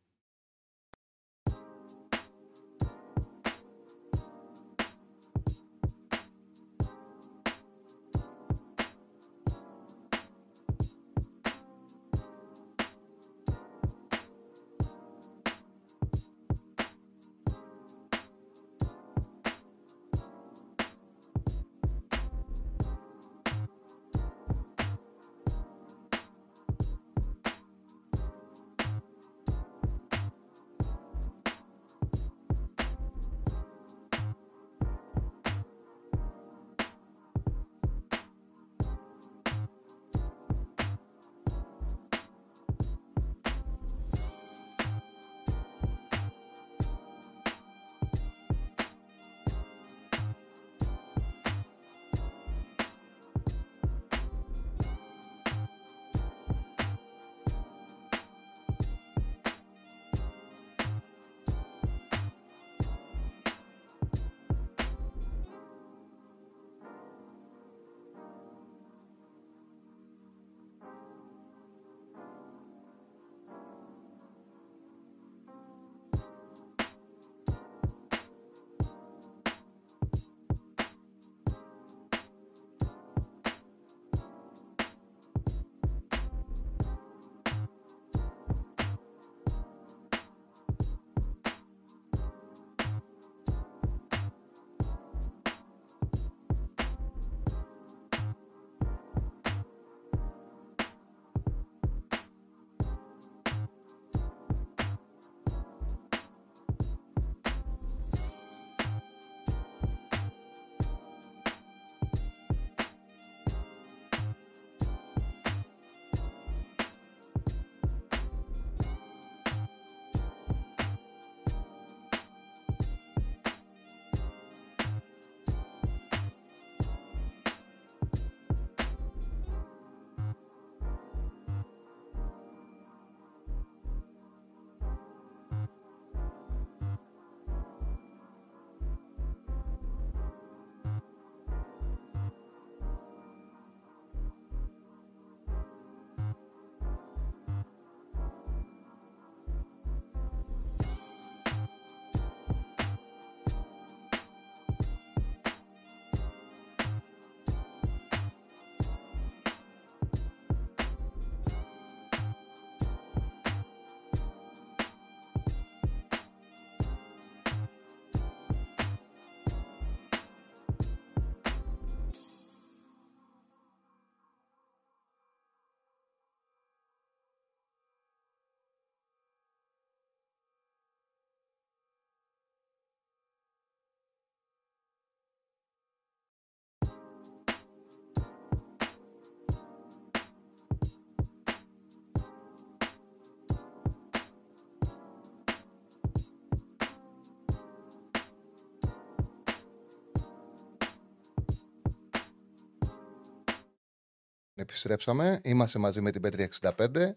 Επιστρέψαμε. 204.64 205.40
Είμαστε 205.44 205.78
μαζί 205.78 206.00
με 206.00 206.10
την 206.10 206.20
Πέτρια 206.20 206.48
65. 206.60 207.16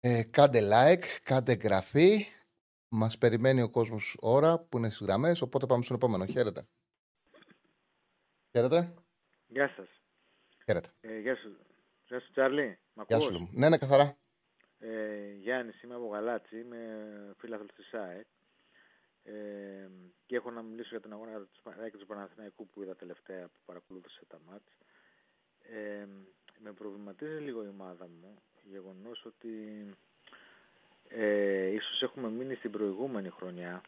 Ε, 0.00 0.22
κάντε 0.22 0.60
like, 0.72 1.04
κάντε 1.22 1.52
εγγραφή. 1.52 2.26
Μας 2.88 3.18
περιμένει 3.18 3.62
ο 3.62 3.70
κόσμος 3.70 4.16
ώρα 4.20 4.58
που 4.58 4.78
είναι 4.78 4.90
στις 4.90 5.06
γραμμές. 5.06 5.42
Οπότε 5.42 5.66
πάμε 5.66 5.82
στον 5.82 5.96
επόμενο. 5.96 6.26
Χαίρετε. 6.26 6.66
Χαίρετε. 8.50 8.94
Γεια 9.46 9.68
σας. 9.76 9.88
Χαίρετε. 10.64 10.88
Ε, 11.00 11.18
γεια 11.18 11.36
σου. 11.36 11.56
Γεια 12.06 12.20
σου, 12.20 12.30
Τσάρλι. 12.30 12.78
Μ' 12.92 13.02
Γεια 13.06 13.16
ακούς; 13.16 13.24
σου. 13.24 13.32
Λούμ. 13.32 13.48
Ναι, 13.52 13.68
ναι, 13.68 13.78
καθαρά. 13.78 14.16
Ε, 14.78 15.32
Γιάννης, 15.32 15.82
είμαι 15.82 15.94
από 15.94 16.06
Γαλάτσι, 16.06 16.58
είμαι 16.58 16.78
φίλαθλος 17.38 17.72
της 17.74 17.86
ΣΑΕΚ 17.88 18.26
ε, 19.22 19.88
και 20.26 20.36
έχω 20.36 20.50
να 20.50 20.62
μιλήσω 20.62 20.88
για 20.90 21.00
τον 21.00 21.12
αγώνα 21.12 21.40
του 21.40 21.60
ΣΑΕΚ 21.62 21.90
και 21.90 21.98
του 21.98 22.06
Παναθηναϊκού 22.06 22.68
που 22.68 22.82
είδα 22.82 22.96
τελευταία 22.96 23.46
που 23.48 23.60
παρακολούθησα 23.64 24.20
τα 24.28 24.40
μάτς. 24.46 24.72
Ε, 25.66 26.06
με 26.64 26.72
προβληματίζει 26.72 27.38
λίγο 27.38 27.64
η 27.64 27.68
ομάδα 27.68 28.08
μου, 28.20 28.38
γεγονός 28.70 29.24
ότι 29.24 29.84
ε, 31.08 31.66
ίσως 31.66 32.02
έχουμε 32.02 32.28
μείνει 32.28 32.54
στην 32.54 32.70
προηγούμενη 32.70 33.28
χρονιά 33.28 33.82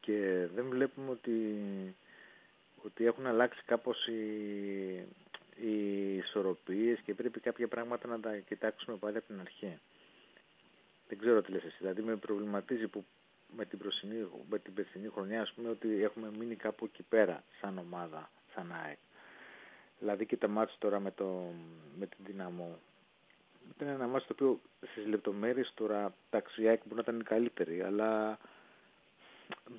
και 0.00 0.48
δεν 0.54 0.68
βλέπουμε 0.68 1.10
ότι, 1.10 1.34
ότι 2.84 3.04
έχουν 3.06 3.26
αλλάξει 3.26 3.62
κάπως 3.66 4.06
οι, 4.06 4.22
οι 5.60 6.14
ισορροπίες 6.16 6.98
και 7.04 7.14
πρέπει 7.14 7.40
κάποια 7.40 7.68
πράγματα 7.68 8.08
να 8.08 8.20
τα 8.20 8.36
κοιτάξουμε 8.36 8.96
πάλι 8.96 9.16
από 9.16 9.26
την 9.26 9.40
αρχή. 9.40 9.78
Δεν 11.08 11.18
ξέρω 11.18 11.42
τι 11.42 11.52
λες 11.52 11.64
εσύ. 11.64 11.76
Δηλαδή 11.78 12.02
με 12.02 12.16
προβληματίζει 12.16 12.88
που 12.88 13.04
με 13.56 13.64
την, 13.64 13.78
προσινή, 13.78 14.28
με 14.50 14.58
την 14.58 14.74
περσινή 14.74 15.08
χρονιά 15.08 15.40
ας 15.42 15.52
πούμε 15.52 15.68
ότι 15.68 16.02
έχουμε 16.02 16.30
μείνει 16.38 16.54
κάπου 16.56 16.84
εκεί 16.84 17.02
πέρα 17.02 17.44
σαν 17.60 17.78
ομάδα, 17.78 18.30
σαν 18.54 18.72
ΑΕΚ. 18.84 18.98
Δηλαδή 20.02 20.26
και 20.26 20.36
τα 20.36 20.48
μάτια 20.48 20.74
τώρα 20.78 21.00
με, 21.00 21.10
το, 21.10 21.52
με 21.98 22.06
την 22.06 22.18
δυναμό. 22.24 22.78
Ήταν 23.74 23.88
ένα 23.88 24.06
μάτι 24.06 24.26
το 24.26 24.32
οποίο 24.32 24.60
στις 24.90 25.06
λεπτομέρειες 25.06 25.72
τώρα 25.74 26.14
εντάξει 26.30 26.62
η 26.62 26.68
ΑΕΚ 26.68 26.80
μπορεί 26.84 26.94
να 26.94 27.12
ήταν 27.12 27.24
καλύτερη 27.24 27.82
αλλά 27.82 28.38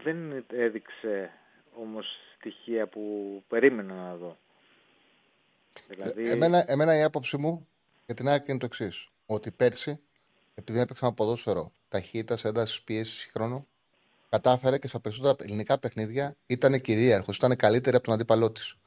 δεν 0.03 0.45
έδειξε 0.47 1.31
όμως 1.73 2.05
στοιχεία 2.37 2.87
που 2.87 3.43
περίμενα 3.47 3.93
να 3.93 4.15
δω. 4.15 4.37
Δηλαδή... 5.87 6.29
Εμένα, 6.29 6.71
εμένα 6.71 6.97
η 6.97 7.03
άποψή 7.03 7.37
μου 7.37 7.67
για 8.05 8.15
την 8.15 8.27
ΑΕΚ 8.27 8.47
είναι 8.47 8.57
το 8.57 8.65
εξής. 8.65 9.09
Ότι 9.25 9.51
πέρσι, 9.51 9.99
επειδή 10.55 10.79
έπαιξαμε 10.79 11.13
ποδόσφαιρο 11.13 11.71
ταχύτητα, 11.89 12.47
έντασης, 12.47 12.81
πίεσης 12.81 13.29
χρόνου, 13.33 13.67
κατάφερε 14.29 14.77
και 14.77 14.87
στα 14.87 14.99
περισσότερα 14.99 15.35
ελληνικά 15.39 15.79
παιχνίδια 15.79 16.35
ήταν 16.45 16.81
κυρίαρχος, 16.81 17.37
ήταν 17.37 17.55
καλύτερη 17.55 17.95
από 17.95 18.05
τον 18.05 18.13
αντίπαλό 18.13 18.51
της. 18.51 18.77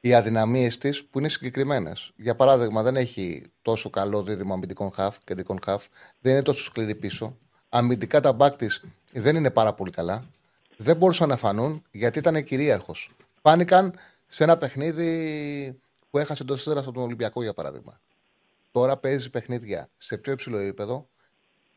Οι 0.00 0.14
αδυναμίες 0.14 0.78
της 0.78 1.04
που 1.04 1.18
είναι 1.18 1.28
συγκεκριμένες. 1.28 2.12
Για 2.16 2.34
παράδειγμα, 2.34 2.82
δεν 2.82 2.96
έχει 2.96 3.52
τόσο 3.62 3.90
καλό 3.90 4.22
δίδυμο 4.22 4.54
αμυντικών 4.54 4.92
χαφ, 4.92 5.16
κεντρικών 5.24 5.58
χαφ, 5.62 5.86
δεν 6.20 6.32
είναι 6.32 6.42
τόσο 6.42 6.64
σκληρή 6.64 6.94
πίσω. 6.94 7.36
Αμυντικά 7.68 8.20
τα 8.20 8.32
μπακ 8.32 8.56
της 8.56 8.84
δεν 9.12 9.36
είναι 9.36 9.50
πάρα 9.50 9.72
πολύ 9.72 9.90
καλά. 9.90 10.24
Δεν 10.76 10.96
μπορούσαν 10.96 11.28
να 11.28 11.36
φανούν 11.36 11.82
γιατί 11.90 12.18
ήταν 12.18 12.44
κυρίαρχος. 12.44 13.10
Φάνηκαν 13.42 13.94
σε 14.26 14.44
ένα 14.44 14.56
παιχνίδι 14.56 15.80
που 16.10 16.18
έχασε 16.18 16.44
το 16.44 16.56
σύστερα 16.56 16.80
από 16.80 16.92
τον 16.92 17.02
Ολυμπιακό, 17.02 17.42
για 17.42 17.54
παράδειγμα. 17.54 18.00
Τώρα 18.72 18.96
παίζει 18.96 19.30
παιχνίδια 19.30 19.88
σε 19.96 20.16
πιο 20.16 20.32
υψηλό 20.32 20.58
επίπεδο. 20.58 21.08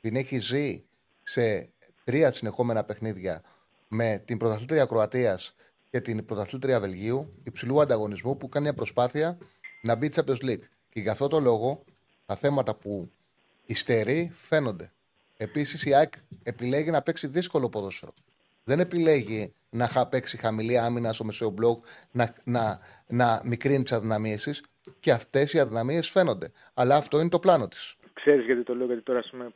Την 0.01 0.15
έχει 0.15 0.39
ζει 0.39 0.83
σε 1.23 1.69
τρία 2.03 2.31
συνεχόμενα 2.31 2.83
παιχνίδια 2.83 3.41
με 3.87 4.23
την 4.25 4.37
πρωταθλήτρια 4.37 4.85
Κροατίας 4.85 5.55
και 5.93 6.01
την 6.01 6.25
πρωταθλήτρια 6.25 6.79
Βελγίου, 6.79 7.33
υψηλού 7.43 7.81
ανταγωνισμού, 7.81 8.37
που 8.37 8.49
κάνει 8.49 8.65
μια 8.65 8.73
προσπάθεια 8.73 9.37
να 9.81 9.95
μπει 9.95 10.09
Champions 10.15 10.43
League. 10.43 10.65
Και 10.89 10.99
γι' 10.99 11.09
αυτό 11.09 11.27
το 11.27 11.39
λόγο 11.39 11.83
τα 12.25 12.35
θέματα 12.35 12.75
που 12.75 13.11
υστερεί 13.65 14.31
φαίνονται. 14.33 14.91
Επίσης 15.37 15.85
η 15.85 15.93
ΑΕΚ 15.93 16.13
επιλέγει 16.43 16.91
να 16.91 17.01
παίξει 17.01 17.27
δύσκολο 17.27 17.69
ποδόσφαιρο. 17.69 18.13
Δεν 18.63 18.79
επιλέγει 18.79 19.53
να 19.69 19.87
χα 19.87 20.07
παίξει 20.07 20.37
χαμηλή 20.37 20.77
άμυνα 20.77 21.13
στο 21.13 21.23
μεσαίο 21.23 21.49
μπλοκ, 21.49 21.85
να, 22.11 22.33
να, 22.43 22.79
να 23.07 23.41
μικρύνει 23.43 23.83
τις 23.83 23.91
αδυναμίες 23.91 24.43
της. 24.43 24.63
Και 24.99 25.11
αυτές 25.11 25.53
οι 25.53 25.59
αδυναμίες 25.59 26.09
φαίνονται. 26.09 26.51
Αλλά 26.73 26.95
αυτό 26.95 27.19
είναι 27.19 27.29
το 27.29 27.39
πλάνο 27.39 27.67
της. 27.67 27.95
Ξέρεις 28.13 28.45
γιατί 28.45 28.63
το 28.63 28.75
λέω, 28.75 28.85
γιατί 28.85 29.01
τώρα 29.01 29.19
ας 29.19 29.29
πούμε, 29.29 29.51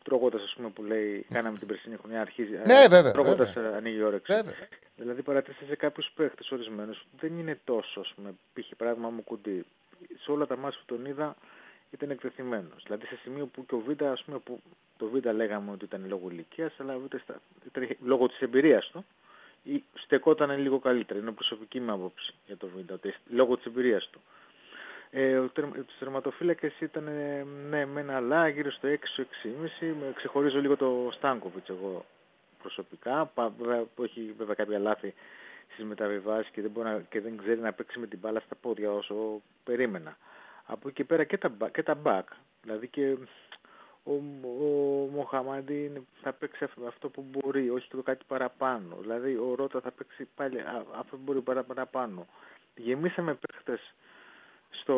ο- 0.00 0.04
τρώγοντας 0.04 0.42
ας 0.42 0.52
πούμε 0.56 0.68
που 0.70 0.82
λέει 0.82 1.26
κάναμε 1.30 1.58
την 1.58 1.66
περσινή 1.66 1.96
χρονιά 1.96 2.20
αρχίζει, 2.20 2.50
Ναι, 2.66 2.86
βέβαια, 2.88 3.12
τρώγοντας 3.12 3.52
βέβαια. 3.52 3.72
ε, 3.72 3.76
ανοίγει 3.76 3.96
η 3.96 4.02
όρεξη. 4.02 4.32
Βέβαια. 4.34 4.54
Δηλαδή 4.96 5.22
παρατήρησα 5.22 5.64
σε 5.64 5.76
κάποιους 5.76 6.10
παίχτες 6.14 6.50
ορισμένους 6.50 7.06
δεν 7.20 7.38
είναι 7.38 7.58
τόσο 7.64 8.00
ας 8.00 8.12
πούμε, 8.16 8.34
π.χ. 8.54 8.76
πράγμα 8.76 9.08
μου 9.10 9.22
κουντί. 9.24 9.64
Σε 10.22 10.30
όλα 10.30 10.46
τα 10.46 10.56
μάτια 10.56 10.78
που 10.86 10.94
τον 10.96 11.04
είδα 11.04 11.36
ήταν 11.90 12.10
εκτεθειμένος. 12.10 12.82
Δηλαδή 12.84 13.06
σε 13.06 13.18
σημείο 13.22 13.46
που 13.46 13.66
και 13.66 13.74
ο 13.74 13.78
Β' 13.78 14.02
ας 14.04 14.22
πούμε 14.22 14.38
που 14.38 14.60
το 14.96 15.06
Β' 15.06 15.26
λέγαμε 15.26 15.70
ότι 15.70 15.84
ήταν 15.84 16.04
λόγω 16.08 16.30
ηλικίας 16.30 16.72
αλλά 16.78 16.94
ο 16.96 16.98
Β' 17.00 17.16
στα- 17.22 17.40
ήταν 17.66 17.96
λόγω 18.04 18.28
της 18.28 18.40
εμπειρίας 18.40 18.88
του 18.92 19.04
ή 19.62 19.82
στεκόταν 19.94 20.58
λίγο 20.60 20.78
καλύτερα. 20.78 21.20
Είναι 21.20 21.30
προσωπική 21.32 21.80
μου 21.80 21.92
άποψη 21.92 22.34
για 22.46 22.56
το 22.56 22.66
Β' 22.66 22.92
ότι 22.92 23.14
λόγω 23.28 23.56
της 23.56 23.64
εμπειρίας 23.66 24.08
του. 24.12 24.20
Ε, 25.12 25.36
ο 25.38 25.48
τερμα, 25.48 25.72
τους 25.72 25.98
τερματοφύλακες 25.98 26.80
ήταν 26.80 27.06
ε, 27.08 27.44
ναι, 27.68 27.86
με 27.86 28.00
ένα 28.00 28.16
αλλά 28.16 28.48
γύρω 28.48 28.70
στο 28.70 28.88
6-6,5. 28.88 29.86
Με 30.00 30.12
ξεχωρίζω 30.14 30.60
λίγο 30.60 30.76
το 30.76 31.08
Στάνκοβιτς 31.12 31.68
εγώ 31.68 32.04
προσωπικά, 32.62 33.26
πα- 33.26 33.52
βέβαια, 33.58 33.82
που 33.94 34.02
έχει 34.02 34.34
βέβαια 34.38 34.54
κάποια 34.54 34.78
λάθη 34.78 35.14
στις 35.72 35.84
μεταβιβάσεις 35.84 36.50
και 36.52 36.60
δεν, 36.62 36.70
μπορεί 36.70 36.88
να, 36.88 36.98
και 37.00 37.20
δεν 37.20 37.36
ξέρει 37.36 37.60
να 37.60 37.72
παίξει 37.72 37.98
με 37.98 38.06
την 38.06 38.18
μπάλα 38.18 38.40
στα 38.40 38.54
πόδια 38.54 38.92
όσο 38.92 39.42
περίμενα. 39.64 40.16
Από 40.66 40.88
εκεί 40.88 40.96
και 40.96 41.04
πέρα 41.04 41.24
και 41.24 41.38
τα, 41.38 41.48
μπα- 41.48 41.68
και 41.70 41.82
τα 41.82 41.98
back, 42.04 42.22
δηλαδή 42.62 42.88
και 42.88 43.16
ο, 44.02 44.12
ο 44.12 45.08
Μοχαμάντι 45.12 45.84
είναι- 45.84 46.02
θα 46.22 46.32
παίξει 46.32 46.64
αυτό, 46.64 46.86
αυτό 46.86 47.08
που 47.08 47.24
μπορεί, 47.30 47.70
όχι 47.70 47.88
το 47.88 48.02
κάτι 48.02 48.24
παραπάνω. 48.26 48.96
Δηλαδή 49.00 49.34
ο 49.34 49.54
Ρότα 49.56 49.80
θα 49.80 49.90
παίξει 49.90 50.28
πάλι 50.34 50.60
α- 50.60 50.86
αυτό 50.94 51.16
που 51.16 51.22
μπορεί 51.22 51.40
παρα- 51.40 51.62
παραπάνω. 51.64 52.26
Γεμίσαμε 52.76 53.34
παίχτες 53.34 53.94
στο 54.70 54.94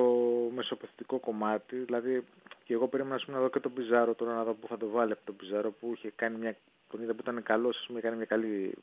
μεσοπαιδευτικό 0.55 1.19
κομμάτι. 1.19 1.77
Δηλαδή, 1.77 2.25
και 2.65 2.75
εγώ 2.75 2.89
περίμενα 2.89 3.15
ας 3.15 3.25
πούμε, 3.25 3.37
να 3.37 3.43
δω 3.43 3.49
και 3.51 3.61
τον 3.61 3.73
Πιζάρο 3.73 4.15
τώρα 4.15 4.35
να 4.35 4.45
δω 4.45 4.53
πού 4.55 4.67
θα 4.67 4.77
το 4.77 4.89
βάλει 4.89 5.13
από 5.13 5.21
τον 5.25 5.37
Πιζάρο 5.37 5.71
που 5.71 5.93
είχε 5.95 6.13
κάνει 6.17 6.37
μια. 6.39 6.57
Τον 6.91 7.03
είδα 7.03 7.13
που 7.15 7.21
ήταν 7.21 7.43
καλός, 7.43 7.77
ας 7.79 7.87
πούμε, 7.87 7.99
έκανε 7.99 8.17
μια 8.17 8.25
καλή 8.25 8.75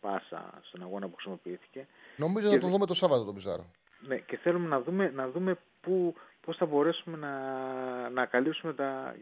πάσα 0.00 0.60
στον 0.62 0.82
αγώνα 0.82 1.06
που 1.08 1.14
χρησιμοποιήθηκε. 1.14 1.86
Νομίζω 2.16 2.48
Και 2.48 2.54
να 2.54 2.60
τον 2.60 2.68
δε- 2.68 2.74
δούμε 2.74 2.86
το 2.86 2.94
Σάββατο 2.94 3.24
τον 3.24 3.34
Πιζάρο. 3.34 3.66
Ναι, 4.06 4.16
και 4.16 4.36
θέλουμε 4.36 4.68
να 4.68 4.80
δούμε, 4.80 5.10
να 5.14 5.28
δούμε 5.30 5.58
πού, 5.80 6.14
πώς 6.40 6.56
θα 6.56 6.66
μπορέσουμε 6.66 7.16
να, 7.16 8.10
να 8.10 8.26
καλύψουμε 8.26 8.72
τα, 8.74 9.16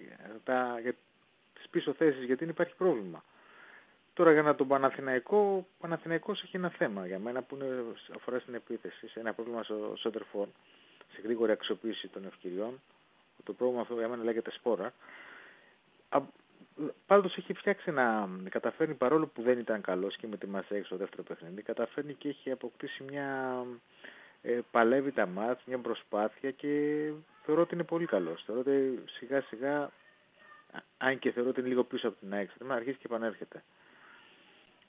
τα, 0.45 0.79
για 0.83 0.95
τις 1.55 1.69
πίσω 1.71 1.93
θέσεις, 1.93 2.25
γιατί 2.25 2.45
υπάρχει 2.45 2.75
πρόβλημα. 2.75 3.25
Τώρα 4.15 4.33
για 4.33 4.43
να 4.43 4.55
τον 4.55 4.69
Παναθηναϊκό, 4.69 5.57
ο 5.57 5.65
Παναθηναϊκός 5.81 6.43
έχει 6.43 6.57
ένα 6.57 6.69
θέμα 6.69 7.07
για 7.07 7.19
μένα 7.19 7.43
που 7.43 7.55
είναι, 7.55 7.67
αφορά 8.17 8.39
στην 8.39 8.55
επίθεση, 8.55 9.09
σε 9.09 9.21
ένα 9.21 9.33
πρόβλημα 9.33 9.63
στο 9.63 9.93
Σόντερφορ, 9.97 10.49
σε 11.15 11.21
γρήγορη 11.23 11.53
αξιοποίηση 11.53 12.09
των 12.09 12.25
ευκαιριών. 12.25 12.81
Το 13.45 13.53
πρόβλημα 13.53 13.81
αυτό 13.83 13.95
για 13.95 14.09
μένα 14.09 14.25
λέγεται 14.25 14.51
σπόρα. 14.51 14.93
Πάντως 17.07 17.37
έχει 17.37 17.53
φτιάξει 17.55 17.85
ένα. 17.89 18.29
Καταφέρνει 18.51 18.95
παρόλο 18.95 19.27
που 19.27 19.43
δεν 19.43 19.59
ήταν 19.59 19.81
καλός 19.81 20.17
και 20.17 20.27
με 20.27 20.37
τη 20.37 20.47
Μασέξ 20.47 20.87
στο 20.87 20.97
δεύτερο 20.97 21.23
παιχνίδι, 21.23 21.63
καταφέρνει 21.63 22.15
και 22.15 22.29
έχει 22.29 22.51
αποκτήσει 22.51 23.03
μια. 23.03 23.65
Ε, 24.43 24.61
παλεύει 24.71 25.13
τα 25.13 25.27
μάτς, 25.27 25.63
μια 25.65 25.79
προσπάθεια 25.79 26.51
και 26.51 26.69
θεωρώ 27.45 27.61
ότι 27.63 27.75
είναι 27.75 27.85
πολύ 27.85 28.07
καλός. 28.07 28.43
Θεωρώ 28.45 28.61
ότι 28.61 29.03
σιγά 29.07 29.41
σιγά, 29.41 29.83
α- 29.83 29.91
αν 30.99 31.19
και 31.19 31.31
θεωρώ 31.31 31.49
ότι 31.49 31.61
είναι 31.61 31.69
λίγο 31.69 31.85
πίσω 31.85 32.09
από 32.09 32.17
την 32.21 32.35
ΑΕΚ, 32.35 32.51
θα 32.59 32.75
αρχίσει 32.75 32.97
και 32.97 33.07
επανέρχεται. 33.07 33.63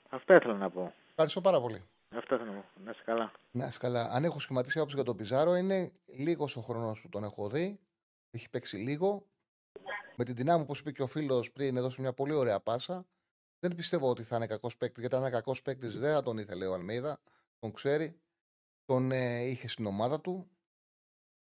Αυτά 0.08 0.34
ήθελα 0.34 0.54
να 0.54 0.70
πω. 0.70 0.94
Ευχαριστώ 1.10 1.40
πάρα 1.40 1.60
πολύ. 1.60 1.82
Αυτά 2.16 2.34
ήθελα 2.34 2.52
να 2.52 2.60
πω. 2.60 2.80
Να 2.84 2.90
είσαι 2.90 3.02
καλά. 3.04 3.32
Να 3.50 3.66
είσαι 3.66 3.78
καλά. 3.78 4.10
Αν 4.10 4.24
έχω 4.24 4.38
σχηματίσει 4.38 4.78
άποψη 4.78 4.96
για 4.96 5.04
τον 5.04 5.16
Πιζάρο, 5.16 5.54
είναι 5.54 5.92
λίγος 6.06 6.56
ο 6.56 6.60
χρόνος 6.60 7.00
που 7.00 7.08
τον 7.08 7.24
έχω 7.24 7.48
δει. 7.48 7.80
Έχει 8.30 8.50
παίξει 8.50 8.76
λίγο. 8.76 9.26
Με 10.16 10.24
την 10.24 10.34
δυνάμει, 10.34 10.62
όπως 10.62 10.78
είπε 10.78 10.92
και 10.92 11.02
ο 11.02 11.06
φίλος 11.06 11.52
πριν, 11.52 11.76
έδωσε 11.76 12.00
μια 12.00 12.12
πολύ 12.12 12.32
ωραία 12.32 12.60
πάσα. 12.60 13.06
Δεν 13.58 13.74
πιστεύω 13.74 14.10
ότι 14.10 14.22
θα 14.22 14.36
είναι 14.36 14.46
κακός 14.46 14.76
παίκτης, 14.76 15.00
γιατί 15.00 15.14
αν 15.14 15.20
είναι 15.20 15.30
κακός 15.30 15.62
παίκτης 15.62 15.98
δεν 15.98 16.14
θα 16.14 16.22
τον 16.22 16.38
ήθελε 16.38 16.66
ο 16.66 16.74
Αλμίδα. 16.74 17.20
Τον 17.58 17.72
ξέρει. 17.72 18.20
Τον 18.84 19.12
ε, 19.12 19.40
είχε 19.40 19.68
στην 19.68 19.86
ομάδα 19.86 20.20
του. 20.20 20.50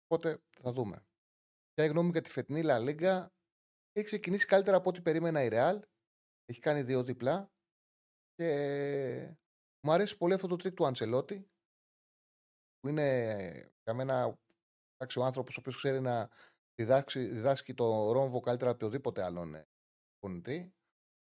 Οπότε 0.07 0.41
θα 0.61 0.71
δούμε. 0.71 1.05
Ποια 1.73 1.85
η 1.85 1.87
γνώμη 1.87 2.05
μου 2.05 2.11
για 2.11 2.21
τη 2.21 2.29
φετινή 2.29 2.63
Λα 2.63 2.79
Λίγκα. 2.79 3.31
Έχει 3.91 4.05
ξεκινήσει 4.05 4.45
καλύτερα 4.45 4.77
από 4.77 4.89
ό,τι 4.89 5.01
περίμενα 5.01 5.43
η 5.43 5.47
Ρεάλ. 5.47 5.81
Έχει 6.45 6.59
κάνει 6.59 6.81
δύο 6.81 7.03
διπλά. 7.03 7.49
Και 8.35 9.35
μου 9.85 9.91
αρέσει 9.91 10.17
πολύ 10.17 10.33
αυτό 10.33 10.47
το 10.47 10.55
τρικ 10.55 10.73
του 10.73 10.85
Αντσελότι 10.85 11.49
που 12.79 12.87
είναι 12.87 13.73
για 13.83 13.93
μένα 13.93 14.39
εντάξει, 14.95 15.19
ο 15.19 15.23
άνθρωπος 15.23 15.57
ο 15.57 15.59
οποίος 15.59 15.75
ξέρει 15.75 16.01
να 16.01 16.29
διδάξει, 16.75 17.25
διδάσκει 17.25 17.73
το 17.73 18.11
ρόμβο 18.11 18.39
καλύτερα 18.39 18.69
από 18.69 18.85
οποιοδήποτε 18.85 19.23
άλλον 19.23 19.55
ε, 19.55 19.67
προπονητή, 20.19 20.73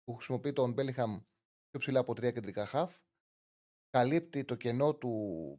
που 0.04 0.16
χρησιμοποιεί 0.16 0.54
τον 0.54 0.74
Μπέλιγχαμ 0.74 1.12
πιο 1.70 1.80
ψηλά 1.80 2.00
από 2.00 2.14
τρία 2.14 2.32
κεντρικά 2.32 2.66
χαφ. 2.66 2.98
Καλύπτει 3.90 4.46
το 4.46 4.56
κενό 4.56 4.96
του 4.96 5.12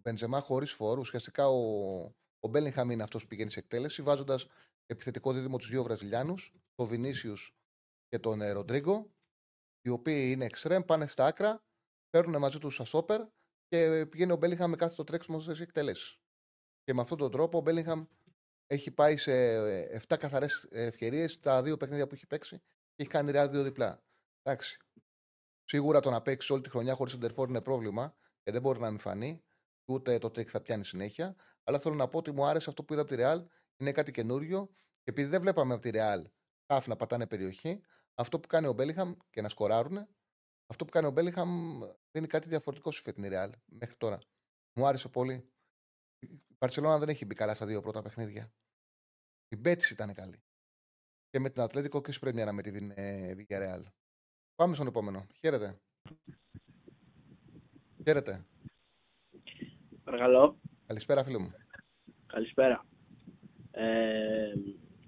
Μπενζεμά 0.02 0.40
χωρίς 0.40 0.72
φορ, 0.72 1.06
ουσιαστικά 1.06 1.48
ο, 1.48 2.02
Ο 2.40 2.48
Μπέλιγχαμ 2.48 2.90
είναι 2.90 3.02
αυτός 3.02 3.22
που 3.22 3.28
πηγαίνει 3.28 3.50
σε 3.50 3.58
εκτέλεση, 3.58 4.02
βάζοντας 4.02 4.46
επιθετικό 4.86 5.32
δίδυμο 5.32 5.56
τους 5.56 5.68
δύο 5.68 5.82
Βραζιλιάνους, 5.82 6.54
τον 6.74 6.86
Βινίσιου 6.86 7.34
και 8.08 8.18
τον 8.18 8.40
ε, 8.40 8.50
Ροντρίγκο, 8.50 9.10
οι 9.80 9.88
οποίοι 9.88 10.30
είναι 10.32 10.44
εξτρέμ, 10.44 10.82
πάνε 10.82 11.06
στα 11.06 11.26
άκρα, 11.26 11.62
παίρνουν 12.14 12.40
μαζί 12.40 12.58
τους 12.58 12.74
στα 12.74 12.84
σόπερ 12.84 13.20
και 13.66 14.06
πηγαίνει 14.06 14.32
ο 14.32 14.36
Μπέλιγχαμ 14.36 14.70
με 14.70 14.76
κάθε 14.76 14.94
το 14.94 15.04
τρέξιμο 15.04 15.40
στι 15.40 15.62
εκτελέσει. 15.62 16.20
Και 16.82 16.94
με 16.94 17.00
αυτόν 17.00 17.18
τον 17.18 17.30
τρόπο 17.30 17.58
ο 17.58 17.60
Μπέλιγχαμ 17.60 18.04
έχει 18.66 18.90
πάει 18.90 19.16
σε 19.16 19.32
7 20.08 20.16
καθαρές 20.18 20.68
ευκαιρίες 20.70 21.40
τα 21.40 21.62
δύο 21.62 21.76
παιχνίδια 21.76 22.06
που 22.06 22.14
έχει 22.14 22.26
παίξει 22.26 22.58
και 22.58 23.02
έχει 23.02 23.08
κάνει 23.08 23.30
ρεάλ 23.30 23.50
δύο 23.50 23.62
διπλά. 23.62 24.02
Εντάξει. 24.42 24.78
Σίγουρα 25.64 26.00
το 26.00 26.10
να 26.10 26.22
παίξεις 26.22 26.50
όλη 26.50 26.62
τη 26.62 26.70
χρονιά 26.70 26.94
χωρίς 26.94 27.14
εντερφόρ 27.14 27.48
είναι 27.48 27.60
πρόβλημα 27.60 28.16
και 28.42 28.52
δεν 28.52 28.60
μπορεί 28.60 28.80
να 28.80 28.90
μην 28.90 28.98
φανεί, 28.98 29.44
ούτε 29.84 30.18
το 30.18 30.30
τρικ 30.30 30.48
θα 30.50 30.60
πιάνει 30.60 30.84
συνέχεια. 30.84 31.36
Αλλά 31.64 31.78
θέλω 31.78 31.94
να 31.94 32.08
πω 32.08 32.18
ότι 32.18 32.30
μου 32.30 32.44
άρεσε 32.44 32.70
αυτό 32.70 32.84
που 32.84 32.92
είδα 32.92 33.02
από 33.02 33.10
τη 33.10 33.16
Ρεάλ, 33.16 33.46
είναι 33.76 33.92
κάτι 33.92 34.10
καινούριο 34.10 34.66
και 34.76 35.10
επειδή 35.10 35.28
δεν 35.28 35.40
βλέπαμε 35.40 35.72
από 35.72 35.82
τη 35.82 35.90
Ρεάλ 35.90 36.28
χαφ 36.72 36.86
να 36.86 36.96
πατάνε 36.96 37.26
περιοχή, 37.26 37.80
αυτό 38.14 38.40
που 38.40 38.48
κάνει 38.48 38.66
ο 38.66 38.72
Μπέλιγχαμ 38.72 39.14
και 39.30 39.40
να 39.40 39.48
σκοράρουν, 39.48 40.08
αυτό 40.66 40.84
που 40.84 40.90
κάνει 40.90 41.06
ο 41.06 41.10
Μπέλιγχαμ 41.10 41.80
είναι 42.18 42.26
κάτι 42.26 42.48
διαφορετικό 42.48 42.90
στη 42.90 43.02
φετινή 43.02 43.28
Ρεάλ 43.28 43.52
μέχρι 43.66 43.96
τώρα. 43.96 44.18
Μου 44.74 44.86
άρεσε 44.86 45.08
πολύ. 45.08 45.48
Η 46.18 46.54
Μπαρτσελόνα 46.58 46.98
δεν 46.98 47.08
έχει 47.08 47.24
μπει 47.24 47.34
καλά 47.34 47.54
στα 47.54 47.66
δύο 47.66 47.80
πρώτα 47.80 48.02
παιχνίδια. 48.02 48.52
Η 49.48 49.56
Μπέτις 49.56 49.92
ήταν 49.92 50.14
καλή. 50.14 50.42
Και 51.30 51.38
με 51.38 51.50
την 51.50 51.62
Ατλέτικο 51.62 52.00
και 52.00 52.12
στην 52.12 52.25
πρεμιέρα 52.25 52.52
με 52.52 52.62
την 52.62 52.90
ε, 52.94 53.46
Ρεάλ. 53.48 53.84
Πάμε 54.54 54.74
στον 54.74 54.86
επόμενο. 54.86 55.26
Χαίρετε. 55.38 55.80
Χαίρετε. 58.04 58.46
Παρακαλώ. 60.04 60.60
Καλησπέρα, 60.86 61.24
φίλο 61.24 61.40
μου. 61.40 61.52
Καλησπέρα. 62.26 62.86
Ε, 63.70 64.52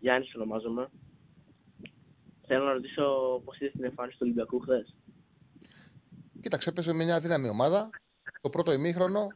Γιάννης 0.01 0.35
ονομάζομαι. 0.35 0.91
Θέλω 2.47 2.65
να 2.65 2.73
ρωτήσω 2.73 3.41
πώς 3.45 3.61
είδες 3.61 3.73
την 3.73 3.85
εμφάνιση 3.85 4.19
του 4.19 4.23
Ολυμπιακού 4.25 4.61
χθες; 4.61 4.97
Κοίταξε, 6.47 6.69
έπεσε 6.69 6.93
με 6.93 7.05
μια 7.05 7.21
δύναμη 7.21 7.49
ομάδα. 7.49 7.91
Το 8.41 8.51
πρώτο 8.51 8.73
ημίχρονο, 8.73 9.27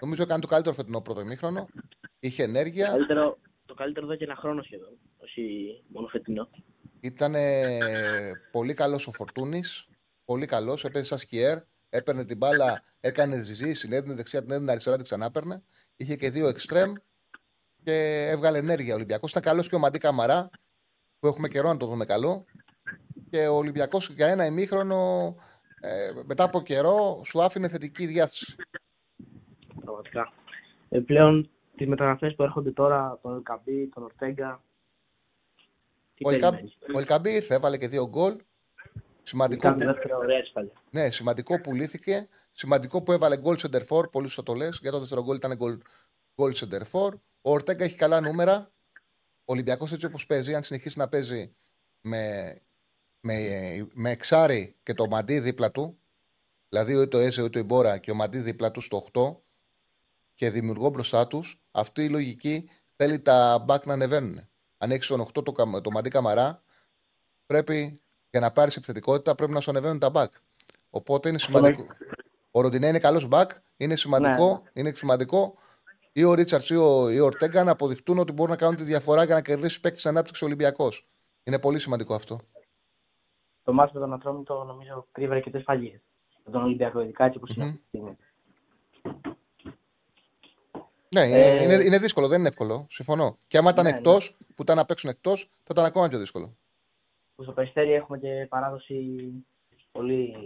νομίζω 0.00 0.22
έκανε 0.22 0.40
το 0.40 0.46
καλύτερο 0.46 0.74
φετινό 0.74 1.00
πρώτο 1.00 1.20
ημίχρονο. 1.20 1.68
Είχε 2.18 2.42
ενέργεια. 2.42 2.86
Το 2.86 2.92
καλύτερο, 2.92 3.38
το 3.66 3.74
καλύτερο 3.74 4.06
εδώ 4.06 4.16
και 4.16 4.24
ένα 4.24 4.36
χρόνο 4.36 4.62
σχεδόν. 4.62 4.98
Όχι 5.16 5.42
μόνο 5.88 6.06
φετινό. 6.06 6.48
Ήταν 7.00 7.34
πολύ 8.50 8.74
καλός 8.74 9.06
ο 9.06 9.12
Φορτούνης. 9.12 9.88
Πολύ 10.24 10.46
καλός. 10.46 10.84
Έπαιζε 10.84 11.04
σαν 11.04 11.18
σκιέρ. 11.18 11.58
Έπαιρνε 11.88 12.24
την 12.24 12.36
μπάλα, 12.36 12.82
έκανε 13.00 13.36
ζυζί, 13.36 13.72
συνέδινε 13.72 14.14
δεξιά, 14.14 14.42
την 14.42 14.50
έδινε 14.50 14.70
αριστερά, 14.70 14.96
την 14.96 15.04
ξανάπαιρνε. 15.04 15.62
Είχε 15.96 16.16
και 16.16 16.30
δύο 16.30 16.48
εξτρέμ 16.48 16.92
και 17.82 18.26
έβγαλε 18.28 18.58
ενέργεια 18.58 18.92
ο 18.92 18.96
Ολυμπιακός. 18.96 19.30
Ήταν 19.30 19.42
καλός 19.42 19.68
και 19.68 19.74
ο 19.74 19.78
Μαντί 19.78 19.98
Καμαρά, 19.98 20.50
που 21.18 21.26
έχουμε 21.26 21.48
καιρό 21.48 21.68
να 21.68 21.76
το 21.76 21.86
δούμε 21.86 22.04
καλό. 22.04 22.44
Και 23.30 23.46
ο 23.46 23.54
Ολυμπιακός 23.54 24.10
για 24.10 24.26
ένα 24.26 24.44
ημίχρονο, 24.44 25.34
ε, 25.80 26.12
μετά 26.24 26.44
από 26.44 26.62
καιρό, 26.62 27.20
σου 27.24 27.42
άφηνε 27.42 27.68
θετική 27.68 28.06
διάθεση. 28.06 28.56
Πραγματικά. 29.84 30.32
Επιπλέον, 30.88 31.50
τις 31.76 31.86
μεταγραφές 31.86 32.34
που 32.34 32.42
έρχονται 32.42 32.70
τώρα, 32.70 33.18
τον 33.22 33.34
Ελκαμπή, 33.34 33.86
τον 33.86 34.02
Ορτέγκα. 34.02 34.62
Ο, 36.24 36.30
ο 36.94 36.98
Ελκαμπή 36.98 37.32
ήρθε, 37.32 37.54
έβαλε 37.54 37.78
και 37.78 37.88
δύο 37.88 38.08
γκολ. 38.08 38.36
Σημαντικό 39.22 39.74
που... 39.74 39.84
Ναι, 40.90 41.10
σημαντικό 41.10 41.60
που 41.60 41.74
λύθηκε. 41.74 42.28
Σημαντικό 42.52 43.02
που 43.02 43.12
έβαλε 43.12 43.36
γκολ 43.36 43.56
σεντερφόρ. 43.56 44.08
Πολύ 44.08 44.26
σωστά 44.26 44.42
το 44.42 44.54
λες. 44.54 44.78
Για 44.82 44.90
το 44.90 44.98
δεύτερο 44.98 45.22
γκολ 45.22 45.36
ήταν 45.36 45.56
γκολ 46.34 46.52
σεντερφόρ. 46.52 47.14
Ο 47.42 47.50
Ορτέγκα 47.50 47.84
έχει 47.84 47.96
καλά 47.96 48.20
νούμερα. 48.20 48.70
Ο 49.44 49.52
Ολυμπιακός 49.52 49.92
έτσι 49.92 50.06
όπως 50.06 50.26
παίζει, 50.26 50.54
αν 50.54 50.62
συνεχίσει 50.62 50.98
να 50.98 51.08
παίζει 51.08 51.54
με, 52.00 52.54
με, 53.26 53.88
με 53.92 54.10
εξάρι 54.10 54.74
και 54.82 54.94
το 54.94 55.06
μαντί 55.06 55.38
δίπλα 55.38 55.70
του, 55.70 55.98
δηλαδή 56.68 56.94
ούτε 56.94 57.06
το 57.06 57.18
Έζε 57.18 57.42
ούτε 57.42 57.58
η 57.58 57.62
Μπόρα 57.66 57.98
και 57.98 58.10
ο 58.10 58.14
μαντί 58.14 58.38
δίπλα 58.38 58.70
του 58.70 58.80
στο 58.80 59.06
8 59.12 59.36
και 60.34 60.50
δημιουργώ 60.50 60.88
μπροστά 60.88 61.26
τους, 61.26 61.60
αυτή 61.70 62.04
η 62.04 62.08
λογική 62.08 62.70
θέλει 62.96 63.20
τα 63.20 63.58
μπακ 63.58 63.86
να 63.86 63.92
ανεβαίνουν. 63.92 64.48
Αν 64.78 64.90
έχεις 64.90 65.04
στον 65.04 65.20
8 65.20 65.44
το, 65.44 65.80
το 65.80 65.90
μαντί 65.90 66.08
καμαρά, 66.08 66.62
πρέπει 67.46 68.00
για 68.30 68.40
να 68.40 68.50
πάρεις 68.50 68.76
επιθετικότητα 68.76 69.34
πρέπει 69.34 69.52
να 69.52 69.60
σου 69.60 69.70
ανεβαίνουν 69.70 69.98
τα 69.98 70.10
μπακ. 70.10 70.32
Οπότε 70.90 71.28
είναι 71.28 71.38
σημαντικό. 71.38 71.86
Ο 72.50 72.60
Ροντινέ 72.60 72.86
είναι 72.86 72.98
καλός 72.98 73.26
μπακ. 73.26 73.50
Είναι 73.76 73.96
σημαντικό, 73.96 74.62
ναι. 74.62 74.70
είναι 74.80 74.92
σημαντικό 74.94 75.54
ή 76.12 76.24
ο 76.24 76.34
Ρίτσαρτς 76.34 76.70
ή 76.70 76.76
ο, 76.76 77.10
ή 77.10 77.20
ο 77.20 77.24
Ορτέγκα 77.24 77.64
να 77.64 77.70
αποδειχτούν 77.70 78.18
ότι 78.18 78.32
μπορούν 78.32 78.50
να 78.50 78.56
κάνουν 78.56 78.76
τη 78.76 78.82
διαφορά 78.82 79.24
για 79.24 79.34
να 79.34 79.40
κερδίσει 79.40 79.80
παίκτη 79.80 80.08
ανάπτυξης 80.08 80.42
Ολυμπιακός. 80.42 81.06
Είναι 81.42 81.58
πολύ 81.58 81.78
σημαντικό 81.78 82.14
αυτό. 82.14 82.40
Το 83.66 83.72
μάτι 83.72 83.90
με 83.94 84.00
τον 84.00 84.12
Ατρόμητο 84.12 84.64
νομίζω 84.64 85.06
κρύβει 85.12 85.34
αρκετές 85.34 85.62
φαγίε. 85.62 86.00
Με 86.44 86.52
τον 86.52 86.62
Ολυμπιακό, 86.62 87.00
ειδικά 87.00 87.24
έτσι 87.24 87.38
όπως 87.38 87.50
mm-hmm. 87.50 87.56
είναι 87.56 87.66
αυτή 87.66 87.78
τη 87.78 87.86
στιγμή. 87.86 88.16
Ναι, 91.08 91.20
ε... 91.20 91.62
είναι, 91.62 91.74
είναι 91.74 91.98
δύσκολο, 91.98 92.28
δεν 92.28 92.38
είναι 92.38 92.48
εύκολο. 92.48 92.86
Συμφωνώ. 92.90 93.38
Και 93.46 93.58
άμα 93.58 93.70
ήταν 93.70 93.84
ναι, 93.84 93.90
εκτός, 93.90 94.36
ναι. 94.38 94.46
που 94.54 94.62
ήταν 94.62 94.76
να 94.76 94.84
παίξουν 94.84 95.10
εκτός, 95.10 95.50
θα 95.62 95.70
ήταν 95.70 95.84
ακόμα 95.84 96.08
πιο 96.08 96.18
δύσκολο 96.18 96.56
που 97.36 97.42
στο 97.42 97.52
Περιστέρι 97.52 97.92
έχουμε 97.92 98.18
και 98.18 98.46
παράδοση 98.48 99.30
πολύ 99.92 100.36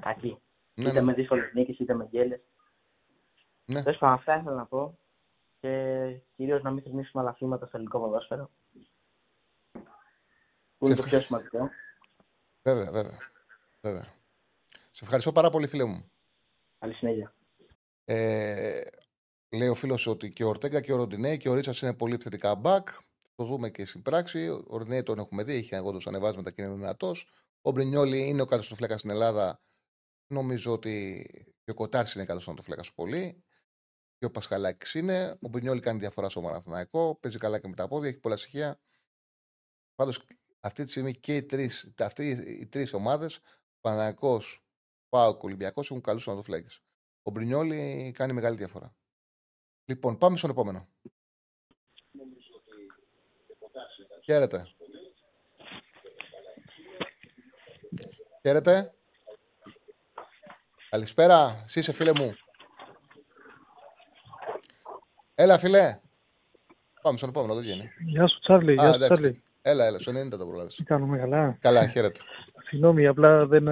κακή. 0.00 0.38
Ναι, 0.74 0.84
είτε 0.84 0.92
ναι. 0.92 1.00
με 1.00 1.12
δύσκολες 1.12 1.52
νίκες 1.54 1.78
είτε 1.78 1.94
με 1.94 2.06
γκέλε. 2.10 2.40
Ναι. 3.64 3.82
Τέλος 3.82 3.98
πάντων, 3.98 4.14
αυτά 4.14 4.36
ήθελα 4.36 4.56
να 4.56 4.66
πω. 4.66 4.98
Και 5.60 6.20
κυρίως 6.36 6.62
να 6.62 6.70
μην 6.70 6.82
θυμίσουμε 6.82 7.22
άλλα 7.22 7.32
θύματα 7.32 7.66
στο 7.66 7.76
ελληνικό 7.76 7.98
ποδόσφαιρο. 7.98 8.50
Που 10.78 10.86
είναι 10.86 10.94
το 10.94 11.02
πιο 11.02 11.20
σημαντικό. 11.20 11.70
Βέβαια, 12.64 12.90
βέβαια. 12.90 13.18
βέβαια. 13.80 14.14
Σε 14.90 15.04
ευχαριστώ 15.04 15.32
πάρα 15.32 15.50
πολύ, 15.50 15.66
φίλε 15.66 15.84
μου. 15.84 16.10
Καλή 16.78 16.94
συνέχεια. 16.94 17.34
Ε, 18.04 18.80
λέει 19.50 19.68
ο 19.68 19.74
φίλος 19.74 20.06
ότι 20.06 20.32
και 20.32 20.44
ο 20.44 20.48
Ορτέγκα 20.48 20.80
και 20.80 20.92
ο 20.92 20.96
Ροντινέ 20.96 21.36
και 21.36 21.48
ο 21.48 21.54
Ρίτσα 21.54 21.86
είναι 21.86 21.94
πολύ 21.94 22.14
επιθετικά 22.14 22.60
back 22.64 22.82
το 23.34 23.44
δούμε 23.44 23.70
και 23.70 23.84
στην 23.84 24.02
πράξη. 24.02 24.48
Ο 24.66 24.76
Ρνέι 24.76 25.02
τον 25.02 25.18
έχουμε 25.18 25.42
δει, 25.42 25.54
έχει 25.54 25.74
εγώ 25.74 25.92
τους 25.92 26.06
ανεβάσματα 26.06 26.50
και 26.50 26.62
είναι 26.62 26.74
δυνατός. 26.74 27.28
Ο 27.60 27.70
Μπρινιόλη 27.70 28.26
είναι 28.26 28.42
ο 28.42 28.46
καταστροφλέκας 28.46 28.98
στην 28.98 29.10
Ελλάδα. 29.10 29.60
Νομίζω 30.26 30.72
ότι 30.72 31.26
και 31.64 31.70
ο 31.70 31.74
Κοτάρη 31.74 32.10
είναι 32.14 32.24
καταστροφλέκας 32.24 32.92
πολύ. 32.92 33.44
Και 34.18 34.26
ο 34.26 34.30
Πασχαλάκης 34.30 34.94
είναι. 34.94 35.38
Ο 35.42 35.48
Μπρινιόλη 35.48 35.80
κάνει 35.80 35.98
διαφορά 35.98 36.28
στο 36.28 36.40
Μαραθωναϊκό. 36.40 37.18
Παίζει 37.20 37.38
καλά 37.38 37.58
και 37.58 37.68
με 37.68 37.74
τα 37.74 37.88
πόδια, 37.88 38.08
έχει 38.08 38.18
πολλά 38.18 38.36
στοιχεία. 38.36 38.80
Πάντως 39.94 40.24
αυτή 40.64 40.84
τη 40.84 40.90
στιγμή 40.90 41.14
και 41.14 41.36
οι 41.36 41.42
τρεις 41.42 41.94
οι 42.46 42.66
τρεις 42.66 42.92
ομάδες, 42.92 43.40
Παναγιακό, 43.80 44.40
Πάο 45.08 45.32
και 45.36 45.46
Ολυμπιακός, 45.46 45.90
έχουν 45.90 46.02
καλούς 46.02 46.26
ονατοφλέγε. 46.26 46.66
Ο 47.22 47.30
Μπρινιόλη 47.30 48.12
κάνει 48.14 48.32
μεγάλη 48.32 48.56
διαφορά. 48.56 48.94
Λοιπόν, 49.84 50.18
πάμε 50.18 50.36
στον 50.36 50.50
επόμενο. 50.50 50.88
Χαίρετε. 54.24 54.66
Χαίρετε. 58.40 58.94
Καλησπέρα. 60.90 61.62
Εσύ 61.64 61.78
είσαι 61.78 61.92
φίλε 61.92 62.12
μου. 62.14 62.34
Έλα 65.34 65.58
φίλε. 65.58 66.00
Πάμε 67.02 67.16
στον 67.16 67.28
επόμενο, 67.28 67.54
δεν 67.54 67.62
βγαίνει. 67.62 67.90
Γεια 67.98 68.26
σου 68.26 68.38
Τσάρλι. 68.38 68.72
Γεια 68.72 68.92
σου 68.92 68.98
Τσάρλι. 68.98 69.43
Έλα, 69.66 69.84
έλα, 69.84 69.98
στο 69.98 70.12
90 70.12 70.30
το 70.30 70.46
προλάβεις. 70.46 70.74
Τι 70.74 70.84
κάνουμε 70.84 71.18
καλά; 71.18 71.56
Καλά, 71.60 71.86
χαίρετε. 71.88 72.20
Συγγνώμη, 72.68 73.06
απλά 73.06 73.46
δεν... 73.46 73.68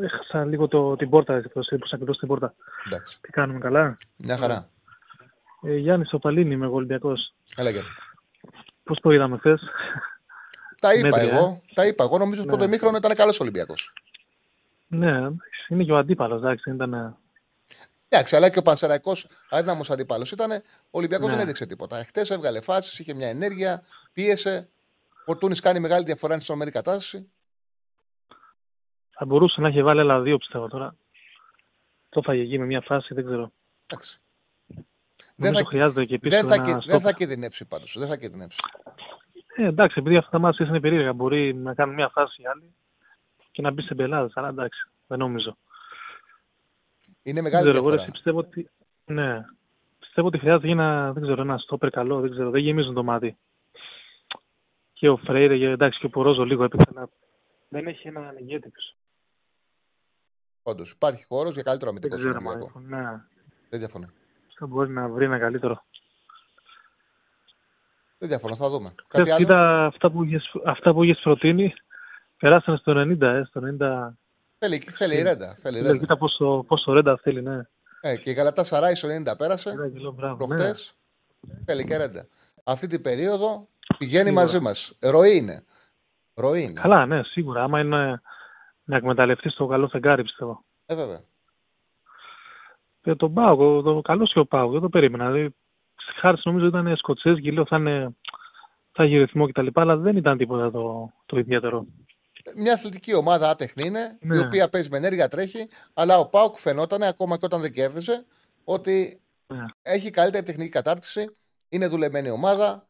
Έχασα 0.00 0.44
λίγο 0.44 0.68
το, 0.68 0.96
την 0.96 1.10
πόρτα, 1.10 1.34
εκτός, 1.34 1.68
έπρεπε 1.68 2.12
την 2.18 2.28
πόρτα. 2.28 2.54
Εντάξει. 2.86 3.18
Τι 3.20 3.30
κάνουμε, 3.30 3.58
καλά; 3.58 3.98
Μια 4.16 4.36
χαρά. 4.36 4.68
Ε, 5.62 5.76
Γιάννης 5.76 6.12
Οπαλίνη, 6.12 6.54
είμαι 6.54 6.64
εγώ 6.64 6.74
Ολυμπιακός. 6.74 7.34
Έλα, 7.56 7.70
Γιάννη. 7.70 7.90
Πώς 8.84 9.00
το 9.00 9.10
είδαμε 9.10 9.38
χθες; 9.38 9.62
Τα 10.80 10.94
είπα 10.94 11.08
Μέτρια. 11.08 11.36
εγώ. 11.36 11.62
Τα 11.74 11.86
είπα 11.86 12.04
εγώ. 12.04 12.18
Νομίζω 12.18 12.40
ότι 12.40 12.50
ναι. 12.50 12.68
το 12.68 12.78
πρώτο 12.78 12.96
ήταν 12.96 13.14
καλός 13.14 13.40
Ολυμπιακός. 13.40 13.92
Ναι, 14.86 15.30
είναι 15.68 15.84
και 15.84 15.92
ο 15.92 15.96
αντίπαλος. 15.96 16.38
Εντάξει, 16.38 16.70
ήταν. 16.70 17.16
Εντάξει, 18.08 18.36
αλλά 18.36 18.48
και 18.50 18.58
ο 18.58 18.62
Πανσεραϊκός 18.62 19.26
αδύναμος 19.50 19.90
αντίπαλος 19.90 20.32
ήταν. 20.32 20.50
Ο 20.50 20.60
Ολυμπιακός 20.90 21.26
ναι. 21.26 21.32
δεν 21.32 21.42
έδειξε 21.42 21.66
τίποτα. 21.66 22.04
Χθες 22.04 22.30
έβγαλε 22.30 22.60
φάσει, 22.60 23.02
είχε 23.02 23.14
μια 23.14 23.28
ενέργεια, 23.28 23.82
πίεσε. 24.12 24.68
Ο 25.28 25.36
Τούνης 25.36 25.60
κάνει 25.60 25.80
μεγάλη 25.80 26.04
διαφορά 26.04 26.32
στην 26.32 26.42
ισομερή 26.42 26.70
κατάσταση. 26.70 27.30
Θα 29.10 29.24
μπορούσε 29.24 29.60
να 29.60 29.68
έχει 29.68 29.82
βάλει 29.82 30.00
άλλα 30.00 30.20
δύο 30.20 30.38
πιστεύω 30.38 30.68
τώρα. 30.68 30.96
Το 32.08 32.22
φάγε 32.22 32.42
εκεί 32.42 32.58
με 32.58 32.64
μια 32.64 32.80
φάση, 32.80 33.14
δεν 33.14 33.24
ξέρω. 33.24 33.52
Εντάξει. 33.86 34.20
Δεν 35.34 35.52
θα, 35.52 35.64
χρειάζεται 35.64 36.04
και 36.04 36.18
δεν, 36.22 36.46
θα, 36.46 36.82
δεν 36.86 37.00
θα 37.00 37.12
κινδυνεύσει 37.12 37.64
πάντως. 37.64 37.96
Δεν 37.98 38.08
θα 38.08 38.16
κινδυνεύσει. 38.16 38.60
Ε, 39.56 39.64
εντάξει, 39.64 39.96
επειδή 39.98 40.16
αυτά 40.16 40.30
τα 40.30 40.38
μάτια 40.38 40.66
είναι 40.66 40.80
περίεργα, 40.80 41.12
μπορεί 41.12 41.54
να 41.54 41.74
κάνουν 41.74 41.94
μια 41.94 42.08
φάση 42.08 42.42
άλλη 42.44 42.74
και 43.50 43.62
να 43.62 43.70
μπει 43.70 43.82
σε 43.82 43.94
μπελάδε. 43.94 44.30
Αλλά 44.34 44.48
εντάξει, 44.48 44.88
δεν 45.06 45.18
νομίζω. 45.18 45.56
Είναι 47.22 47.40
μεγάλη 47.40 47.70
διαφορά. 47.70 48.02
Εγώ 48.02 48.10
πιστεύω 48.10 48.38
ότι, 48.38 48.70
ναι, 49.04 49.44
πιστεύω 49.98 50.26
ότι 50.26 50.38
χρειάζεται 50.38 50.68
ένα, 50.68 51.12
δεν 51.12 51.22
ξέρω, 51.22 51.42
ένα 51.42 51.58
στόπερ 51.58 51.90
καλό, 51.90 52.20
δεν 52.20 52.30
ξέρω, 52.30 52.50
δεν 52.50 52.60
γεμίζουν 52.60 52.94
το 52.94 53.02
μάτι. 53.02 53.36
Και 54.98 55.08
ο 55.08 55.16
Φρέιρε, 55.16 55.70
εντάξει, 55.70 55.98
και 55.98 56.06
ο 56.06 56.08
Πορόζο 56.08 56.44
λίγο 56.44 56.64
έπαιξε, 56.64 56.86
αλλά 56.94 57.08
δεν 57.68 57.86
έχει 57.86 58.08
ένα 58.08 58.34
ηγέτη 58.38 58.68
πίσω. 58.68 58.94
Όντως, 60.62 60.90
υπάρχει 60.90 61.24
χώρος 61.28 61.54
για 61.54 61.62
καλύτερο 61.62 61.90
αμυντικό 61.90 62.16
Δεν 62.16 62.32
ξέρω, 62.32 62.70
ναι. 62.88 63.22
Δεν 63.68 63.78
διαφωνώ. 63.78 64.06
Θα 64.58 64.66
μπορεί 64.66 64.90
να 64.90 65.08
βρει 65.08 65.24
ένα 65.24 65.38
καλύτερο. 65.38 65.84
Δεν 68.18 68.28
διαφωνώ, 68.28 68.56
θα 68.56 68.68
δούμε. 68.68 68.94
Κάτι 69.08 69.30
άλλο; 69.30 69.44
Κοίτα, 69.44 69.86
αυτά 69.86 70.10
που, 70.10 70.24
είχες, 70.24 70.50
αυτά 70.64 70.92
που 70.92 71.02
είχες 71.02 71.20
προτείνει 71.22 71.74
περάσανε 72.38 72.76
στο 72.76 72.92
90, 72.96 73.22
ε, 73.22 73.42
στο 73.44 73.60
90. 73.80 74.18
Θέλει, 74.58 74.78
θέλει 74.78 75.16
η 75.16 75.22
Ρέντα. 75.22 75.54
Θέλει, 75.54 75.80
ρέντα. 75.80 75.96
Κοίτα 75.96 76.16
πόσο, 76.16 76.64
πόσο 76.68 76.92
Ρέντα 76.92 77.18
θέλει, 77.22 77.42
ναι. 77.42 77.60
Ε, 78.00 78.16
και 78.16 78.30
η 78.30 78.32
Γαλατά 78.32 78.64
Σαράι 78.64 78.94
στο 78.94 79.08
90 79.08 79.36
πέρασε. 79.36 79.74
Προχτές. 80.16 80.96
Ναι. 81.40 81.54
Θέλει 81.64 81.84
και 81.84 81.96
Ρέντα. 81.96 82.26
Αυτή 82.64 82.86
την 82.86 83.02
περίοδο 83.02 83.68
πηγαίνει 83.98 84.24
σίγουρα. 84.24 84.42
μαζί 84.44 84.60
μας. 84.60 84.92
Ροή 85.00 85.36
είναι. 85.36 85.64
Ροή 86.34 86.62
είναι. 86.62 86.80
Καλά, 86.80 87.06
ναι, 87.06 87.22
σίγουρα. 87.22 87.62
Άμα 87.62 87.80
είναι 87.80 88.20
να 88.84 88.96
εκμεταλλευτείς 88.96 89.54
το 89.54 89.66
καλό 89.66 89.88
φεγγάρι, 89.88 90.22
πιστεύω. 90.22 90.64
Ε, 90.86 90.94
βέβαια. 90.94 91.20
Και 93.02 93.14
τον 93.14 93.34
Πάο, 93.34 93.82
το 93.82 94.00
καλό 94.00 94.24
και 94.24 94.38
ο 94.38 94.46
Πάο, 94.46 94.70
δεν 94.70 94.80
το 94.80 94.88
περίμενα. 94.88 95.30
Δηλαδή, 95.30 95.54
Χάρη 96.20 96.40
νομίζω 96.44 96.66
ήταν 96.66 96.96
Σκοτσέ, 96.96 97.30
λέω 97.30 97.66
θα, 97.66 97.76
είναι, 97.76 98.16
θα 98.92 99.02
έχει 99.02 99.18
ρυθμό 99.18 99.48
κτλ. 99.48 99.66
Αλλά 99.74 99.96
δεν 99.96 100.16
ήταν 100.16 100.38
τίποτα 100.38 100.70
το, 100.70 101.12
το 101.26 101.38
ιδιαίτερο. 101.38 101.86
Μια 102.56 102.72
αθλητική 102.72 103.14
ομάδα 103.14 103.50
άτεχνη 103.50 103.86
είναι, 103.86 104.18
ναι. 104.20 104.36
η 104.36 104.38
οποία 104.40 104.68
παίζει 104.68 104.88
με 104.88 104.96
ενέργεια, 104.96 105.28
τρέχει, 105.28 105.68
αλλά 105.94 106.18
ο 106.18 106.26
Πάουκ 106.26 106.56
φαινόταν 106.56 107.02
ακόμα 107.02 107.36
και 107.36 107.44
όταν 107.44 107.60
δεν 107.60 107.72
κέρδισε 107.72 108.26
ότι 108.64 109.20
ναι. 109.46 109.64
έχει 109.82 110.10
καλύτερη 110.10 110.44
τεχνική 110.44 110.70
κατάρτιση, 110.70 111.36
είναι 111.68 111.86
δουλεμένη 111.86 112.30
ομάδα 112.30 112.87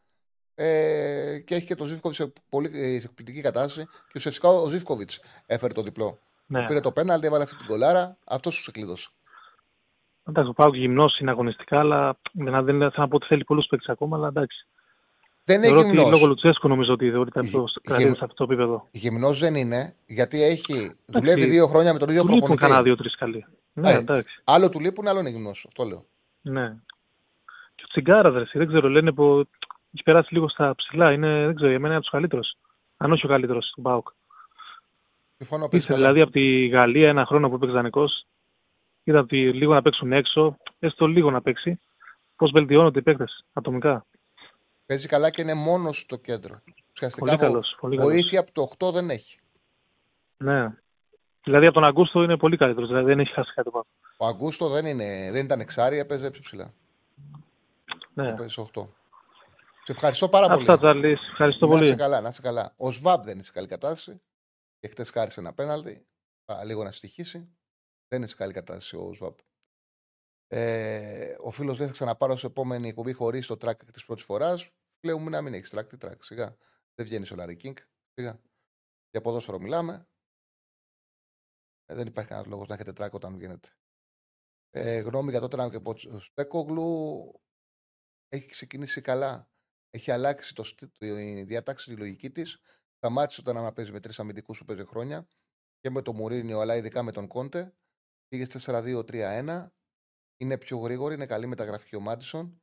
ε, 0.60 1.38
και 1.44 1.54
έχει 1.54 1.66
και 1.66 1.74
το 1.74 1.84
Ζήφκοβιτς 1.84 2.22
σε 2.22 2.32
πολύ 2.48 2.70
εκπληκτική 2.74 3.40
κατάσταση. 3.40 3.86
Και 3.86 4.12
ουσιαστικά 4.16 4.48
ο 4.48 4.66
Ζήφκοβιτς 4.66 5.20
έφερε 5.46 5.72
το 5.72 5.82
διπλό. 5.82 6.18
Ναι. 6.46 6.64
Πήρε 6.64 6.80
το 6.80 6.92
πέναλτι, 6.92 7.26
έβαλε 7.26 7.42
αυτή 7.42 7.56
την 7.56 7.66
κολάρα, 7.66 8.16
αυτός 8.24 8.54
σου 8.54 8.60
ξεκλείδωσε. 8.60 9.08
Εντάξει, 10.28 10.50
ο 10.50 10.52
Πάουκ 10.52 10.76
γυμνός 10.76 11.18
είναι 11.18 11.30
αγωνιστικά, 11.30 11.78
αλλά 11.78 12.18
δεν, 12.32 12.64
δεν 12.78 12.90
θα 12.90 13.00
να 13.00 13.08
πω 13.08 13.16
ότι 13.16 13.26
θέλει 13.26 13.44
πολλούς 13.44 13.66
παίκτες 13.66 13.88
ακόμα, 13.88 14.16
αλλά 14.16 14.28
εντάξει. 14.28 14.66
Δεν 15.44 15.62
είναι 15.62 15.80
γυμνός. 15.80 16.10
Λόγω 16.10 16.26
Λουτσέσκου 16.26 16.68
νομίζω 16.68 16.92
ότι 16.92 17.06
ήταν 17.06 17.48
πιο 17.48 17.64
κρατήσει 17.82 18.08
σε 18.08 18.24
αυτό 18.24 18.34
το 18.34 18.44
επίπεδο. 18.44 18.88
Γυμνός 18.90 19.38
δεν 19.38 19.54
είναι, 19.54 19.94
γιατί 20.06 20.42
έχει 20.42 20.92
δουλεύει 21.06 21.46
δύο 21.46 21.66
χρόνια 21.66 21.92
με 21.92 21.98
τον 21.98 22.08
ίδιο 22.08 22.22
προπονητή. 22.22 22.46
Του 22.46 22.52
λείπουν 22.52 22.56
κανένα 22.56 22.82
δύο-τρεις 22.82 23.16
καλοί. 23.16 23.46
Ναι, 23.72 23.92
εντάξει. 23.92 24.40
Άλλο 24.44 24.68
του 24.68 24.80
λείπουν, 24.80 25.08
άλλο 25.08 25.20
είναι 25.20 25.30
γυμνός. 25.30 25.64
Αυτό 25.66 25.84
λέω. 25.84 26.04
Ναι. 26.40 26.76
Και 27.74 27.84
ο 27.84 27.88
Τσιγκάρας, 27.88 28.50
δεν 28.52 28.66
ξέρω, 28.66 28.88
λένε 28.88 29.12
που 29.12 29.48
έχει 29.94 30.02
περάσει 30.02 30.34
λίγο 30.34 30.48
στα 30.48 30.74
ψηλά. 30.74 31.12
Είναι, 31.12 31.44
δεν 31.46 31.54
ξέρω, 31.54 31.70
για 31.70 31.78
μένα 31.78 31.94
είναι 31.94 31.94
από 31.94 32.02
τους 32.02 32.12
καλύτερους. 32.12 32.56
Αν 32.96 33.12
όχι 33.12 33.26
ο 33.26 33.28
καλύτερος 33.28 33.70
του 33.74 33.82
Πάουκ. 33.82 34.08
Δηλαδή 35.86 36.20
από 36.20 36.30
τη 36.30 36.66
Γαλλία 36.66 37.08
ένα 37.08 37.26
χρόνο 37.26 37.48
που 37.48 37.54
έπαιξε 37.54 37.74
δανεικός, 37.74 38.26
είδα 39.04 39.18
ότι 39.18 39.52
λίγο 39.52 39.74
να 39.74 39.82
παίξουν 39.82 40.12
έξω, 40.12 40.56
έστω 40.78 41.06
λίγο 41.06 41.30
να 41.30 41.42
παίξει. 41.42 41.80
Πώς 42.36 42.50
βελτιώνονται 42.50 42.98
οι 42.98 43.02
παίκτες 43.02 43.44
ατομικά; 43.52 44.06
Παίζει 44.86 45.08
καλά 45.08 45.30
και 45.30 45.42
είναι 45.42 45.54
μόνος 45.54 46.00
στο 46.00 46.16
κέντρο. 46.16 46.60
Ουσιαστικά 46.92 47.26
πολύ 47.26 47.38
καλός, 47.38 47.76
πολύ 47.80 47.96
βοήθεια 47.96 48.40
από 48.40 48.52
το 48.52 48.68
8 48.78 48.92
δεν 48.92 49.10
έχει. 49.10 49.38
Ναι. 50.36 50.74
Δηλαδή 51.44 51.66
από 51.66 51.74
τον 51.74 51.84
Αγκούστο 51.84 52.22
είναι 52.22 52.36
πολύ 52.36 52.56
καλύτερος. 52.56 52.88
Δηλαδή 52.88 53.06
δεν 53.06 53.20
έχει 53.20 53.32
χάσει 53.32 53.52
κάτι 53.54 53.70
πάνω. 53.70 53.86
Ο 54.16 54.26
Αγκούστο 54.26 54.68
δεν, 54.68 54.86
είναι, 54.86 55.28
δεν 55.32 55.44
ήταν 55.44 55.60
εξάρι, 55.60 55.98
έπαιζε 55.98 56.30
ψηλά. 56.30 56.72
Ναι. 58.14 58.28
Έπαιζε 58.28 58.66
8. 58.74 58.82
Σε 59.88 59.94
ευχαριστώ 59.94 60.28
πάρα 60.28 60.48
πολύ. 60.48 60.60
Αυτά, 60.60 60.78
Τζαρλί. 60.78 61.12
Ευχαριστώ 61.12 61.66
να 61.66 61.72
πολύ. 61.72 61.84
είσαι 61.84 61.94
καλά, 61.94 62.20
να 62.20 62.28
είσαι 62.28 62.42
καλά. 62.42 62.74
Ο 62.76 62.90
Σβάμπ 62.90 63.24
δεν 63.24 63.34
είναι 63.34 63.42
σε 63.42 63.52
καλή 63.52 63.66
κατάσταση. 63.66 64.22
Και 64.78 64.88
χτε 64.88 65.04
χάρισε 65.04 65.40
ένα 65.40 65.54
πέναλτι. 65.54 66.06
Λίγο 66.64 66.84
να 66.84 66.90
στοιχήσει. 66.90 67.38
Δεν 68.08 68.18
είναι 68.18 68.26
σε 68.26 68.34
καλή 68.34 68.52
κατάσταση 68.52 68.96
ο 68.96 69.12
Σβάμπ. 69.14 69.34
Ε, 70.46 71.36
ο 71.40 71.50
φίλος 71.50 71.78
λέει 71.78 71.86
θα 71.86 71.92
ξαναπάρω 71.92 72.36
σε 72.36 72.46
επόμενη 72.46 72.88
εκπομπή 72.88 73.12
χωρίς 73.12 73.46
το 73.46 73.54
track 73.60 73.76
της 73.92 74.04
πρώτης 74.04 74.24
φοράς. 74.24 74.70
Λέω 75.06 75.18
μου 75.18 75.28
να 75.30 75.42
μην 75.42 75.54
έχεις 75.54 75.74
track, 75.74 75.88
τι 75.88 75.96
track. 76.00 76.18
Σιγά. 76.20 76.56
Δεν 76.94 77.06
βγαίνει 77.06 77.26
ο 77.32 77.34
Λάρι 77.34 77.56
Κίνγκ. 77.56 77.76
Σιγά. 78.12 78.40
Για 79.10 79.20
ποδόσφαιρο 79.20 79.58
μιλάμε. 79.58 80.08
Ε, 81.86 81.94
δεν 81.94 82.06
υπάρχει 82.06 82.28
κανένας 82.28 82.50
λόγος 82.50 82.68
να 82.68 82.74
έχετε 82.74 82.92
track 82.96 83.10
όταν 83.10 83.36
βγαίνετε. 83.36 83.68
Ε, 84.70 84.98
γνώμη 84.98 85.30
για 85.30 85.40
τότε 85.40 85.56
να 85.56 85.70
και 85.70 85.80
πω. 85.80 85.94
Στέκογλου 86.18 87.32
έχει 88.28 88.48
ξεκινήσει 88.48 89.00
καλά. 89.00 89.50
Έχει 89.90 90.10
αλλάξει 90.10 90.54
το, 90.54 90.74
τη 90.98 91.42
διάταξη, 91.42 91.90
τη 91.90 91.96
λογική 91.96 92.30
της. 92.30 92.60
Σταμάτησε 92.96 93.40
όταν 93.40 93.62
να 93.62 93.72
παίζει 93.72 93.92
με 93.92 94.00
τρεις 94.00 94.18
αμυντικούς 94.18 94.58
που 94.58 94.64
παίζει 94.64 94.84
χρόνια 94.84 95.28
και 95.80 95.90
με 95.90 96.02
τον 96.02 96.16
Μουρίνιο, 96.16 96.60
αλλά 96.60 96.76
ειδικά 96.76 97.02
με 97.02 97.12
τον 97.12 97.26
Κόντε. 97.26 97.74
Πήγε 98.28 98.46
4-2-3-1 98.50 99.68
είναι 100.40 100.58
πιο 100.58 100.78
γρήγορη, 100.78 101.14
είναι 101.14 101.26
καλή 101.26 101.46
μεταγραφική 101.46 101.96
ο 101.96 102.00
Μάντισον. 102.00 102.62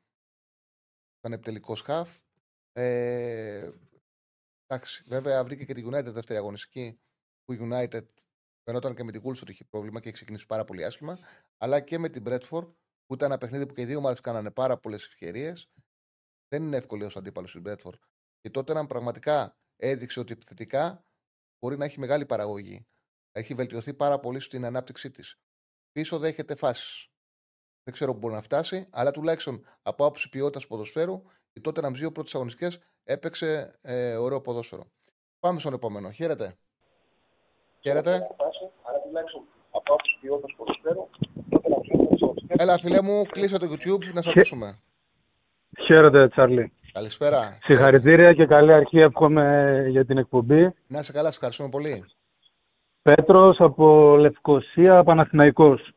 Ήταν 1.20 1.32
επιτελικός 1.32 1.82
χαφ. 1.82 2.20
Ε, 2.72 3.72
εντάξει, 4.66 5.04
βέβαια 5.08 5.44
βρήκε 5.44 5.66
και 5.66 5.74
τη 5.74 5.84
United 5.86 6.06
δεύτερη 6.06 6.40
αγωνιστική 6.40 7.00
που 7.44 7.54
η 7.54 7.60
United 7.62 8.06
φαινόταν 8.64 8.96
και 8.96 9.04
με 9.04 9.12
την 9.12 9.22
Κούλσο 9.22 9.42
ότι 9.42 9.52
είχε 9.52 9.66
πρόβλημα 9.66 10.00
και 10.00 10.06
έχει 10.06 10.16
ξεκινήσει 10.16 10.46
πάρα 10.46 10.64
πολύ 10.64 10.86
άσχημα. 10.86 11.20
Αλλά 11.58 11.80
και 11.80 11.98
με 11.98 12.10
την 12.10 12.24
Bradford 12.26 12.74
που 13.06 13.14
ήταν 13.14 13.30
ένα 13.32 13.38
παιχνίδι 13.38 13.66
που 13.66 13.74
και 13.74 13.82
οι 13.82 13.86
δύο 13.86 13.98
ομάδες 13.98 14.20
κάνανε 14.20 14.52
πάρα 14.52 14.78
πολλές 14.78 15.06
ευκαιρίες. 15.06 15.70
Δεν 16.48 16.64
είναι 16.64 16.78
εύκολο 16.78 17.06
ως 17.06 17.18
αντίπαλος 17.18 17.56
η 17.56 17.62
Bradford. 17.66 18.00
Και 18.42 18.50
τότε 18.50 18.74
να 18.74 18.86
πραγματικά 18.86 19.58
έδειξε 19.76 20.20
ότι 20.20 20.34
επιθετικά 20.34 21.06
μπορεί 21.60 21.78
να 21.78 21.86
έχει 21.86 22.00
μεγάλη 22.00 22.26
παραγωγή. 22.26 22.88
Έχει 23.32 23.54
βελτιωθεί 23.54 23.94
πάρα 23.94 24.20
πολύ 24.20 24.40
στην 24.40 24.66
ανάπτυξή 24.66 25.12
της. 25.12 25.40
Πίσω 25.92 26.20
δέχεται 26.20 26.56
φάσεις. 26.56 27.10
Δεν 27.84 27.94
ξέρω 27.94 28.12
πού 28.14 28.18
μπορεί 28.18 28.34
να 28.34 28.42
φτάσει, 28.42 28.88
αλλά 28.92 29.12
τουλάχιστον 29.12 29.66
από 29.82 30.06
άποψη 30.06 30.30
ποιότητας 30.30 30.68
ποδοσφαίρου, 30.68 31.24
η 31.54 31.62
τότε 31.62 31.82
να 31.82 31.92
δύο 31.92 32.12
πρώτες 32.12 32.36
αγωνιστικές 32.36 32.80
έπαιξε 33.04 33.74
ε, 33.82 34.16
ωραίο 34.16 34.42
ποδόσφαιρο. 34.42 34.92
Πάμε 35.40 35.60
στον 35.60 35.74
επόμενο. 35.74 36.12
Χαίρετε. 36.12 36.58
Χαίρετε. 37.80 38.28
Έλα, 42.48 42.78
φίλε 42.78 43.02
μου, 43.02 43.26
κλείσε 43.26 43.58
το 43.58 43.68
YouTube 43.72 44.14
να 44.14 44.22
σε 44.22 44.30
ακούσουμε. 44.30 44.80
Χαίρετε, 45.84 46.28
Τσάρλι. 46.28 46.72
Καλησπέρα. 46.92 47.58
Συγχαρητήρια 47.62 48.34
και 48.34 48.46
καλή 48.46 48.74
αρχή 48.74 49.00
εύχομαι 49.00 49.86
για 49.90 50.06
την 50.06 50.18
εκπομπή. 50.18 50.74
Να 50.88 51.00
είσαι 51.00 51.12
καλά, 51.12 51.28
σε 51.28 51.36
ευχαριστούμε 51.36 51.70
πολύ. 51.70 52.06
Πέτρος 53.02 53.60
από 53.60 54.16
Λευκοσία, 54.20 55.04
Παναθηναϊκός. 55.04 55.92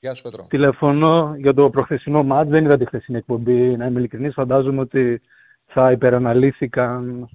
Γεια 0.00 0.14
σου, 0.14 0.22
Πέτρο. 0.22 0.46
Τηλεφωνώ 0.48 1.34
για 1.36 1.54
το 1.54 1.70
προχθεσινό 1.70 2.22
μάτς. 2.22 2.50
Δεν 2.50 2.64
είδα 2.64 2.76
τη 2.76 2.86
χθεσινή 2.86 3.18
εκπομπή. 3.18 3.76
Να 3.76 3.86
είμαι 3.86 3.98
ειλικρινής, 3.98 4.34
φαντάζομαι 4.34 4.80
ότι 4.80 5.20
θα 5.66 5.90
υπεραναλύθηκαν 5.90 7.28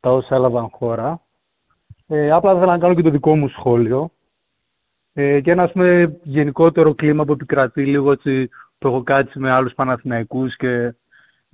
τα 0.00 0.10
όσα 0.10 0.34
έλαβαν 0.34 0.68
χώρα. 0.68 1.20
Ε, 2.06 2.30
απλά 2.30 2.52
ήθελα 2.52 2.72
να 2.72 2.78
κάνω 2.78 2.94
και 2.94 3.02
το 3.02 3.10
δικό 3.10 3.36
μου 3.36 3.48
σχόλιο. 3.48 4.10
Ε, 5.12 5.40
και 5.40 5.50
ένα 5.50 5.68
πούμε, 5.68 6.18
γενικότερο 6.22 6.94
κλίμα 6.94 7.24
που 7.24 7.32
επικρατεί 7.32 7.86
λίγο 7.86 8.12
έτσι, 8.12 8.48
που 8.78 8.88
έχω 8.88 9.02
κάτσει 9.02 9.38
με 9.38 9.50
άλλους 9.50 9.74
Παναθηναϊκούς 9.74 10.56
και 10.56 10.94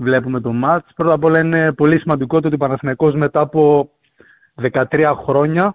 βλέπουμε 0.03 0.41
το 0.41 0.53
μάτς. 0.53 0.93
Πρώτα 0.95 1.13
απ' 1.13 1.25
όλα 1.25 1.41
είναι 1.41 1.73
πολύ 1.73 2.01
σημαντικό 2.01 2.41
το 2.41 2.47
ότι 2.47 2.57
ο 2.57 2.59
Παναθηναϊκός 2.59 3.15
μετά 3.15 3.41
από 3.41 3.91
13 4.91 5.15
χρόνια 5.25 5.75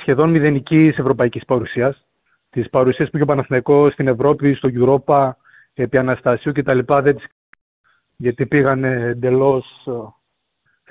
σχεδόν 0.00 0.30
μηδενική 0.30 0.94
ευρωπαϊκής 0.98 1.44
παρουσίας 1.44 2.04
τι 2.50 2.68
παρουσίε 2.68 3.06
που 3.06 3.10
είχε 3.14 3.22
ο 3.22 3.26
Παναθηναϊκός 3.26 3.92
στην 3.92 4.08
Ευρώπη, 4.08 4.54
στο 4.54 4.68
Europa, 4.72 5.30
επί 5.74 5.98
Αναστασίου 5.98 6.52
κτλ. 6.52 6.78
Δεν 6.86 7.16
τις... 7.16 7.24
Γιατί 8.16 8.46
πήγαν 8.46 8.84
εντελώς 8.84 9.86
ε, 9.86 9.92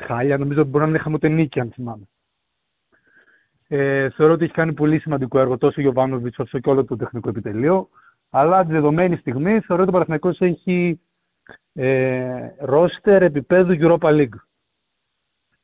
χάλια. 0.06 0.38
Νομίζω 0.38 0.62
ότι 0.62 0.70
μπορεί 0.70 0.84
να 0.84 0.90
είναι 0.90 1.00
χαμοτενίκη, 1.00 1.60
αν 1.60 1.72
θυμάμαι. 1.72 2.08
Ε, 3.68 4.10
θεωρώ 4.10 4.34
ότι 4.34 4.44
έχει 4.44 4.54
κάνει 4.54 4.74
πολύ 4.74 5.00
σημαντικό 5.00 5.40
έργο 5.40 5.58
τόσο 5.58 5.76
ο 5.78 5.82
Γιωβάνοβιτς 5.82 6.40
όσο 6.40 6.60
και 6.60 6.70
όλο 6.70 6.86
το 6.86 6.96
τεχνικό 6.96 7.30
επιτελείο. 7.30 7.90
Αλλά 8.30 8.66
τη 8.66 8.72
δεδομένη 8.72 9.16
στιγμή 9.16 9.60
θεωρώ 9.60 9.82
ότι 9.82 9.90
ο 9.90 9.94
Παναθηναϊκός 9.94 10.40
έχει 10.40 11.00
ε, 11.00 11.09
ρόστερ 12.60 13.24
επίπεδου 13.24 13.76
Europa 13.80 14.10
League. 14.10 14.40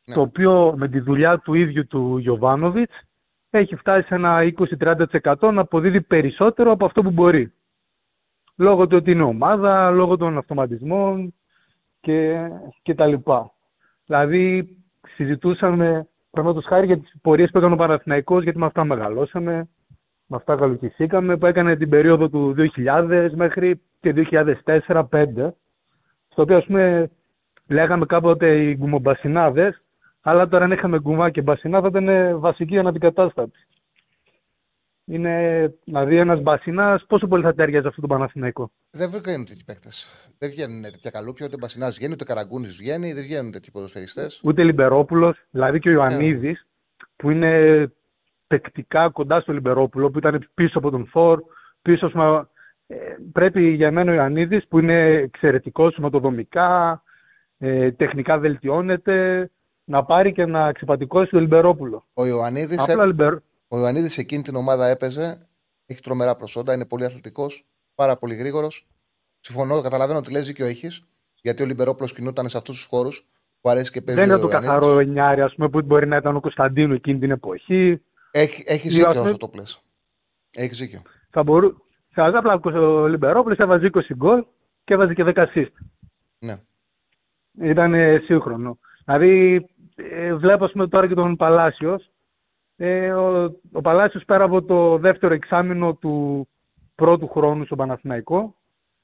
Ναι. 0.06 0.14
Το 0.14 0.22
οποίο 0.22 0.74
με 0.78 0.88
τη 0.88 1.00
δουλειά 1.00 1.40
του 1.40 1.54
ίδιου 1.54 1.88
του 1.88 2.18
Γιωβάνοβιτς 2.18 2.94
έχει 3.50 3.76
φτάσει 3.76 4.08
σε 4.08 4.16
ένα 4.16 4.54
20-30% 4.80 5.52
να 5.54 5.62
αποδίδει 5.62 6.02
περισσότερο 6.02 6.72
από 6.72 6.86
αυτό 6.86 7.02
που 7.02 7.12
μπορεί. 7.12 7.54
Λόγω 8.56 8.88
του 8.88 8.98
ότι 8.98 9.12
είναι 9.12 9.24
ομάδα, 9.24 9.90
λόγω 9.90 10.18
των 10.18 10.38
αυτοματισμών 10.38 11.34
και, 12.00 12.50
και 12.82 12.96
τα 12.96 13.06
λοιπά. 13.06 13.52
Δηλαδή, 14.06 14.70
συζητούσαμε 15.16 16.08
πραγματικά 16.32 16.68
χάρη 16.68 16.86
για 16.86 17.00
τις 17.00 17.16
πορείες 17.22 17.52
που 17.52 17.58
έκανε 17.58 17.74
ο 17.74 17.78
Παναθηναϊκός, 17.78 18.44
γιατί 18.44 18.58
με 18.58 18.66
αυτά 18.66 18.84
μεγαλώσαμε, 18.84 19.70
με 20.26 20.36
αυτά 20.36 20.56
καλοκυσήκαμε, 20.56 21.38
που 21.38 21.46
έκανε 21.46 21.76
την 21.76 21.90
περίοδο 21.90 22.30
του 22.30 22.56
2000 22.76 23.30
μέχρι 23.36 23.82
και 24.00 24.14
2004-2005, 24.88 25.50
στο 26.36 26.44
οποίο 26.44 26.58
ας 26.58 26.66
πούμε 26.66 27.12
λέγαμε 27.68 28.06
κάποτε 28.06 28.64
οι 28.64 28.76
γκουμομπασινάδες, 28.76 29.82
αλλά 30.22 30.48
τώρα 30.48 30.64
αν 30.64 30.72
είχαμε 30.72 31.00
γκουμά 31.00 31.30
και 31.30 31.42
μπασινά 31.42 31.82
θα 31.82 31.88
ήταν 31.88 32.40
βασική 32.40 32.78
αναντικατάστατη. 32.78 33.60
Είναι, 35.06 35.74
δηλαδή, 35.84 36.18
ένας 36.18 36.42
μπασινάς 36.42 37.06
πόσο 37.08 37.28
πολύ 37.28 37.44
θα 37.44 37.54
τέριαζε 37.54 37.88
αυτό 37.88 38.02
το 38.02 38.08
Παναθηναϊκό; 38.08 38.72
Δεν 38.92 39.10
βγαίνουν 39.10 39.46
τέτοιοι 39.46 39.64
παίκτες. 39.66 40.30
Δεν 40.38 40.50
βγαίνουν 40.50 40.82
τέτοια 40.82 41.12
καλούπια, 41.12 41.46
ούτε 41.46 41.58
μπασινάς 41.58 41.96
βγαίνει, 41.96 42.14
ούτε 42.14 42.24
καραγκούνης 42.24 42.76
βγαίνει, 42.78 43.14
δεν 43.14 43.24
βγαίνουν 43.24 43.52
τέτοιοι 43.52 43.72
ποδοσφαιριστές. 43.72 44.42
Ούτε 44.44 44.64
Λιμπερόπουλος, 44.64 45.38
δηλαδή 45.50 45.80
και 45.80 45.90
ο 45.90 45.92
Ιωαννίδης, 45.92 46.66
yeah. 46.66 47.06
που 47.16 47.30
είναι 47.30 47.92
παικτικά 48.48 49.10
κοντά 49.10 49.40
στο 49.40 49.54
Λιμπερόπουλο, 49.54 50.10
που 50.10 50.18
ήταν 50.18 50.50
πίσω 50.54 50.78
από 50.78 50.90
τον 50.90 51.06
Φορ, 51.06 51.44
πίσω, 51.82 52.12
ε, 52.88 52.96
πρέπει 53.32 53.70
για 53.70 53.92
μένα 53.92 54.12
ο 54.12 54.16
Ιωαννίδης, 54.16 54.68
που 54.68 54.80
είναι 54.80 55.04
εξαιρετικός 55.06 55.94
σωματοδομικά, 55.94 57.04
ε, 57.58 57.92
τεχνικά 57.92 58.38
βελτιώνεται, 58.38 59.50
να 59.84 60.04
πάρει 60.04 60.32
και 60.32 60.46
να 60.46 60.72
ξεπατικώσει 60.72 61.30
τον 61.30 61.42
Λιμπερόπουλο. 61.42 62.08
Ο 62.14 62.26
Ιωαννίδης 62.26 62.88
ε... 62.88 63.06
Λιμπερ... 63.06 63.34
Ο 63.68 63.78
Ιωαννίδης 63.78 64.18
εκείνη 64.18 64.42
την 64.42 64.56
ομάδα 64.56 64.88
έπαιζε, 64.88 65.48
έχει 65.86 66.02
τρομερά 66.02 66.36
προσόντα, 66.36 66.74
είναι 66.74 66.86
πολύ 66.86 67.06
αθλητικός, 67.06 67.66
πάρα 67.96 68.18
πολύ 68.18 68.36
γρήγορος. 68.36 68.88
Συμφωνώ, 69.40 69.82
καταλαβαίνω 69.82 70.20
ότι 70.20 70.32
λέει 70.32 70.54
και 70.54 70.64
ο 70.64 70.66
έχεις, 70.66 71.06
γιατί 71.42 71.64
ο 71.64 71.66
Λιμπερόπουλος 71.66 72.14
κινούταν 72.14 72.50
σε 72.50 72.58
αυτούς 72.58 72.76
τους 72.76 72.86
χώρους 72.86 73.28
που 73.62 73.70
αρέσει 73.70 73.92
και 73.92 74.02
παίζει. 74.02 74.22
Δεν 74.22 74.30
είναι 74.30 74.40
το 74.40 74.48
καθαρό 74.48 75.00
εννιάρι, 75.00 75.42
ας 75.42 75.56
πούμε, 75.56 75.70
που 75.70 75.82
μπορεί 75.82 76.08
να 76.08 76.18
ήταν 76.18 76.36
ο 76.36 76.40
Κωνσταντίνο 76.40 76.94
εκείνη 76.94 77.20
την 77.20 77.32
εποχή. 77.32 78.02
Έχεις, 78.32 78.64
έχει 78.66 78.90
ζήκιο 78.90 79.10
αυτό 79.10 79.38
το 79.38 79.48
πλαίσιο. 79.48 79.80
Έχεις 80.52 80.78
ζήκιο. 80.78 81.02
Θα 81.30 81.44
μπορούσε. 81.44 81.76
Θα 82.16 82.32
απλά 82.38 82.60
ο 82.64 83.08
Λιμπερόπουλος 83.08 83.58
έβαζε 83.58 83.90
20 83.94 84.00
γκολ 84.16 84.46
και 84.84 84.94
έβαζε 84.94 85.14
και 85.14 85.24
10 85.26 85.34
assist. 85.34 85.72
Ναι. 86.40 86.56
Ήταν 87.62 87.94
σύγχρονο. 88.26 88.78
Δηλαδή, 89.06 89.66
ε, 89.96 90.34
βλέπω 90.34 90.68
πούμε, 90.68 90.88
τώρα 90.88 91.08
και 91.08 91.14
τον 91.14 91.36
Παλάσιος. 91.36 92.10
Ε, 92.78 93.12
ο, 93.12 93.44
ο 93.72 93.82
Παλάσιος 93.82 94.26
πέρα 94.26 94.44
από 94.44 94.62
το 94.64 94.98
δεύτερο 94.98 95.34
εξάμεινο 95.34 95.94
του 95.94 96.48
πρώτου 96.96 97.28
χρόνου 97.28 97.66
στο 97.66 97.76
Παναθηναϊκό 97.76 98.56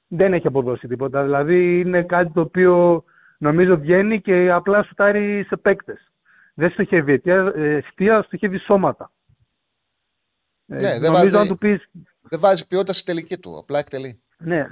δεν 0.07 0.33
έχει 0.33 0.47
αποδώσει 0.47 0.88
τίποτα. 0.88 1.23
Δηλαδή 1.23 1.79
είναι 1.79 2.03
κάτι 2.03 2.31
το 2.31 2.41
οποίο 2.41 3.03
νομίζω 3.38 3.77
βγαίνει 3.77 4.21
και 4.21 4.51
απλά 4.51 4.83
σουτάρει 4.83 5.43
σε 5.47 5.57
παίκτες. 5.57 6.11
Δεν 6.53 6.71
στοχεύει 6.71 7.11
αιτία, 7.11 7.53
ε, 7.55 7.81
στοχεύει 8.25 8.57
σώματα. 8.57 9.11
Ε, 10.67 10.81
ναι, 10.81 10.99
δεν, 10.99 11.11
βάζει, 11.11 11.47
του 11.47 11.57
πεις... 11.57 11.89
δεν 12.22 12.39
βάζει 12.39 12.68
ποιότητα 12.68 12.93
στη 12.93 13.03
τελική 13.03 13.38
του, 13.38 13.57
απλά 13.57 13.80
εκτελεί. 13.80 14.22
Ναι, 14.38 14.68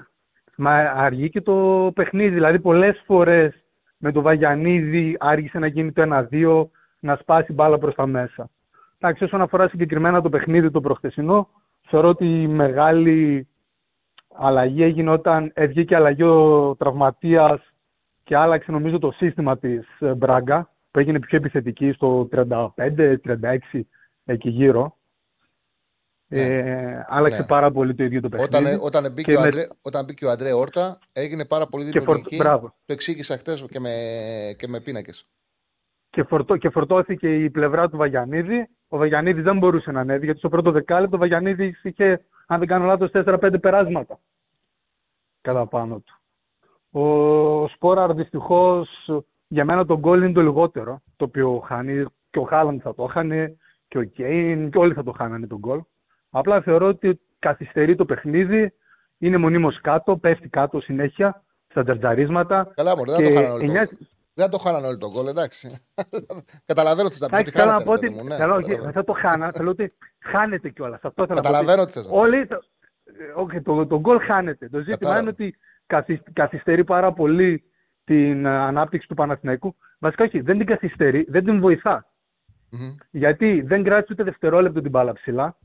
μα 0.57 0.71
αργεί 0.75 1.29
και 1.29 1.41
το 1.41 1.91
παιχνίδι. 1.95 2.33
Δηλαδή 2.33 2.59
πολλές 2.59 3.01
φορές 3.05 3.53
με 3.97 4.11
το 4.11 4.21
Βαγιανίδη 4.21 5.15
άργησε 5.19 5.59
να 5.59 5.67
γίνει 5.67 5.91
το 5.91 6.27
1-2, 6.31 6.67
να 6.99 7.15
σπάσει 7.15 7.53
μπάλα 7.53 7.77
προς 7.77 7.95
τα 7.95 8.05
μέσα. 8.05 8.49
Εντάξει, 8.97 9.23
όσον 9.23 9.41
αφορά 9.41 9.67
συγκεκριμένα 9.67 10.21
το 10.21 10.29
παιχνίδι 10.29 10.71
το 10.71 10.81
προχτεσινό, 10.81 11.49
θεωρώ 11.81 12.07
ότι 12.09 12.41
η 12.41 12.47
μεγάλη 12.47 13.47
αλλαγή 14.35 14.83
έγινε 14.83 15.09
όταν 15.09 15.53
βγήκε 15.55 15.95
αλλαγή 15.95 16.23
ο 16.23 16.75
τραυματίας 16.75 17.61
και 18.23 18.35
άλλαξε 18.35 18.71
νομίζω 18.71 18.99
το 18.99 19.11
σύστημα 19.11 19.57
της 19.57 19.87
ε, 19.99 20.13
Μπράγκα, 20.13 20.69
που 20.91 20.99
έγινε 20.99 21.19
πιο 21.19 21.37
επιθετική 21.37 21.91
στο 21.91 22.29
35-36 22.31 23.81
εκεί 24.25 24.49
γύρω. 24.49 24.97
Ναι. 26.31 26.41
Ε, 26.41 27.05
άλλαξε 27.07 27.39
ναι. 27.39 27.45
πάρα 27.45 27.71
πολύ 27.71 27.95
το 27.95 28.03
ίδιο 28.03 28.21
το 28.21 28.29
παιχνίδι. 28.29 28.55
Όταν, 28.55 28.79
όταν, 28.81 29.11
μπήκε, 29.11 29.35
ο 29.35 29.41
Αντρέ, 29.41 29.67
όταν 29.81 30.05
μπήκε 30.05 30.25
ο 30.25 30.29
Αντρέ 30.29 30.51
Όρτα, 30.51 30.99
έγινε 31.11 31.45
πάρα 31.45 31.67
πολύ 31.67 31.83
δημιουργική. 31.83 32.37
Το 32.37 32.73
εξήγησα 32.85 33.37
χτες 33.37 33.65
και 33.69 33.79
με, 33.79 33.89
και 34.57 34.67
με 34.67 34.79
πίνακες. 34.79 35.27
Και, 36.09 36.23
φορτώ, 36.23 36.57
και 36.57 36.69
φορτώθηκε 36.69 37.35
η 37.43 37.49
πλευρά 37.49 37.89
του 37.89 37.97
Βαγιανίδη. 37.97 38.69
Ο 38.87 38.97
Βαγιανίδης 38.97 39.43
δεν 39.43 39.57
μπορούσε 39.57 39.91
να 39.91 39.99
ανέβει, 39.99 40.25
γιατί 40.25 40.39
στο 40.39 40.49
πρώτο 40.49 40.71
δεκάλεπτο 40.71 41.15
ο 41.15 41.19
Βαγιανίδης 41.19 41.83
είχε, 41.83 42.25
αν 42.47 42.59
δεν 42.59 42.67
κάνω 42.67 42.85
λάθος, 42.85 43.11
4-5 43.13 43.55
περάσματα 43.61 44.19
κατά 45.41 45.65
πάνω 45.65 45.99
του. 45.99 46.13
Ο 46.99 47.67
Σπόραρ 47.67 48.13
δυστυχώς 48.13 49.09
για 49.47 49.65
μένα 49.65 49.85
το 49.85 49.99
γκολ 49.99 50.21
είναι 50.21 50.31
το 50.31 50.41
λιγότερο 50.41 51.01
το 51.15 51.25
οποίο 51.25 51.59
χάνει. 51.59 52.05
Και 52.29 52.39
ο 52.39 52.43
Χάλαντ 52.43 52.79
θα 52.83 52.95
το 52.95 53.05
χάνε 53.05 53.57
και 53.87 53.97
ο 53.97 54.03
Κέιν 54.03 54.69
και 54.69 54.77
όλοι 54.77 54.93
θα 54.93 55.03
το 55.03 55.11
χάνανε 55.11 55.47
τον 55.47 55.57
γκολ. 55.57 55.81
Απλά 56.29 56.61
θεωρώ 56.61 56.87
ότι 56.87 57.19
καθυστερεί 57.39 57.95
το 57.95 58.05
παιχνίδι, 58.05 58.73
είναι 59.17 59.37
μονίμως 59.37 59.81
κάτω, 59.81 60.17
πέφτει 60.17 60.49
κάτω 60.49 60.79
συνέχεια 60.79 61.43
στα 61.67 61.83
τζαρτζαρίσματα. 61.83 62.71
Καλά, 62.75 62.97
μωρέ, 62.97 63.11
δεν 63.11 63.23
το 63.23 63.33
χάνανε 63.33 63.53
όλοι. 63.53 63.87
Το... 63.87 63.97
Δεν 64.33 64.49
το 64.49 64.57
χάνανε 64.57 64.87
όλοι 64.87 64.97
τον 64.97 65.11
γκολ, 65.11 65.27
εντάξει. 65.27 65.77
Καταλαβαίνω 66.65 67.09
τι 67.09 67.15
θα 67.15 67.29
πει. 67.29 67.51
Θέλω 67.51 67.71
να 67.71 67.83
πω 67.83 67.91
ότι. 67.91 68.09
Ναι, 68.09 68.35
θέλω, 68.35 68.55
όχι, 68.55 68.75
δεν 68.75 69.03
το 69.03 69.13
χάνα, 69.13 69.51
θέλω 69.51 69.69
ότι 69.69 69.93
χάνεται 70.19 70.69
κιόλας. 70.69 70.99
Αυτό 71.03 71.25
θέλω 71.25 71.41
Καταλαβαίνω 71.41 71.85
τι 71.85 71.91
θες. 71.91 72.07
Όλοι. 72.09 72.47
Όχι, 73.35 73.61
το, 73.61 73.87
το 73.87 73.99
γκολ 73.99 74.19
χάνεται. 74.19 74.69
Το 74.69 74.79
ζήτημα 74.79 75.19
είναι 75.19 75.29
ότι 75.29 75.55
καθυστερεί 76.33 76.83
πάρα 76.83 77.13
πολύ 77.13 77.63
την 78.03 78.47
ανάπτυξη 78.47 79.07
του 79.07 79.15
Παναθηναϊκού. 79.15 79.75
Βασικά 79.99 80.23
όχι, 80.23 80.39
δεν 80.39 80.57
την 80.57 80.65
καθυστερεί, 80.65 81.25
δεν 81.29 81.43
την 81.43 81.59
βοηθά. 81.59 82.05
Mm-hmm. 82.71 82.95
Γιατί 83.11 83.61
δεν 83.61 83.83
κράτησε 83.83 84.13
ούτε 84.13 84.23
δευτερόλεπτο 84.23 84.81
την 84.81 84.89
μπάλα 84.91 85.13
ψηλά 85.13 85.57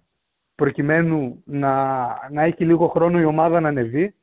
προκειμένου 0.54 1.42
να, 1.44 2.04
να 2.30 2.42
έχει 2.42 2.64
λίγο 2.64 2.88
χρόνο 2.88 3.20
η 3.20 3.24
ομάδα 3.24 3.60
να 3.60 3.68
ανεβεί. 3.68 4.14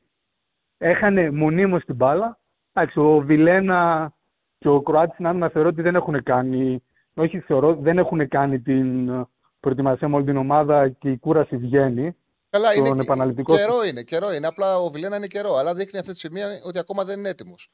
Έχανε 0.77 1.31
μονίμως 1.31 1.85
την 1.85 1.95
μπάλα. 1.95 2.39
Εντάξει, 2.73 2.99
ο 2.99 3.19
Βιλένα 3.19 4.13
και 4.57 4.67
ο 4.67 4.81
Κροάτης 4.81 5.19
να 5.19 5.49
θεωρώ 5.49 5.69
ότι 5.69 5.81
δεν 5.81 5.95
έχουν 5.95 6.23
κάνει, 6.23 6.83
όχι 7.13 7.39
θεωρώ, 7.39 7.75
δεν 7.75 7.97
έχουν 7.97 8.27
κάνει 8.27 8.59
την 8.59 9.11
προετοιμασία 9.59 10.07
με 10.07 10.15
όλη 10.15 10.25
την 10.25 10.37
ομάδα 10.37 10.89
και 10.89 11.09
η 11.09 11.17
κούραση 11.17 11.57
βγαίνει. 11.57 12.15
Καλά, 12.49 12.73
είναι 12.73 13.01
επαναληπτικό... 13.01 13.55
καιρό 13.55 13.83
είναι, 13.83 14.03
καιρό 14.03 14.33
είναι. 14.33 14.47
Απλά 14.47 14.77
ο 14.77 14.89
Βιλένα 14.89 15.15
είναι 15.15 15.27
καιρό, 15.27 15.55
αλλά 15.55 15.73
δείχνει 15.73 15.99
αυτή 15.99 16.11
τη 16.11 16.17
στιγμή 16.17 16.41
ότι 16.63 16.79
ακόμα 16.79 17.03
δεν 17.03 17.19
είναι 17.19 17.29
έτοιμος. 17.29 17.71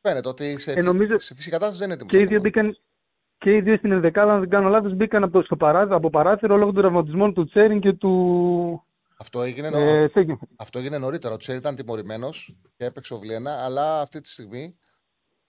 Φαίνεται 0.00 0.28
ότι 0.28 0.58
σε, 0.58 0.72
ε, 0.72 0.82
νομίζω... 0.82 1.18
σε 1.18 1.34
φυσική 1.34 1.50
κατάσταση 1.50 1.78
δεν 1.78 1.86
είναι 1.90 1.94
έτοιμος. 1.94 2.12
Και 2.12 2.22
οι 2.22 2.26
δύο 2.26 2.40
μπήκαν, 2.40 2.78
και 3.40 3.54
οι 3.54 3.60
δύο 3.60 3.76
στην 3.76 3.92
Ενδεκάδα, 3.92 4.32
αν 4.32 4.40
δεν 4.40 4.48
κάνω 4.48 4.68
λάθος, 4.68 4.94
μπήκαν 4.94 5.22
από, 5.22 5.32
το, 5.32 5.42
στο 5.44 5.56
παράθυρο, 5.56 5.96
από 5.96 6.10
παράθυρο 6.10 6.56
λόγω 6.56 6.72
των 6.72 6.82
τραυματισμών 6.82 7.34
του 7.34 7.44
Τσέριν 7.44 7.80
και 7.80 7.92
του. 7.92 8.84
Αυτό 9.18 9.42
έγινε, 9.42 9.68
ε, 9.72 10.06
αυτό 10.56 10.78
έγινε 10.78 10.98
νωρίτερα. 10.98 11.34
Ο 11.34 11.36
Τσέριν 11.36 11.60
ήταν 11.60 11.74
τιμωρημένος 11.74 12.56
και 12.76 12.84
έπαιξε 12.84 13.14
ο 13.14 13.18
Βλένα, 13.18 13.64
αλλά 13.64 14.00
αυτή 14.00 14.20
τη 14.20 14.28
στιγμή 14.28 14.76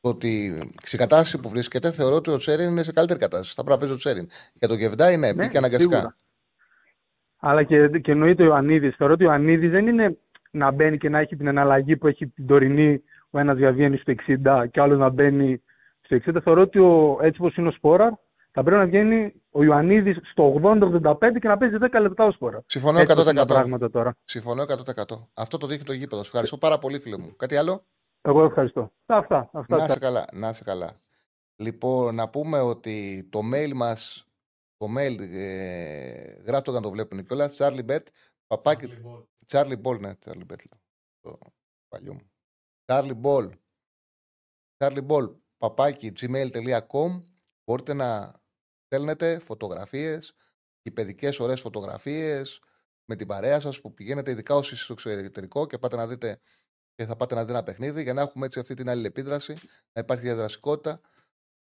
ότι 0.01 0.59
στην 0.81 0.99
κατάσταση 0.99 1.39
που 1.39 1.49
βρίσκεται 1.49 1.91
θεωρώ 1.91 2.15
ότι 2.15 2.31
ο 2.31 2.37
Τσέριν 2.37 2.69
είναι 2.69 2.83
σε 2.83 2.91
καλύτερη 2.91 3.19
κατάσταση. 3.19 3.53
Θα 3.55 3.63
πρέπει 3.63 3.79
να 3.79 3.87
παίζει 3.87 3.93
ο 3.93 3.97
Τσέριν. 3.97 4.29
Για 4.53 4.67
τον 4.67 4.77
Κεβδά 4.77 5.11
είναι, 5.11 5.31
ναι, 5.31 5.49
αναγκαστικά. 5.55 5.95
Σίγουρα. 5.95 6.17
Αλλά 7.39 7.63
και, 7.63 7.87
και 7.87 8.11
εννοείται 8.11 8.43
ο 8.43 8.45
Ιωαννίδης. 8.45 8.95
Θεωρώ 8.95 9.13
ότι 9.13 9.23
ο 9.23 9.27
Ιωαννίδης 9.27 9.71
δεν 9.71 9.87
είναι 9.87 10.17
να 10.51 10.71
μπαίνει 10.71 10.97
και 10.97 11.09
να 11.09 11.19
έχει 11.19 11.35
την 11.35 11.47
εναλλαγή 11.47 11.97
που 11.97 12.07
έχει 12.07 12.27
την 12.27 12.47
τωρινή 12.47 13.03
ο 13.29 13.39
ένας 13.39 13.57
διαβαίνει 13.57 13.97
στο 13.97 14.13
60 14.27 14.65
και 14.71 14.81
άλλος 14.81 14.97
να 14.97 15.09
μπαίνει 15.09 15.61
στο 16.19 16.31
60 16.31 16.41
θεωρώ 16.43 16.61
ότι 16.61 16.79
ο, 16.79 17.19
έτσι 17.21 17.41
όπως 17.41 17.55
είναι 17.55 17.67
ο 17.67 17.71
Σπόρα, 17.71 18.19
θα 18.51 18.63
πρέπει 18.63 18.77
να 18.77 18.85
βγαίνει 18.85 19.33
ο 19.49 19.63
Ιωαννίδης 19.63 20.17
στο 20.31 20.61
80-85 20.63 21.17
και 21.39 21.47
να 21.47 21.57
παίζει 21.57 21.75
10 21.79 21.99
λεπτά 22.01 22.25
ο 22.25 22.31
Σπόρα. 22.31 22.63
Συμφωνώ 22.65 22.99
100%. 22.99 23.91
Τώρα. 23.91 24.17
Συμφωνώ 24.23 24.63
100%. 24.63 25.27
Αυτό 25.33 25.57
το 25.57 25.67
δείχνει 25.67 25.85
το 25.85 25.93
γήπεδο. 25.93 26.21
ευχαριστώ 26.21 26.57
πάρα 26.57 26.79
πολύ, 26.79 26.99
φίλε 26.99 27.17
μου. 27.17 27.35
Κάτι 27.35 27.55
άλλο; 27.55 27.85
Εγώ 28.21 28.43
ευχαριστώ. 28.43 28.91
Αυτά. 29.05 29.49
αυτά 29.53 29.77
να 29.77 29.85
είσαι 29.85 29.99
καλά. 29.99 30.25
Να 30.33 30.49
είσαι 30.49 30.63
καλά. 30.63 30.89
Λοιπόν, 31.55 32.15
να 32.15 32.29
πούμε 32.29 32.59
ότι 32.59 33.27
το 33.31 33.39
mail 33.53 33.71
μας. 33.73 34.25
Το 34.77 34.87
mail 34.97 35.19
ε, 35.19 36.41
γράφτο 36.45 36.71
να 36.71 36.81
το 36.81 36.89
βλέπουν 36.89 37.23
κιόλας. 37.23 37.57
Charlie 37.59 37.85
Bet. 37.89 38.03
Παπάκι. 38.47 38.87
Charlie 39.47 39.81
Ball, 39.83 39.99
ναι, 39.99 40.11
Charlie 40.25 40.51
Bet. 40.51 40.63
Το 41.21 41.37
παλιό 41.87 42.13
μου. 42.13 42.31
Charlie 42.85 43.21
Ball. 43.21 43.49
Charlie 44.77 45.07
Ball 45.07 45.35
παπάκι 45.61 46.13
gmail.com 46.19 47.23
μπορείτε 47.63 47.93
να 47.93 48.41
στέλνετε 48.85 49.39
φωτογραφίες, 49.39 50.33
παιδικές 50.93 51.39
ωραίες 51.39 51.61
φωτογραφίες 51.61 52.61
με 53.05 53.15
την 53.15 53.27
παρέα 53.27 53.59
σας 53.59 53.81
που 53.81 53.93
πηγαίνετε 53.93 54.31
ειδικά 54.31 54.55
όσοι 54.55 54.75
στο 54.75 54.93
εξωτερικό 54.93 55.67
και 55.67 55.77
πάτε 55.77 55.95
να 55.95 56.07
δείτε 56.07 56.39
και 56.95 57.05
θα 57.05 57.15
πάτε 57.15 57.35
να 57.35 57.41
δείτε 57.41 57.53
ένα 57.53 57.63
παιχνίδι 57.63 58.03
για 58.03 58.13
να 58.13 58.21
έχουμε 58.21 58.45
έτσι 58.45 58.59
αυτή 58.59 58.73
την 58.73 58.89
αλληλεπίδραση, 58.89 59.53
να 59.93 60.01
υπάρχει 60.01 60.23
διαδραστικότητα, 60.23 61.01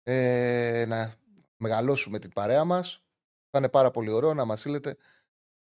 ε, 0.03 0.85
να 0.87 1.13
μεγαλώσουμε 1.57 2.19
την 2.19 2.31
παρέα 2.31 2.63
μας. 2.63 3.03
Θα 3.49 3.57
είναι 3.57 3.69
πάρα 3.69 3.91
πολύ 3.91 4.09
ωραίο 4.09 4.33
να 4.33 4.45
μας 4.45 4.59
στείλετε 4.59 4.97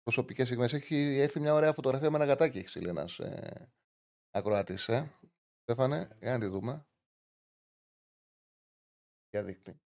προσωπικές 0.03 0.47
στιγμές. 0.47 0.73
Έχει 0.73 1.19
έρθει 1.19 1.41
μια 1.41 1.55
ωραία 1.55 1.73
φωτογραφία 1.73 2.11
με 2.11 2.17
ένα 2.17 2.27
γατάκι, 2.27 2.59
έχει 2.59 2.69
στείλει 2.69 2.89
ένας 2.89 3.19
ε, 3.19 3.71
ακροατής. 4.31 4.89
Ε. 4.89 5.13
Στέφανε, 5.63 6.09
για 6.21 6.33
να 6.33 6.39
τη 6.39 6.47
δούμε 6.47 6.87
για 9.33 9.77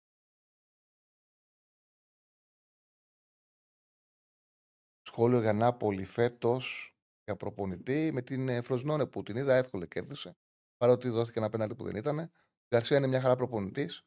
Σχόλιο 5.03 5.41
για 5.41 5.53
Νάπολη 5.53 6.05
φέτος 6.05 6.97
για 7.25 7.37
προπονητή. 7.37 8.11
Με 8.13 8.23
την 8.23 8.49
ε, 8.49 8.61
Φροσνόνε 8.61 9.07
που 9.07 9.23
την 9.23 9.37
είδα 9.37 9.55
εύκολα 9.55 9.87
κέρδισε. 9.87 10.37
Παρότι 10.77 11.09
δόθηκε 11.09 11.39
ένα 11.39 11.51
πέναλτι 11.51 11.75
που 11.75 11.85
δεν 11.85 11.97
ήταν. 11.97 12.19
Ο 12.19 12.67
Γκαρσία 12.75 12.97
είναι 12.97 13.07
μια 13.07 13.21
χαρά 13.21 13.37
προπονητής. 13.37 14.07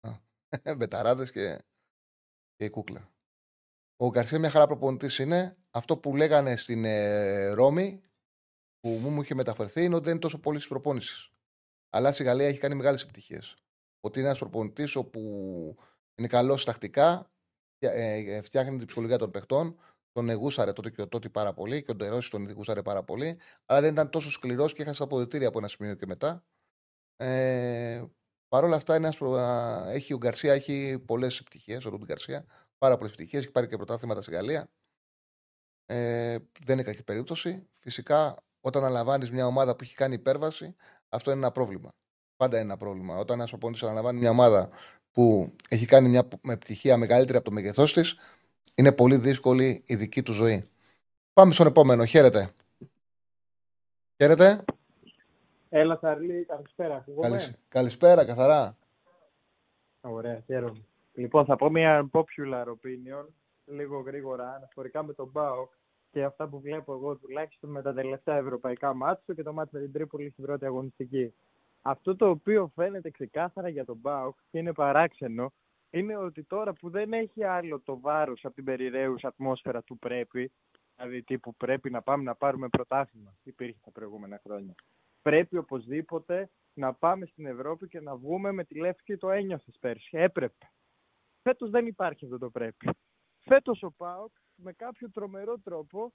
Μπεταράδε 0.76 1.24
και, 1.24 1.64
και 2.54 2.64
η 2.64 2.70
κούκλα. 2.70 3.12
Ο 3.96 4.08
Γκαρσία 4.08 4.38
μια 4.38 4.50
χαρά 4.50 4.66
προπονητής 4.66 5.18
είναι. 5.18 5.56
Αυτό 5.70 5.98
που 5.98 6.16
λέγανε 6.16 6.56
στην 6.56 6.84
ε, 6.84 7.48
Ρώμη, 7.48 8.00
που 8.80 8.88
μου, 8.88 9.10
μου 9.10 9.22
είχε 9.22 9.34
μεταφερθεί, 9.34 9.84
είναι 9.84 9.94
ότι 9.94 10.04
δεν 10.04 10.12
είναι 10.12 10.22
τόσο 10.22 10.40
πολύ 10.40 10.58
τη 10.58 10.68
προπόνηση. 10.68 11.32
Αλλά 11.90 12.12
στη 12.12 12.24
Γαλλία 12.24 12.46
έχει 12.46 12.58
κάνει 12.58 12.74
μεγάλες 12.74 13.02
επιτυχίες. 13.02 13.61
Ότι 14.04 14.18
είναι 14.18 14.28
ένας 14.28 14.38
προπονητής 14.38 14.96
όπου 14.96 15.20
είναι 16.14 16.28
καλός 16.28 16.64
τακτικά, 16.64 17.30
ε, 17.78 18.36
ε, 18.36 18.42
φτιάχνει 18.42 18.76
την 18.76 18.86
ψυχολογία 18.86 19.18
των 19.18 19.30
παιχτών, 19.30 19.78
τον 20.12 20.28
εγούσαρε 20.28 20.72
τότε 20.72 20.90
και 20.90 21.02
ο 21.02 21.08
Τότι 21.08 21.30
πάρα 21.30 21.52
πολύ 21.52 21.82
και 21.82 21.90
ο 21.90 21.94
Ντερόση 21.94 22.30
τον 22.30 22.48
εγούσαρε 22.48 22.82
πάρα 22.82 23.02
πολύ, 23.02 23.38
αλλά 23.66 23.80
δεν 23.80 23.92
ήταν 23.92 24.10
τόσο 24.10 24.30
σκληρός 24.30 24.72
και 24.72 24.82
έχασε 24.82 25.02
αποδητήρια 25.02 25.48
από 25.48 25.58
ένα 25.58 25.68
σημείο 25.68 25.94
και 25.94 26.06
μετά. 26.06 26.44
Ε, 27.16 28.04
Παρ' 28.52 28.64
όλα 28.64 28.76
αυτά, 28.76 28.94
ένας, 28.94 29.18
έχει, 29.86 30.12
ο 30.12 30.16
Γκαρσία 30.16 30.52
έχει 30.52 30.98
πολλές 31.06 31.38
επιτυχίες, 31.38 31.84
ο 31.84 31.90
Ρούντι 31.90 32.04
Γκαρσία. 32.04 32.46
Πάρα 32.78 32.96
πολλές 32.96 33.12
επιτυχίες. 33.12 33.42
Έχει 33.42 33.52
πάρει 33.52 33.66
και 33.66 33.76
πρωτάθληματα 33.76 34.22
στη 34.22 34.30
Γαλλία. 34.30 34.70
Ε, 35.86 36.38
δεν 36.64 36.74
είναι 36.74 36.82
κακή 36.82 37.02
περίπτωση. 37.02 37.68
Φυσικά, 37.78 38.44
όταν 38.60 38.84
αναλαμβάνεις 38.84 39.30
μια 39.30 39.46
ομάδα 39.46 39.76
που 39.76 39.84
έχει 39.84 39.94
κάνει 39.94 40.14
υπέρβαση, 40.14 40.76
αυτό 41.08 41.30
είναι 41.30 41.40
ένα 41.40 41.52
πρόβλημα. 41.52 41.94
Πάντα 42.42 42.56
είναι 42.56 42.64
ένα 42.64 42.76
πρόβλημα. 42.76 43.16
Όταν 43.16 43.38
ένας 43.38 43.50
προπονητής 43.50 43.82
αναλαμβάνει 43.82 44.18
μια 44.18 44.30
ομάδα 44.30 44.68
που 45.12 45.52
έχει 45.68 45.86
κάνει 45.86 46.08
μια 46.08 46.28
επιτυχία 46.48 46.96
μεγαλύτερη 46.96 47.36
από 47.36 47.46
το 47.46 47.52
μέγεθός 47.52 47.92
της, 47.92 48.18
είναι 48.74 48.92
πολύ 48.92 49.16
δύσκολη 49.16 49.82
η 49.86 49.94
δική 49.94 50.22
του 50.22 50.32
ζωή. 50.32 50.64
Πάμε 51.32 51.52
στον 51.52 51.66
επόμενο. 51.66 52.04
Χαίρετε. 52.04 52.50
Χαίρετε. 54.16 54.64
Έλα, 55.68 55.98
Σαρλί, 56.00 56.44
καλησπέρα. 56.44 57.04
Καλησπέρα, 57.68 58.24
καθαρά. 58.24 58.76
Ωραία, 60.00 60.42
χαίρομαι. 60.46 60.84
Λοιπόν, 61.12 61.44
θα 61.44 61.56
πω 61.56 61.70
μια 61.70 62.10
popular 62.12 62.66
opinion, 62.66 63.26
λίγο 63.64 64.00
γρήγορα, 64.00 64.54
αναφορικά 64.54 65.02
με 65.04 65.12
τον 65.12 65.28
Μπάο 65.32 65.68
και 66.10 66.24
αυτά 66.24 66.48
που 66.48 66.60
βλέπω 66.60 66.92
εγώ 66.92 67.16
τουλάχιστον 67.16 67.70
με 67.70 67.82
τα 67.82 67.94
τελευταία 67.94 68.36
ευρωπαϊκά 68.36 68.94
μάτια 68.94 69.34
και 69.34 69.42
το 69.42 69.52
μάτι 69.52 69.70
με 69.72 69.80
την 69.80 69.92
Τρίπολη 69.92 70.30
στην 70.30 70.44
πρώτη 70.44 70.64
αγωνιστική. 70.64 71.34
Αυτό 71.82 72.16
το 72.16 72.28
οποίο 72.28 72.70
φαίνεται 72.74 73.10
ξεκάθαρα 73.10 73.68
για 73.68 73.84
τον 73.84 73.96
Μπάουκ 73.96 74.38
και 74.50 74.58
είναι 74.58 74.72
παράξενο 74.72 75.52
είναι 75.90 76.16
ότι 76.16 76.42
τώρα 76.44 76.72
που 76.72 76.90
δεν 76.90 77.12
έχει 77.12 77.44
άλλο 77.44 77.80
το 77.80 78.00
βάρος 78.00 78.44
από 78.44 78.54
την 78.54 78.64
περιραίουσα 78.64 79.28
ατμόσφαιρα 79.28 79.82
του 79.82 79.98
πρέπει, 79.98 80.52
δηλαδή 80.96 81.22
τύπου 81.22 81.54
πρέπει 81.54 81.90
να 81.90 82.02
πάμε 82.02 82.22
να 82.22 82.34
πάρουμε 82.34 82.68
πρωτάθλημα, 82.68 83.34
υπήρχε 83.42 83.78
τα 83.84 83.90
προηγούμενα 83.90 84.40
χρόνια. 84.44 84.74
Πρέπει 85.22 85.56
οπωσδήποτε 85.56 86.50
να 86.74 86.94
πάμε 86.94 87.26
στην 87.26 87.46
Ευρώπη 87.46 87.88
και 87.88 88.00
να 88.00 88.16
βγούμε 88.16 88.52
με 88.52 88.64
τη 88.64 88.74
Λεύκη 88.78 89.16
το 89.16 89.30
ένιωθε 89.30 89.70
πέρσι. 89.80 90.16
Έπρεπε. 90.16 90.70
Φέτος 91.42 91.70
δεν 91.70 91.86
υπάρχει 91.86 92.24
αυτό 92.24 92.38
το 92.38 92.50
πρέπει. 92.50 92.90
Φέτος 93.38 93.82
ο 93.82 93.90
Πάοκ 93.90 94.32
με 94.54 94.72
κάποιο 94.72 95.10
τρομερό 95.10 95.58
τρόπο, 95.58 96.12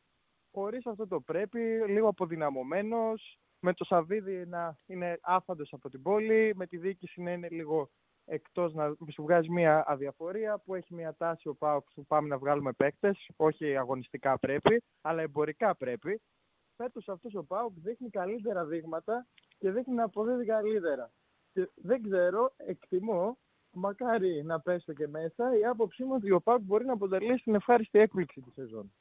χωρίς 0.52 0.86
αυτό 0.86 1.08
το 1.08 1.22
πρέπει, 1.22 1.60
λίγο 1.88 2.08
αποδυναμωμένος, 2.08 3.40
με 3.60 3.74
το 3.74 3.84
Σαββίδι 3.84 4.46
να 4.46 4.78
είναι 4.86 5.20
άφαντος 5.22 5.74
από 5.74 5.90
την 5.90 6.02
πόλη, 6.02 6.54
με 6.56 6.68
τη 6.68 6.78
διοίκηση 6.78 7.22
να 7.22 7.32
είναι 7.32 7.50
λίγο 7.50 7.90
εκτός 8.26 8.74
να 8.74 8.96
σου 9.12 9.24
βγάζει 9.24 9.50
μια 9.50 9.84
αδιαφορία 9.88 10.58
που 10.58 10.76
έχει 10.76 10.94
μια 10.94 11.16
τάση 11.16 11.48
ο 11.48 11.56
Πάοκ 11.56 11.88
που 11.94 12.06
πάμε 12.06 12.28
να 12.28 12.38
βγάλουμε 12.38 12.72
παίκτες. 12.72 13.30
Όχι 13.36 13.78
αγωνιστικά 13.78 14.40
πρέπει, 14.40 14.84
αλλά 15.02 15.22
εμπορικά 15.22 15.76
πρέπει. 15.76 16.22
Φέτος 16.76 17.10
αυτός 17.10 17.36
ο 17.36 17.44
Πάοκ 17.44 17.74
δείχνει 17.76 18.10
καλύτερα 18.10 18.66
δείγματα 18.66 19.28
και 19.58 19.72
δείχνει 19.72 19.94
να 19.94 20.04
αποδίδει 20.04 20.46
καλύτερα. 20.46 21.12
Και 21.54 21.70
δεν 21.76 22.04
ξέρω, 22.04 22.54
εκτιμώ, 22.58 23.38
μακάρι 23.72 24.44
να 24.44 24.60
πέσω 24.60 24.94
και 24.94 25.08
μέσα, 25.08 25.58
η 25.58 25.66
άποψή 25.66 26.04
μου 26.04 26.14
ότι 26.14 26.32
ο 26.32 26.42
ΠΑΟΚ 26.42 26.62
μπορεί 26.62 26.86
να 26.86 26.94
αποτελέσει 26.94 27.44
την 27.44 27.56
ευχάριστη 27.56 28.00
έκπληξη 28.00 28.42
της 28.42 28.54
σεζόν. 28.54 28.94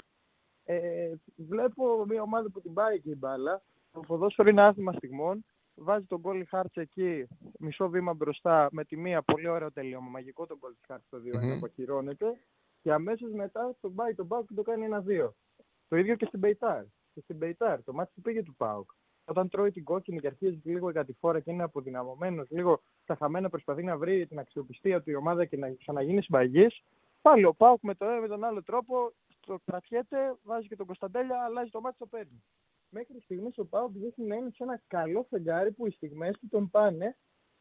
Ε, 0.65 1.13
βλέπω 1.37 2.05
μια 2.07 2.23
ομάδα 2.23 2.51
που 2.51 2.61
την 2.61 2.73
πάει 2.73 3.01
και 3.01 3.11
η 3.11 3.17
μπάλα. 3.19 3.63
Το 3.97 4.03
ποδόσφαιρο 4.07 4.49
είναι 4.49 4.63
άθλημα 4.63 4.93
στιγμών 4.93 5.45
βάζει 5.75 6.05
το 6.05 6.21
γκολ 6.21 6.47
η 6.49 6.53
Χαρτς 6.53 6.77
εκεί, 6.77 7.27
μισό 7.59 7.89
βήμα 7.89 8.15
μπροστά, 8.15 8.69
με 8.73 8.85
τη 8.85 8.97
μία 8.97 9.23
πολύ 9.23 9.49
ωραίο 9.49 9.73
τελείωμα. 9.73 10.11
Μαγικό 10.11 10.47
το 10.47 10.59
γκολ 10.61 10.73
η 10.87 10.90
Χαρτς 10.90 11.09
το 11.09 11.19
2-1 11.25 11.37
mm-hmm. 11.37 11.59
που 11.59 11.65
ακυρώνεται. 11.65 12.39
Και 12.83 12.93
αμέσως 12.93 13.33
μετά 13.33 13.77
τον 13.81 13.95
πάει 13.95 14.15
τον 14.15 14.29
ΠΑΟΚ 14.29 14.49
και 14.49 14.55
το 14.55 14.63
κάνει 14.63 14.89
1-2. 14.91 15.29
Το 15.89 15.97
ίδιο 15.97 16.17
και 16.17 16.27
στην 16.27 16.39
Μπεϊτάρ. 16.39 16.83
Και 17.15 17.21
στην 17.21 17.37
Μπεϊτάρ, 17.37 17.83
το 17.83 17.93
ματς 17.93 18.13
που 18.15 18.21
πήγε 18.21 18.43
του 18.43 18.55
ΠΑΟΚ. 18.57 18.91
Όταν 19.25 19.49
τρώει 19.49 19.71
την 19.71 19.85
κόκκινη 19.85 20.21
και 20.21 20.27
αρχίζει 20.27 20.61
λίγο 20.65 20.91
για 20.91 21.05
τη 21.05 21.13
φόρα 21.13 21.41
και 21.41 21.51
είναι 21.51 21.63
αποδυναμωμένος, 21.63 22.51
λίγο 22.51 22.81
στα 23.03 23.17
χαμένα 23.17 23.49
προσπαθεί 23.49 23.83
να 23.83 23.97
βρει 23.97 24.27
την 24.27 24.39
αξιοπιστία 24.39 25.03
του 25.03 25.11
η 25.11 25.15
ομάδα 25.15 25.45
και 25.45 25.57
να 25.57 25.71
ξαναγίνει 25.71 26.23
συμπαγής. 26.23 26.83
Πάλι 27.23 27.45
ο 27.45 27.55
Πάουκ 27.55 27.83
με, 27.83 27.95
το, 27.95 28.07
με 28.21 28.29
τον 28.29 28.45
άλλο 28.45 28.63
τρόπο 28.63 29.13
το 29.41 29.59
κρατιέται, 29.65 30.37
βάζει 30.43 30.69
και 30.69 30.77
τον 30.77 30.87
Κωνσταντέλια, 30.87 31.45
αλλάζει 31.45 31.71
το 31.71 31.81
μάτι, 31.81 31.97
το 31.99 32.07
παίρνει 32.07 32.43
μέχρι 32.89 33.21
στιγμής 33.21 33.59
ο 33.59 33.65
Πάουκ 33.65 33.93
δείχνει 33.93 34.27
να 34.27 34.37
είναι 34.37 34.51
σε 34.51 34.63
ένα 34.63 34.83
καλό 34.87 35.27
φεγγάρι 35.31 35.73
που 35.73 35.87
οι 35.87 35.91
στιγμές 35.91 36.39
του 36.39 36.49
τον 36.49 36.71
πάνε 36.71 37.17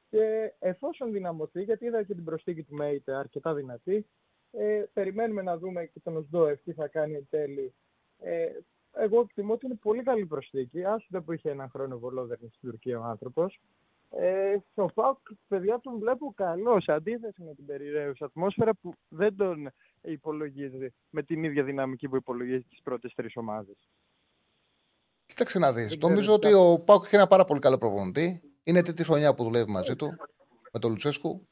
και 0.10 0.54
εφόσον 0.60 1.12
δυναμωθεί, 1.12 1.64
γιατί 1.64 1.86
είδα 1.86 2.04
και 2.04 2.14
την 2.14 2.24
προσθήκη 2.24 2.64
του 2.64 2.76
Μέιτε 2.76 3.16
αρκετά 3.16 3.54
δυνατή, 3.54 4.08
ε, 4.52 4.84
περιμένουμε 4.94 5.42
να 5.42 5.58
δούμε 5.58 5.86
και 5.86 6.00
τον 6.00 6.16
Οσδόεφ 6.18 6.62
τι 6.62 6.74
θα 6.74 6.88
κάνει 6.88 7.16
εν 7.16 7.28
τέλει. 7.30 7.74
Ε, 8.20 8.50
εγώ 8.92 9.20
εκτιμώ 9.20 9.54
ότι 9.54 9.66
είναι 9.66 9.76
πολύ 9.76 10.04
καλή 10.04 10.26
προσθήκη, 10.26 10.84
άσχετα 10.86 11.22
που 11.22 11.32
είχε 11.32 11.50
ένα 11.50 11.70
χρόνο 11.70 12.00
βολόδερνη 12.00 12.50
στην 12.50 12.70
Τουρκία 12.70 13.00
ο 13.00 13.04
άνθρωπος. 13.04 13.60
Ε, 14.10 14.58
στο 14.72 14.88
ΦΑΟΚ, 14.94 15.18
παιδιά, 15.48 15.80
τον 15.80 16.00
βλέπω 16.00 16.34
καλός, 16.36 16.84
σε 16.84 16.92
αντίθεση 16.92 17.44
με 17.44 17.54
την 17.54 17.66
περιραίουσα 17.66 18.26
ατμόσφαιρα 18.26 18.74
που 18.74 18.94
δεν 19.10 19.36
τον 19.36 19.70
υπολογίζει 20.02 20.94
με 21.10 21.24
την 21.24 21.44
ίδια 21.44 21.64
δυναμική 21.64 22.10
που 22.10 22.16
υπολογίζει 22.16 22.64
τις 22.64 22.82
πρώτες 22.84 23.14
τρεις 23.14 23.36
ομάδες. 23.36 23.90
Κοίταξε 25.26 25.60
να 25.60 25.74
δεις. 25.74 25.98
Νομίζω 25.98 26.34
ότι 26.34 26.54
ο 26.54 26.80
Πάουκ 26.80 27.04
έχει 27.06 27.16
ένα 27.16 27.28
πάρα 27.28 27.46
πολύ 27.46 27.60
καλό 27.60 27.78
προπονητή. 27.78 28.42
Είναι 28.64 28.82
τρίτη 28.82 29.04
χρονιά 29.04 29.34
που 29.34 29.44
δουλεύει 29.44 29.72
μαζί 29.72 29.96
του 29.96 30.16
με 30.72 30.80
τον 30.80 30.92
Λουτσέσκου. 30.92 31.48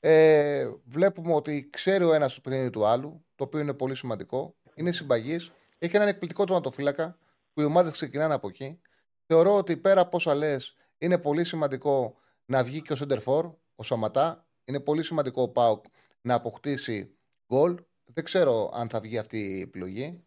Ε, 0.00 0.68
βλέπουμε 0.84 1.34
ότι 1.34 1.68
ξέρει 1.70 2.04
ο 2.04 2.12
ένας 2.12 2.34
το 2.34 2.40
παιχνίδι 2.40 2.70
του 2.70 2.84
άλλου, 2.84 3.24
το 3.34 3.44
οποίο 3.44 3.60
είναι 3.60 3.74
πολύ 3.74 3.94
σημαντικό. 3.94 4.54
Είναι 4.74 4.92
συμπαγής. 4.92 5.52
Έχει 5.78 5.96
έναν 5.96 6.08
εκπληκτικό 6.08 6.44
τροματοφύλακα 6.44 7.18
που 7.52 7.60
οι 7.60 7.64
ομάδες 7.64 7.92
ξεκινάνε 7.92 8.34
από 8.34 8.48
εκεί. 8.48 8.80
Θεωρώ 9.26 9.56
ότι 9.56 9.76
πέρα 9.76 10.00
από 10.00 10.16
όσα 10.16 10.34
λες, 10.34 10.76
είναι 10.98 11.18
πολύ 11.18 11.44
σημαντικό 11.44 12.14
να 12.44 12.64
βγει 12.64 12.82
και 12.82 12.92
ο 12.92 12.96
Σέντερφορ, 12.96 13.52
ο 13.74 13.82
Σαματά. 13.82 14.46
Είναι 14.64 14.80
πολύ 14.80 15.02
σημαντικό 15.02 15.42
ο 15.42 15.48
Πάουκ 15.48 15.84
να 16.20 16.34
αποκτήσει 16.34 17.16
γκολ. 17.46 17.76
Δεν 18.04 18.24
ξέρω 18.24 18.70
αν 18.74 18.88
θα 18.88 19.00
βγει 19.00 19.18
αυτή 19.18 19.38
η 19.38 19.60
επιλογή. 19.60 20.24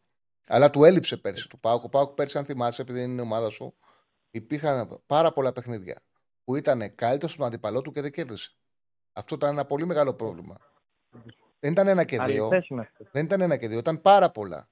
Αλλά 0.48 0.70
του 0.70 0.84
έλειψε 0.84 1.18
πέρσι 1.18 1.49
του 1.49 1.60
Πάουκ. 1.60 1.84
Ο 1.84 1.90
Πάουκ 1.90 2.11
πέρσι, 2.14 2.38
αν 2.38 2.45
θυμάσαι, 2.45 2.82
επειδή 2.82 3.03
είναι 3.03 3.22
η 3.22 3.24
ομάδα 3.24 3.49
σου, 3.49 3.76
υπήρχαν 4.32 5.02
πάρα 5.06 5.34
πολλά 5.34 5.53
παιχνίδια 5.53 6.02
που 6.44 6.56
ήταν 6.56 6.95
καλύτερο 6.95 7.32
στον 7.32 7.45
αντιπαλό 7.45 7.82
του 7.82 7.91
και 7.91 8.02
δεν 8.02 8.11
κέρδισε. 8.11 8.56
Αυτό 9.14 9.36
ήταν 9.36 9.49
ένα 9.49 9.65
πολύ 9.65 9.86
μεγάλο 9.86 10.14
πρόβλημα. 10.14 10.57
Δεν 11.60 11.72
ήταν 11.72 11.88
ένα 11.88 12.03
και 12.03 12.20
δύο. 12.22 12.49
Δεν 13.11 13.26
ήταν 13.26 13.41
ένα 13.41 13.57
και 13.57 13.68
δύο, 13.68 13.78
ήταν 13.78 14.02
πάρα 14.02 14.30
πολλά. 14.30 14.68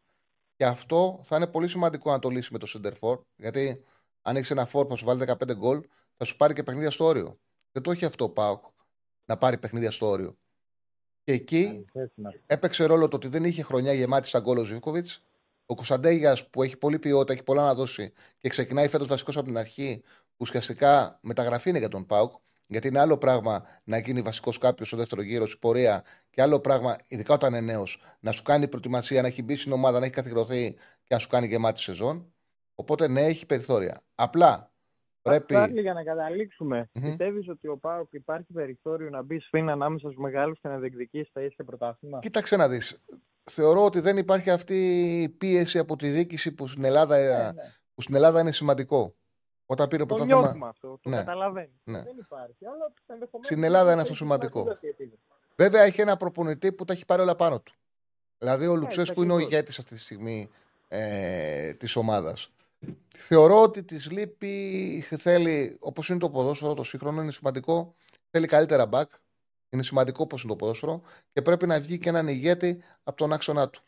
Και 0.56 0.66
αυτό 0.66 1.22
θα 1.24 1.36
είναι 1.36 1.48
πολύ 1.48 1.68
σημαντικό 1.68 2.12
να 2.12 2.20
το 2.20 2.30
λύσει 2.30 2.54
με 2.54 2.60
το 2.60 2.68
Center 2.74 3.18
Γιατί 3.36 3.84
αν 4.22 4.36
έχεις 4.36 4.52
ένα 4.52 4.66
φόρ 4.66 4.86
που 4.86 4.98
σου 4.98 5.06
βάλει 5.06 5.24
15 5.28 5.56
γκολ, 5.56 5.82
θα 6.18 6.26
σου 6.26 6.36
πάρει 6.36 6.54
και 6.54 6.64
παιχνίδια 6.64 6.90
στο 6.90 7.06
όριο. 7.06 7.40
Δεν 7.72 7.82
το 7.82 7.92
έχει 7.92 8.06
αυτό 8.06 8.24
ο 8.26 8.30
Πάουκ 8.30 8.64
να 9.26 9.38
πάρει 9.38 9.58
παιχνίδια 9.58 9.92
στο 9.92 10.08
όριο. 10.08 10.38
Και 11.24 11.32
εκεί 11.32 11.86
έπαιξε 12.46 12.84
ρόλο 12.86 13.08
το 13.08 13.16
ότι 13.16 13.28
δεν 13.28 13.44
είχε 13.44 13.64
χρονιά 13.64 13.94
γεμάτη 13.94 14.28
σαν 14.28 14.42
γκολ 14.42 14.58
ο 14.58 14.64
ο 15.72 15.76
Κωνσταντέγιας 15.76 16.50
που 16.50 16.64
έχει 16.64 16.78
πολλή 16.78 17.00
ποιότητα, 17.00 17.34
έχει 17.34 17.44
πολλά 17.44 17.64
να 17.64 17.74
δώσει 17.74 18.14
και 18.38 18.50
ξεκινάει 18.50 18.88
φέτος 18.88 19.08
βασικός 19.08 19.38
από 19.38 19.46
την 19.46 19.58
αρχή, 19.58 20.04
ουσιαστικά 20.38 21.20
μεταγραφή 21.22 21.70
είναι 21.70 21.80
για 21.80 21.88
τον 21.88 22.06
Πάουκ. 22.06 22.32
Γιατί 22.68 22.88
είναι 22.88 23.00
άλλο 23.00 23.18
πράγμα 23.18 23.64
να 23.84 23.98
γίνει 23.98 24.22
βασικός 24.22 24.58
κάποιος 24.58 24.88
στο 24.88 24.98
δεύτερο 24.98 25.22
γύρο, 25.22 25.48
στην 25.48 25.60
πορεία, 25.60 26.04
και 26.30 26.42
άλλο 26.42 26.60
πράγμα, 26.60 26.96
ειδικά 27.08 27.34
όταν 27.34 27.54
είναι 27.54 27.62
νέος, 27.62 28.04
να 28.20 28.32
σου 28.32 28.44
κάνει 28.44 28.68
προετοιμασία, 28.68 29.22
να 29.22 29.28
έχει 29.28 29.44
μπει 29.44 29.56
στην 29.56 29.72
ομάδα, 29.72 30.00
να 30.00 30.06
έχει 30.06 30.14
καθιερωθεί 30.14 30.74
και 31.04 31.14
να 31.14 31.18
σου 31.18 31.28
κάνει 31.28 31.48
γεμάτη 31.48 31.80
σεζόν. 31.80 32.34
Οπότε 32.76 33.08
ναι, 33.08 33.22
έχει 33.22 33.46
περιθώρια. 33.46 34.02
Απλά 34.16 34.72
πρέπει. 35.22 35.54
Πάλι 35.54 35.82
για 35.82 35.94
να 35.94 36.04
καταλήξουμε, 36.04 36.90
mm-hmm. 36.94 37.02
πιστεύεις 37.02 37.50
ότι 37.50 37.68
ο 37.68 37.78
Πάουκ 37.78 38.14
υπάρχει 38.14 38.54
περιθώριο 38.54 39.10
να 39.10 39.22
μπει 39.22 39.40
σφίν 39.40 39.70
ανάμεσα 39.70 40.08
στους 40.08 40.22
μεγάλους 40.22 40.60
και 40.60 40.68
να 40.68 40.78
διεκδικήσει 40.78 41.30
τα 41.34 41.42
ίσια 41.42 41.66
πρωτάθλημα; 41.66 42.20
Κοίταξε 42.20 42.56
να 42.56 42.68
δεις 42.68 43.02
θεωρώ 43.44 43.86
ότι 43.86 44.00
δεν 44.00 44.18
υπάρχει 44.18 44.50
αυτή 44.50 44.76
η 45.22 45.30
πίεση 45.30 45.78
από 45.78 45.96
τη 45.96 46.10
διοίκηση 46.10 46.52
που 46.52 46.68
στην 46.68 46.84
Ελλάδα, 46.84 47.18
ναι, 47.18 47.52
ναι. 47.52 47.74
Που 47.94 48.02
στην 48.02 48.16
Ελλάδα 48.16 48.40
είναι 48.40 48.52
σημαντικό. 48.52 49.16
Όταν 49.66 49.88
πήρε 49.88 50.06
το 50.06 50.26
θέμα. 50.26 50.68
αυτό, 50.68 51.00
το 51.02 51.10
ναι. 51.10 51.16
καταλαβαίνει. 51.16 51.82
Ναι. 51.84 52.02
Δεν 52.02 52.18
υπάρχει. 52.18 52.66
Αλλά 52.66 52.94
στην 53.42 53.64
Ελλάδα 53.64 53.92
είναι 53.92 54.02
αυτό 54.02 54.16
σημαντικό. 54.16 54.78
Βέβαια 55.56 55.82
έχει 55.82 56.02
ένα 56.02 56.18
προπονητή 56.18 56.72
που 56.72 56.86
τα 56.86 56.94
έχει 56.94 57.06
πάρει 57.06 57.22
όλα 57.22 57.36
πάνω 57.36 57.60
του. 57.60 57.74
Δηλαδή 58.38 58.68
ο 58.68 58.74
ναι, 58.74 58.80
Λουτσέσκου 58.80 59.24
είναι 59.24 59.34
ο 59.34 59.40
ηγέτης 59.40 59.80
αυτή 59.80 59.94
τη 59.94 60.00
στιγμή 60.00 60.50
ε, 60.88 61.74
της 61.74 61.96
ομάδας. 61.96 62.52
Θεωρώ 63.18 63.62
ότι 63.62 63.84
τη 63.84 64.10
λείπει, 64.10 65.06
θέλει, 65.18 65.78
όπως 65.80 66.10
είναι 66.10 66.20
το 66.20 66.30
ποδόσφαιρο, 66.30 66.74
το 66.74 66.84
σύγχρονο 66.84 67.22
είναι 67.22 67.32
σημαντικό, 67.32 67.96
θέλει 68.30 68.48
καλύτερα 68.48 68.90
back. 68.92 69.06
Είναι 69.74 69.84
σημαντικό 69.84 70.24
όπω 70.24 70.36
είναι 70.40 70.48
το 70.48 70.56
ποδόσφαιρο 70.56 71.02
και 71.34 71.42
πρέπει 71.42 71.68
να 71.68 71.80
βγει 71.80 71.98
και 71.98 72.10
έναν 72.10 72.28
ηγέτη 72.28 72.82
από 73.04 73.18
τον 73.18 73.34
άξονα 73.34 73.70
του. 73.70 73.82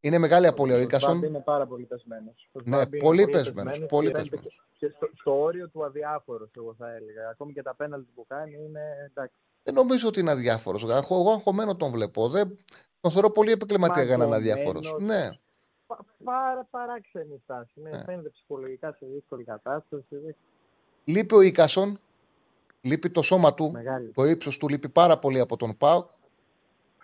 Είναι 0.00 0.18
μεγάλη 0.18 0.46
απώλεια 0.46 0.76
ο 0.76 0.80
Ίκασον. 0.80 1.22
Είναι 1.22 1.40
πάρα 1.40 1.66
πολύ 1.66 1.84
πεσμένος. 1.84 2.50
Ναι, 2.64 2.86
πολύ 2.86 3.28
πεσμένος. 3.28 3.86
Πολύ 3.88 4.10
πεσμένος. 4.10 4.62
Στο, 4.76 5.10
στο 5.14 5.40
όριο 5.42 5.68
του 5.68 5.84
αδιάφορος, 5.84 6.50
εγώ 6.56 6.74
θα 6.78 6.94
έλεγα. 6.94 7.28
Ακόμη 7.28 7.52
και 7.52 7.62
τα 7.62 7.74
πέναλτι 7.74 8.10
που 8.14 8.26
κάνει 8.26 8.54
είναι 8.64 8.80
εντάξει. 9.10 9.34
Δεν 9.62 9.74
νομίζω 9.74 10.08
ότι 10.08 10.20
είναι 10.20 10.30
αδιάφορος. 10.30 10.82
Εγώ 10.84 11.30
αγχωμένος 11.30 11.76
τον 11.76 11.90
βλέπω. 11.90 12.28
Δεν... 12.28 12.58
Τον 13.00 13.10
θεωρώ 13.10 13.30
πολύ 13.30 13.52
επαγγελματία 13.52 14.02
για 14.02 14.16
να 14.16 14.24
είναι 14.24 14.34
αδιάφορος. 14.34 14.96
Ναι. 15.00 15.28
Πάρα 16.24 16.66
παράξενη 16.70 17.40
στάση. 17.44 17.72
Ναι, 17.74 17.90
ναι. 17.90 18.02
Φαίνεται 18.04 18.28
ψυχολογικά 18.28 18.92
σε 18.92 19.06
δύσκολη 19.06 19.44
κατάσταση. 19.44 20.36
Λείπει 21.04 21.34
ο 21.34 21.40
Ίκασον. 21.40 22.00
Λείπει 22.82 23.10
το 23.10 23.22
σώμα 23.22 23.54
του. 23.54 23.70
Μεγάλη. 23.70 24.10
Το 24.10 24.24
ύψος 24.24 24.58
του 24.58 24.68
λείπει 24.68 24.88
πάρα 24.88 25.18
πολύ 25.18 25.40
από 25.40 25.56
τον 25.56 25.76
Πάουκ. 25.76 26.08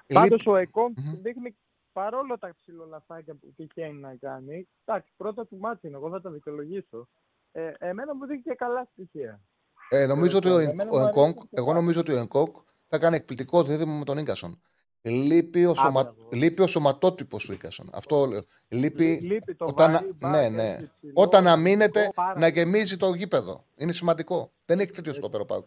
Πάντως 0.06 0.46
ο 0.46 0.56
εκομ 0.56 0.92
mm-hmm. 0.96 1.18
δείχνει 1.22 1.56
παρόλο 1.92 2.38
τα 2.38 2.54
ξυλολαθάκια 2.60 3.34
που 3.34 3.52
τυχαίνει 3.56 4.00
να 4.00 4.14
κάνει. 4.20 4.68
Εντάξει, 4.84 5.12
πρώτα 5.16 5.46
του 5.46 5.56
μάτι 5.58 5.86
είναι, 5.86 5.96
εγώ 5.96 6.10
θα 6.10 6.20
τα 6.20 6.30
δικαιολογήσω. 6.30 7.08
Ε, 7.52 7.72
εμένα 7.78 8.14
μου 8.14 8.26
δείχνει 8.26 8.42
και 8.42 8.54
καλά 8.54 8.88
στοιχεία. 8.92 9.40
Ε, 9.88 10.06
νομίζω 10.06 10.36
ότι 10.36 10.48
ο, 10.48 10.58
Ενκόκ, 10.58 11.42
εγώ 11.50 11.72
νομίζω 11.72 12.00
ότι 12.00 12.12
ο 12.12 12.18
Ενκόκ 12.18 12.56
θα 12.88 12.98
κάνει 12.98 13.16
εκπληκτικό 13.16 13.62
δίδυμο 13.62 13.98
με 13.98 14.04
τον 14.04 14.18
Ίγκασον. 14.18 14.60
Λείπει 15.02 15.64
ο, 15.64 15.74
σωμα... 15.74 16.14
λείπει 16.32 16.62
ο 16.62 16.66
σωματότυπος 16.66 17.44
του 17.44 17.52
Ίκασον. 17.52 17.90
Αυτό 17.92 18.26
λέω. 18.26 18.44
Λείπει, 18.68 19.18
λείπει 19.22 19.54
το 19.54 19.64
όταν, 19.64 20.16
ναι, 20.18 20.48
ναι. 20.48 20.78
όταν 21.12 21.46
αμήνεται 21.46 22.10
να 22.36 22.48
γεμίζει 22.48 22.96
το 22.96 23.14
γήπεδο. 23.14 23.64
Είναι 23.76 23.92
σημαντικό. 23.92 24.52
Δεν 24.64 24.80
έχει 24.80 24.90
τέτοιο 24.90 25.12
σκοπέρο 25.12 25.44
πάω. 25.44 25.64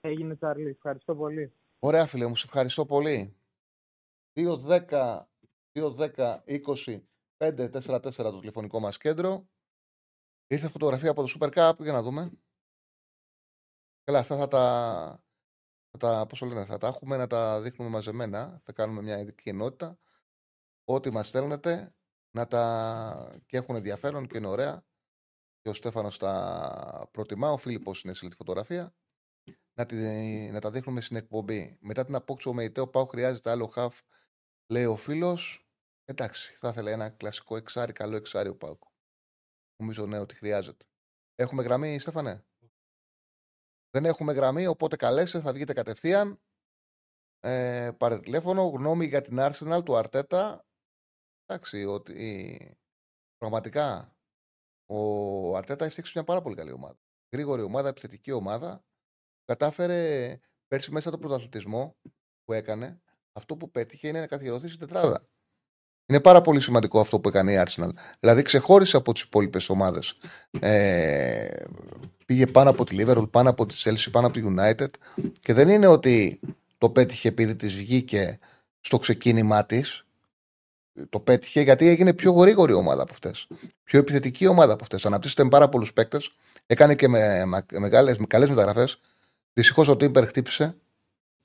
Έγινε 0.00 0.36
Τσάρλι. 0.36 0.68
Ευχαριστώ 0.68 1.14
πολύ. 1.14 1.52
Ωραία 1.78 2.06
φίλε 2.06 2.26
μου. 2.26 2.36
Σε 2.36 2.46
ευχαριστώ 2.46 2.86
πολύ. 2.86 3.34
2-10, 4.34 5.20
2-10, 5.72 6.38
20, 6.46 7.00
5-4-4 7.38 8.12
το 8.14 8.38
τηλεφωνικό 8.38 8.80
μας 8.80 8.98
κέντρο. 8.98 9.48
Ήρθε 10.46 10.68
φωτογραφία 10.68 11.10
από 11.10 11.22
το 11.22 11.32
Super 11.38 11.50
Cup 11.54 11.72
για 11.78 11.92
να 11.92 12.02
δούμε. 12.02 12.30
Καλά, 14.04 14.18
αυτά 14.18 14.36
θα 14.36 14.48
τα, 14.48 15.24
θα 15.90 15.98
τα, 15.98 16.26
πώς 16.26 16.40
λένε, 16.40 16.64
θα 16.64 16.78
τα 16.78 16.86
έχουμε 16.86 17.16
να 17.16 17.26
τα 17.26 17.60
δείχνουμε 17.60 17.90
μαζεμένα. 17.90 18.58
Θα 18.62 18.72
κάνουμε 18.72 19.02
μια 19.02 19.18
ειδική 19.18 19.48
ενότητα. 19.48 19.98
Ό,τι 20.84 21.10
μας 21.10 21.28
στέλνετε 21.28 21.94
να 22.30 22.46
τα 22.46 23.40
και 23.46 23.56
έχουν 23.56 23.76
ενδιαφέρον 23.76 24.26
και 24.26 24.38
είναι 24.38 24.46
ωραία. 24.46 24.84
Και 25.60 25.68
ο 25.68 25.72
Στέφανος 25.72 26.18
τα 26.18 27.08
προτιμά. 27.12 27.52
Ο 27.52 27.56
Φίλιππος 27.56 28.02
είναι 28.02 28.14
σε 28.14 28.28
τη 28.28 28.36
φωτογραφία. 28.36 28.94
Να, 29.74 29.86
τη, 29.86 29.96
να 30.50 30.60
τα 30.60 30.70
δείχνουμε 30.70 31.00
στην 31.00 31.16
εκπομπή. 31.16 31.78
Μετά 31.80 32.04
την 32.04 32.14
απόκτηση 32.14 32.48
ο 32.48 32.52
Μεϊτέο 32.52 32.88
Πάου 32.88 33.06
χρειάζεται 33.06 33.50
άλλο 33.50 33.66
χαφ, 33.66 34.00
λέει 34.72 34.84
ο 34.84 34.96
φίλος. 34.96 35.70
Εντάξει, 36.04 36.54
θα 36.54 36.68
ήθελα 36.68 36.90
ένα 36.90 37.10
κλασικό 37.10 37.56
εξάρι, 37.56 37.92
καλό 37.92 38.16
εξάρι 38.16 38.48
ο 38.48 38.56
Πάουκ. 38.56 38.82
Νομίζω 39.76 40.06
ναι 40.06 40.18
ότι 40.18 40.34
χρειάζεται. 40.34 40.84
Έχουμε 41.34 41.62
γραμμή, 41.62 41.98
Στέφανε; 41.98 42.44
Δεν 43.90 44.04
έχουμε 44.04 44.32
γραμμή, 44.32 44.66
οπότε 44.66 44.96
καλέστε, 44.96 45.40
θα 45.40 45.52
βγείτε 45.52 45.72
κατευθείαν. 45.72 46.40
Ε, 47.40 47.90
πάρετε 47.98 48.20
τηλέφωνο. 48.20 48.62
Γνώμη 48.62 49.06
για 49.06 49.20
την 49.20 49.36
Arsenal 49.40 49.80
του 49.84 49.96
Αρτέτα. 49.96 50.64
Εντάξει, 51.46 51.84
ότι 51.84 52.78
πραγματικά 53.36 54.16
ο 54.86 55.56
Αρτέτα 55.56 55.84
έχει 55.84 56.02
μια 56.14 56.24
πάρα 56.24 56.40
πολύ 56.42 56.56
καλή 56.56 56.72
ομάδα. 56.72 56.98
Γρήγορη 57.32 57.62
ομάδα, 57.62 57.88
επιθετική 57.88 58.32
ομάδα. 58.32 58.84
Κατάφερε 59.44 60.38
πέρσι 60.66 60.92
μέσα 60.92 61.10
το 61.10 61.18
πρωταθλητισμό 61.18 61.96
που 62.44 62.52
έκανε. 62.52 63.02
Αυτό 63.32 63.56
που 63.56 63.70
πέτυχε 63.70 64.08
είναι 64.08 64.20
να 64.20 64.26
καθιερωθεί 64.26 64.76
τετράδα. 64.76 65.29
Είναι 66.10 66.20
πάρα 66.20 66.40
πολύ 66.40 66.60
σημαντικό 66.60 67.00
αυτό 67.00 67.20
που 67.20 67.28
έκανε 67.28 67.52
η 67.52 67.62
Arsenal. 67.66 67.88
Δηλαδή 68.20 68.42
ξεχώρισε 68.42 68.96
από 68.96 69.12
τις 69.12 69.22
υπόλοιπες 69.22 69.68
ομάδες. 69.68 70.18
Ε, 70.60 71.48
πήγε 72.26 72.46
πάνω 72.46 72.70
από 72.70 72.84
τη 72.84 72.96
Liverpool, 72.98 73.30
πάνω 73.30 73.50
από 73.50 73.66
τη 73.66 73.74
Chelsea, 73.84 74.08
πάνω 74.10 74.26
από 74.26 74.40
τη 74.40 74.44
United. 74.56 74.88
Και 75.40 75.52
δεν 75.52 75.68
είναι 75.68 75.86
ότι 75.86 76.40
το 76.78 76.90
πέτυχε 76.90 77.28
επειδή 77.28 77.56
της 77.56 77.74
βγήκε 77.74 78.38
στο 78.80 78.98
ξεκίνημά 78.98 79.66
της. 79.66 80.04
Το 81.08 81.20
πέτυχε 81.20 81.60
γιατί 81.60 81.88
έγινε 81.88 82.12
πιο 82.12 82.32
γρήγορη 82.32 82.72
ομάδα 82.72 83.02
από 83.02 83.12
αυτές. 83.12 83.46
Πιο 83.84 83.98
επιθετική 83.98 84.46
ομάδα 84.46 84.72
από 84.72 84.82
αυτές. 84.82 85.06
Αναπτύσσεται 85.06 85.42
με 85.42 85.48
πάρα 85.48 85.68
πολλούς 85.68 85.92
παίκτες. 85.92 86.30
Έκανε 86.66 86.94
και 86.94 87.08
με, 87.08 87.44
με, 87.44 87.66
με 87.78 87.88
καλές 88.26 88.48
μεταγραφές. 88.48 89.00
Δυστυχώς 89.52 89.88
ο 89.88 89.96
Τίμπερ 89.96 90.26
χτύπησε 90.26 90.76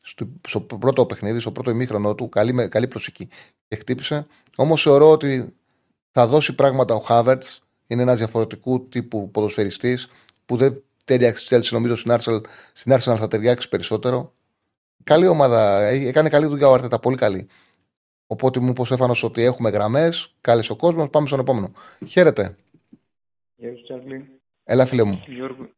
στο, 0.05 0.27
στο 0.47 0.61
πρώτο 0.61 1.05
παιχνίδι, 1.05 1.39
στο 1.39 1.51
πρώτο 1.51 1.69
ημίχρονο 1.69 2.15
του, 2.15 2.29
καλή, 2.29 2.67
καλή 2.69 2.87
προσοχή 2.87 3.27
και 3.67 3.75
χτύπησε. 3.75 4.27
Όμως 4.55 4.81
θεωρώ 4.81 5.11
ότι 5.11 5.53
θα 6.11 6.27
δώσει 6.27 6.55
πράγματα 6.55 6.93
ο 6.93 6.99
Χάβερτ. 6.99 7.43
Είναι 7.87 8.01
ένας 8.01 8.17
διαφορετικού 8.17 8.87
τύπου 8.87 9.31
ποδοσφαιριστής 9.31 10.09
που 10.45 10.57
δεν 10.57 10.83
ταιριάξει 11.05 11.45
στη 11.45 11.55
Chelsea. 11.55 11.71
Νομίζω 11.71 11.95
στην 11.95 12.11
Arsenal, 12.11 12.41
στην 12.73 12.93
Arsenal 12.93 13.17
θα 13.17 13.27
ταιριάξει 13.27 13.69
περισσότερο. 13.69 14.33
Καλή 15.03 15.27
ομάδα. 15.27 15.79
Έκανε 15.81 16.29
καλή 16.29 16.45
δουλειά 16.45 16.67
ο 16.67 16.73
Αρτέτα. 16.73 16.99
Πολύ 16.99 17.17
καλή. 17.17 17.47
Οπότε 18.27 18.59
μου 18.59 18.69
είπες 18.69 18.91
ο 18.91 19.25
ότι 19.25 19.41
έχουμε 19.41 19.69
γραμμές. 19.69 20.35
Κάλεσε 20.41 20.71
ο 20.71 20.75
κόσμος. 20.75 21.09
Πάμε 21.09 21.27
στον 21.27 21.39
επόμενο. 21.39 21.71
Χαίρετε. 22.07 22.55
Γεια 23.55 23.75
σου, 23.75 23.83
Τσάρλι. 23.83 24.39
Έλα, 24.63 24.85
φίλε 24.85 25.03
μου. 25.03 25.23
Γιώργο, 25.27 25.69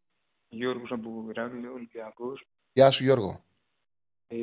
Γιώργος 0.49 0.91
από 0.91 1.09
Ηράκλειο, 1.29 1.71
Ολυμπιακός. 1.73 2.47
Γεια 2.73 2.89
σου, 2.89 3.03
Γιώργο. 3.03 3.45
Ε, 4.27 4.37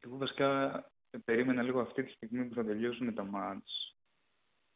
εγώ 0.00 0.16
βασικά 0.16 0.84
περίμενα 1.24 1.62
λίγο 1.62 1.80
αυτή 1.80 2.02
τη 2.02 2.12
στιγμή 2.12 2.44
που 2.44 2.54
θα 2.54 2.64
τελειώσουν 2.64 3.14
τα 3.14 3.24
μάτς 3.24 3.96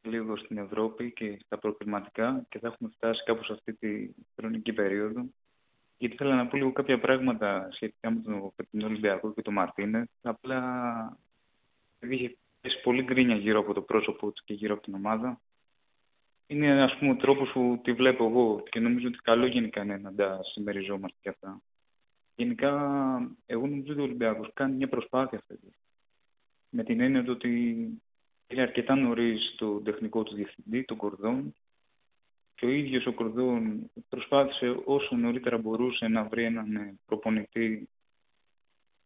λίγο 0.07 0.37
στην 0.37 0.59
Ευρώπη 0.59 1.13
και 1.13 1.39
στα 1.45 1.59
προκριματικά 1.59 2.47
και 2.49 2.59
θα 2.59 2.67
έχουμε 2.67 2.91
φτάσει 2.97 3.23
κάπου 3.25 3.45
σε 3.45 3.53
αυτή 3.53 3.75
τη 3.75 4.11
χρονική 4.37 4.73
περίοδο. 4.73 5.27
Γιατί 5.99 6.15
ήθελα 6.15 6.35
να 6.35 6.47
πω 6.47 6.57
λίγο 6.57 6.73
κάποια 6.73 7.01
πράγματα 7.01 7.69
σχετικά 7.73 8.11
με 8.11 8.21
τον 8.21 8.53
Πετρινό 8.57 8.87
Ολυμπιακό 8.87 9.33
και 9.33 9.43
τον 9.43 9.55
Μαρτίνες. 9.55 10.09
Απλά 10.23 11.19
είχε 12.01 12.37
πέσει 12.61 12.81
πολύ 12.83 13.03
γκρίνια 13.03 13.37
γύρω 13.37 13.59
από 13.59 13.73
το 13.73 13.83
πρόσωπό 13.83 14.31
του 14.31 14.43
και 14.45 14.55
γύρω 14.55 14.75
από 14.75 14.83
την 14.83 14.95
ομάδα. 14.95 15.41
Είναι 16.47 16.83
ας 16.83 16.97
πούμε 16.99 17.11
ο 17.11 17.17
τρόπος 17.17 17.51
που 17.53 17.81
τη 17.83 17.93
βλέπω 17.93 18.27
εγώ 18.27 18.63
και 18.71 18.81
νομίζω 18.81 19.09
ότι 19.09 19.19
καλό 19.19 19.47
γενικά 19.47 19.83
είναι 19.83 19.97
να 19.97 20.15
τα 20.15 20.41
συμμεριζόμαστε 20.43 21.17
και 21.21 21.29
αυτά. 21.29 21.61
Γενικά, 22.37 22.71
εγώ 23.47 23.67
νομίζω 23.67 23.93
ότι 23.93 24.01
ο 24.01 24.05
Ολυμπιακός 24.05 24.51
κάνει 24.55 24.77
μια 24.77 24.89
προσπάθεια 24.89 25.43
φέτο. 25.47 25.69
Με 26.69 26.85
την 26.85 27.01
έννοια 27.01 27.25
ότι 27.29 27.49
είναι 28.47 28.63
αρκετά 28.63 28.95
νωρίς 28.95 29.55
το 29.57 29.81
τεχνικό 29.81 30.23
του 30.23 30.35
διευθυντή, 30.35 30.85
τον 30.85 30.97
Κορδόν, 30.97 31.55
και 32.55 32.67
ο 32.67 32.69
ίδιος 32.69 33.07
ο 33.07 33.13
Κορδόν 33.13 33.91
προσπάθησε 34.09 34.81
όσο 34.85 35.17
νωρίτερα 35.17 35.59
μπορούσε 35.59 36.09
να 36.09 36.25
βρει 36.25 36.45
έναν 36.45 36.99
προπονητή 37.07 37.89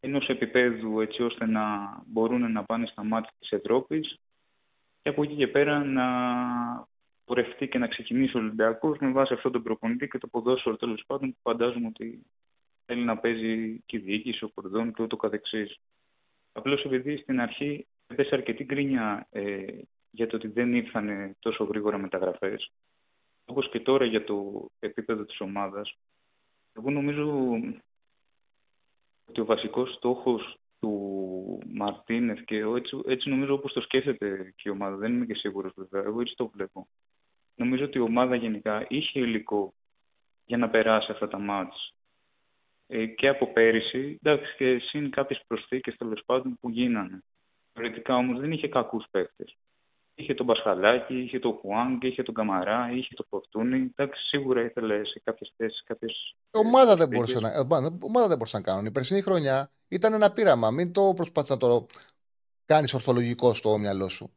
ενός 0.01 0.29
επίπεδου 0.29 1.01
έτσι 1.01 1.23
ώστε 1.23 1.47
να 1.47 1.63
μπορούν 2.07 2.53
να 2.53 2.65
πάνε 2.65 2.87
στα 2.87 3.05
μάτια 3.05 3.33
της 3.39 3.51
Ευρώπης 3.51 4.19
και 5.03 5.09
από 5.09 5.23
εκεί 5.23 5.35
και 5.35 5.49
πέρα 5.49 5.85
να 5.85 6.07
πορευτεί 7.25 7.69
και 7.69 7.79
να 7.79 7.87
ξεκινήσει 7.87 8.37
ο 8.37 8.41
Ολυμπιακός 8.41 8.99
με 8.99 9.11
βάση 9.11 9.33
αυτόν 9.33 9.53
τον 9.53 9.63
προπονητή 9.63 10.09
και 10.09 10.19
το 10.19 10.27
ποδόσφαιρο 10.27 10.77
τέλος 10.77 11.05
πάντων 11.07 11.31
που 11.31 11.39
φαντάζομαι 11.43 11.87
ότι 11.87 12.27
θέλει 12.91 13.05
να 13.05 13.19
παίζει 13.19 13.83
και 13.87 13.97
η 13.97 14.01
διοίκηση, 14.01 14.45
ο 14.45 14.49
Κορδόν 14.49 14.93
και 14.93 15.03
ούτω 15.03 15.17
καθεξής. 15.17 15.81
Απλώς 16.53 16.85
επειδή 16.85 17.17
στην 17.17 17.41
αρχή 17.41 17.87
έπεσε 18.07 18.35
αρκετή 18.35 18.65
γκρίνια 18.65 19.27
ε, 19.31 19.65
για 20.11 20.27
το 20.27 20.37
ότι 20.37 20.49
δεν 20.49 20.75
ήρθαν 20.75 21.37
τόσο 21.39 21.65
γρήγορα 21.65 21.99
μεταγραφές, 21.99 22.73
όπως 23.45 23.71
και 23.71 23.81
τώρα 23.81 24.05
για 24.05 24.25
το 24.25 24.69
επίπεδο 24.79 25.25
της 25.25 25.41
ομάδας, 25.41 25.99
εγώ 26.73 26.91
νομίζω 26.91 27.53
ότι 29.29 29.41
ο 29.41 29.45
βασικός 29.45 29.95
στόχος 29.95 30.59
του 30.81 31.63
Μαρτίνεθ 31.73 32.41
και 32.45 32.57
έτσι, 32.57 33.01
έτσι 33.07 33.29
νομίζω 33.29 33.55
όπως 33.55 33.73
το 33.73 33.81
σκέφτεται 33.81 34.53
και 34.57 34.69
η 34.69 34.73
ομάδα, 34.73 34.97
δεν 34.97 35.13
είμαι 35.13 35.27
και 35.27 35.35
σίγουρος 35.35 35.73
βέβαια, 35.77 36.03
εγώ 36.03 36.21
έτσι 36.21 36.35
το 36.37 36.49
βλέπω. 36.49 36.89
Νομίζω 37.55 37.85
ότι 37.85 37.99
η 37.99 38.01
ομάδα 38.01 38.35
γενικά 38.35 38.87
είχε 38.89 39.21
υλικό 39.21 39.75
για 40.45 40.57
να 40.57 40.71
περάσει 40.71 41.13
αυτά 41.13 41.29
τα 41.29 41.39
μάτς 41.39 41.95
ε, 41.95 42.00
και 43.17 43.29
από 43.29 43.53
πέρυσι, 43.53 44.19
εντάξει, 44.23 44.55
και 44.57 44.79
συν 44.79 45.11
κάποιες 45.11 45.43
προσθήκες 45.47 45.97
τέλος 45.97 46.23
πάντων 46.27 46.59
που 46.61 46.69
γίνανε. 46.71 47.23
Θεωρητικά 47.73 48.17
όμως 48.17 48.41
δεν 48.41 48.53
είχε 48.53 48.69
κακούς 48.69 49.07
παίκτες. 49.11 49.57
Είχε 50.15 50.35
τον 50.35 50.47
Πασχαλάκη, 50.47 51.19
είχε 51.19 51.39
τον 51.39 51.53
Χουάνγκ, 51.53 52.03
είχε 52.03 52.23
τον 52.23 52.35
Καμαρά, 52.35 52.91
είχε 52.93 53.15
τον 53.15 53.27
Φορτούνη. 53.29 53.93
Εντάξει, 53.97 54.27
σίγουρα 54.27 54.65
ήθελε 54.65 55.05
σε 55.05 55.21
κάποιες 55.25 55.53
θέσεις 55.57 55.83
κάποιες. 55.85 56.35
Ομάδα, 56.51 56.97
δεν 56.97 57.09
μπορούσε 57.09 57.41
να, 57.41 57.67
ομάδα 58.01 58.29
δεν 58.29 58.37
μπορούσε 58.37 58.57
να 58.57 58.63
κάνουν. 58.63 58.85
Η 58.85 58.91
περσινή 58.91 59.23
χρονιά 59.23 59.71
ήταν 59.89 60.13
ένα 60.13 60.33
πείραμα. 60.33 60.71
Μην 60.71 60.93
το 60.93 61.13
προσπάθησα 61.17 61.53
να 61.53 61.59
το. 61.59 61.87
κάνεις 62.65 62.95
ορθολογικό 62.95 63.55
στο 63.55 63.79
μυαλό 63.79 64.09
σου. 64.09 64.31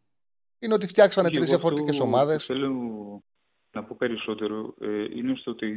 Είναι 0.59 0.73
ότι 0.73 0.87
φτιάξανε 0.87 1.29
τρεις 1.29 1.49
διαφορετικές 1.49 1.99
ομάδες. 1.99 2.45
Θέλω 2.45 2.71
να 3.71 3.83
πω 3.83 3.95
περισσότερο. 3.99 4.73
Ε, 4.81 5.03
είναι 5.03 5.35
στο 5.35 5.51
ότι 5.51 5.67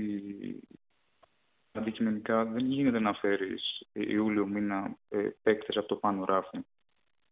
αντικειμενικά 1.79 2.45
δεν 2.45 2.67
γίνεται 2.67 2.99
να 2.99 3.13
φέρεις 3.13 3.87
Ιούλιο 3.93 4.47
μήνα 4.47 4.97
ε, 5.09 5.29
παίκτες 5.43 5.77
από 5.77 5.89
το 5.89 5.97
πάνω 5.97 6.25
ράφι. 6.25 6.59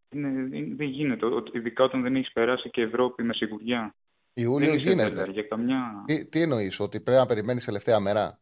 Είναι, 0.09 0.47
δεν 0.75 0.87
γίνεται, 0.87 1.25
ειδικά 1.51 1.83
όταν 1.83 2.01
δεν 2.01 2.15
έχεις 2.15 2.31
περάσει 2.31 2.69
και 2.69 2.81
Ευρώπη 2.81 3.23
με 3.23 3.33
σιγουριά. 3.33 3.95
Ιούλιο 4.33 4.75
γίνεται. 4.75 5.31
Για 5.31 5.43
καμιά... 5.43 6.03
Τι, 6.05 6.25
τι 6.25 6.41
εννοείς, 6.41 6.79
ότι 6.79 6.99
πρέπει 6.99 7.19
να 7.19 7.25
περιμένεις 7.25 7.65
τελευταία 7.65 7.99
μέρα; 7.99 8.39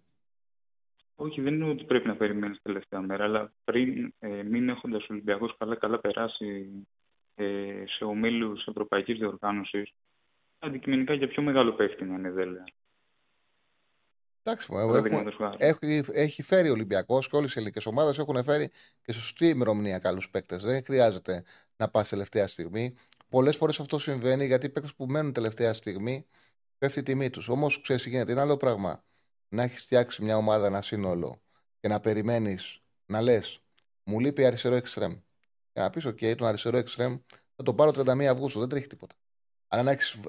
Όχι, 1.15 1.41
δεν 1.41 1.53
είναι 1.53 1.69
ότι 1.69 1.83
πρέπει 1.83 2.07
να 2.07 2.15
περιμένεις 2.15 2.59
τελευταία 2.61 3.01
μέρα, 3.01 3.23
αλλά 3.23 3.53
πριν 3.63 4.13
ε, 4.19 4.43
μην 4.43 4.69
έχοντας 4.69 5.03
ο 5.03 5.07
Ολυμπιακό 5.09 5.55
καλά-καλά 5.57 5.99
περάσει 5.99 6.69
ε, 7.35 7.83
σε 7.85 8.03
ομίλους 8.03 8.65
Ευρωπαϊκής 8.65 9.17
Διοργάνωσης, 9.17 9.93
αντικειμενικά 10.59 11.13
για 11.13 11.27
πιο 11.27 11.43
μεγάλο 11.43 11.71
παίχτη 11.73 12.03
να 12.03 12.15
είναι 12.15 12.31
δέλεα. 12.31 12.63
Εντάξει, 14.43 14.67
έχει, 15.57 16.03
έχει 16.11 16.41
φέρει 16.41 16.69
ο 16.69 16.71
Ολυμπιακό 16.71 17.19
και 17.19 17.35
όλε 17.35 17.47
οι 17.47 17.53
ελληνικέ 17.55 17.89
ομάδε 17.89 18.21
έχουν 18.21 18.43
φέρει 18.43 18.69
και 19.01 19.13
σε 19.13 19.19
σωστή 19.19 19.47
ημερομηνία 19.47 19.99
καλού 19.99 20.21
παίκτε. 20.31 20.57
Δεν 20.57 20.83
χρειάζεται 20.83 21.43
να 21.75 21.89
πα 21.89 22.03
τελευταία 22.03 22.47
στιγμή. 22.47 22.95
Πολλέ 23.29 23.51
φορέ 23.51 23.71
αυτό 23.79 23.99
συμβαίνει 23.99 24.45
γιατί 24.45 24.65
οι 24.65 24.69
παίκτε 24.69 24.89
που 24.95 25.05
μένουν 25.05 25.33
τελευταία 25.33 25.73
στιγμή 25.73 26.25
πέφτει 26.77 26.99
η 26.99 27.03
τιμή 27.03 27.29
του. 27.29 27.41
Όμω 27.47 27.67
ξέρει 27.81 28.01
τι 28.01 28.09
γίνεται. 28.09 28.31
Είναι 28.31 28.41
άλλο 28.41 28.57
πράγμα 28.57 29.03
να 29.49 29.63
έχει 29.63 29.77
φτιάξει 29.77 30.23
μια 30.23 30.37
ομάδα, 30.37 30.65
ένα 30.65 30.81
σύνολο 30.81 31.41
και 31.79 31.87
να 31.87 31.99
περιμένει 31.99 32.57
να 33.05 33.21
λε, 33.21 33.39
μου 34.03 34.19
λείπει 34.19 34.45
αριστερό 34.45 34.75
εξτρέμ. 34.75 35.13
Και 35.73 35.79
να 35.79 35.89
πει: 35.89 36.01
OK, 36.05 36.35
τον 36.37 36.47
αριστερό 36.47 36.77
εξτρέμ 36.77 37.17
θα 37.55 37.63
το 37.63 37.73
πάρω 37.73 37.91
31 37.91 38.23
Αυγούστου, 38.23 38.59
δεν 38.59 38.69
τρέχει 38.69 38.87
τίποτα. 38.87 39.15
Αλλά 39.67 39.83
να 39.83 39.91
έχει 39.91 40.19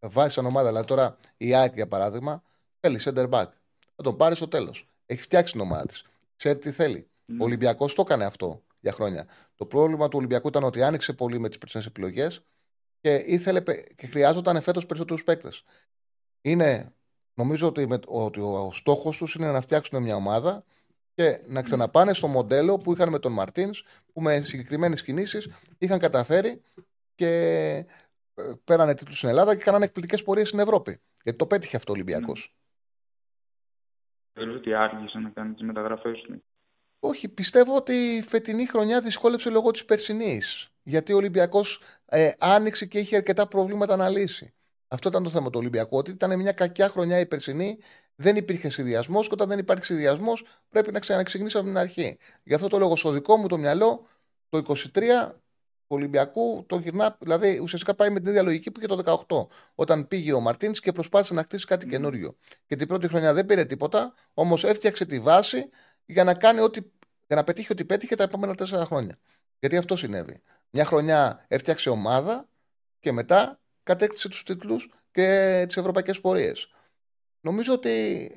βάσει 0.00 0.34
σαν 0.34 0.46
ομάδα, 0.46 0.68
δηλαδή 0.68 0.86
τώρα 0.86 1.16
η 1.36 1.54
ΑΕΚ 1.54 1.74
για 1.74 1.88
παράδειγμα, 1.88 2.42
θέλει 2.80 3.00
center 3.02 3.28
back. 3.30 3.46
Θα 3.96 4.02
τον 4.02 4.16
πάρεις 4.16 4.36
στο 4.36 4.48
τέλος. 4.48 4.88
Έχει 5.06 5.22
φτιάξει 5.22 5.52
την 5.52 5.60
ομάδα 5.60 5.86
της. 5.86 6.04
Ξέρει 6.36 6.58
τι 6.58 6.70
θέλει. 6.70 7.08
Mm. 7.28 7.34
Ο 7.40 7.44
Ολυμπιακός 7.44 7.94
το 7.94 8.02
έκανε 8.02 8.24
αυτό 8.24 8.62
για 8.80 8.92
χρόνια. 8.92 9.26
Το 9.54 9.66
πρόβλημα 9.66 10.08
του 10.08 10.18
Ολυμπιακού 10.18 10.48
ήταν 10.48 10.64
ότι 10.64 10.82
άνοιξε 10.82 11.12
πολύ 11.12 11.38
με 11.38 11.48
τις 11.48 11.58
περσινές 11.58 11.86
επιλογές 11.86 12.42
και, 13.00 13.14
ήθελε, 13.14 13.60
και 13.96 14.06
χρειάζονταν 14.06 14.60
φέτος 14.60 14.86
περισσότερους 14.86 15.24
παίκτες. 15.24 15.62
Είναι, 16.40 16.92
νομίζω 17.34 17.66
ότι, 17.66 17.86
με, 17.86 17.98
ότι 18.06 18.40
ο 18.40 18.70
στόχος 18.72 19.16
τους 19.16 19.34
είναι 19.34 19.50
να 19.50 19.60
φτιάξουν 19.60 20.02
μια 20.02 20.16
ομάδα 20.16 20.64
και 21.14 21.40
να 21.46 21.62
ξαναπάνε 21.62 22.14
στο 22.14 22.26
μοντέλο 22.26 22.78
που 22.78 22.92
είχαν 22.92 23.08
με 23.08 23.18
τον 23.18 23.32
Μαρτίνς, 23.32 23.82
που 24.12 24.20
με 24.20 24.42
συγκεκριμένες 24.42 25.02
κινήσεις 25.02 25.48
είχαν 25.78 25.98
καταφέρει 25.98 26.62
και 27.14 27.28
ε, 28.34 28.52
πέρανε 28.64 28.94
τίτλους 28.94 29.16
στην 29.16 29.28
Ελλάδα 29.28 29.56
και 29.56 29.62
κάνανε 29.62 29.84
εκπληκτικές 29.84 30.22
πορείες 30.22 30.48
στην 30.48 30.60
Ευρώπη. 30.60 31.00
Γιατί 31.22 31.38
το 31.38 31.46
πέτυχε 31.46 31.76
αυτό 31.76 31.92
ο 31.92 31.94
Ολυμπιακός. 31.94 32.54
Θεωρώ 34.38 34.54
ότι 34.54 34.74
άργησε 34.74 35.18
να 35.18 35.28
κάνεις 35.28 35.56
τις 35.56 35.66
μεταγραφές 35.66 36.20
του. 36.20 36.42
Όχι, 36.98 37.28
πιστεύω 37.28 37.76
ότι 37.76 37.92
η 37.92 38.22
φετινή 38.22 38.66
χρονιά 38.66 39.00
δυσκόλεψε 39.00 39.50
λόγω 39.50 39.70
της 39.70 39.84
περσινής. 39.84 40.72
Γιατί 40.82 41.12
ο 41.12 41.16
Ολυμπιακός 41.16 41.82
ε, 42.06 42.30
άνοιξε 42.38 42.86
και 42.86 42.98
είχε 42.98 43.16
αρκετά 43.16 43.48
προβλήματα 43.48 43.96
να 43.96 44.08
λύσει. 44.08 44.54
Αυτό 44.88 45.08
ήταν 45.08 45.22
το 45.22 45.30
θέμα 45.30 45.50
του 45.50 45.58
Ολυμπιακού. 45.58 45.96
Ότι 45.96 46.10
ήταν 46.10 46.38
μια 46.38 46.52
κακιά 46.52 46.88
χρονιά 46.88 47.18
η 47.18 47.26
περσινή, 47.26 47.78
δεν 48.14 48.36
υπήρχε 48.36 48.68
συνδυασμός 48.68 49.26
και 49.26 49.34
όταν 49.34 49.48
δεν 49.48 49.58
υπάρχει 49.58 49.84
συνδυασμός 49.84 50.44
πρέπει 50.68 50.92
να 50.92 50.98
ξαναξεκινήσει 50.98 51.56
από 51.56 51.66
την 51.66 51.78
αρχή. 51.78 52.18
Γι' 52.42 52.54
αυτό 52.54 52.68
το 52.68 52.78
λόγο 52.78 52.96
στο 52.96 53.10
δικό 53.10 53.36
μου 53.36 53.46
το 53.46 53.58
μυαλό 53.58 54.06
το 54.48 54.62
23 54.66 54.72
του 54.94 55.47
Ολυμπιακού 55.88 56.64
το 56.66 56.78
γυρνά, 56.78 57.16
δηλαδή 57.20 57.58
ουσιαστικά 57.58 57.94
πάει 57.94 58.10
με 58.10 58.20
την 58.20 58.28
ίδια 58.28 58.42
λογική 58.42 58.70
που 58.70 58.80
και 58.80 58.86
το 58.86 59.24
18. 59.28 59.46
Όταν 59.74 60.08
πήγε 60.08 60.32
ο 60.32 60.40
Μαρτίνς 60.40 60.80
και 60.80 60.92
προσπάθησε 60.92 61.34
να 61.34 61.42
χτίσει 61.42 61.66
κάτι 61.66 61.86
mm. 61.86 61.90
καινούριο. 61.90 62.36
Και 62.66 62.76
την 62.76 62.86
πρώτη 62.86 63.08
χρονιά 63.08 63.32
δεν 63.32 63.44
πήρε 63.44 63.64
τίποτα, 63.64 64.12
όμως 64.34 64.64
έφτιαξε 64.64 65.04
τη 65.04 65.20
βάση 65.20 65.68
για 66.06 66.24
να, 66.24 66.34
κάνει 66.34 66.60
ό,τι, 66.60 66.80
για 67.26 67.36
να 67.36 67.44
πετύχει 67.44 67.72
ό,τι 67.72 67.84
πέτυχε 67.84 68.14
τα 68.14 68.22
επόμενα 68.22 68.54
τέσσερα 68.54 68.84
χρόνια. 68.84 69.16
Γιατί 69.58 69.76
αυτό 69.76 69.96
συνέβη. 69.96 70.42
Μια 70.70 70.84
χρονιά 70.84 71.44
έφτιαξε 71.48 71.90
ομάδα 71.90 72.48
και 73.00 73.12
μετά 73.12 73.60
κατέκτησε 73.82 74.28
τους 74.28 74.42
τίτλους 74.42 74.90
και 75.10 75.64
τις 75.66 75.76
ευρωπαϊκές 75.76 76.20
πορείες. 76.20 76.70
Νομίζω 77.40 77.72
ότι 77.72 78.28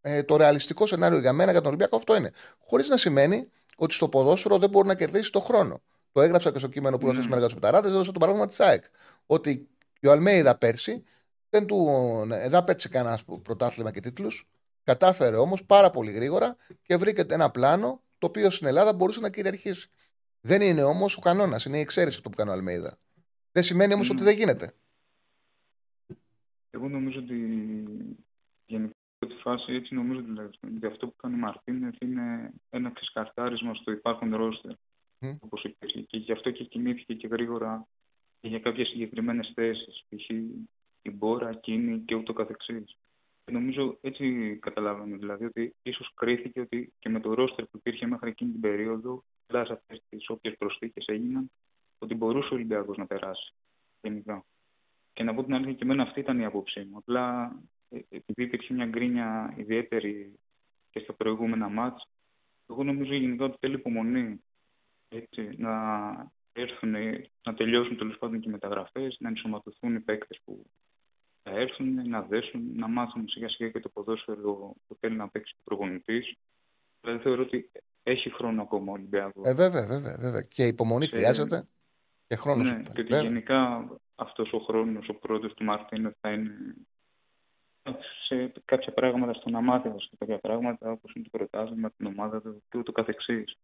ε, 0.00 0.22
το 0.22 0.36
ρεαλιστικό 0.36 0.86
σενάριο 0.86 1.18
για 1.18 1.32
μένα 1.32 1.50
για 1.50 1.60
τον 1.60 1.68
Ολυμπιακό 1.68 1.96
αυτό 1.96 2.16
είναι. 2.16 2.32
Χωρίς 2.58 2.88
να 2.88 2.96
σημαίνει 2.96 3.50
ότι 3.76 3.94
στο 3.94 4.08
ποδόσφαιρο 4.08 4.58
δεν 4.58 4.70
μπορεί 4.70 4.86
να 4.86 4.94
κερδίσει 4.94 5.32
το 5.32 5.40
χρόνο. 5.40 5.82
Το 6.16 6.22
έγραψα 6.22 6.52
και 6.52 6.58
στο 6.58 6.68
κείμενο 6.68 6.98
που 6.98 7.08
έδωσα 7.08 7.28
mm. 7.28 7.30
με 7.30 7.40
τους 7.40 7.54
Betarades, 7.54 7.88
έδωσα 7.88 8.12
το 8.12 8.18
παράδειγμα 8.18 8.46
της 8.46 8.60
ΑΕΚ. 8.60 8.84
Ότι 9.26 9.68
ο 10.02 10.10
Αλμέιδα 10.10 10.58
πέρσι 10.58 11.04
δεν, 11.50 11.66
του, 11.66 11.86
ε, 12.32 12.48
δεν 12.48 12.54
απέτυχε 12.54 12.88
κανένας 12.88 13.24
πρωτάθλημα 13.24 13.90
και 13.90 14.00
τίτλους. 14.00 14.48
Κατάφερε 14.82 15.36
όμως 15.36 15.64
πάρα 15.64 15.90
πολύ 15.90 16.12
γρήγορα 16.12 16.56
και 16.82 16.96
βρήκε 16.96 17.24
ένα 17.28 17.50
πλάνο 17.50 18.02
το 18.18 18.26
οποίο 18.26 18.50
στην 18.50 18.66
Ελλάδα 18.66 18.92
μπορούσε 18.92 19.20
να 19.20 19.30
κυριαρχήσει. 19.30 19.90
Δεν 20.40 20.60
είναι 20.60 20.82
όμως 20.82 21.16
ο 21.16 21.20
κανόνας, 21.20 21.64
είναι 21.64 21.76
η 21.76 21.80
εξαίρεση 21.80 22.16
αυτό 22.16 22.30
που 22.30 22.36
κάνει 22.36 22.50
ο 22.50 22.52
Αλμέιδα. 22.52 22.98
Δεν 23.52 23.62
σημαίνει 23.62 23.94
όμως 23.94 24.08
mm. 24.08 24.12
ότι 24.14 24.22
δεν 24.22 24.34
γίνεται. 24.34 24.72
Εγώ 26.70 26.88
νομίζω 26.88 27.18
ότι 27.18 27.34
γενικά 28.66 28.94
τη 29.18 29.34
φάση 29.42 29.72
έτσι 29.72 29.94
νομίζω 29.94 30.20
ότι 30.76 30.86
αυτό 30.86 31.06
που 31.06 31.16
κάνει 31.16 31.34
ο 31.34 31.38
Μαρτίνεθ 31.38 31.94
είναι 32.00 32.50
ένα 32.70 32.92
ξεσκαρτάρισμα 32.92 33.74
στο 33.74 33.90
υπάρχον 33.90 34.36
ρόστερ. 34.36 34.72
Mm. 35.30 35.36
Όπως 35.40 35.64
υπήρχε. 35.64 36.00
Και 36.00 36.16
γι' 36.16 36.32
αυτό 36.32 36.50
και 36.50 36.64
κινήθηκε 36.64 37.14
και 37.14 37.26
γρήγορα 37.26 37.86
και 38.40 38.48
για 38.48 38.58
κάποιες 38.60 38.88
συγκεκριμένες 38.88 39.52
θέσεις. 39.54 40.04
Π.χ. 40.08 40.28
η 41.02 41.10
Μπόρα, 41.10 41.54
Κίνη 41.54 41.98
και 41.98 42.14
ούτω 42.14 42.32
καθεξής. 42.32 42.96
Και 43.44 43.52
νομίζω 43.52 43.98
έτσι 44.00 44.56
καταλάβαμε 44.62 45.16
δηλαδή 45.16 45.44
ότι 45.44 45.74
ίσως 45.82 46.14
κρίθηκε 46.14 46.60
ότι 46.60 46.92
και 46.98 47.08
με 47.08 47.20
το 47.20 47.34
ρόστερ 47.34 47.64
που 47.64 47.76
υπήρχε 47.76 48.06
μέχρι 48.06 48.28
εκείνη 48.28 48.50
την 48.50 48.60
περίοδο, 48.60 49.24
σε 49.46 49.58
αυτές 49.58 50.02
τις 50.08 50.28
όποιες 50.28 50.56
προσθήκες 50.58 51.04
έγιναν, 51.06 51.50
ότι 51.98 52.14
μπορούσε 52.14 52.48
ο 52.52 52.56
Ολυμπιακός 52.56 52.96
να 52.96 53.06
περάσει 53.06 53.52
γενικά. 54.02 54.44
Και 55.12 55.22
να 55.22 55.34
πω 55.34 55.44
την 55.44 55.54
αλήθεια, 55.54 55.72
και 55.72 55.84
εμένα 55.84 56.02
αυτή 56.02 56.20
ήταν 56.20 56.40
η 56.40 56.44
άποψή 56.44 56.80
μου. 56.80 56.96
Απλά 56.96 57.56
ε, 57.88 57.98
επειδή 58.10 58.42
υπήρχε 58.42 58.74
μια 58.74 58.86
γκρίνια 58.86 59.54
ιδιαίτερη 59.56 60.38
και 60.90 61.00
στα 61.00 61.12
προηγούμενα 61.12 61.68
μάτς, 61.68 62.08
εγώ 62.70 62.84
νομίζω 62.84 63.14
γενικά 63.14 63.44
ότι 63.44 63.56
θέλει 63.60 63.74
υπομονή 63.74 64.40
έτσι, 65.08 65.50
να 65.56 65.72
έρθουν, 66.52 66.94
να 67.42 67.54
τελειώσουν 67.54 67.96
τέλος 67.96 68.18
πάντων 68.18 68.40
και 68.40 68.48
οι 68.48 68.52
μεταγραφές, 68.52 69.16
να 69.20 69.28
ενσωματωθούν 69.28 69.94
οι 69.94 70.00
παίκτες 70.00 70.40
που 70.44 70.66
θα 71.42 71.50
έρθουν, 71.50 72.08
να 72.08 72.22
δέσουν, 72.22 72.72
να 72.76 72.88
μάθουν 72.88 73.28
σιγά 73.28 73.48
σιγά 73.48 73.70
και 73.70 73.80
το 73.80 73.88
ποδόσφαιρο 73.88 74.74
που 74.86 74.96
θέλει 75.00 75.16
να 75.16 75.28
παίξει 75.28 75.54
ο 75.56 75.60
προπονητής. 75.64 76.36
Δηλαδή 77.00 77.22
θεωρώ 77.22 77.42
ότι 77.42 77.70
έχει 78.02 78.30
χρόνο 78.30 78.62
ακόμα 78.62 78.90
ο 78.90 78.94
Ολυμπιακός. 78.94 79.46
Ε, 79.46 79.54
βέβαια, 79.54 79.86
βέβαια, 79.86 80.16
βέβαια. 80.18 80.42
Και 80.42 80.66
υπομονή 80.66 81.06
χρειάζεται 81.06 81.66
και 82.26 82.36
χρόνος. 82.36 82.70
Ναι, 82.70 82.82
και 82.82 83.00
ότι 83.00 83.16
γενικά 83.16 83.88
αυτός 84.14 84.52
ο 84.52 84.58
χρόνος, 84.58 85.08
ο 85.08 85.14
πρώτος 85.14 85.54
του 85.54 85.64
Μαρτίνο 85.64 86.12
θα 86.20 86.32
είναι 86.32 86.74
σε 88.26 88.52
κάποια 88.64 88.92
πράγματα 88.92 89.32
στο 89.32 89.50
να 89.50 89.60
μάθει 89.60 89.88
σε 89.88 90.10
κάποια 90.18 90.38
πράγματα 90.38 90.90
όπως 90.90 91.12
είναι 91.14 91.24
το 91.24 91.38
πρωτάθλημα, 91.38 91.90
την 91.90 92.06
ομάδα 92.06 92.42
του 92.42 92.62
και 92.68 92.78
ούτω 92.78 92.92
καθεξής. 92.92 93.56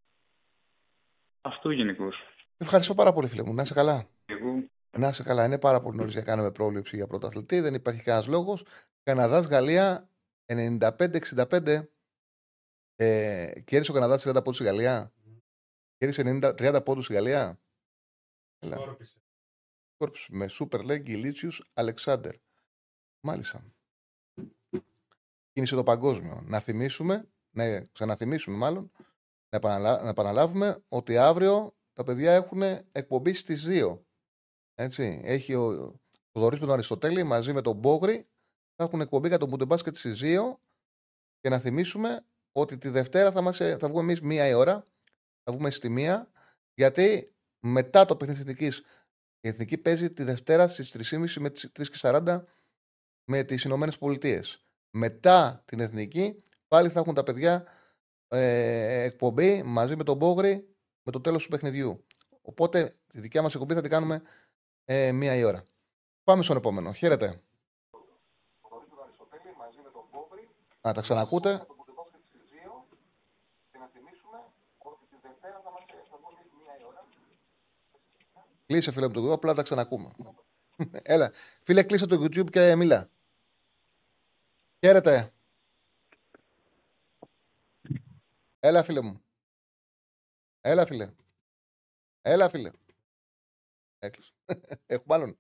Αυτό 1.43 1.71
γενικώς. 1.71 2.17
Ευχαριστώ 2.57 2.95
πάρα 2.95 3.13
πολύ, 3.13 3.29
φίλε 3.29 3.43
μου. 3.43 3.55
Να 3.55 3.63
είσαι 3.63 3.75
καλά. 3.75 4.09
Εγώ. 4.25 4.69
Να 4.99 5.09
είσαι 5.09 5.23
καλά. 5.23 5.45
Είναι 5.45 5.59
πάρα 5.59 5.81
πολύ 5.81 5.97
νωρίς 5.97 6.13
για 6.13 6.23
να 6.23 6.27
κάνουμε 6.27 6.51
πρόβλεψη 6.51 6.97
για 6.97 7.07
πρωταθλητή. 7.07 7.61
Δεν 7.61 7.75
υπάρχει 7.75 8.03
κανένας 8.03 8.27
λόγος. 8.29 8.65
Καναδάς, 9.03 9.47
Γαλλία 9.47 10.09
95-65. 10.47 11.89
Ε, 12.97 13.53
κέρδισε 13.65 13.91
ο 13.91 13.95
Καναδάς 13.95 14.23
30 14.23 14.35
πόντους 14.35 14.55
στη 14.55 14.65
Γαλλία. 14.65 15.13
Κέρδισε 15.97 16.23
30 16.23 16.83
πόντους 16.85 17.05
στη 17.05 17.15
Γαλλία. 17.15 17.61
Σκόρπισε. 18.59 19.19
Με 20.29 20.47
Super 20.51 20.81
League 20.81 21.09
Ηλίτσιους 21.09 21.71
Αλεξάνδερ. 21.75 22.35
Μάλιστα. 23.21 23.65
Κίνησε 25.53 25.75
το 25.75 25.83
παγκόσμιο. 25.83 26.43
Να 26.47 26.61
θυμίσουμε, 26.61 27.29
να 27.51 27.85
ξαναθυμίσουμε 27.93 28.57
μάλλον, 28.57 28.91
να, 29.61 30.09
επαναλάβουμε 30.09 30.85
ότι 30.89 31.17
αύριο 31.17 31.77
τα 31.93 32.05
παιδιά 32.05 32.33
έχουν 32.33 32.63
εκπομπή 32.93 33.33
στις 33.33 33.67
2. 33.69 33.99
Έτσι. 34.75 35.21
Έχει 35.25 35.55
ο, 35.55 35.65
ο 36.33 36.41
Δωρής 36.41 36.61
με 36.61 36.67
τον 36.67 36.75
Αριστοτέλη 36.75 37.23
μαζί 37.23 37.53
με 37.53 37.63
τον 37.63 37.77
Μπόγρη 37.77 38.27
θα 38.77 38.85
έχουν 38.85 39.01
εκπομπή 39.01 39.29
για 39.29 39.39
τον 39.39 39.49
Μπουντεμπάσκετ 39.49 39.97
στις 39.97 40.21
2 40.23 40.57
και 41.41 41.49
να 41.49 41.59
θυμίσουμε 41.59 42.25
ότι 42.53 42.79
τη 42.79 42.89
Δευτέρα 42.89 43.33
θα, 43.33 43.41
μας, 43.41 43.57
θα 43.57 43.89
βγούμε 43.89 44.01
εμείς 44.01 44.21
μία 44.21 44.47
η 44.47 44.53
ώρα. 44.53 44.87
Θα 45.43 45.53
βγούμε 45.53 45.71
στη 45.71 45.89
μία 45.89 46.31
γιατί 46.75 47.35
μετά 47.61 48.05
το 48.05 48.17
παιχνίδι 48.17 48.41
εθνικής 48.41 48.83
η 49.41 49.49
εθνική 49.49 49.79
παίζει 49.79 50.13
τη 50.13 50.23
Δευτέρα 50.23 50.69
στις 50.69 51.13
3.30 51.13 51.27
με 51.39 51.51
τις 51.51 51.73
3.40 52.01 52.45
με 53.25 53.45
τις 53.45 53.65
Ηνωμένες 53.65 53.99
Πολιτείες. 53.99 54.67
Μετά 54.97 55.63
την 55.65 55.81
εθνική 55.81 56.43
πάλι 56.69 56.89
θα 56.89 57.01
έχουν 57.01 57.15
τα 57.15 57.23
παιδιά 57.23 57.67
ε, 58.33 59.03
εκπομπή 59.03 59.63
μαζί 59.63 59.97
με 59.97 60.05
τον 60.05 60.17
Μπόγρη 60.17 60.69
με 61.03 61.13
το 61.13 61.21
τέλος 61.21 61.43
του 61.43 61.49
παιχνιδιού. 61.49 62.05
Οπότε 62.43 62.95
τη 63.07 63.21
δικιά 63.21 63.43
μας 63.43 63.55
εκπομπή 63.55 63.75
θα 63.75 63.81
την 63.81 63.91
κάνουμε 63.91 64.23
ε, 64.85 65.13
μία 65.13 65.35
η 65.35 65.45
ώρα. 65.45 65.67
Πάμε 66.25 66.43
στον 66.43 66.57
επόμενο. 66.57 66.93
Χαίρετε. 66.93 67.41
Να 70.81 70.93
τα 70.93 71.01
ξανακούτε. 71.01 71.67
Κλείσε 78.67 78.93
φίλε 78.93 79.07
μου 79.07 79.13
το 79.13 79.29
YouTube, 79.29 79.33
απλά 79.33 79.55
τα 79.55 79.63
ξανακούμε. 79.63 80.11
Έλα. 81.03 81.33
Φίλε, 81.63 81.83
κλείσε 81.83 82.07
το 82.07 82.23
YouTube 82.23 82.51
και 82.51 82.75
μίλα. 82.75 83.09
Χαίρετε. 84.79 85.33
Έλα 88.65 88.83
φίλε 88.83 89.01
μου. 89.01 89.23
Έλα 90.61 90.87
φίλε. 90.87 91.15
Έλα 92.23 92.49
φίλε. 92.49 92.71
Έκλεισε. 93.99 94.33
Έχουμε 94.87 95.15
άλλον. 95.15 95.39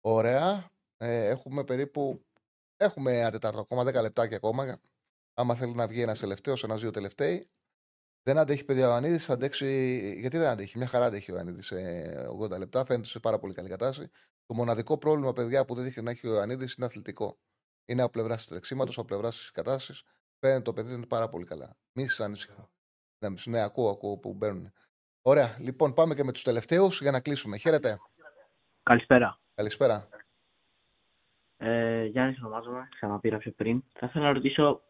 Ωραία. 0.00 0.70
Ε, 0.96 1.26
έχουμε 1.26 1.64
περίπου. 1.64 2.24
Έχουμε 2.76 3.18
ένα 3.18 3.30
τετάρτο 3.30 3.60
ακόμα, 3.60 3.82
10 3.82 3.92
λεπτάκια 4.00 4.36
ακόμα. 4.36 4.80
Άμα 5.34 5.54
θέλει 5.54 5.74
να 5.74 5.86
βγει 5.86 6.00
ένας 6.00 6.18
τελευταίος, 6.18 6.64
ένα-δύο 6.64 6.90
τελευταίοι. 6.90 7.48
Δεν 8.22 8.38
αντέχει 8.38 8.64
παιδιά 8.64 8.88
ο 8.88 8.92
Ανίδης, 8.92 9.24
θα 9.24 9.32
αντέξει. 9.32 9.66
Γιατί 10.20 10.38
δεν 10.38 10.48
αντέχει, 10.48 10.78
μια 10.78 10.86
χαρά 10.86 11.04
αντέχει 11.04 11.32
ο 11.32 11.38
Ανίδης 11.38 11.66
σε 11.66 11.76
80 12.40 12.58
λεπτά. 12.58 12.84
Φαίνεται 12.84 13.08
σε 13.08 13.20
πάρα 13.20 13.38
πολύ 13.38 13.54
καλή 13.54 13.68
κατάσταση. 13.68 14.10
Το 14.46 14.54
μοναδικό 14.54 14.98
πρόβλημα, 14.98 15.32
παιδιά, 15.32 15.64
που 15.64 15.74
δεν 15.74 15.84
δείχνει 15.84 16.02
να 16.02 16.10
έχει 16.10 16.28
ο 16.28 16.40
Ανίδης 16.40 16.74
είναι 16.74 16.86
αθλητικό. 16.86 17.38
Είναι 17.84 18.02
από 18.02 18.10
πλευράς 18.10 18.36
της 18.36 18.48
τρεξίματο, 18.48 18.92
από 18.92 19.04
πλευράς 19.04 19.36
της 19.36 19.50
κατάστασης. 19.50 20.02
Φαίνεται 20.44 20.62
το 20.62 20.72
παιδί 20.72 20.94
είναι 20.94 21.06
πάρα 21.06 21.28
πολύ 21.28 21.44
καλά. 21.44 21.76
Μη 21.92 22.08
σας 22.08 22.20
ανησυχώ. 22.20 22.70
Ναι, 23.44 23.60
ακούω, 23.60 23.90
ακούω 23.90 24.16
που 24.16 24.34
μπαίνουν. 24.34 24.72
Ωραία, 25.22 25.56
λοιπόν, 25.58 25.94
πάμε 25.94 26.14
και 26.14 26.24
με 26.24 26.32
τους 26.32 26.42
τελευταίους 26.42 27.00
για 27.00 27.10
να 27.10 27.20
κλείσουμε. 27.20 27.56
Χαίρετε. 27.56 27.98
Καλησπέρα. 28.82 29.38
Καλησπέρα. 29.54 30.08
Ε, 31.56 32.04
Γιάννης, 32.04 32.38
ονομάζομαι, 32.38 32.88
ξαναπήρα 32.94 33.38
πιο 33.38 33.52
πριν. 33.52 33.82
Θα 33.92 34.06
ήθελα 34.06 34.24
να 34.24 34.32
ρωτήσω 34.32 34.82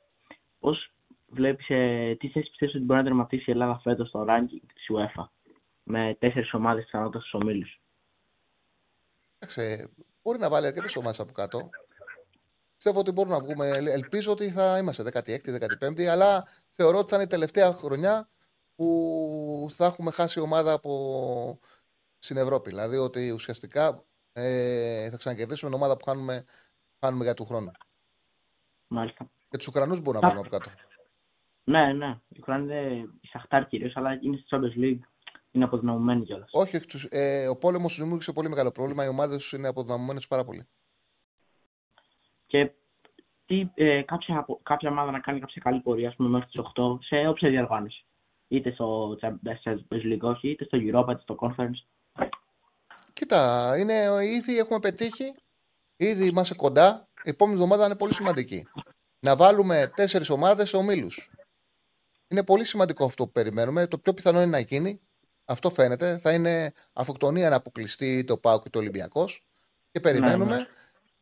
πώς 0.58 0.92
βλέπεις, 1.26 1.66
ε, 1.68 2.16
τι 2.18 2.28
θέση 2.28 2.48
πιστεύεις 2.48 2.74
ότι 2.74 2.84
μπορεί 2.84 2.98
να 2.98 3.04
τερματίσει 3.04 3.44
η 3.46 3.52
Ελλάδα 3.52 3.80
φέτος 3.82 4.08
στο 4.08 4.24
ranking 4.28 4.66
της 4.74 4.86
UEFA 4.90 5.24
με 5.82 6.16
τέσσερις 6.18 6.54
ομάδες 6.54 6.84
πιθανότητα 6.84 7.24
στου 7.24 7.38
ομίλους; 7.42 7.80
μπορεί 10.22 10.38
να 10.38 10.48
βάλει 10.48 10.66
αρκετές 10.66 10.96
ομάδες 10.96 11.20
από 11.20 11.32
κάτω. 11.32 11.70
Πιστεύω 12.74 12.98
ότι 12.98 13.10
μπορούμε 13.10 13.36
να 13.36 13.44
βγούμε. 13.44 13.66
Ελπίζω 13.68 14.32
ότι 14.32 14.50
θα 14.50 14.78
είμαστε 14.78 15.02
16η, 15.02 15.38
15η, 15.80 16.02
αλλά 16.02 16.48
θεωρώ 16.70 16.98
ότι 16.98 17.08
θα 17.08 17.16
είναι 17.16 17.24
η 17.24 17.28
τελευταία 17.28 17.72
χρονιά 17.72 18.28
που 18.74 19.66
θα 19.70 19.84
έχουμε 19.84 20.10
χάσει 20.10 20.40
ομάδα 20.40 20.72
από 20.72 21.58
στην 22.18 22.36
Ευρώπη. 22.36 22.70
Δηλαδή 22.70 22.96
ότι 22.96 23.30
ουσιαστικά 23.30 24.04
ε, 24.32 25.10
θα 25.10 25.16
ξανακερδίσουμε 25.16 25.70
την 25.70 25.80
ομάδα 25.80 25.96
που 25.96 26.04
χάνουμε, 26.04 26.44
χάνουμε 27.00 27.24
για 27.24 27.34
του 27.34 27.44
χρόνου. 27.44 27.70
Μάλιστα. 28.86 29.30
Και 29.50 29.56
τους 29.56 29.66
Ουκρανούς 29.66 30.00
μπορούμε 30.00 30.26
να 30.26 30.28
βάλουμε 30.28 30.46
από 30.46 30.58
κάτω. 30.58 30.70
Ναι, 31.64 31.92
ναι. 31.92 32.18
Οι 32.28 32.36
Ουκρανοί 32.38 32.64
είναι 32.64 33.08
η 33.20 33.26
Σαχτάρ 33.26 33.66
κυρίως, 33.66 33.96
αλλά 33.96 34.18
είναι 34.20 34.36
στη 34.36 34.46
Champions 34.50 34.84
League. 34.84 35.00
Είναι 35.50 35.64
αποδυναμωμένοι 35.64 36.24
κιόλας. 36.24 36.48
Όχι, 36.52 36.80
ε, 37.08 37.48
ο 37.48 37.56
πόλεμος 37.56 37.88
τους 37.92 38.00
δημιούργησε 38.00 38.32
πολύ 38.32 38.48
μεγάλο 38.48 38.70
πρόβλημα. 38.70 39.04
Οι 39.04 39.08
ομάδες 39.08 39.36
τους 39.36 39.52
είναι 39.52 39.68
αποδυναμωμένες 39.68 40.26
πάρα 40.26 40.44
πολύ. 40.44 40.68
Και 42.46 42.70
τι, 43.46 43.70
ε, 43.74 44.02
κάποια, 44.02 44.46
κάποια 44.62 44.90
ομάδα 44.90 45.10
να 45.10 45.20
κάνει 45.20 45.40
κάποια 45.40 45.62
καλή 45.64 45.80
πορεία, 45.80 46.08
ας 46.08 46.14
πούμε, 46.14 46.28
μέχρι 46.28 46.46
τις 46.46 46.58
8 46.58 46.98
σε 47.02 47.26
όποια 47.26 47.50
διοργάνωση. 47.50 48.04
Είτε 48.48 48.70
στο 48.70 49.18
Champions 49.20 50.12
League, 50.12 50.20
όχι, 50.20 50.48
είτε 50.48 50.64
στο 50.64 50.78
Europa, 50.80 51.08
είτε 51.10 51.20
στο 51.20 51.36
Conference. 51.40 52.26
Κοίτα, 53.12 53.72
είναι, 53.78 54.04
ήδη 54.24 54.58
έχουμε 54.58 54.78
πετύχει, 54.78 55.34
ήδη 55.96 56.26
είμαστε 56.26 56.54
κοντά. 56.54 57.08
Η 57.24 57.28
επόμενη 57.28 57.56
εβδομάδα 57.56 57.84
είναι 57.84 57.96
πολύ 57.96 58.14
σημαντική. 58.14 58.66
Να 59.20 59.36
βάλουμε 59.36 59.92
τέσσερις 59.94 60.30
ομάδες 60.30 60.68
σε 60.68 60.76
ομίλους. 60.76 61.30
Είναι 62.28 62.44
πολύ 62.44 62.64
σημαντικό 62.64 63.04
αυτό 63.04 63.24
που 63.24 63.32
περιμένουμε. 63.32 63.86
Το 63.86 63.98
πιο 63.98 64.14
πιθανό 64.14 64.38
είναι 64.38 64.50
να 64.50 64.58
γίνει. 64.58 65.00
Αυτό 65.44 65.70
φαίνεται. 65.70 66.18
Θα 66.18 66.32
είναι 66.32 66.72
αυτοκτονία 66.92 67.48
να 67.48 67.56
αποκλειστεί 67.56 68.24
το 68.24 68.36
ΠΑΟ 68.36 68.60
και 68.60 68.70
το 68.70 68.78
Ολυμπιακός. 68.78 69.46
Και 69.90 70.00
περιμένουμε 70.00 70.44
ναι, 70.44 70.56
ναι. 70.56 70.66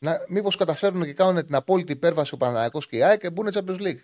Να 0.02 0.24
μήπως 0.28 0.56
καταφέρουν 0.56 1.04
και 1.04 1.12
κάνουν 1.12 1.46
την 1.46 1.54
απόλυτη 1.54 1.92
υπέρβαση 1.92 2.34
ο 2.34 2.36
Παναδιακό 2.36 2.78
και 2.78 2.96
η 2.96 3.02
ΑΕΚ 3.02 3.20
και 3.20 3.30
μπουν 3.30 3.48
Champions 3.52 3.80
League. 3.80 4.02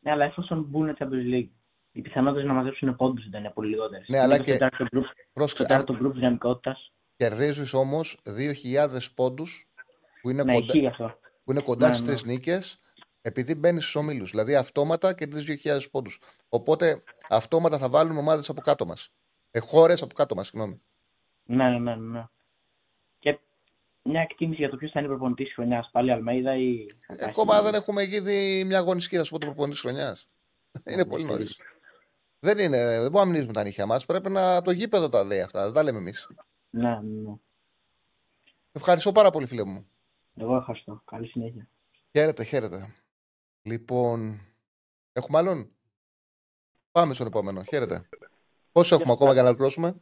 Ναι, 0.00 0.10
αλλά 0.10 0.24
εφόσον 0.24 0.66
μπουν 0.68 0.96
Champions 0.98 1.34
League, 1.34 1.48
οι 1.92 2.00
πιθανότητες 2.00 2.46
να 2.46 2.52
μαζέψουν 2.52 2.96
πόντους 2.96 3.28
δεν 3.30 3.40
είναι 3.40 3.50
πολύ 3.50 3.68
λιγότερες. 3.68 4.08
Ναι, 4.08 4.18
αλλά 4.18 4.38
και. 4.38 4.58
Στο 5.34 5.56
τέταρτο 5.56 5.96
γκρουπ 5.96 6.14
δυναμικότητα. 6.14 6.76
Κερδίζεις 7.16 7.72
όμως 7.72 8.20
2.000 8.24 9.12
πόντους 9.14 9.68
που 10.20 10.30
είναι 10.30 10.42
ναι, 10.42 10.52
κοντά, 10.52 11.18
που 11.44 11.52
είναι 11.52 11.60
κοντά 11.60 11.86
ναι, 11.86 11.92
στις 11.92 12.06
τρεις 12.06 12.24
ναι. 12.24 12.32
νίκες 12.32 12.80
επειδή 13.22 13.54
μπαίνεις 13.54 13.82
στους 13.82 13.94
ομίλους. 13.94 14.30
Δηλαδή 14.30 14.54
αυτόματα 14.54 15.14
κερδίζεις 15.14 15.60
2.000 15.64 15.90
πόντους. 15.90 16.20
Οπότε 16.48 17.02
αυτόματα 17.28 17.78
θα 17.78 17.88
βάλουμε 17.88 18.18
ομάδες 18.18 18.48
από 18.48 18.60
κάτω 18.60 18.86
μας. 18.86 19.10
Ε, 19.50 19.58
Χώρες 19.58 20.02
από 20.02 20.14
κάτω 20.14 20.34
μας, 20.34 20.46
συγγνώμη. 20.46 20.80
Ναι, 21.44 21.68
ναι, 21.68 21.78
ναι, 21.78 21.94
ναι. 21.94 22.20
Και 22.20 22.39
μια 24.02 24.20
εκτίμηση 24.20 24.60
για 24.60 24.70
το 24.70 24.76
ποιος 24.76 24.90
θα 24.90 25.00
είναι 25.00 25.08
προπονητής 25.08 25.46
της 25.46 25.54
χρονιάς. 25.54 25.88
Πάλι 25.92 26.12
Αλμέιδα 26.12 26.56
ή. 26.56 26.86
Ακόμα 27.20 27.62
δεν 27.62 27.74
έχουμε 27.74 28.02
γίνει 28.02 28.64
μια 28.64 28.78
αγωνιστική, 28.78 29.16
θα 29.16 29.24
σου 29.24 29.30
πω 29.30 29.38
το 29.38 29.46
προπονητής 29.46 29.80
τη 29.80 29.86
χρονιά. 29.86 30.16
είναι 30.84 31.04
πολύ 31.04 31.24
νωρίς. 31.24 31.60
Δεν 32.38 32.58
είναι, 32.58 32.78
δεν 32.78 33.00
μπορούμε 33.00 33.20
να 33.20 33.26
μιλήσουμε 33.26 33.52
τα 33.52 33.62
νύχια 33.62 33.86
μας. 33.86 34.06
Πρέπει 34.06 34.30
να 34.30 34.62
το 34.62 34.70
γήπεδο 34.70 35.08
τα 35.08 35.24
λέει 35.24 35.40
αυτά. 35.40 35.64
Δεν 35.64 35.72
τα 35.72 35.82
λέμε 35.82 35.98
εμείς. 35.98 36.28
Ναι, 36.70 37.00
ναι. 37.00 37.34
Ευχαριστώ 38.72 39.12
πάρα 39.12 39.30
πολύ, 39.30 39.46
φίλε 39.46 39.64
μου. 39.64 39.90
Εγώ 40.36 40.56
ευχαριστώ. 40.56 41.02
Καλή 41.04 41.26
συνέχεια. 41.26 41.68
Χαίρετε, 42.10 42.44
χαίρετε. 42.44 42.94
Λοιπόν, 43.62 44.40
έχουμε 45.12 45.38
άλλον; 45.38 45.70
Πάμε 46.92 47.14
στον 47.14 47.26
επόμενο. 47.26 47.62
Χαίρετε. 47.62 48.08
Πόσο 48.72 48.94
έχουμε 48.94 49.12
ακόμα 49.12 49.32
για 49.32 49.42
να 49.42 49.48
ολοκληρώσουμε; 49.48 49.98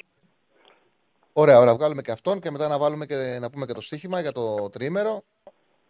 Ωραία, 1.40 1.59
ωραία. 1.59 1.74
Βγάλουμε 1.74 2.02
και 2.02 2.10
αυτόν 2.10 2.40
και 2.40 2.51
μετά 2.51 2.69
να, 2.69 2.78
βάλουμε 2.78 3.06
και, 3.06 3.39
να 3.40 3.51
πούμε 3.51 3.66
και 3.66 3.73
το 3.73 3.81
στοίχημα 3.81 4.20
για 4.20 4.32
το 4.32 4.70
τρίμερο 4.70 5.23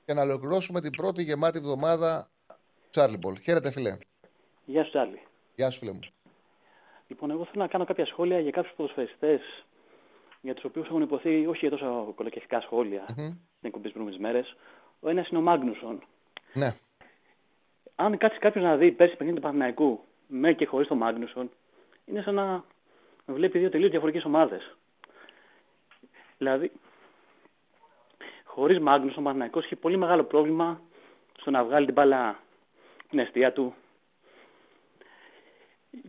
και 0.05 0.15
να 0.15 0.23
ολοκληρώσουμε 0.23 0.81
την 0.81 0.91
πρώτη 0.91 1.23
γεμάτη 1.23 1.59
εβδομάδα 1.59 2.31
Τσάρλιμπολ. 2.91 3.39
Χαίρετε, 3.39 3.70
φιλέ. 3.70 3.97
Γεια 4.65 4.85
σου, 4.85 4.91
Τσάρλι. 4.91 5.23
Γεια 5.55 5.70
σου, 5.70 5.79
φίλε 5.79 5.93
μου. 5.93 6.01
Λοιπόν, 7.07 7.31
εγώ 7.31 7.45
θέλω 7.45 7.62
να 7.62 7.69
κάνω 7.69 7.85
κάποια 7.85 8.07
σχόλια 8.07 8.41
για 8.41 8.51
κάποιους 8.51 8.75
ποδοσφαιριστές 8.77 9.41
για 10.41 10.55
τους 10.55 10.65
οποίους 10.65 10.87
έχουν 10.87 11.03
υποθεί 11.03 11.47
όχι 11.47 11.59
για 11.66 11.70
τόσο 11.70 12.12
κολοκευτικά 12.16 12.61
σχόλια 12.61 13.05
mm-hmm. 13.09 13.33
στην 13.57 13.69
εκπομπή 13.69 13.91
προηγούμενε 13.91 14.20
μέρες. 14.20 14.57
Ο 15.01 15.09
ένας 15.09 15.29
είναι 15.29 15.39
ο 15.39 15.43
Μάγνουσον. 15.43 16.03
Ναι 16.53 16.75
αν 18.01 18.19
κάτσει 18.19 18.39
κάποιος 18.39 18.65
να 18.65 18.77
δει 18.77 18.91
πέρσι 18.91 19.16
παιχνίδι 19.16 19.37
του 19.37 19.43
Παναθηναϊκού 19.43 20.01
με 20.27 20.53
και 20.53 20.66
χωρίς 20.66 20.89
τον 20.89 20.97
Μάγνουσον, 20.97 21.51
είναι 22.05 22.23
σαν 22.23 22.35
να 22.35 22.65
βλέπει 23.27 23.59
δύο 23.59 23.70
τελείως 23.70 23.91
διαφορετικές 23.91 24.27
ομάδες. 24.27 24.77
Δηλαδή, 26.39 26.73
χωρίς 28.44 28.78
Μάγνουσον, 28.78 29.19
ο 29.19 29.23
Παναθηναϊκός 29.23 29.65
έχει 29.65 29.77
πολύ 29.77 29.97
μεγάλο 29.97 30.24
πρόβλημα 30.24 30.81
στο 31.40 31.51
να 31.51 31.65
βγάλει 31.65 31.85
την 31.85 31.94
μπάλα 31.94 32.43
την 33.09 33.19
αιστεία 33.19 33.52
του. 33.52 33.74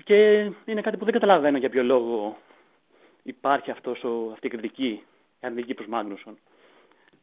Και 0.03 0.51
είναι 0.65 0.81
κάτι 0.81 0.97
που 0.97 1.03
δεν 1.03 1.14
καταλαβαίνω 1.14 1.57
για 1.57 1.69
ποιο 1.69 1.84
λόγο 1.84 2.38
υπάρχει 3.23 3.72
αυτός 3.72 4.03
ο, 4.03 4.31
αυτή 4.31 4.47
η 4.47 4.49
κριτική, 4.49 4.88
η 4.88 5.03
αρνητική 5.39 5.73
προς 5.73 5.88
Μάγνουσον. 5.88 6.38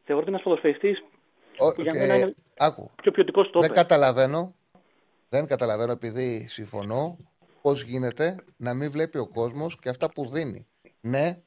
Θεωρώ 0.05 0.23
ότι 0.23 0.31
ένας 0.31 0.43
ποδοσφαιριστής 0.43 1.05
που 1.57 1.83
για 1.83 1.95
μένα 1.95 2.17
είναι 2.17 2.35
άκου. 2.57 2.91
πιο 3.03 3.11
ποιοτικός 3.11 3.51
Δεν 3.55 3.73
καταλαβαίνω. 3.73 4.55
Δεν 5.29 5.47
καταλαβαίνω 5.47 5.93
επειδή 5.93 6.47
συμφωνώ 6.49 7.19
πώς 7.63 7.83
γίνεται 7.83 8.37
να 8.57 8.75
μην 8.75 8.91
βλέπει 8.91 9.19
ο 9.19 9.29
κόσμος 9.29 9.79
και 9.79 9.89
αυτά 9.89 10.11
που 10.11 10.29
δίνει. 10.29 10.67
Ναι, 11.01 11.43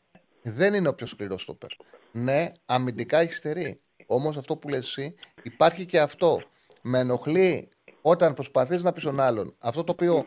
δεν 0.49 0.73
είναι 0.73 0.87
ο 0.87 0.93
πιο 0.93 1.05
σκληρός 1.05 1.41
στόπερ. 1.41 1.69
Ναι, 2.11 2.51
αμυντικά 2.65 3.19
έχει 3.19 3.33
στερεί. 3.33 3.81
Όμως 4.05 4.37
αυτό 4.37 4.57
που 4.57 4.69
λες 4.69 4.79
εσύ 4.79 5.15
υπάρχει 5.43 5.85
και 5.85 5.99
αυτό. 5.99 6.41
Με 6.81 6.99
ενοχλεί 6.99 7.69
όταν 8.01 8.33
προσπαθείς 8.33 8.83
να 8.83 8.93
πεις 8.93 9.03
τον 9.03 9.19
άλλον 9.19 9.55
αυτό 9.59 9.83
το 9.83 9.91
οποίο 9.91 10.25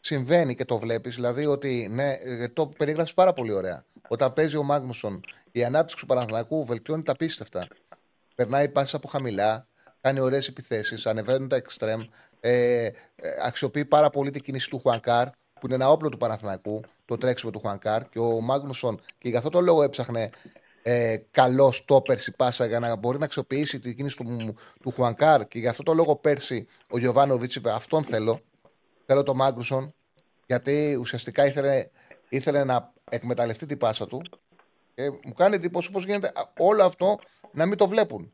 συμβαίνει 0.00 0.54
και 0.54 0.64
το 0.64 0.78
βλέπεις, 0.78 1.14
δηλαδή 1.14 1.46
ότι 1.46 1.88
ναι, 1.90 2.12
ε, 2.12 2.48
το 2.48 2.66
περιγράφεις 2.66 3.14
πάρα 3.14 3.32
πολύ 3.32 3.52
ωραία. 3.52 3.84
Όταν 4.08 4.32
παίζει 4.32 4.56
ο 4.56 4.62
Μάγνουσον, 4.62 5.20
η 5.52 5.64
ανάπτυξη 5.64 5.96
του 5.96 6.06
Παναθηνακού 6.06 6.64
βελτιώνει 6.64 7.02
τα 7.02 7.16
πίστευτα 7.16 7.68
περνάει 8.36 8.68
πάση 8.68 8.96
από 8.96 9.08
χαμηλά, 9.08 9.66
κάνει 10.00 10.20
ωραίες 10.20 10.48
επιθέσεις, 10.48 11.06
ανεβαίνουν 11.06 11.48
τα 11.48 11.56
εξτρέμ, 11.56 12.00
ε, 12.40 12.84
ε, 12.84 12.92
αξιοποιεί 13.42 13.84
πάρα 13.84 14.10
πολύ 14.10 14.30
την 14.30 14.42
κίνηση 14.42 14.70
του 14.70 14.78
Χουανκάρ, 14.78 15.28
που 15.60 15.66
είναι 15.66 15.74
ένα 15.74 15.90
όπλο 15.90 16.08
του 16.08 16.16
Παναθηνακού, 16.16 16.80
το 17.04 17.16
τρέξιμο 17.16 17.50
του 17.50 17.58
Χουανκάρ. 17.58 18.08
Και 18.08 18.18
ο 18.18 18.40
Μάγνουσον, 18.40 19.00
και 19.18 19.28
γι' 19.28 19.36
αυτό 19.36 19.48
το 19.48 19.60
λόγο 19.60 19.82
έψαχνε 19.82 20.30
ε, 20.82 21.16
καλό 21.30 21.72
στόπερ 21.72 22.18
η 22.18 22.30
πάσα 22.36 22.66
για 22.66 22.78
να 22.78 22.96
μπορεί 22.96 23.18
να 23.18 23.24
αξιοποιήσει 23.24 23.78
την 23.78 23.96
κίνηση 23.96 24.16
του, 24.16 24.54
του 24.82 24.90
Χουανκάρ. 24.90 25.48
Και 25.48 25.58
γι' 25.58 25.68
αυτό 25.68 25.82
το 25.82 25.94
λόγο 25.94 26.16
πέρσι 26.16 26.66
ο 26.90 26.98
Γιωβάνοβιτς 26.98 27.54
είπε: 27.54 27.70
Αυτόν 27.70 28.04
θέλω. 28.04 28.40
Θέλω 29.06 29.22
τον 29.22 29.36
Μάγνουσον, 29.36 29.94
γιατί 30.46 30.96
ουσιαστικά 31.00 31.46
ήθελε, 31.46 31.88
ήθελε 32.28 32.64
να 32.64 32.92
εκμεταλλευτεί 33.10 33.66
την 33.66 33.78
πάσα 33.78 34.06
του. 34.06 34.22
Και 34.94 35.10
μου 35.10 35.32
κάνει 35.32 35.54
εντύπωση 35.54 35.90
πώς 35.90 36.04
γίνεται 36.04 36.32
όλο 36.58 36.84
αυτό 36.84 37.18
να 37.52 37.66
μην 37.66 37.78
το 37.78 37.88
βλέπουν. 37.88 38.32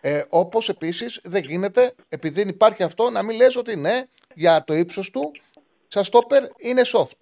Ε, 0.00 0.24
Όπως 0.28 0.68
επίσης 0.68 1.20
δεν 1.24 1.44
γίνεται, 1.44 1.94
επειδή 2.08 2.40
υπάρχει 2.40 2.82
αυτό, 2.82 3.10
να 3.10 3.22
μην 3.22 3.36
λες 3.36 3.56
ότι 3.56 3.76
ναι, 3.76 4.02
για 4.34 4.64
το 4.64 4.74
ύψος 4.74 5.10
του, 5.10 5.30
σαν 5.94 6.04
στόπερ 6.04 6.42
είναι 6.56 6.82
soft. 6.84 7.20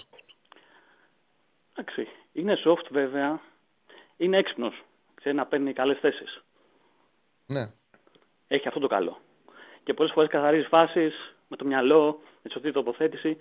Εντάξει. 1.74 2.09
Είναι 2.32 2.59
soft 2.65 2.86
βέβαια. 2.90 3.40
Είναι 4.16 4.36
έξυπνος. 4.36 4.82
Ξέρει 5.15 5.35
να 5.35 5.47
παίρνει 5.47 5.73
καλές 5.73 5.99
θέσεις. 5.99 6.43
Ναι. 7.47 7.70
Έχει 8.49 8.69
αυτό 8.69 8.81
το 8.81 8.86
καλό. 8.86 9.20
Και 9.82 9.94
πολλές 9.94 10.12
φορές 10.12 10.31
καθαρίζεις 10.31 10.69
φάσεις 10.69 11.35
με 11.49 11.57
το 11.57 11.65
μυαλό, 11.65 12.20
με 12.43 12.43
τη 12.43 12.51
σωστή 12.53 12.73
τοποθέτηση. 12.73 13.36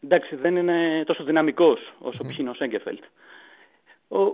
Εντάξει, 0.00 0.36
δεν 0.36 0.56
είναι 0.56 1.04
τόσο 1.06 1.24
δυναμικός 1.24 1.92
όσο 1.98 2.18
mm. 2.22 2.28
π.χ. 2.28 2.38
είναι 2.38 2.50
ο 2.50 2.54
Σέγκεφελτ. 2.54 3.04
Ο, 4.08 4.32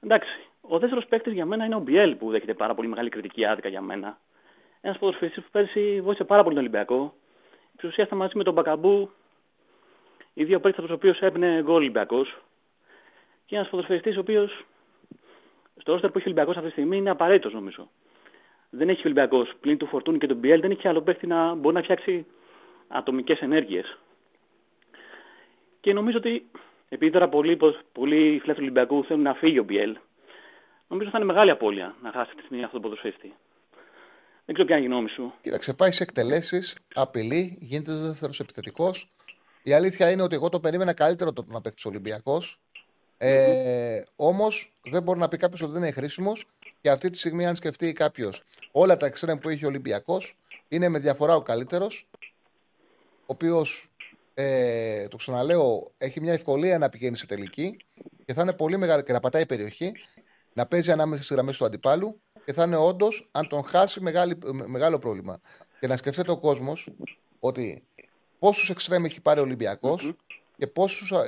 εντάξει, 0.00 0.48
ο 0.60 0.78
δεύτερος 0.78 1.06
παίκτης 1.06 1.32
για 1.32 1.46
μένα 1.46 1.64
είναι 1.64 1.76
ο 1.76 1.80
Μπιέλ 1.80 2.14
που 2.14 2.30
δέχεται 2.30 2.54
πάρα 2.54 2.74
πολύ 2.74 2.88
μεγάλη 2.88 3.08
κριτική 3.08 3.44
άδικα 3.44 3.68
για 3.68 3.80
μένα. 3.80 4.18
Ένας 4.80 4.98
ποδοσφαιριστής 4.98 5.44
που 5.44 5.50
πέρσι 5.50 6.00
βοήθησε 6.00 6.24
πάρα 6.24 6.42
πολύ 6.42 6.54
τον 6.54 6.64
Ολυμπιακό. 6.64 7.14
Στην 7.76 7.88
ουσίας 7.88 8.08
μαζί 8.08 8.36
με 8.36 8.44
τον 8.44 8.52
Μπακαμπού, 8.52 9.10
οι 10.38 10.44
δύο 10.44 10.60
παίκτε 10.60 10.78
από 10.78 10.88
του 10.88 10.94
οποίου 10.96 11.26
έπαιρνε 11.26 11.62
γκολ 11.62 11.74
Ολυμπιακός. 11.74 12.36
Και 13.46 13.56
ένας 13.56 13.68
ποδοσφαιριστής 13.68 14.16
ο 14.16 14.20
οποίος 14.20 14.64
στο 15.76 15.92
ρόστερ 15.92 16.10
που 16.10 16.18
έχει 16.18 16.28
ο 16.28 16.30
Ολυμπιακός 16.30 16.56
αυτή 16.56 16.66
τη 16.66 16.72
στιγμή 16.72 16.96
είναι 16.96 17.10
απαραίτητος 17.10 17.52
νομίζω. 17.52 17.90
Δεν 18.70 18.88
έχει 18.88 18.98
ο 18.98 19.02
Ολυμπιακός 19.04 19.52
πλην 19.60 19.78
του 19.78 19.86
Φορτούνη 19.86 20.18
και 20.18 20.26
του 20.26 20.34
Μπιέλ, 20.34 20.60
δεν 20.60 20.70
έχει 20.70 20.88
άλλο 20.88 21.02
παίκτη 21.02 21.26
να 21.26 21.54
μπορεί 21.54 21.74
να 21.74 21.82
φτιάξει 21.82 22.26
ατομικές 22.88 23.40
ενέργειες. 23.40 23.98
Και 25.80 25.92
νομίζω 25.92 26.18
ότι 26.18 26.46
επειδή 26.88 27.12
τώρα 27.12 27.28
πολλοί, 27.28 27.58
πολλοί 27.92 28.38
φιλάθλοι 28.40 28.54
του 28.54 28.60
Ολυμπιακού 28.60 29.04
θέλουν 29.04 29.22
να 29.22 29.34
φύγει 29.34 29.58
ο 29.58 29.64
Μπιέλ, 29.64 29.96
νομίζω 30.88 31.10
θα 31.10 31.18
είναι 31.18 31.26
μεγάλη 31.26 31.50
απώλεια 31.50 31.94
να 32.02 32.10
χάσει 32.10 32.34
τη 32.34 32.42
στιγμή 32.42 32.64
αυτό 32.64 32.76
το 32.76 32.82
ποδοσφαιριστή. 32.82 33.34
Δεν 34.44 34.54
ξέρω 34.54 34.68
ποια 34.68 34.76
είναι 34.76 34.86
η 34.86 34.88
γνώμη 34.88 35.08
σου. 35.08 35.32
Κοίταξε, 35.42 35.74
πάει 35.74 35.90
σε 35.90 36.02
εκτελέσεις, 36.02 36.76
απειλή, 36.94 37.58
γίνεται 37.60 37.92
δεύτερος 37.92 38.40
επιθετικός. 38.40 39.15
Η 39.66 39.72
αλήθεια 39.72 40.10
είναι 40.10 40.22
ότι 40.22 40.34
εγώ 40.34 40.48
το 40.48 40.60
περίμενα 40.60 40.92
καλύτερο 40.92 41.32
το 41.32 41.44
να 41.48 41.60
παίξει 41.60 41.86
ο 41.86 41.90
Ολυμπιακός. 41.90 42.60
Ε, 43.18 44.02
Όμως 44.16 44.72
δεν 44.90 45.02
μπορεί 45.02 45.18
να 45.18 45.28
πει 45.28 45.36
κάποιος 45.36 45.62
ότι 45.62 45.72
δεν 45.72 45.82
είναι 45.82 45.90
χρήσιμος 45.90 46.46
και 46.80 46.90
αυτή 46.90 47.10
τη 47.10 47.18
στιγμή, 47.18 47.46
αν 47.46 47.56
σκεφτεί 47.56 47.92
κάποιος 47.92 48.42
όλα 48.72 48.96
τα 48.96 49.06
εξτρέμ 49.06 49.38
που 49.38 49.48
έχει 49.48 49.64
ο 49.64 49.68
Ολυμπιακός, 49.68 50.38
είναι 50.68 50.88
με 50.88 50.98
διαφορά 50.98 51.36
ο 51.36 51.42
καλύτερος. 51.42 52.08
Ο 53.20 53.24
οποίος, 53.26 53.90
ε, 54.34 55.08
το 55.08 55.16
ξαναλέω, 55.16 55.82
έχει 55.98 56.20
μια 56.20 56.32
ευκολία 56.32 56.78
να 56.78 56.88
πηγαίνει 56.88 57.16
σε 57.16 57.26
τελική 57.26 57.76
και 58.24 58.32
θα 58.32 58.42
είναι 58.42 58.52
πολύ 58.52 58.76
μεγάλη 58.76 59.02
και 59.02 59.12
να 59.12 59.20
πατάει 59.20 59.46
περιοχή, 59.46 59.92
να 60.52 60.66
παίζει 60.66 60.90
ανάμεσα 60.90 61.22
στις 61.22 61.34
γραμμές 61.34 61.56
του 61.56 61.64
αντιπάλου 61.64 62.20
και 62.44 62.52
θα 62.52 62.64
είναι 62.64 62.76
όντως, 62.76 63.28
αν 63.32 63.48
τον 63.48 63.64
χάσει, 63.64 64.00
μεγάλη, 64.00 64.38
μεγάλο 64.66 64.98
πρόβλημα. 64.98 65.40
Και 65.80 65.86
να 65.86 65.96
σκεφτείτε 65.96 66.30
ο 66.30 66.38
κόσμος 66.38 66.88
ότι 67.40 67.82
πόσους 68.38 68.70
εξτρέμ 68.70 69.04
έχει 69.04 69.20
πάρει 69.20 69.40
ο 69.40 69.42
ολυμπιακο 69.42 69.98
και, 70.56 70.66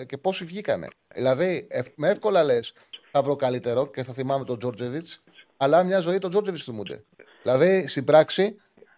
και 0.06 0.16
πόσοι 0.16 0.44
βγήκανε. 0.44 0.88
Δηλαδή, 1.14 1.66
με 1.94 2.08
εύκολα 2.08 2.44
λες, 2.44 2.72
θα 3.10 3.22
βρω 3.22 3.36
καλύτερο 3.36 3.86
και 3.86 4.02
θα 4.02 4.12
θυμάμαι 4.12 4.44
τον 4.44 4.58
Τζόρτζεβιτς, 4.58 5.22
αλλά 5.56 5.82
μια 5.82 6.00
ζωή 6.00 6.18
τον 6.18 6.30
Τζόρτζεβιτς 6.30 6.64
θυμούνται. 6.64 7.04
Δηλαδή, 7.42 7.86
στην 7.86 8.04
πράξη, 8.04 8.56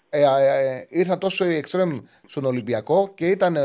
ε, 0.09 0.23
ε, 0.23 0.77
ε, 0.77 0.87
ήρθαν 0.89 1.19
τόσο 1.19 1.45
οι 1.45 1.55
εξτρέμ 1.55 1.99
στον 2.27 2.45
Ολυμπιακό 2.45 3.13
και, 3.15 3.27
ήταν, 3.27 3.57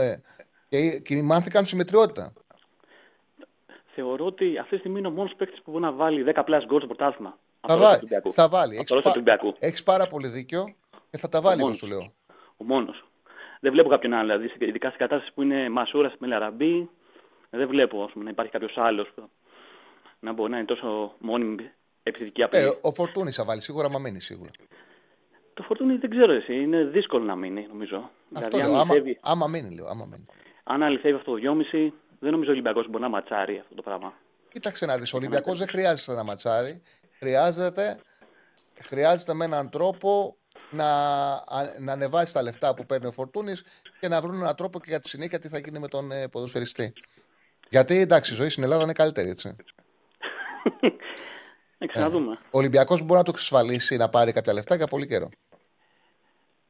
και, 0.69 0.99
και 0.99 1.21
μάθηκαν 1.21 1.65
συμμετριότητα. 1.65 2.33
Θεωρώ 3.95 4.25
ότι 4.25 4.57
αυτή 4.57 4.73
τη 4.73 4.79
στιγμή 4.79 4.99
είναι 4.99 5.07
ο 5.07 5.11
μόνος 5.11 5.33
παίκτης 5.37 5.61
που 5.61 5.71
μπορεί 5.71 5.83
να 5.83 5.91
βάλει 5.91 6.33
10 6.35 6.41
πλάσ 6.45 6.65
γκολ 6.65 6.77
στο 6.77 6.87
πρωτάθλημα. 6.87 7.37
Θα, 7.67 7.77
βάλει, 7.77 8.07
θα 8.31 8.47
βάλει. 8.47 8.85
Έχεις 9.59 9.83
πάρα 9.83 10.07
πολύ 10.07 10.27
δίκιο 10.27 10.75
και 11.11 11.17
θα 11.17 11.29
τα 11.29 11.41
βάλει, 11.41 11.61
όπως 11.61 11.77
σου 11.77 11.87
λέω. 11.87 12.13
Ο 12.57 12.63
μόνος. 12.63 13.04
Δεν 13.65 13.73
βλέπω 13.73 13.89
κάποιον 13.89 14.13
άλλο. 14.13 14.37
Δηλαδή, 14.37 14.65
ειδικά 14.65 14.87
στην 14.87 14.99
κατάσταση 14.99 15.33
που 15.33 15.41
είναι 15.41 15.69
Μασούρα 15.69 16.13
με 16.17 16.27
Λαραμπή, 16.27 16.89
δεν 17.49 17.67
βλέπω 17.67 18.09
πούμε, 18.13 18.23
να 18.23 18.29
υπάρχει 18.29 18.51
κάποιος 18.51 18.77
άλλος 18.77 19.11
που 19.15 19.29
να 20.19 20.33
μπορεί 20.33 20.51
να 20.51 20.57
είναι 20.57 20.65
τόσο 20.65 21.13
μόνιμη 21.19 21.71
επιθετική 22.03 22.43
απειλή. 22.43 22.63
Ε, 22.63 22.71
ο 22.81 22.91
Φορτούνης 22.91 23.35
θα 23.35 23.45
βάλει 23.45 23.61
σίγουρα, 23.61 23.89
μα 23.89 23.99
μείνει 23.99 24.21
σίγουρα. 24.21 24.51
Το 25.53 25.63
Φορτούνη 25.63 25.95
δεν 25.95 26.09
ξέρω 26.09 26.31
εσύ. 26.31 26.55
Είναι 26.55 26.83
δύσκολο 26.83 27.23
να 27.23 27.35
μείνει, 27.35 27.67
νομίζω. 27.67 28.09
Αυτό 28.33 28.57
δηλαδή, 28.57 28.71
λέω. 28.71 28.81
Άμα, 28.81 28.91
αληθεύει... 28.93 29.19
άμα 29.21 29.47
μείνει, 29.47 29.75
λέω. 29.75 29.87
Άμα 29.87 30.05
μείνει. 30.05 30.25
Αν 30.63 30.83
αληθεύει 30.83 31.15
αυτό 31.15 31.31
το 31.31 31.39
2,5, 31.71 31.91
δεν 32.19 32.31
νομίζω 32.31 32.49
ο 32.49 32.53
Ολυμπιακός 32.53 32.87
μπορεί 32.89 33.03
να 33.03 33.09
ματσάρει 33.09 33.59
αυτό 33.59 33.75
το 33.75 33.81
πράγμα. 33.81 34.13
Κοίταξε 34.49 34.85
να 34.85 34.97
δεις. 34.97 35.13
Ο 35.13 35.17
Ολυμπιακός 35.17 35.57
δεν 35.57 35.67
χρειάζεται 35.67 36.13
να 36.13 36.23
ματσάρει. 36.23 36.81
Χρειάζεται, 37.17 37.99
χρειάζεται 38.81 39.33
με 39.33 39.45
έναν 39.45 39.69
τρόπο 39.69 40.37
να, 40.75 40.89
να 41.79 41.91
ανεβάσει 41.91 42.33
τα 42.33 42.41
λεφτά 42.41 42.73
που 42.73 42.85
παίρνει 42.85 43.07
ο 43.07 43.11
Φορτούνης 43.11 43.63
και 43.99 44.07
να 44.07 44.21
βρουν 44.21 44.35
έναν 44.35 44.55
τρόπο 44.55 44.79
και 44.79 44.85
για 44.87 44.99
τη 44.99 45.09
συνέχεια 45.09 45.39
τι 45.39 45.47
θα 45.47 45.57
γίνει 45.57 45.79
με 45.79 45.87
τον 45.87 46.11
ε, 46.11 46.27
ποδοσφαιριστή. 46.27 46.93
Γιατί 47.69 47.99
εντάξει, 47.99 48.33
η 48.33 48.35
ζωή 48.35 48.49
στην 48.49 48.63
Ελλάδα 48.63 48.83
είναι 48.83 48.93
καλύτερη, 48.93 49.29
έτσι. 49.29 49.55
ε, 51.77 52.03
ο 52.03 52.57
Ολυμπιακός 52.57 53.01
μπορεί 53.01 53.17
να 53.17 53.23
το 53.23 53.31
εξασφαλίσει 53.33 53.97
να 53.97 54.09
πάρει 54.09 54.31
κάποια 54.31 54.53
λεφτά 54.53 54.75
για 54.75 54.87
πολύ 54.87 55.07
καιρό. 55.07 55.29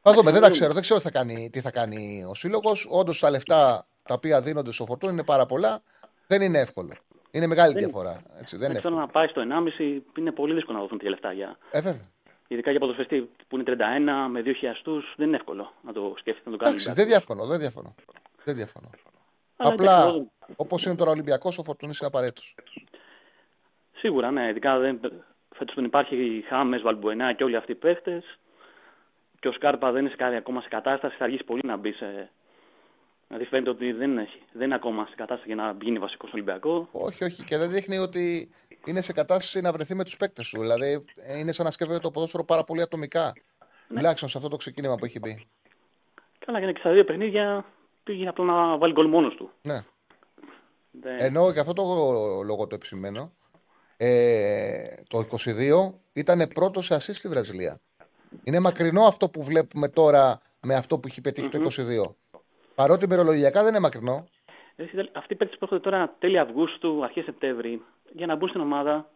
Θα 0.02 0.14
δούμε, 0.14 0.32
δεν 0.32 0.42
τα 0.42 0.50
ξέρω. 0.50 0.74
Δεν 0.74 0.82
ξέρω 0.82 1.00
τι 1.00 1.06
θα 1.06 1.12
κάνει, 1.12 1.50
τι 1.52 1.62
θα 1.62 1.72
κάνει 1.72 2.26
ο 2.30 2.34
σύλλογος. 2.36 2.88
Όντως 2.90 3.20
τα 3.20 3.30
λεφτά 3.30 3.88
τα 4.04 4.14
οποία 4.14 4.42
δίνονται 4.42 4.72
στο 4.72 4.86
Φορτούνη 4.86 5.14
είναι 5.14 5.24
πάρα 5.24 5.46
πολλά. 5.46 5.82
Δεν 6.28 6.42
είναι 6.42 6.60
εύκολο. 6.60 6.94
Είναι 7.32 7.48
μεγάλη 7.48 7.74
δεν, 7.74 7.84
διαφορά. 7.84 8.22
Έτσι, 8.40 8.58
δεν 8.58 8.72
είναι 8.72 8.82
να 8.90 9.08
πάει 9.08 9.28
στο 9.28 9.42
1,5 9.80 10.02
είναι 10.18 10.32
πολύ 10.32 10.54
δύσκολο 10.54 10.78
να 10.78 10.84
δοθούν 10.84 10.98
τέτοια 10.98 11.12
λεφτά 11.12 11.32
για. 11.32 11.58
Ε, 11.72 11.82
βέβαια. 11.82 12.14
Ειδικά 12.48 12.72
για 12.72 12.80
ποδοσφαιστή 12.80 13.30
που 13.48 13.56
είναι 13.58 13.76
31 13.78 14.28
με 14.30 14.40
2 14.40 14.54
χιλιαστού, 14.56 15.02
δεν 15.16 15.28
είναι 15.28 15.36
εύκολο 15.36 15.74
να 15.82 15.94
το 15.94 16.14
σκέφτεται 16.18 16.50
να 16.50 16.58
το 16.58 16.64
κάνει. 16.64 16.76
Εντάξει, 16.76 16.94
δεν 16.94 17.08
διαφωνώ. 17.08 17.46
Δεν 17.46 17.60
διαφωνώ. 17.60 17.96
Δεν 18.44 18.56
διαφωνώ. 18.56 18.90
Απλά 19.58 20.26
όπως 20.56 20.86
είναι 20.86 20.96
τώρα 20.96 21.10
ο 21.10 21.14
Ολυμπιακός, 21.14 21.58
ο 21.58 21.64
Φορτούνης 21.64 22.00
είναι 22.00 22.08
απαραίτητος. 22.08 22.56
Σίγουρα, 23.96 24.32
ναι. 24.32 24.50
Ειδικά 24.50 24.78
δεν... 24.78 25.00
φέτος 25.56 25.76
δεν 25.76 25.86
υπάρχει 25.86 26.44
Χάμες, 26.48 26.82
Βαλμπουενά 26.82 27.34
και 27.34 27.44
όλοι 27.44 27.56
αυτοί 27.56 27.72
οι 27.72 27.76
παίχτες. 27.76 28.38
Και 29.40 29.48
ο 29.48 29.52
Σκάρπα 29.52 29.92
δεν 29.92 30.06
είναι 30.06 30.16
σε, 30.18 30.36
ακόμα 30.36 30.62
σε 30.62 30.68
κατάσταση. 30.68 31.16
Θα 31.18 31.24
αργήσει 31.24 31.44
πολύ 31.44 31.62
να 31.66 31.78
μπει 31.78 31.92
σε. 31.92 32.30
Δηλαδή 33.28 33.46
φαίνεται 33.46 33.70
ότι 33.70 33.92
δεν, 33.92 34.18
έχει, 34.18 34.42
δεν 34.52 34.66
είναι 34.66 34.76
ακόμα 34.76 35.06
σε 35.06 35.16
κατάσταση 35.16 35.54
για 35.54 35.56
να 35.56 35.76
γίνει 35.82 36.00
βασικός 36.00 36.30
στον 36.30 36.42
Ολυμπιακός. 36.42 36.88
Όχι, 36.92 37.24
όχι. 37.24 37.44
Και 37.44 37.58
δεν 37.58 37.70
δείχνει 37.72 37.98
ότι 37.98 38.52
είναι 38.86 39.02
σε 39.02 39.14
κατάσταση 39.14 39.62
να 39.62 39.72
βρεθεί 39.72 39.96
με 39.96 40.04
τους 40.04 40.18
παίκτες 40.18 40.48
σου. 40.48 40.60
Δηλαδή 40.60 41.06
είναι 41.40 41.52
σαν 41.52 41.66
να 41.66 41.72
σκέφτεται 41.72 42.00
το 42.00 42.12
ποδόσφαιρο 42.12 42.44
πάρα 42.44 42.64
πολύ 42.64 42.82
ατομικά. 42.82 43.34
Ναι. 43.88 43.96
Τουλάχιστον 43.96 44.30
σε 44.30 44.38
αυτό 44.38 44.50
το 44.50 44.56
ξεκίνημα 44.56 44.96
που 44.96 45.06
έχει 45.06 45.20
μπει. 45.20 45.48
Καλά, 46.46 46.60
για 46.60 46.72
και 46.72 46.80
στα 46.80 46.92
δύο 46.92 47.04
παιχνίδια 47.04 47.66
πήγε 48.04 48.28
απλά 48.28 48.46
να 48.46 48.78
βάλει 48.78 48.94
γκολ 48.94 49.08
μόνος 49.08 49.36
του. 49.36 49.52
Ναι. 49.62 49.84
Δεν... 50.92 51.18
Ενώ 51.20 51.54
και 51.54 51.60
αυτό 51.60 51.74
το 51.74 51.84
λόγο 52.46 52.68
το 52.68 52.76
επισημένο, 52.76 53.32
ε, 53.98 54.84
το 55.08 55.28
22 55.46 55.92
ήταν 56.14 56.48
πρώτο 56.54 56.82
σε 56.82 56.96
assist 56.96 57.14
στη 57.14 57.28
Βραζιλία. 57.28 57.80
Είναι 58.44 58.60
μακρινό 58.60 59.04
αυτό 59.04 59.30
που 59.30 59.44
βλέπουμε 59.44 59.88
τώρα 59.90 60.42
με 60.60 60.76
αυτό 60.76 61.00
που 61.00 61.08
έχει 61.08 61.22
πετύχει 61.22 61.50
το 61.50 61.60
22. 62.08 62.14
Παρότι 62.76 63.08
μερολογιακά 63.08 63.62
δεν 63.62 63.70
είναι 63.70 63.80
μακρινό. 63.80 64.28
Αυτοί 65.12 65.34
οι 65.34 65.36
παίκτες 65.36 65.58
που 65.58 65.64
έρχονται 65.64 65.82
τώρα 65.82 66.16
τέλη 66.20 66.40
Αυγούστου, 66.40 67.04
αρχές 67.04 67.24
Σεπτέμβρη, 67.24 67.82
για 68.14 68.26
να 68.26 68.36
μπουν 68.36 68.50
στην 68.50 68.62
ομάδα, 68.62 69.10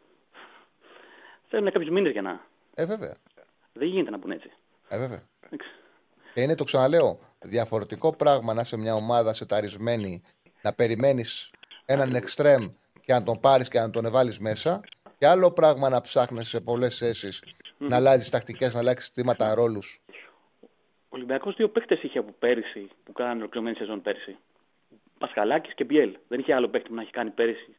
θέλουν 1.47 1.71
κάποιους 1.71 1.89
μήνες 1.89 2.11
για 2.11 2.21
να. 2.21 2.41
Ε, 2.75 2.85
βέβαια. 2.85 3.15
Δεν 3.73 3.87
γίνεται 3.87 4.09
να 4.11 4.17
μπουν 4.17 4.31
έτσι. 4.31 4.51
Ε, 4.89 4.97
βέβαια. 4.97 5.23
Και 6.33 6.41
είναι 6.41 6.55
το 6.55 6.63
ξαναλέω, 6.63 7.19
διαφορετικό 7.39 8.15
πράγμα 8.15 8.53
να 8.53 8.61
είσαι 8.61 8.77
μια 8.77 8.95
ομάδα 8.95 9.33
σεταρισμένη, 9.33 10.21
να 10.61 10.73
περιμένεις 10.73 11.51
έναν 11.85 12.15
εξτρέμ 12.15 12.67
και 13.01 13.13
να 13.13 13.23
τον 13.23 13.39
πάρεις 13.39 13.67
και 13.67 13.79
να 13.79 13.89
τον 13.89 14.11
βάλεις 14.11 14.39
μέσα. 14.39 14.81
Και 15.17 15.27
άλλο 15.27 15.51
πράγμα 15.51 15.89
να 15.89 16.01
ψάχνει 16.01 16.45
σε 16.45 16.61
πολλές 16.61 16.97
θέσεις 16.97 17.43
να 17.77 17.95
αλλάζεις 17.95 18.29
τακτικές, 18.29 18.73
να 18.73 18.79
αλλάξεις 18.79 19.09
στήματα, 19.09 19.53
ρόλους. 19.53 20.01
Ο 20.61 21.15
Ολυμπιακός 21.15 21.55
δύο 21.55 21.69
παίχτε 21.69 21.99
είχε 22.01 22.19
από 22.19 22.31
πέρυσι 22.39 22.89
που 23.03 23.11
κάνανε 23.11 23.39
ολοκληρωμένη 23.39 23.75
σεζόν 23.75 24.01
πέρυσι. 24.01 24.37
Πασχαλάκης 25.19 25.73
και 25.73 25.83
Μπιέλ. 25.83 26.17
Δεν 26.27 26.39
είχε 26.39 26.53
άλλο 26.53 26.67
παίχτη 26.69 26.89
που 26.89 26.95
να 26.95 27.01
έχει 27.01 27.11
κάνει 27.11 27.29
πέρυσι 27.29 27.75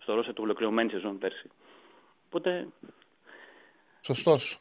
στο 0.00 0.14
Ρώσο 0.14 0.32
του 0.32 0.42
ολοκληρωμένη 0.42 0.90
σεζόν 0.90 1.18
πέρυσι. 1.18 1.50
Οπότε. 2.26 2.68
Σωστός. 4.00 4.60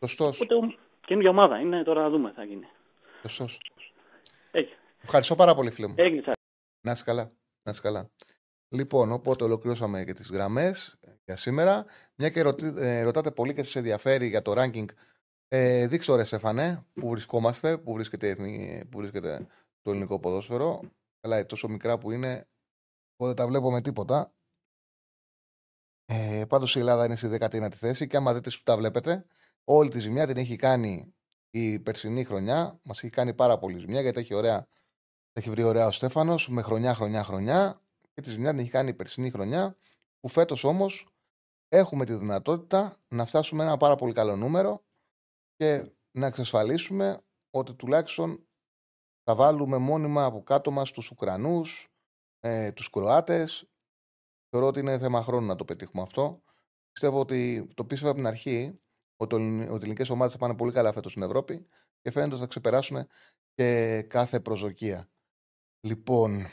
Σωστός. 0.00 0.40
Οπότε 0.40 0.76
καινούργια 1.06 1.30
ομάδα 1.30 1.60
είναι 1.60 1.82
τώρα 1.82 2.02
να 2.02 2.10
δούμε 2.10 2.32
θα 2.36 2.44
γίνει. 2.44 2.66
Σωστός. 3.20 3.60
Ευχαριστώ 5.02 5.34
πάρα 5.34 5.54
πολύ, 5.54 5.70
φίλε 5.70 5.86
μου. 5.86 5.94
Έγινε. 5.96 6.32
Να 6.80 6.92
είσαι 6.92 7.04
καλά. 7.04 7.32
Να 7.62 7.70
είσαι 7.70 7.80
καλά. 7.80 8.10
Λοιπόν, 8.68 9.12
οπότε 9.12 9.44
ολοκληρώσαμε 9.44 10.04
και 10.04 10.12
τις 10.12 10.30
γραμμές 10.30 10.98
για 11.24 11.36
σήμερα. 11.36 11.84
Μια 12.14 12.28
και 12.30 12.40
ε, 12.76 13.02
ρωτάτε 13.02 13.30
πολύ 13.30 13.54
και 13.54 13.62
σας 13.62 13.76
ενδιαφέρει 13.76 14.26
για 14.26 14.42
το 14.42 14.52
ranking. 14.56 14.84
Ε, 15.48 15.86
δείξτε 15.86 16.16
ρε 16.16 16.24
Στέφανε, 16.24 16.86
πού 16.94 17.08
βρισκόμαστε, 17.08 17.78
πού 17.78 17.92
βρίσκεται, 17.92 18.36
πού 18.90 18.98
βρίσκεται 18.98 19.46
το 19.82 19.90
ελληνικό 19.90 20.20
ποδόσφαιρο. 20.20 20.80
Καλά, 21.24 21.46
τόσο 21.46 21.68
μικρά 21.68 21.98
που 21.98 22.10
είναι, 22.10 22.48
εγώ 23.16 23.26
δεν 23.26 23.34
τα 23.34 23.46
βλέπω 23.46 23.70
με 23.70 23.80
τίποτα. 23.80 24.34
Ε, 26.04 26.44
Πάντως 26.48 26.76
η 26.76 26.78
Ελλάδα 26.78 27.04
είναι 27.04 27.16
στη 27.16 27.28
19η 27.40 27.74
θέση 27.74 28.06
και 28.06 28.16
άμα 28.16 28.34
δείτε 28.34 28.50
που 28.50 28.62
τα 28.62 28.76
βλέπετε, 28.76 29.26
όλη 29.64 29.90
τη 29.90 29.98
ζημιά 29.98 30.26
την 30.26 30.36
έχει 30.36 30.56
κάνει 30.56 31.14
η 31.50 31.78
περσινή 31.78 32.24
χρονιά. 32.24 32.80
Μας 32.84 33.02
έχει 33.02 33.12
κάνει 33.12 33.34
πάρα 33.34 33.58
πολύ 33.58 33.78
ζημιά 33.78 34.00
γιατί 34.00 34.20
έχει, 34.20 34.34
ωραία, 34.34 34.68
έχει 35.32 35.50
βρει 35.50 35.62
ωραία 35.62 35.86
ο 35.86 35.90
Στέφανος 35.90 36.48
με 36.48 36.62
χρονιά, 36.62 36.94
χρονιά, 36.94 37.24
χρονιά. 37.24 37.82
Και 38.12 38.20
τη 38.20 38.30
ζημιά 38.30 38.50
την 38.50 38.58
έχει 38.58 38.70
κάνει 38.70 38.88
η 38.88 38.94
περσινή 38.94 39.30
χρονιά. 39.30 39.76
Που 40.20 40.28
φέτος 40.28 40.64
όμως 40.64 41.08
έχουμε 41.68 42.04
τη 42.04 42.14
δυνατότητα 42.14 43.00
να 43.08 43.24
φτάσουμε 43.24 43.64
ένα 43.64 43.76
πάρα 43.76 43.94
πολύ 43.94 44.12
καλό 44.12 44.36
νούμερο 44.36 44.84
και 45.56 45.92
να 46.10 46.26
εξασφαλίσουμε 46.26 47.24
ότι 47.50 47.74
τουλάχιστον 47.74 48.48
θα 49.24 49.34
βάλουμε 49.34 49.76
μόνιμα 49.76 50.24
από 50.24 50.42
κάτω 50.42 50.70
μας 50.70 50.90
τους 50.90 51.10
Ουκρανούς, 51.10 51.88
ε, 52.40 52.72
τους 52.72 52.90
Κροάτες. 52.90 53.68
Θεωρώ 54.48 54.66
ότι 54.66 54.80
είναι 54.80 54.98
θέμα 54.98 55.22
χρόνου 55.22 55.46
να 55.46 55.56
το 55.56 55.64
πετύχουμε 55.64 56.02
αυτό. 56.02 56.42
Πιστεύω 56.92 57.20
ότι 57.20 57.68
το 57.74 57.84
πίστευα 57.84 58.10
από 58.10 58.18
την 58.18 58.28
αρχή 58.28 58.80
ότι, 59.16 59.34
οι 59.34 59.62
ελληνικές 59.64 60.10
ομάδες 60.10 60.32
θα 60.32 60.38
πάνε 60.38 60.56
πολύ 60.56 60.72
καλά 60.72 60.92
φέτος 60.92 61.10
στην 61.10 61.22
Ευρώπη 61.22 61.66
και 62.00 62.10
φαίνεται 62.10 62.32
ότι 62.32 62.42
θα 62.42 62.48
ξεπεράσουν 62.48 63.06
και 63.54 64.02
κάθε 64.02 64.40
προσδοκία. 64.40 65.08
Λοιπόν, 65.86 66.46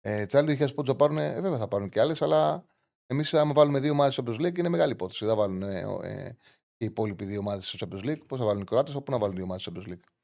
ε, 0.00 0.26
τι 0.26 0.38
άλλε 0.38 0.68
πόντου 0.68 0.90
θα 0.90 0.96
πάρουν, 0.96 1.18
ε, 1.18 1.40
βέβαια 1.40 1.58
θα 1.58 1.68
πάρουν 1.68 1.88
και 1.88 2.00
άλλες, 2.00 2.22
αλλά 2.22 2.64
εμείς, 3.06 3.34
άμα 3.34 3.52
βάλουμε 3.52 3.80
δύο 3.80 3.92
ομάδες 3.92 4.14
στο 4.14 4.22
Champions 4.26 4.40
League, 4.40 4.58
είναι 4.58 4.68
μεγάλη 4.68 4.92
υπόθεση. 4.92 5.26
Θα 5.26 5.34
βάλουν 5.34 5.62
ε, 5.62 5.80
ε, 6.02 6.30
και 6.76 6.84
οι 6.84 6.86
υπόλοιποι 6.86 7.24
δύο 7.24 7.38
ομάδες 7.38 7.68
στο 7.68 7.86
Champions 7.86 8.04
League. 8.04 8.26
Πώς 8.26 8.38
θα 8.38 8.44
βάλουν 8.44 8.62
οι 8.62 8.64
Κροάτες, 8.64 8.94
όπου 8.94 9.10
να 9.10 9.18
βάλουν 9.18 9.34
δύο 9.34 9.44
ομάδες 9.44 9.62
στο 9.62 9.72
Champions 9.74 9.92
League. 9.92 10.15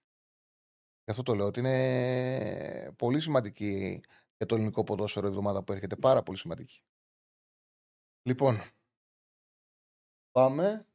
Γι' 1.05 1.11
αυτό 1.11 1.23
το 1.23 1.35
λέω 1.35 1.47
ότι 1.47 1.61
είναι 1.61 2.93
πολύ 2.97 3.21
σημαντική 3.21 4.01
για 4.37 4.47
το 4.47 4.55
ελληνικό 4.55 4.85
ποδόσφαιρο 4.85 5.27
η 5.27 5.29
εβδομάδα 5.29 5.63
που 5.63 5.73
έρχεται. 5.73 5.97
Πάρα 5.97 6.23
πολύ 6.23 6.39
σημαντική. 6.39 6.83
Λοιπόν, 8.23 8.61
πάμε. 10.31 10.87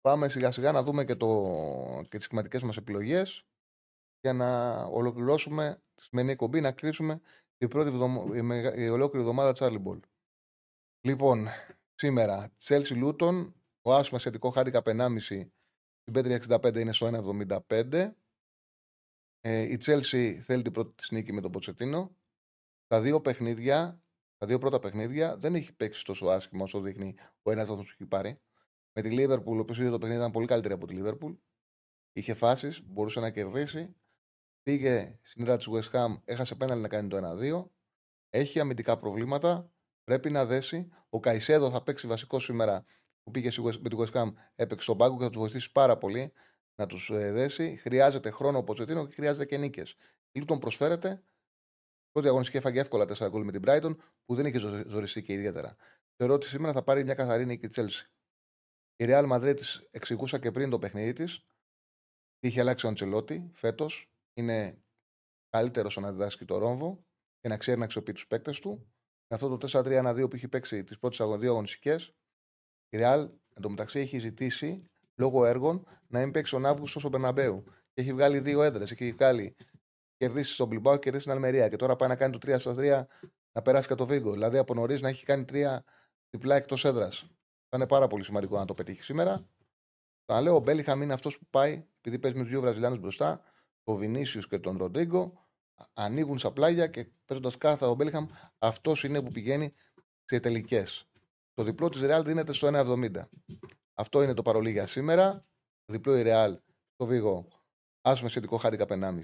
Πάμε 0.00 0.28
σιγά 0.28 0.50
σιγά 0.50 0.72
να 0.72 0.82
δούμε 0.82 1.04
και, 1.04 1.14
το, 1.14 1.26
και 2.08 2.18
τις 2.18 2.26
κλιματικές 2.26 2.62
μας 2.62 2.76
επιλογές 2.76 3.46
για 4.20 4.32
να 4.32 4.82
ολοκληρώσουμε 4.84 5.82
τη 5.94 6.02
σημερινή 6.02 6.32
εκπομπή, 6.32 6.60
να 6.60 6.72
κλείσουμε 6.72 7.20
η, 7.58 7.68
πρώτη 7.68 7.90
η, 8.38 8.82
η 8.82 8.88
ολόκληρη 8.88 9.24
εβδομάδα 9.26 9.54
Charlie 9.58 9.82
Ball. 9.86 10.00
Λοιπόν, 11.00 11.46
σήμερα 11.94 12.52
Chelsea 12.64 13.04
Luton, 13.04 13.52
ο 13.82 13.94
άσμα 13.94 14.18
σχετικό 14.18 14.50
χάρηκα 14.50 14.82
1,5, 14.84 15.18
την 16.04 16.40
565 16.48 16.76
είναι 16.76 16.92
στο 16.92 17.10
1,75. 17.68 18.10
Ε, 19.48 19.62
η 19.62 19.78
Chelsea 19.84 20.38
θέλει 20.42 20.62
την 20.62 20.72
πρώτη 20.72 20.94
της 20.94 21.10
νίκη 21.10 21.32
με 21.32 21.40
τον 21.40 21.50
Ποτσετίνο. 21.50 22.16
Τα 22.86 23.00
δύο 23.00 23.20
παιχνίδια, 23.20 24.02
τα 24.36 24.46
δύο 24.46 24.58
πρώτα 24.58 24.78
παιχνίδια 24.78 25.36
δεν 25.36 25.54
έχει 25.54 25.72
παίξει 25.72 26.04
τόσο 26.04 26.26
άσχημα 26.26 26.62
όσο 26.62 26.80
δείχνει 26.80 27.14
ο 27.42 27.50
ένας 27.50 27.66
βαθμός 27.66 27.86
που 27.86 27.96
έχει 27.98 28.08
πάρει. 28.08 28.40
Με 28.92 29.02
τη 29.02 29.08
Liverpool, 29.12 29.56
ο 29.56 29.58
οποίος 29.58 29.78
το 29.78 29.98
παιχνίδι 29.98 30.20
ήταν 30.20 30.30
πολύ 30.30 30.46
καλύτερη 30.46 30.74
από 30.74 30.86
τη 30.86 30.96
Liverpool. 30.98 31.36
Είχε 32.12 32.34
φάσεις, 32.34 32.82
μπορούσε 32.86 33.20
να 33.20 33.30
κερδίσει. 33.30 33.96
Πήγε 34.62 35.18
στην 35.22 35.42
έδρα 35.42 35.56
της 35.56 35.68
West 35.70 35.90
Ham, 35.90 36.20
έχασε 36.24 36.54
πέναλ 36.54 36.80
να 36.80 36.88
κάνει 36.88 37.08
το 37.08 37.16
1-2. 37.16 37.70
Έχει 38.30 38.60
αμυντικά 38.60 38.98
προβλήματα. 38.98 39.72
Πρέπει 40.04 40.30
να 40.30 40.46
δέσει. 40.46 40.88
Ο 41.08 41.20
Καϊσέδο 41.20 41.70
θα 41.70 41.82
παίξει 41.82 42.06
βασικό 42.06 42.38
σήμερα 42.38 42.84
που 43.22 43.30
πήγε 43.30 43.60
με 43.80 43.88
τη 43.88 43.96
West 43.98 44.12
Ham, 44.12 44.32
έπαιξε 44.54 44.84
στον 44.84 44.96
πάγκο 44.96 45.16
και 45.16 45.22
θα 45.22 45.30
τους 45.30 45.38
βοηθήσει 45.40 45.72
πάρα 45.72 45.98
πολύ 45.98 46.32
να 46.76 46.86
τους 46.86 47.10
ε, 47.10 47.32
δέσει. 47.32 47.76
Χρειάζεται 47.76 48.30
χρόνο 48.30 48.58
ο 48.58 48.64
Ποτσετίνο 48.64 49.06
και 49.06 49.14
χρειάζεται 49.14 49.44
και 49.44 49.56
νίκες. 49.56 49.94
Η 50.32 50.38
Λούτον 50.38 50.58
προσφέρεται. 50.58 51.22
Πρώτη 52.10 52.28
αγωνιστική 52.28 52.58
έφαγε 52.58 52.80
εύκολα 52.80 53.04
4 53.04 53.28
γκολ 53.30 53.44
με 53.44 53.52
την 53.52 53.62
Brighton 53.66 53.96
που 54.24 54.34
δεν 54.34 54.46
είχε 54.46 54.58
ζοριστεί 54.86 55.22
και 55.22 55.32
ιδιαίτερα. 55.32 55.76
Θεωρώ 56.16 56.34
ότι 56.34 56.46
σήμερα 56.46 56.72
θα 56.72 56.82
πάρει 56.82 57.04
μια 57.04 57.14
καθαρή 57.14 57.44
νίκη 57.44 57.68
Chelsea. 57.74 58.06
Η 58.96 59.04
Real 59.08 59.32
Madrid 59.32 59.56
της 59.56 59.86
εξηγούσα 59.90 60.38
και 60.38 60.50
πριν 60.50 60.70
το 60.70 60.78
παιχνίδι 60.78 61.12
της. 61.12 61.46
Είχε 62.38 62.60
αλλάξει 62.60 62.86
ο 62.86 62.88
Αντσελότη 62.88 63.50
φέτος. 63.52 64.10
Είναι 64.34 64.82
καλύτερος 65.48 65.92
στο 65.92 66.00
να 66.00 66.12
διδάσκει 66.12 66.44
το 66.44 66.58
ρόμβο 66.58 67.04
και 67.40 67.48
να 67.48 67.56
ξέρει 67.56 67.78
να 67.78 67.84
αξιοποιεί 67.84 68.14
τους 68.14 68.26
παίκτες 68.26 68.60
του. 68.60 68.92
Με 69.28 69.36
αυτό 69.36 69.56
το 69.56 69.68
4-3-1-2 69.72 70.30
που 70.30 70.36
έχει 70.36 70.48
παίξει 70.48 70.84
τις 70.84 70.98
πρώτες 70.98 71.38
δύο 71.38 71.50
αγωνιστικές, 71.50 72.14
η 72.88 72.98
Real 73.00 73.30
εντωμεταξύ 73.54 73.98
έχει 73.98 74.18
ζητήσει 74.18 74.90
λόγω 75.16 75.44
έργων 75.44 75.86
να 76.06 76.20
μην 76.20 76.30
παίξει 76.30 76.52
τον 76.52 76.66
Αύγουστο 76.66 77.00
στο 77.00 77.08
Μπερναμπέου. 77.08 77.62
Και 77.64 78.00
έχει 78.00 78.12
βγάλει 78.12 78.38
δύο 78.38 78.62
έδρες. 78.62 78.90
Έχει 78.90 79.12
βγάλει 79.12 79.56
κερδίσει 80.16 80.52
στον 80.52 80.68
Μπλιμπάου 80.68 80.94
και 80.94 81.00
κερδίσει 81.00 81.24
στην 81.24 81.34
Αλμερία. 81.36 81.68
Και 81.68 81.76
τώρα 81.76 81.96
πάει 81.96 82.08
να 82.08 82.16
κάνει 82.16 82.38
το 82.38 82.38
3 82.38 82.58
3 82.74 83.06
να 83.52 83.62
περάσει 83.62 83.88
και 83.88 83.94
το 83.94 84.06
Βίγκο. 84.06 84.32
Δηλαδή 84.32 84.58
από 84.58 84.74
νωρίς 84.74 85.00
να 85.00 85.08
έχει 85.08 85.24
κάνει 85.24 85.44
τρία 85.44 85.84
διπλά 86.30 86.56
εκτός 86.56 86.84
έδρας. 86.84 87.18
Θα 87.68 87.76
είναι 87.76 87.86
πάρα 87.86 88.06
πολύ 88.06 88.24
σημαντικό 88.24 88.58
να 88.58 88.64
το 88.64 88.74
πετύχει 88.74 89.02
σήμερα. 89.02 89.48
Το 90.24 90.40
λέω, 90.40 90.54
ο 90.54 90.60
Μπέλιχαμ 90.60 91.02
είναι 91.02 91.12
αυτός 91.12 91.38
που 91.38 91.46
πάει, 91.50 91.86
επειδή 91.98 92.18
παίζει 92.18 92.36
με 92.36 92.42
τους 92.42 92.52
δύο 92.52 92.60
Βραζιλιάνους 92.60 92.98
μπροστά, 92.98 93.40
ο 93.84 93.94
Βινίσιους 93.94 94.48
και 94.48 94.58
τον 94.58 94.76
Ροντρίγκο, 94.76 95.48
ανοίγουν 95.92 96.38
στα 96.38 96.52
πλάγια 96.52 96.86
και 96.86 97.08
παίζοντας 97.24 97.58
κάθε 97.58 97.84
ο 97.84 97.94
Μπέλιχαμ, 97.94 98.26
αυτός 98.58 99.04
είναι 99.04 99.22
που 99.22 99.30
πηγαίνει 99.30 99.74
σε 100.24 100.40
τελικές. 100.40 101.08
Το 101.54 101.62
διπλό 101.62 101.88
της 101.88 102.00
Ρεάλ 102.00 102.24
δίνεται 102.24 102.52
στο 102.52 102.66
1,70. 102.66 103.28
Αυτό 103.98 104.22
είναι 104.22 104.34
το 104.34 104.42
παρολί 104.42 104.70
για 104.70 104.86
σήμερα. 104.86 105.44
Το 105.84 105.92
διπλό 105.92 106.16
η 106.16 106.22
Ρεάλ 106.22 106.58
στο 106.94 107.06
Βίγο. 107.06 107.48
Άσουμε 108.00 108.28
σχετικό 108.28 108.56
χάρη 108.56 108.76
1,5. 108.88 109.20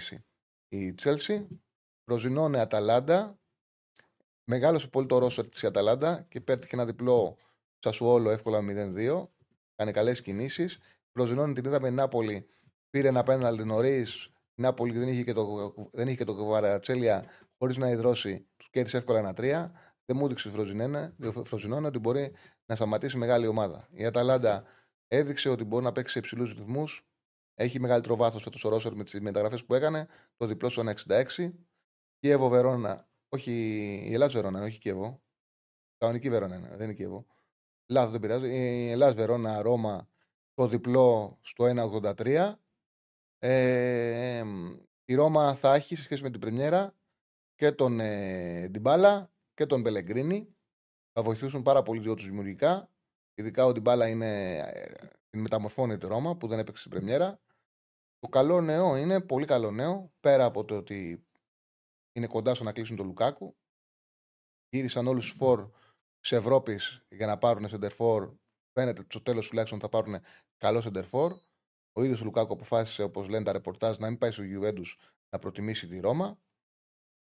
Η 0.69 0.93
Τσέλσι. 0.93 1.61
Προζηνώνε 2.05 2.59
Αταλάντα. 2.59 3.39
Μεγάλωσε 4.45 4.89
πολύ 4.89 5.07
το 5.07 5.19
ρόσο 5.19 5.49
της 5.49 5.65
Αταλάντα 5.65 6.27
και 6.29 6.41
πέτυχε 6.41 6.75
ένα 6.75 6.85
διπλό 6.85 7.37
Σασουόλο 7.79 8.31
εύκολα 8.31 8.59
0-2. 8.63 9.29
Κάνει 9.75 9.93
καλές 9.93 10.23
κινήσεις. 10.23 10.79
Προζηνώνει 11.13 11.53
την 11.53 11.65
είδαμε 11.65 11.91
Νάπολη. 11.91 12.47
Πήρε 12.91 13.09
ένα 13.09 13.23
πέναλτι 13.23 13.65
νωρίς. 13.65 14.25
Η 14.55 14.63
Νάπολη 14.63 14.99
δεν 14.99 15.09
είχε 15.09 15.23
και 15.23 15.33
το, 15.33 15.75
δεν 15.93 16.07
είχε 16.09 16.17
και 16.17 16.25
το 16.25 16.35
Κοβαρατσέλια 16.35 17.25
χωρίς 17.59 17.77
να 17.77 17.91
υδρώσει. 17.91 18.47
Τους 18.57 18.71
κέρδισε 18.71 18.97
εύκολα 18.97 19.19
ένα 19.19 19.33
3. 19.33 19.71
Δεν 20.05 20.17
μου 20.17 20.25
έδειξε 20.25 20.51
Φροζινόνα 21.45 21.89
ότι 21.89 21.99
μπορεί 21.99 22.35
να 22.67 22.77
σταματήσει 22.77 23.17
μεγάλη 23.17 23.47
ομάδα. 23.47 23.89
Η 23.91 24.05
Αταλάντα 24.05 24.65
έδειξε 25.09 25.49
ότι 25.49 25.65
μπορεί 25.65 25.85
να 25.85 25.93
παίξει 25.93 26.13
σε 26.13 26.19
υψηλούς 26.19 26.53
ρυθμούς. 26.53 27.07
Έχει 27.55 27.81
μεγαλύτερο 27.81 28.17
βάθος 28.17 28.43
φέτος 28.43 28.65
ο 28.65 28.69
Ρόσερ 28.69 28.95
με 28.95 29.05
τις 29.05 29.21
μεταγραφές 29.21 29.65
που 29.65 29.75
έκανε. 29.75 30.09
Το 30.37 30.47
διπλό 30.47 30.69
στο 30.71 30.83
1,66. 30.83 31.53
Κιέβο 32.19 32.49
Βερόνα. 32.49 33.09
Όχι, 33.29 33.53
η 34.09 34.13
Ελλάδα 34.13 34.33
Βερόνα, 34.33 34.63
όχι 34.63 34.79
Κιέβο. 34.79 35.23
Κανονική 35.99 36.31
Βερόνα 36.31 36.57
είναι, 36.57 36.69
δεν 36.69 36.85
είναι 36.85 36.95
Κιέβο. 36.95 37.27
Λάθος 37.87 38.11
δεν 38.11 38.21
πειράζει. 38.21 38.49
Η 38.49 38.91
Ελλάδα 38.91 39.15
Βερόνα 39.15 39.63
Ρώμα 39.63 40.09
το 40.55 40.67
διπλό 40.67 41.39
στο 41.41 41.65
1,83. 41.65 42.55
Ε, 43.39 44.45
η 45.05 45.15
Ρώμα 45.15 45.55
θα 45.55 45.75
έχει 45.75 45.97
σε 45.97 46.03
σχέση 46.03 46.23
με 46.23 46.31
την 46.31 46.41
Πρεμιέρα 46.41 46.95
και 47.55 47.73
τον 47.73 48.01
ε, 48.01 48.69
Ντιμπάλα 48.69 49.33
και 49.55 49.67
τον 49.67 49.81
Μπελεγκρίνη. 49.81 50.57
Θα 51.13 51.23
βοηθήσουν 51.23 51.63
πάρα 51.63 51.83
πολύ 51.83 52.01
δύο 52.01 52.15
του 52.15 52.23
δημιουργικά. 52.23 52.91
Ειδικά 53.35 53.65
ο 53.65 53.73
Ντιμπάλα 53.73 54.09
είναι, 54.09 54.57
ε, 54.57 55.11
μεταμορφώνει 55.37 55.99
τη 55.99 56.07
Ρώμα 56.07 56.37
που 56.37 56.47
δεν 56.47 56.59
έπαιξε 56.59 56.81
στην 56.81 56.91
Πρεμιέρα. 56.91 57.41
Το 58.19 58.29
καλό 58.29 58.61
νέο 58.61 58.97
είναι 58.97 59.21
πολύ 59.21 59.47
καλό 59.47 59.71
νέο. 59.71 60.13
Πέρα 60.21 60.45
από 60.45 60.65
το 60.65 60.77
ότι 60.77 61.27
είναι 62.13 62.27
κοντά 62.27 62.55
στο 62.55 62.65
να 62.65 62.73
κλείσουν 62.73 62.97
τον 62.97 63.07
Λουκάκου. 63.07 63.57
Γύρισαν 64.69 65.07
όλους 65.07 65.29
τους 65.29 65.37
φορ 65.37 65.71
της 66.21 66.33
Ευρώπης 66.33 67.07
για 67.09 67.27
να 67.27 67.39
πάρουν 67.39 67.69
σεντερφόρ. 67.69 68.35
Φαίνεται 68.73 69.05
στο 69.09 69.23
τέλος 69.23 69.49
τουλάχιστον 69.49 69.81
θα 69.81 69.89
πάρουν 69.89 70.21
καλό 70.57 70.81
σεντερφόρ. 70.81 71.39
Ο 71.93 72.03
ίδιος 72.03 72.21
ο 72.21 72.25
Λουκάκου 72.25 72.53
αποφάσισε, 72.53 73.03
όπως 73.03 73.29
λένε 73.29 73.45
τα 73.45 73.53
ρεπορτάζ, 73.53 73.97
να 73.97 74.09
μην 74.09 74.19
πάει 74.19 74.31
στο 74.31 74.43
Γιουβέντους 74.43 74.99
να 75.31 75.39
προτιμήσει 75.39 75.89
τη 75.89 76.01
Ρώμα. 76.01 76.39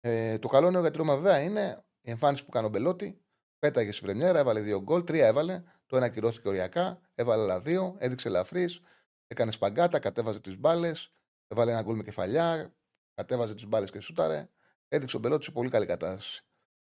Ε, 0.00 0.38
το 0.38 0.48
καλό 0.48 0.70
νέο 0.70 0.80
για 0.80 0.90
τη 0.90 0.96
Ρώμα 0.96 1.14
βέβαια 1.16 1.42
είναι 1.42 1.84
η 2.00 2.10
εμφάνιση 2.10 2.44
που 2.44 2.50
κάνει 2.50 2.66
ο 2.66 2.70
Μπελότη. 2.70 3.22
Πέταγε 3.62 3.92
στην 3.92 4.04
Πρεμιέρα, 4.04 4.38
έβαλε 4.38 4.60
δύο 4.60 4.82
γκολ, 4.82 5.04
τρία 5.04 5.26
έβαλε. 5.26 5.62
Το 5.86 5.96
ένα 5.96 6.08
κυρώθηκε 6.08 6.48
οριακά, 6.48 7.00
έβαλε 7.14 7.42
άλλα 7.42 7.60
δύο, 7.60 7.96
έδειξε 7.98 8.28
ελαφρύς, 8.28 8.80
έκανε 9.26 9.50
σπαγκάτα, 9.50 9.98
κατέβαζε 9.98 10.40
τις 10.40 10.58
μπάλες, 10.58 11.12
έβαλε 11.48 11.70
ένα 11.70 11.82
γκολ 11.82 11.96
με 11.96 12.02
κεφαλιά, 12.02 12.74
κατέβαζε 13.14 13.54
τις 13.54 13.66
μπάλες 13.66 13.90
και 13.90 14.00
σούταρε. 14.00 14.48
Έδειξε 14.88 15.16
ο 15.16 15.18
Μπελότη 15.18 15.44
σε 15.44 15.50
πολύ 15.50 15.70
καλή 15.70 15.86
κατάσταση. 15.86 16.44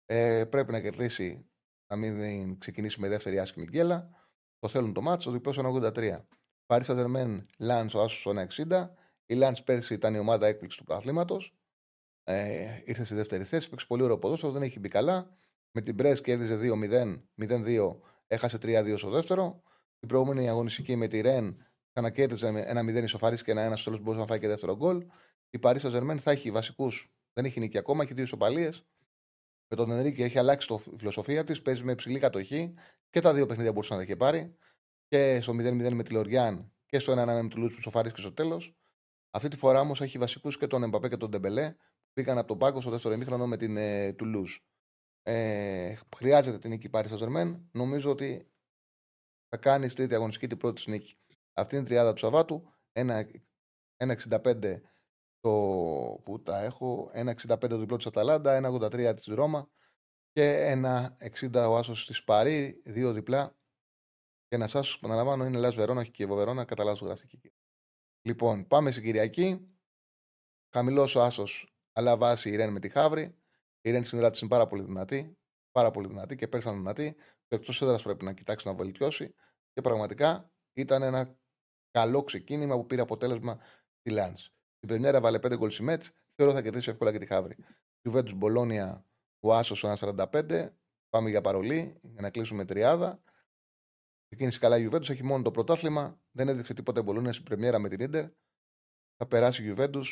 Ε, 0.06 0.44
πρέπει 0.44 0.72
να 0.72 0.80
κερδίσει, 0.80 1.50
να 1.86 1.96
μην 1.96 2.58
ξεκινήσει 2.58 3.00
με 3.00 3.08
δεύτερη 3.08 3.38
άσχημη 3.38 3.66
γκέλα. 3.66 4.10
Το 4.58 4.68
θέλουν 4.68 4.92
το 4.92 5.00
μάτσο, 5.00 5.30
διπλός 5.30 5.58
83. 5.58 6.24
Πάρει 6.66 6.84
Σαντερμέν, 6.84 7.46
Λάντ 7.58 7.94
ο 7.94 8.02
Άσος 8.02 8.26
1,60. 8.26 8.88
Η 9.26 9.34
Λάντ 9.34 9.56
πέρσι 9.64 9.94
ήταν 9.94 10.14
η 10.14 10.18
ομάδα 10.18 10.46
έκπληξη 10.46 10.78
του 10.78 10.84
πρωταθλήματο. 10.84 11.40
Ε, 12.24 12.80
ήρθε 12.84 13.04
στη 13.04 13.14
δεύτερη 13.14 13.44
θέση, 13.44 13.68
παίξει 13.68 13.86
πολύ 13.86 14.02
ωραίο 14.02 14.18
ποδόσφαιρο, 14.18 14.52
δεν 14.52 14.62
έχει 14.62 14.78
μπει 14.78 14.88
καλά. 14.88 15.38
Με 15.72 15.80
την 15.80 15.96
Πρέσ 15.96 16.20
κέρδιζε 16.20 16.58
2-0, 16.62 17.22
0-2, 17.48 17.96
έχασε 18.26 18.58
3-2 18.62 18.94
στο 18.96 19.10
δεύτερο. 19.10 19.62
Την 19.98 20.08
προηγούμενη 20.08 20.48
αγωνιστική 20.48 20.96
με 20.96 21.06
τη 21.08 21.20
Ρεν 21.20 21.66
ξανακέρδιζε 21.92 22.46
ένα 22.46 22.80
0 22.80 23.02
ισοφαρή 23.02 23.42
και 23.42 23.50
ένα 23.50 23.72
1 23.72 23.76
στο 23.76 23.84
τέλος 23.84 24.00
μπορούσε 24.00 24.20
να 24.20 24.26
φάει 24.26 24.38
και 24.38 24.48
δεύτερο 24.48 24.76
γκολ. 24.76 25.06
Η 25.50 25.58
Παρί 25.58 25.75
Σεν 25.75 25.88
Ζερμέν 25.88 26.20
θα 26.20 26.30
έχει 26.30 26.50
βασικούς, 26.50 27.12
δεν 27.32 27.44
έχει 27.44 27.60
νίκη 27.60 27.78
ακόμα, 27.78 28.02
έχει 28.02 28.14
δύο 28.14 28.22
ισοπαλίες. 28.22 28.84
με 29.68 29.76
τον 29.76 29.90
Ενρίκη 29.90 30.22
έχει 30.22 30.38
αλλάξει 30.38 30.68
το 30.68 30.78
φιλοσοφία 30.78 31.44
της. 31.44 31.62
Παίζει 31.62 31.84
με 31.84 31.92
υψηλή 31.92 32.18
κατοχή 32.18 32.74
και 33.10 33.20
τα 33.20 33.34
δύο 33.34 33.46
παιχνίδια 33.46 33.72
μπορούσε 33.72 33.92
να 33.92 33.98
τα 33.98 34.04
έχει 34.04 34.16
πάρει. 34.16 34.56
Και 35.08 35.40
στο 35.40 35.52
0-0 35.52 35.92
με 35.92 36.02
τη 36.02 36.12
Λοριάν 36.12 36.72
και 36.86 36.98
στο 36.98 37.12
1-1 37.12 37.16
με 37.42 37.48
την 37.48 37.58
Τουλούζ 37.58 37.74
που 37.74 37.80
ισοφάρισε 37.80 38.12
και 38.12 38.20
στο 38.20 38.32
τέλος. 38.32 38.74
Αυτή 39.30 39.48
τη 39.48 39.56
φορά 39.56 39.80
όμως 39.80 40.00
έχει 40.00 40.18
βασικούς 40.18 40.58
και 40.58 40.66
τον 40.66 40.82
Εμπαπέ 40.82 41.08
και 41.08 41.16
τον 41.16 41.30
Ντεμπελέ 41.30 41.70
που 41.70 42.12
πήγαν 42.12 42.38
από 42.38 42.46
τον 42.46 42.58
πάγκο 42.58 42.80
στο 42.80 42.90
δεύτερο 42.90 43.14
ημίχρονο 43.14 43.46
με 43.46 43.56
την 43.56 43.76
ε, 43.76 44.12
Τουλούζ. 44.12 44.56
Ε, 45.22 45.94
χρειάζεται 46.16 46.58
την 46.58 46.70
νίκη 46.70 46.88
πάρει 46.88 47.08
στο 47.08 47.28
Νομίζω 47.72 48.10
ότι 48.10 48.50
θα 49.48 49.56
κάνει 49.56 49.88
στη 49.88 49.96
τρίτη 49.96 50.14
αγωνιστική 50.14 50.46
την 50.46 50.56
πρώτη 50.56 50.90
νίκη. 50.90 51.18
Αυτή 51.52 51.74
είναι 51.74 51.84
η 51.84 51.86
τριάδα 51.86 52.12
του 52.12 52.18
Σαββάτου. 52.18 52.74
1,65 52.92 54.80
το 55.40 55.50
που 56.24 56.42
τα 56.42 56.58
έχω, 56.58 57.10
1,65 57.14 57.68
το 57.68 57.78
διπλό 57.78 57.96
της 57.96 58.06
Αταλάντα, 58.06 58.56
1,83 58.56 59.14
της 59.14 59.26
Ρώμα 59.26 59.70
και 60.32 60.72
1,60 61.40 61.68
ο 61.68 61.76
Άσος 61.76 62.06
της 62.06 62.24
Παρή, 62.24 62.82
δύο 62.84 63.12
διπλά. 63.12 63.56
Και 64.46 64.56
ένα 64.56 64.64
Άσος 64.64 64.98
που 64.98 65.06
αναλαμβάνω 65.06 65.44
είναι 65.44 65.58
Λα 65.58 65.70
Βερόνα, 65.70 66.00
όχι 66.00 66.10
και 66.10 66.26
Βερόνα, 66.26 66.64
κατά 66.64 66.84
λάθος 66.84 67.00
γραφτική. 67.00 67.52
Λοιπόν, 68.22 68.66
πάμε 68.66 68.90
στην 68.90 69.04
Κυριακή. 69.04 69.74
Χαμηλός 70.72 71.14
ο 71.14 71.22
Άσος, 71.22 71.74
αλλά 71.92 72.16
βάση 72.16 72.50
η 72.50 72.56
Ρεν 72.56 72.72
με 72.72 72.80
τη 72.80 72.88
Χαύρη. 72.88 73.39
Η 73.80 73.90
Ρεν 73.90 74.04
στην 74.04 74.18
είναι 74.18 74.48
πάρα 74.48 74.66
πολύ 74.66 74.82
δυνατή. 74.82 75.38
Πάρα 75.70 75.90
πολύ 75.90 76.06
δυνατή 76.06 76.36
και 76.36 76.48
πέρσαν 76.48 76.76
δυνατή. 76.76 77.16
Το 77.46 77.56
εκτός 77.56 77.82
έδρα 77.82 77.96
πρέπει 77.96 78.24
να 78.24 78.32
κοιτάξει 78.32 78.66
να 78.66 78.74
βελτιώσει. 78.74 79.34
Και 79.72 79.80
πραγματικά 79.80 80.52
ήταν 80.72 81.02
ένα 81.02 81.38
καλό 81.90 82.24
ξεκίνημα 82.24 82.76
που 82.76 82.86
πήρε 82.86 83.00
αποτέλεσμα 83.00 83.60
τη 84.02 84.10
Λάντ. 84.10 84.36
Την 84.78 84.88
Πρεμιέρα 84.88 85.20
βάλε 85.20 85.38
5 85.38 85.56
γκολ 85.56 85.72
Μέτς. 85.80 86.12
Θεωρώ 86.34 86.54
θα 86.54 86.62
κερδίσει 86.62 86.90
εύκολα 86.90 87.12
και 87.12 87.18
τη 87.18 87.26
Χαύρη. 87.26 87.56
Juventus 88.08 88.34
Μπολόνια, 88.36 89.06
ο 89.40 89.54
Άσο 89.54 89.94
1,45. 89.96 90.68
Πάμε 91.08 91.30
για 91.30 91.40
παρολί 91.40 91.98
για 92.02 92.20
να 92.20 92.30
κλείσουμε 92.30 92.64
τριάδα. 92.64 93.22
Ξεκίνησε 94.26 94.58
καλά 94.58 94.78
η 94.78 94.88
Juventus, 94.90 95.10
έχει 95.10 95.24
μόνο 95.24 95.42
το 95.42 95.50
πρωτάθλημα. 95.50 96.20
Δεν 96.30 96.48
έδειξε 96.48 96.74
τίποτα 96.74 97.02
Μπολόνια 97.02 97.32
στην 97.32 97.44
Πρεμιέρα 97.44 97.78
με 97.78 97.88
την 97.88 98.10
ντερ. 98.10 98.28
Θα 99.16 99.26
περάσει 99.28 99.68
η 99.68 99.74
Juventus 99.76 100.04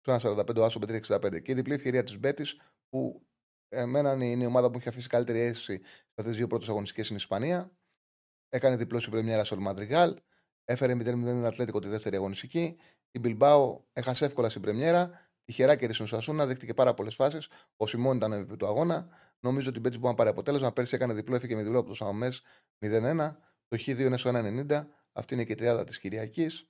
στο 0.00 0.16
1,45 0.20 0.56
ο 0.56 0.64
Άσο 0.64 0.78
με 0.78 1.00
3,65. 1.06 1.42
Και 1.42 1.52
η 1.52 1.54
διπλή 1.54 1.74
ευκαιρία 1.74 2.02
της 2.02 2.18
Μπέτης 2.18 2.60
που 2.90 3.26
εμένα 3.68 4.12
είναι 4.12 4.42
η 4.42 4.46
ομάδα 4.46 4.70
που 4.70 4.78
έχει 4.78 4.88
αφήσει 4.88 5.08
καλύτερη 5.08 5.38
αίσθηση 5.38 5.80
σε 5.84 6.14
αυτέ 6.14 6.30
τι 6.30 6.36
δύο 6.36 6.46
πρώτες 6.46 6.68
αγωνιστικές 6.68 7.04
στην 7.04 7.16
Ισπανία. 7.16 7.72
Έκανε 8.48 8.76
διπλό 8.76 9.00
στην 9.00 9.12
Πρεμιέρα 9.12 9.44
στο 9.44 9.60
Μαδριγάλ. 9.60 10.16
Έφερε 10.64 10.94
0-0 10.94 11.02
την 11.02 11.44
Ατλέτικο 11.44 11.78
τη 11.78 11.88
δεύτερη 11.88 12.16
αγωνιστική. 12.16 12.76
Η 13.10 13.18
Μπιλμπάο 13.18 13.84
έχασε 13.92 14.24
εύκολα 14.24 14.48
στην 14.48 14.62
Πρεμιέρα. 14.62 15.28
Τυχερά 15.44 15.76
κέρδισε 15.76 16.02
ο 16.02 16.06
Σασούνα, 16.06 16.46
δέχτηκε 16.46 16.74
πάρα 16.74 16.94
πολλές 16.94 17.14
φάσεις. 17.14 17.48
Ο 17.76 17.86
Σιμών 17.86 18.16
ήταν 18.16 18.32
MVP 18.32 18.56
του 18.58 18.66
αγώνα. 18.66 19.08
Νομίζω 19.40 19.68
ότι 19.68 19.78
η 19.78 19.80
Μπέτζη 19.82 19.98
μπορεί 19.98 20.10
να 20.10 20.16
πάρει 20.16 20.30
αποτέλεσμα. 20.30 20.72
Πέρσι 20.72 20.94
έκανε 20.94 21.12
διπλό, 21.12 21.34
έφυγε 21.34 21.54
με 21.54 21.62
διπλό 21.62 21.78
από 21.78 21.88
το 21.88 21.94
Σαμαμές 21.94 22.42
0-1. 22.78 23.36
Το 23.68 23.76
Χ2 23.86 23.98
είναι 23.98 24.16
στο 24.16 24.30
1,90. 24.30 24.86
Αυτή 25.12 25.34
είναι 25.34 25.44
και 25.44 25.52
η 25.52 25.54
τριάδα 25.54 25.84
της 25.84 25.98
Κυριακής. 25.98 26.69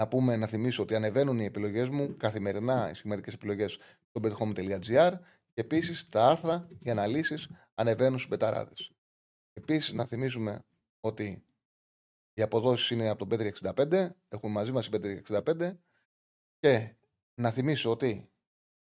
Να 0.00 0.08
πούμε, 0.08 0.36
να 0.36 0.46
θυμίσω 0.46 0.82
ότι 0.82 0.94
ανεβαίνουν 0.94 1.38
οι 1.38 1.44
επιλογές 1.44 1.88
μου 1.88 2.16
καθημερινά, 2.16 2.90
οι 2.90 2.94
σημαντικές 2.94 3.34
επιλογές 3.34 3.78
στο 4.08 4.20
bethome.gr 4.22 5.12
και 5.52 5.60
επίσης 5.60 6.08
τα 6.08 6.26
άρθρα, 6.26 6.68
οι 6.78 6.90
αναλύσεις 6.90 7.50
ανεβαίνουν 7.74 8.18
στους 8.18 8.30
μπεταράδες. 8.30 8.92
Επίσης, 9.52 9.92
να 9.92 10.04
θυμίσουμε 10.04 10.64
ότι 11.00 11.44
οι 12.34 12.42
αποδόσεις 12.42 12.90
είναι 12.90 13.08
από 13.08 13.18
τον 13.18 13.28
Πέτρι 13.28 13.46
65. 13.46 14.16
Έχουμε 14.28 14.52
μαζί 14.52 14.72
μας 14.72 14.86
η 14.86 14.90
Πέτρι 14.90 15.22
65. 15.28 15.78
Και 16.58 16.94
να 17.34 17.50
θυμίσω 17.50 17.90
ότι 17.90 18.30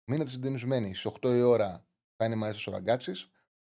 μείνετε 0.06 0.30
συντονισμένοι 0.30 0.96
στις 0.96 1.12
8 1.22 1.36
η 1.36 1.42
ώρα 1.42 1.86
θα 2.16 2.26
είναι 2.26 2.36
μαζί 2.36 2.70
ο 2.70 2.72
Ραγκάτση. 2.72 3.12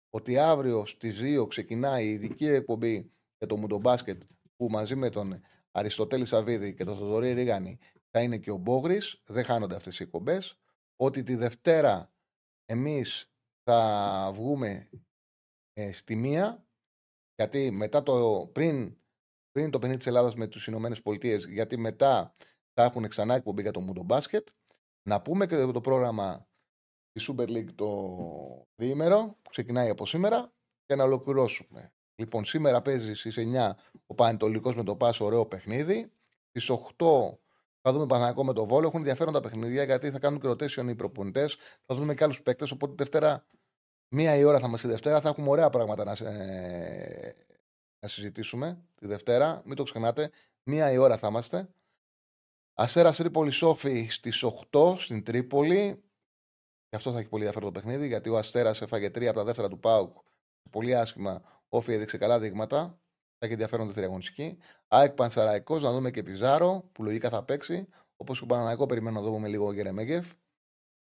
Ότι 0.09 0.37
αύριο 0.37 0.85
στις 0.85 1.19
2 1.21 1.47
ξεκινάει 1.47 2.05
η 2.05 2.09
ειδική 2.09 2.47
εκπομπή 2.47 3.11
για 3.37 3.47
το 3.47 3.57
Μουντομπάσκετ 3.57 4.21
που 4.55 4.67
μαζί 4.69 4.95
με 4.95 5.09
τον 5.09 5.41
Αριστοτέλη 5.71 6.25
Σαββίδη 6.25 6.73
και 6.73 6.83
τον 6.83 6.97
Θοδωρή 6.97 7.31
Ρίγανη 7.31 7.79
θα 8.09 8.21
είναι 8.21 8.37
και 8.37 8.51
ο 8.51 8.57
Μπόγρης. 8.57 9.21
Δεν 9.25 9.45
χάνονται 9.45 9.75
αυτές 9.75 9.99
οι 9.99 10.03
εκπομπές. 10.03 10.59
Ότι 10.95 11.23
τη 11.23 11.35
Δευτέρα 11.35 12.13
εμείς 12.65 13.33
θα 13.63 14.31
βγούμε 14.33 14.89
ε, 15.73 15.91
στη 15.91 16.15
μία 16.15 16.65
γιατί 17.35 17.71
μετά 17.71 18.03
το 18.03 18.49
πριν 18.53 19.01
πριν 19.51 19.71
το 19.71 19.87
50 19.87 19.97
της 19.97 20.07
Ελλάδας 20.07 20.35
με 20.35 20.47
τι 20.47 20.63
Ηνωμένες 20.67 21.01
Πολιτείες, 21.01 21.45
γιατί 21.45 21.77
μετά 21.77 22.35
θα 22.73 22.83
έχουν 22.83 23.07
ξανά 23.07 23.35
εκπομπή 23.35 23.61
για 23.61 23.71
το 23.71 23.81
Mundo 23.87 24.17
Basket. 24.17 24.43
Να 25.07 25.21
πούμε 25.21 25.47
και 25.47 25.65
το 25.65 25.81
πρόγραμμα 25.81 26.47
της 27.11 27.31
Super 27.31 27.47
League 27.47 27.73
το 27.75 28.17
διήμερο, 28.75 29.37
που 29.41 29.49
ξεκινάει 29.49 29.89
από 29.89 30.05
σήμερα, 30.05 30.53
και 30.85 30.95
να 30.95 31.03
ολοκληρώσουμε. 31.03 31.93
Λοιπόν, 32.15 32.45
σήμερα 32.45 32.81
παίζεις 32.81 33.19
στι 33.19 33.51
9 33.55 33.71
ο 34.05 34.13
Πανετολικός 34.13 34.75
με 34.75 34.83
το 34.83 34.95
Πάσο, 34.95 35.25
ωραίο 35.25 35.45
παιχνίδι. 35.45 36.11
Στις 36.49 36.69
8 36.69 37.37
θα 37.81 37.91
δούμε 37.91 38.05
Παναγικό 38.05 38.43
με 38.43 38.53
το 38.53 38.65
Βόλο. 38.65 38.87
Έχουν 38.87 38.99
ενδιαφέροντα 38.99 39.39
παιχνίδια 39.39 39.83
γιατί 39.83 40.11
θα 40.11 40.19
κάνουν 40.19 40.39
και 40.39 40.47
rotation 40.47 40.87
οι 40.89 40.95
προπονητές. 40.95 41.57
Θα 41.85 41.95
δούμε 41.95 42.13
και 42.13 42.23
άλλους 42.23 42.41
παίκτες. 42.41 42.71
Οπότε 42.71 42.93
Δευτέρα, 42.97 43.45
μία 44.07 44.35
η 44.35 44.43
ώρα 44.43 44.59
θα 44.59 44.67
είμαστε 44.67 44.87
Δευτέρα. 44.87 45.21
Θα 45.21 45.29
έχουμε 45.29 45.49
ωραία 45.49 45.69
πράγματα 45.69 46.03
να, 46.03 46.15
να 47.99 48.07
συζητήσουμε 48.07 48.83
τη 48.95 49.07
Δευτέρα. 49.07 49.61
Μην 49.65 49.75
το 49.75 49.83
ξεχνάτε. 49.83 50.31
Μία 50.63 50.91
η 50.91 50.97
ώρα 50.97 51.17
θα 51.17 51.27
είμαστε. 51.27 51.69
Αστέρα 52.73 53.11
Τρίπολη 53.11 53.51
Σόφι 53.51 54.07
στις 54.07 54.43
8 54.71 54.95
στην 54.97 55.23
Τρίπολη. 55.23 56.03
Και 56.89 56.95
αυτό 56.95 57.11
θα 57.11 57.19
έχει 57.19 57.29
πολύ 57.29 57.43
ενδιαφέρον 57.43 57.73
το 57.73 57.79
παιχνίδι, 57.79 58.07
γιατί 58.07 58.29
ο 58.29 58.37
Αστέρας 58.37 58.81
έφαγε 58.81 59.09
τρία 59.09 59.29
από 59.29 59.39
τα 59.39 59.45
δεύτερα 59.45 59.67
του 59.67 59.79
Πάουκ. 59.79 60.17
Πολύ 60.69 60.95
άσχημα. 60.95 61.60
Όφη 61.73 61.93
έδειξε 61.93 62.17
καλά 62.17 62.39
δείγματα. 62.39 62.79
Θα 63.37 63.45
έχει 63.45 63.51
ενδιαφέρον 63.51 63.85
δεύτερη 63.85 64.05
αγωνιστική. 64.05 64.57
ΑΕΚ 64.87 65.13
Πανσαραϊκός, 65.13 65.83
να 65.83 65.91
δούμε 65.91 66.11
και 66.11 66.23
Πιζάρο, 66.23 66.89
που 66.91 67.03
λογικά 67.03 67.29
θα 67.29 67.43
παίξει. 67.43 67.87
Όπως 68.15 68.37
και 68.37 68.43
ο 68.43 68.47
Παναναϊκό, 68.47 68.85
περιμένω 68.85 69.19
να 69.19 69.25
δούμε 69.25 69.47
λίγο 69.47 69.73
Γερεμέγεφ. 69.73 70.31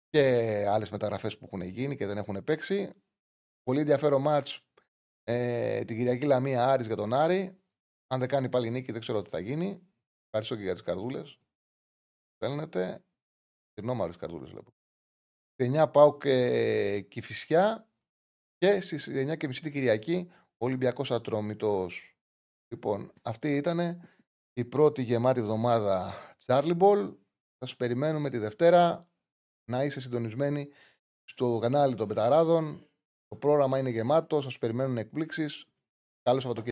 Και 0.09 0.21
άλλες 0.69 0.91
μεταγραφές 0.91 1.39
που 1.39 1.45
έχουν 1.45 1.61
γίνει 1.61 1.97
και 1.97 2.07
δεν 2.07 2.17
έχουν 2.17 2.45
παίξει. 2.45 2.93
Πολύ 3.63 3.81
ενδιαφέρον 3.81 4.21
μάτς 4.21 4.67
ε, 5.25 5.85
την 5.85 5.97
Κυριακή 5.97 6.27
Λαμία 6.27 6.69
Άρης 6.69 6.87
για 6.87 6.97
τον 6.97 7.13
Άρη. 7.13 7.59
Αν 8.07 8.19
δεν 8.19 8.29
κάνει 8.29 8.49
πάλι 8.49 8.71
νίκη, 8.71 8.93
δεν 8.93 9.01
ξέρω 9.01 9.23
τι 9.23 9.31
θα 9.31 9.39
γίνει. 9.39 9.89
Ευχαριστώ 10.25 10.57
και 10.57 10.63
για 10.63 10.73
τις 10.73 10.83
καρδούλες. 10.83 11.39
Θέλετε. 12.39 13.05
Τυρνόμαρε 13.73 14.13
καρδούλες 14.19 14.51
βλέπω. 14.51 14.75
Στι 15.53 15.73
9 15.75 15.93
πάω 15.93 16.19
και 16.19 17.01
Κυφυσιά 17.01 17.89
και 18.57 18.81
στις 18.81 19.09
9 19.09 19.37
και 19.37 19.47
μισή 19.47 19.63
την 19.63 19.73
Κυριακή 19.73 20.31
Ολυμπιακός 20.65 21.11
Ατρόμητος. 21.11 22.19
Λοιπόν, 22.69 23.13
αυτή 23.23 23.57
ήταν 23.57 24.09
η 24.53 24.65
πρώτη 24.65 25.03
γεμάτη 25.03 25.41
εβδομάδα 25.41 26.15
Charlie 26.47 26.79
Ball. 26.79 27.17
Θα 27.59 27.67
σας 27.67 27.77
περιμένουμε 27.77 28.31
τη 28.31 28.39
Δευτέρα 28.39 29.09
να 29.71 29.85
είστε 29.85 30.01
συντονισμένοι 30.01 30.69
στο 31.25 31.59
κανάλι 31.63 31.95
των 31.95 32.09
Πεταράδων 32.09 32.89
το 33.35 33.41
πρόγραμμα 33.41 33.79
είναι 33.79 33.91
γεμάτο, 33.91 34.41
σας 34.41 34.59
περιμένουν 34.59 34.99
εκπλήξεις. 34.99 35.67
Καλό 36.23 36.41
Σαββατοκύριακο. 36.41 36.63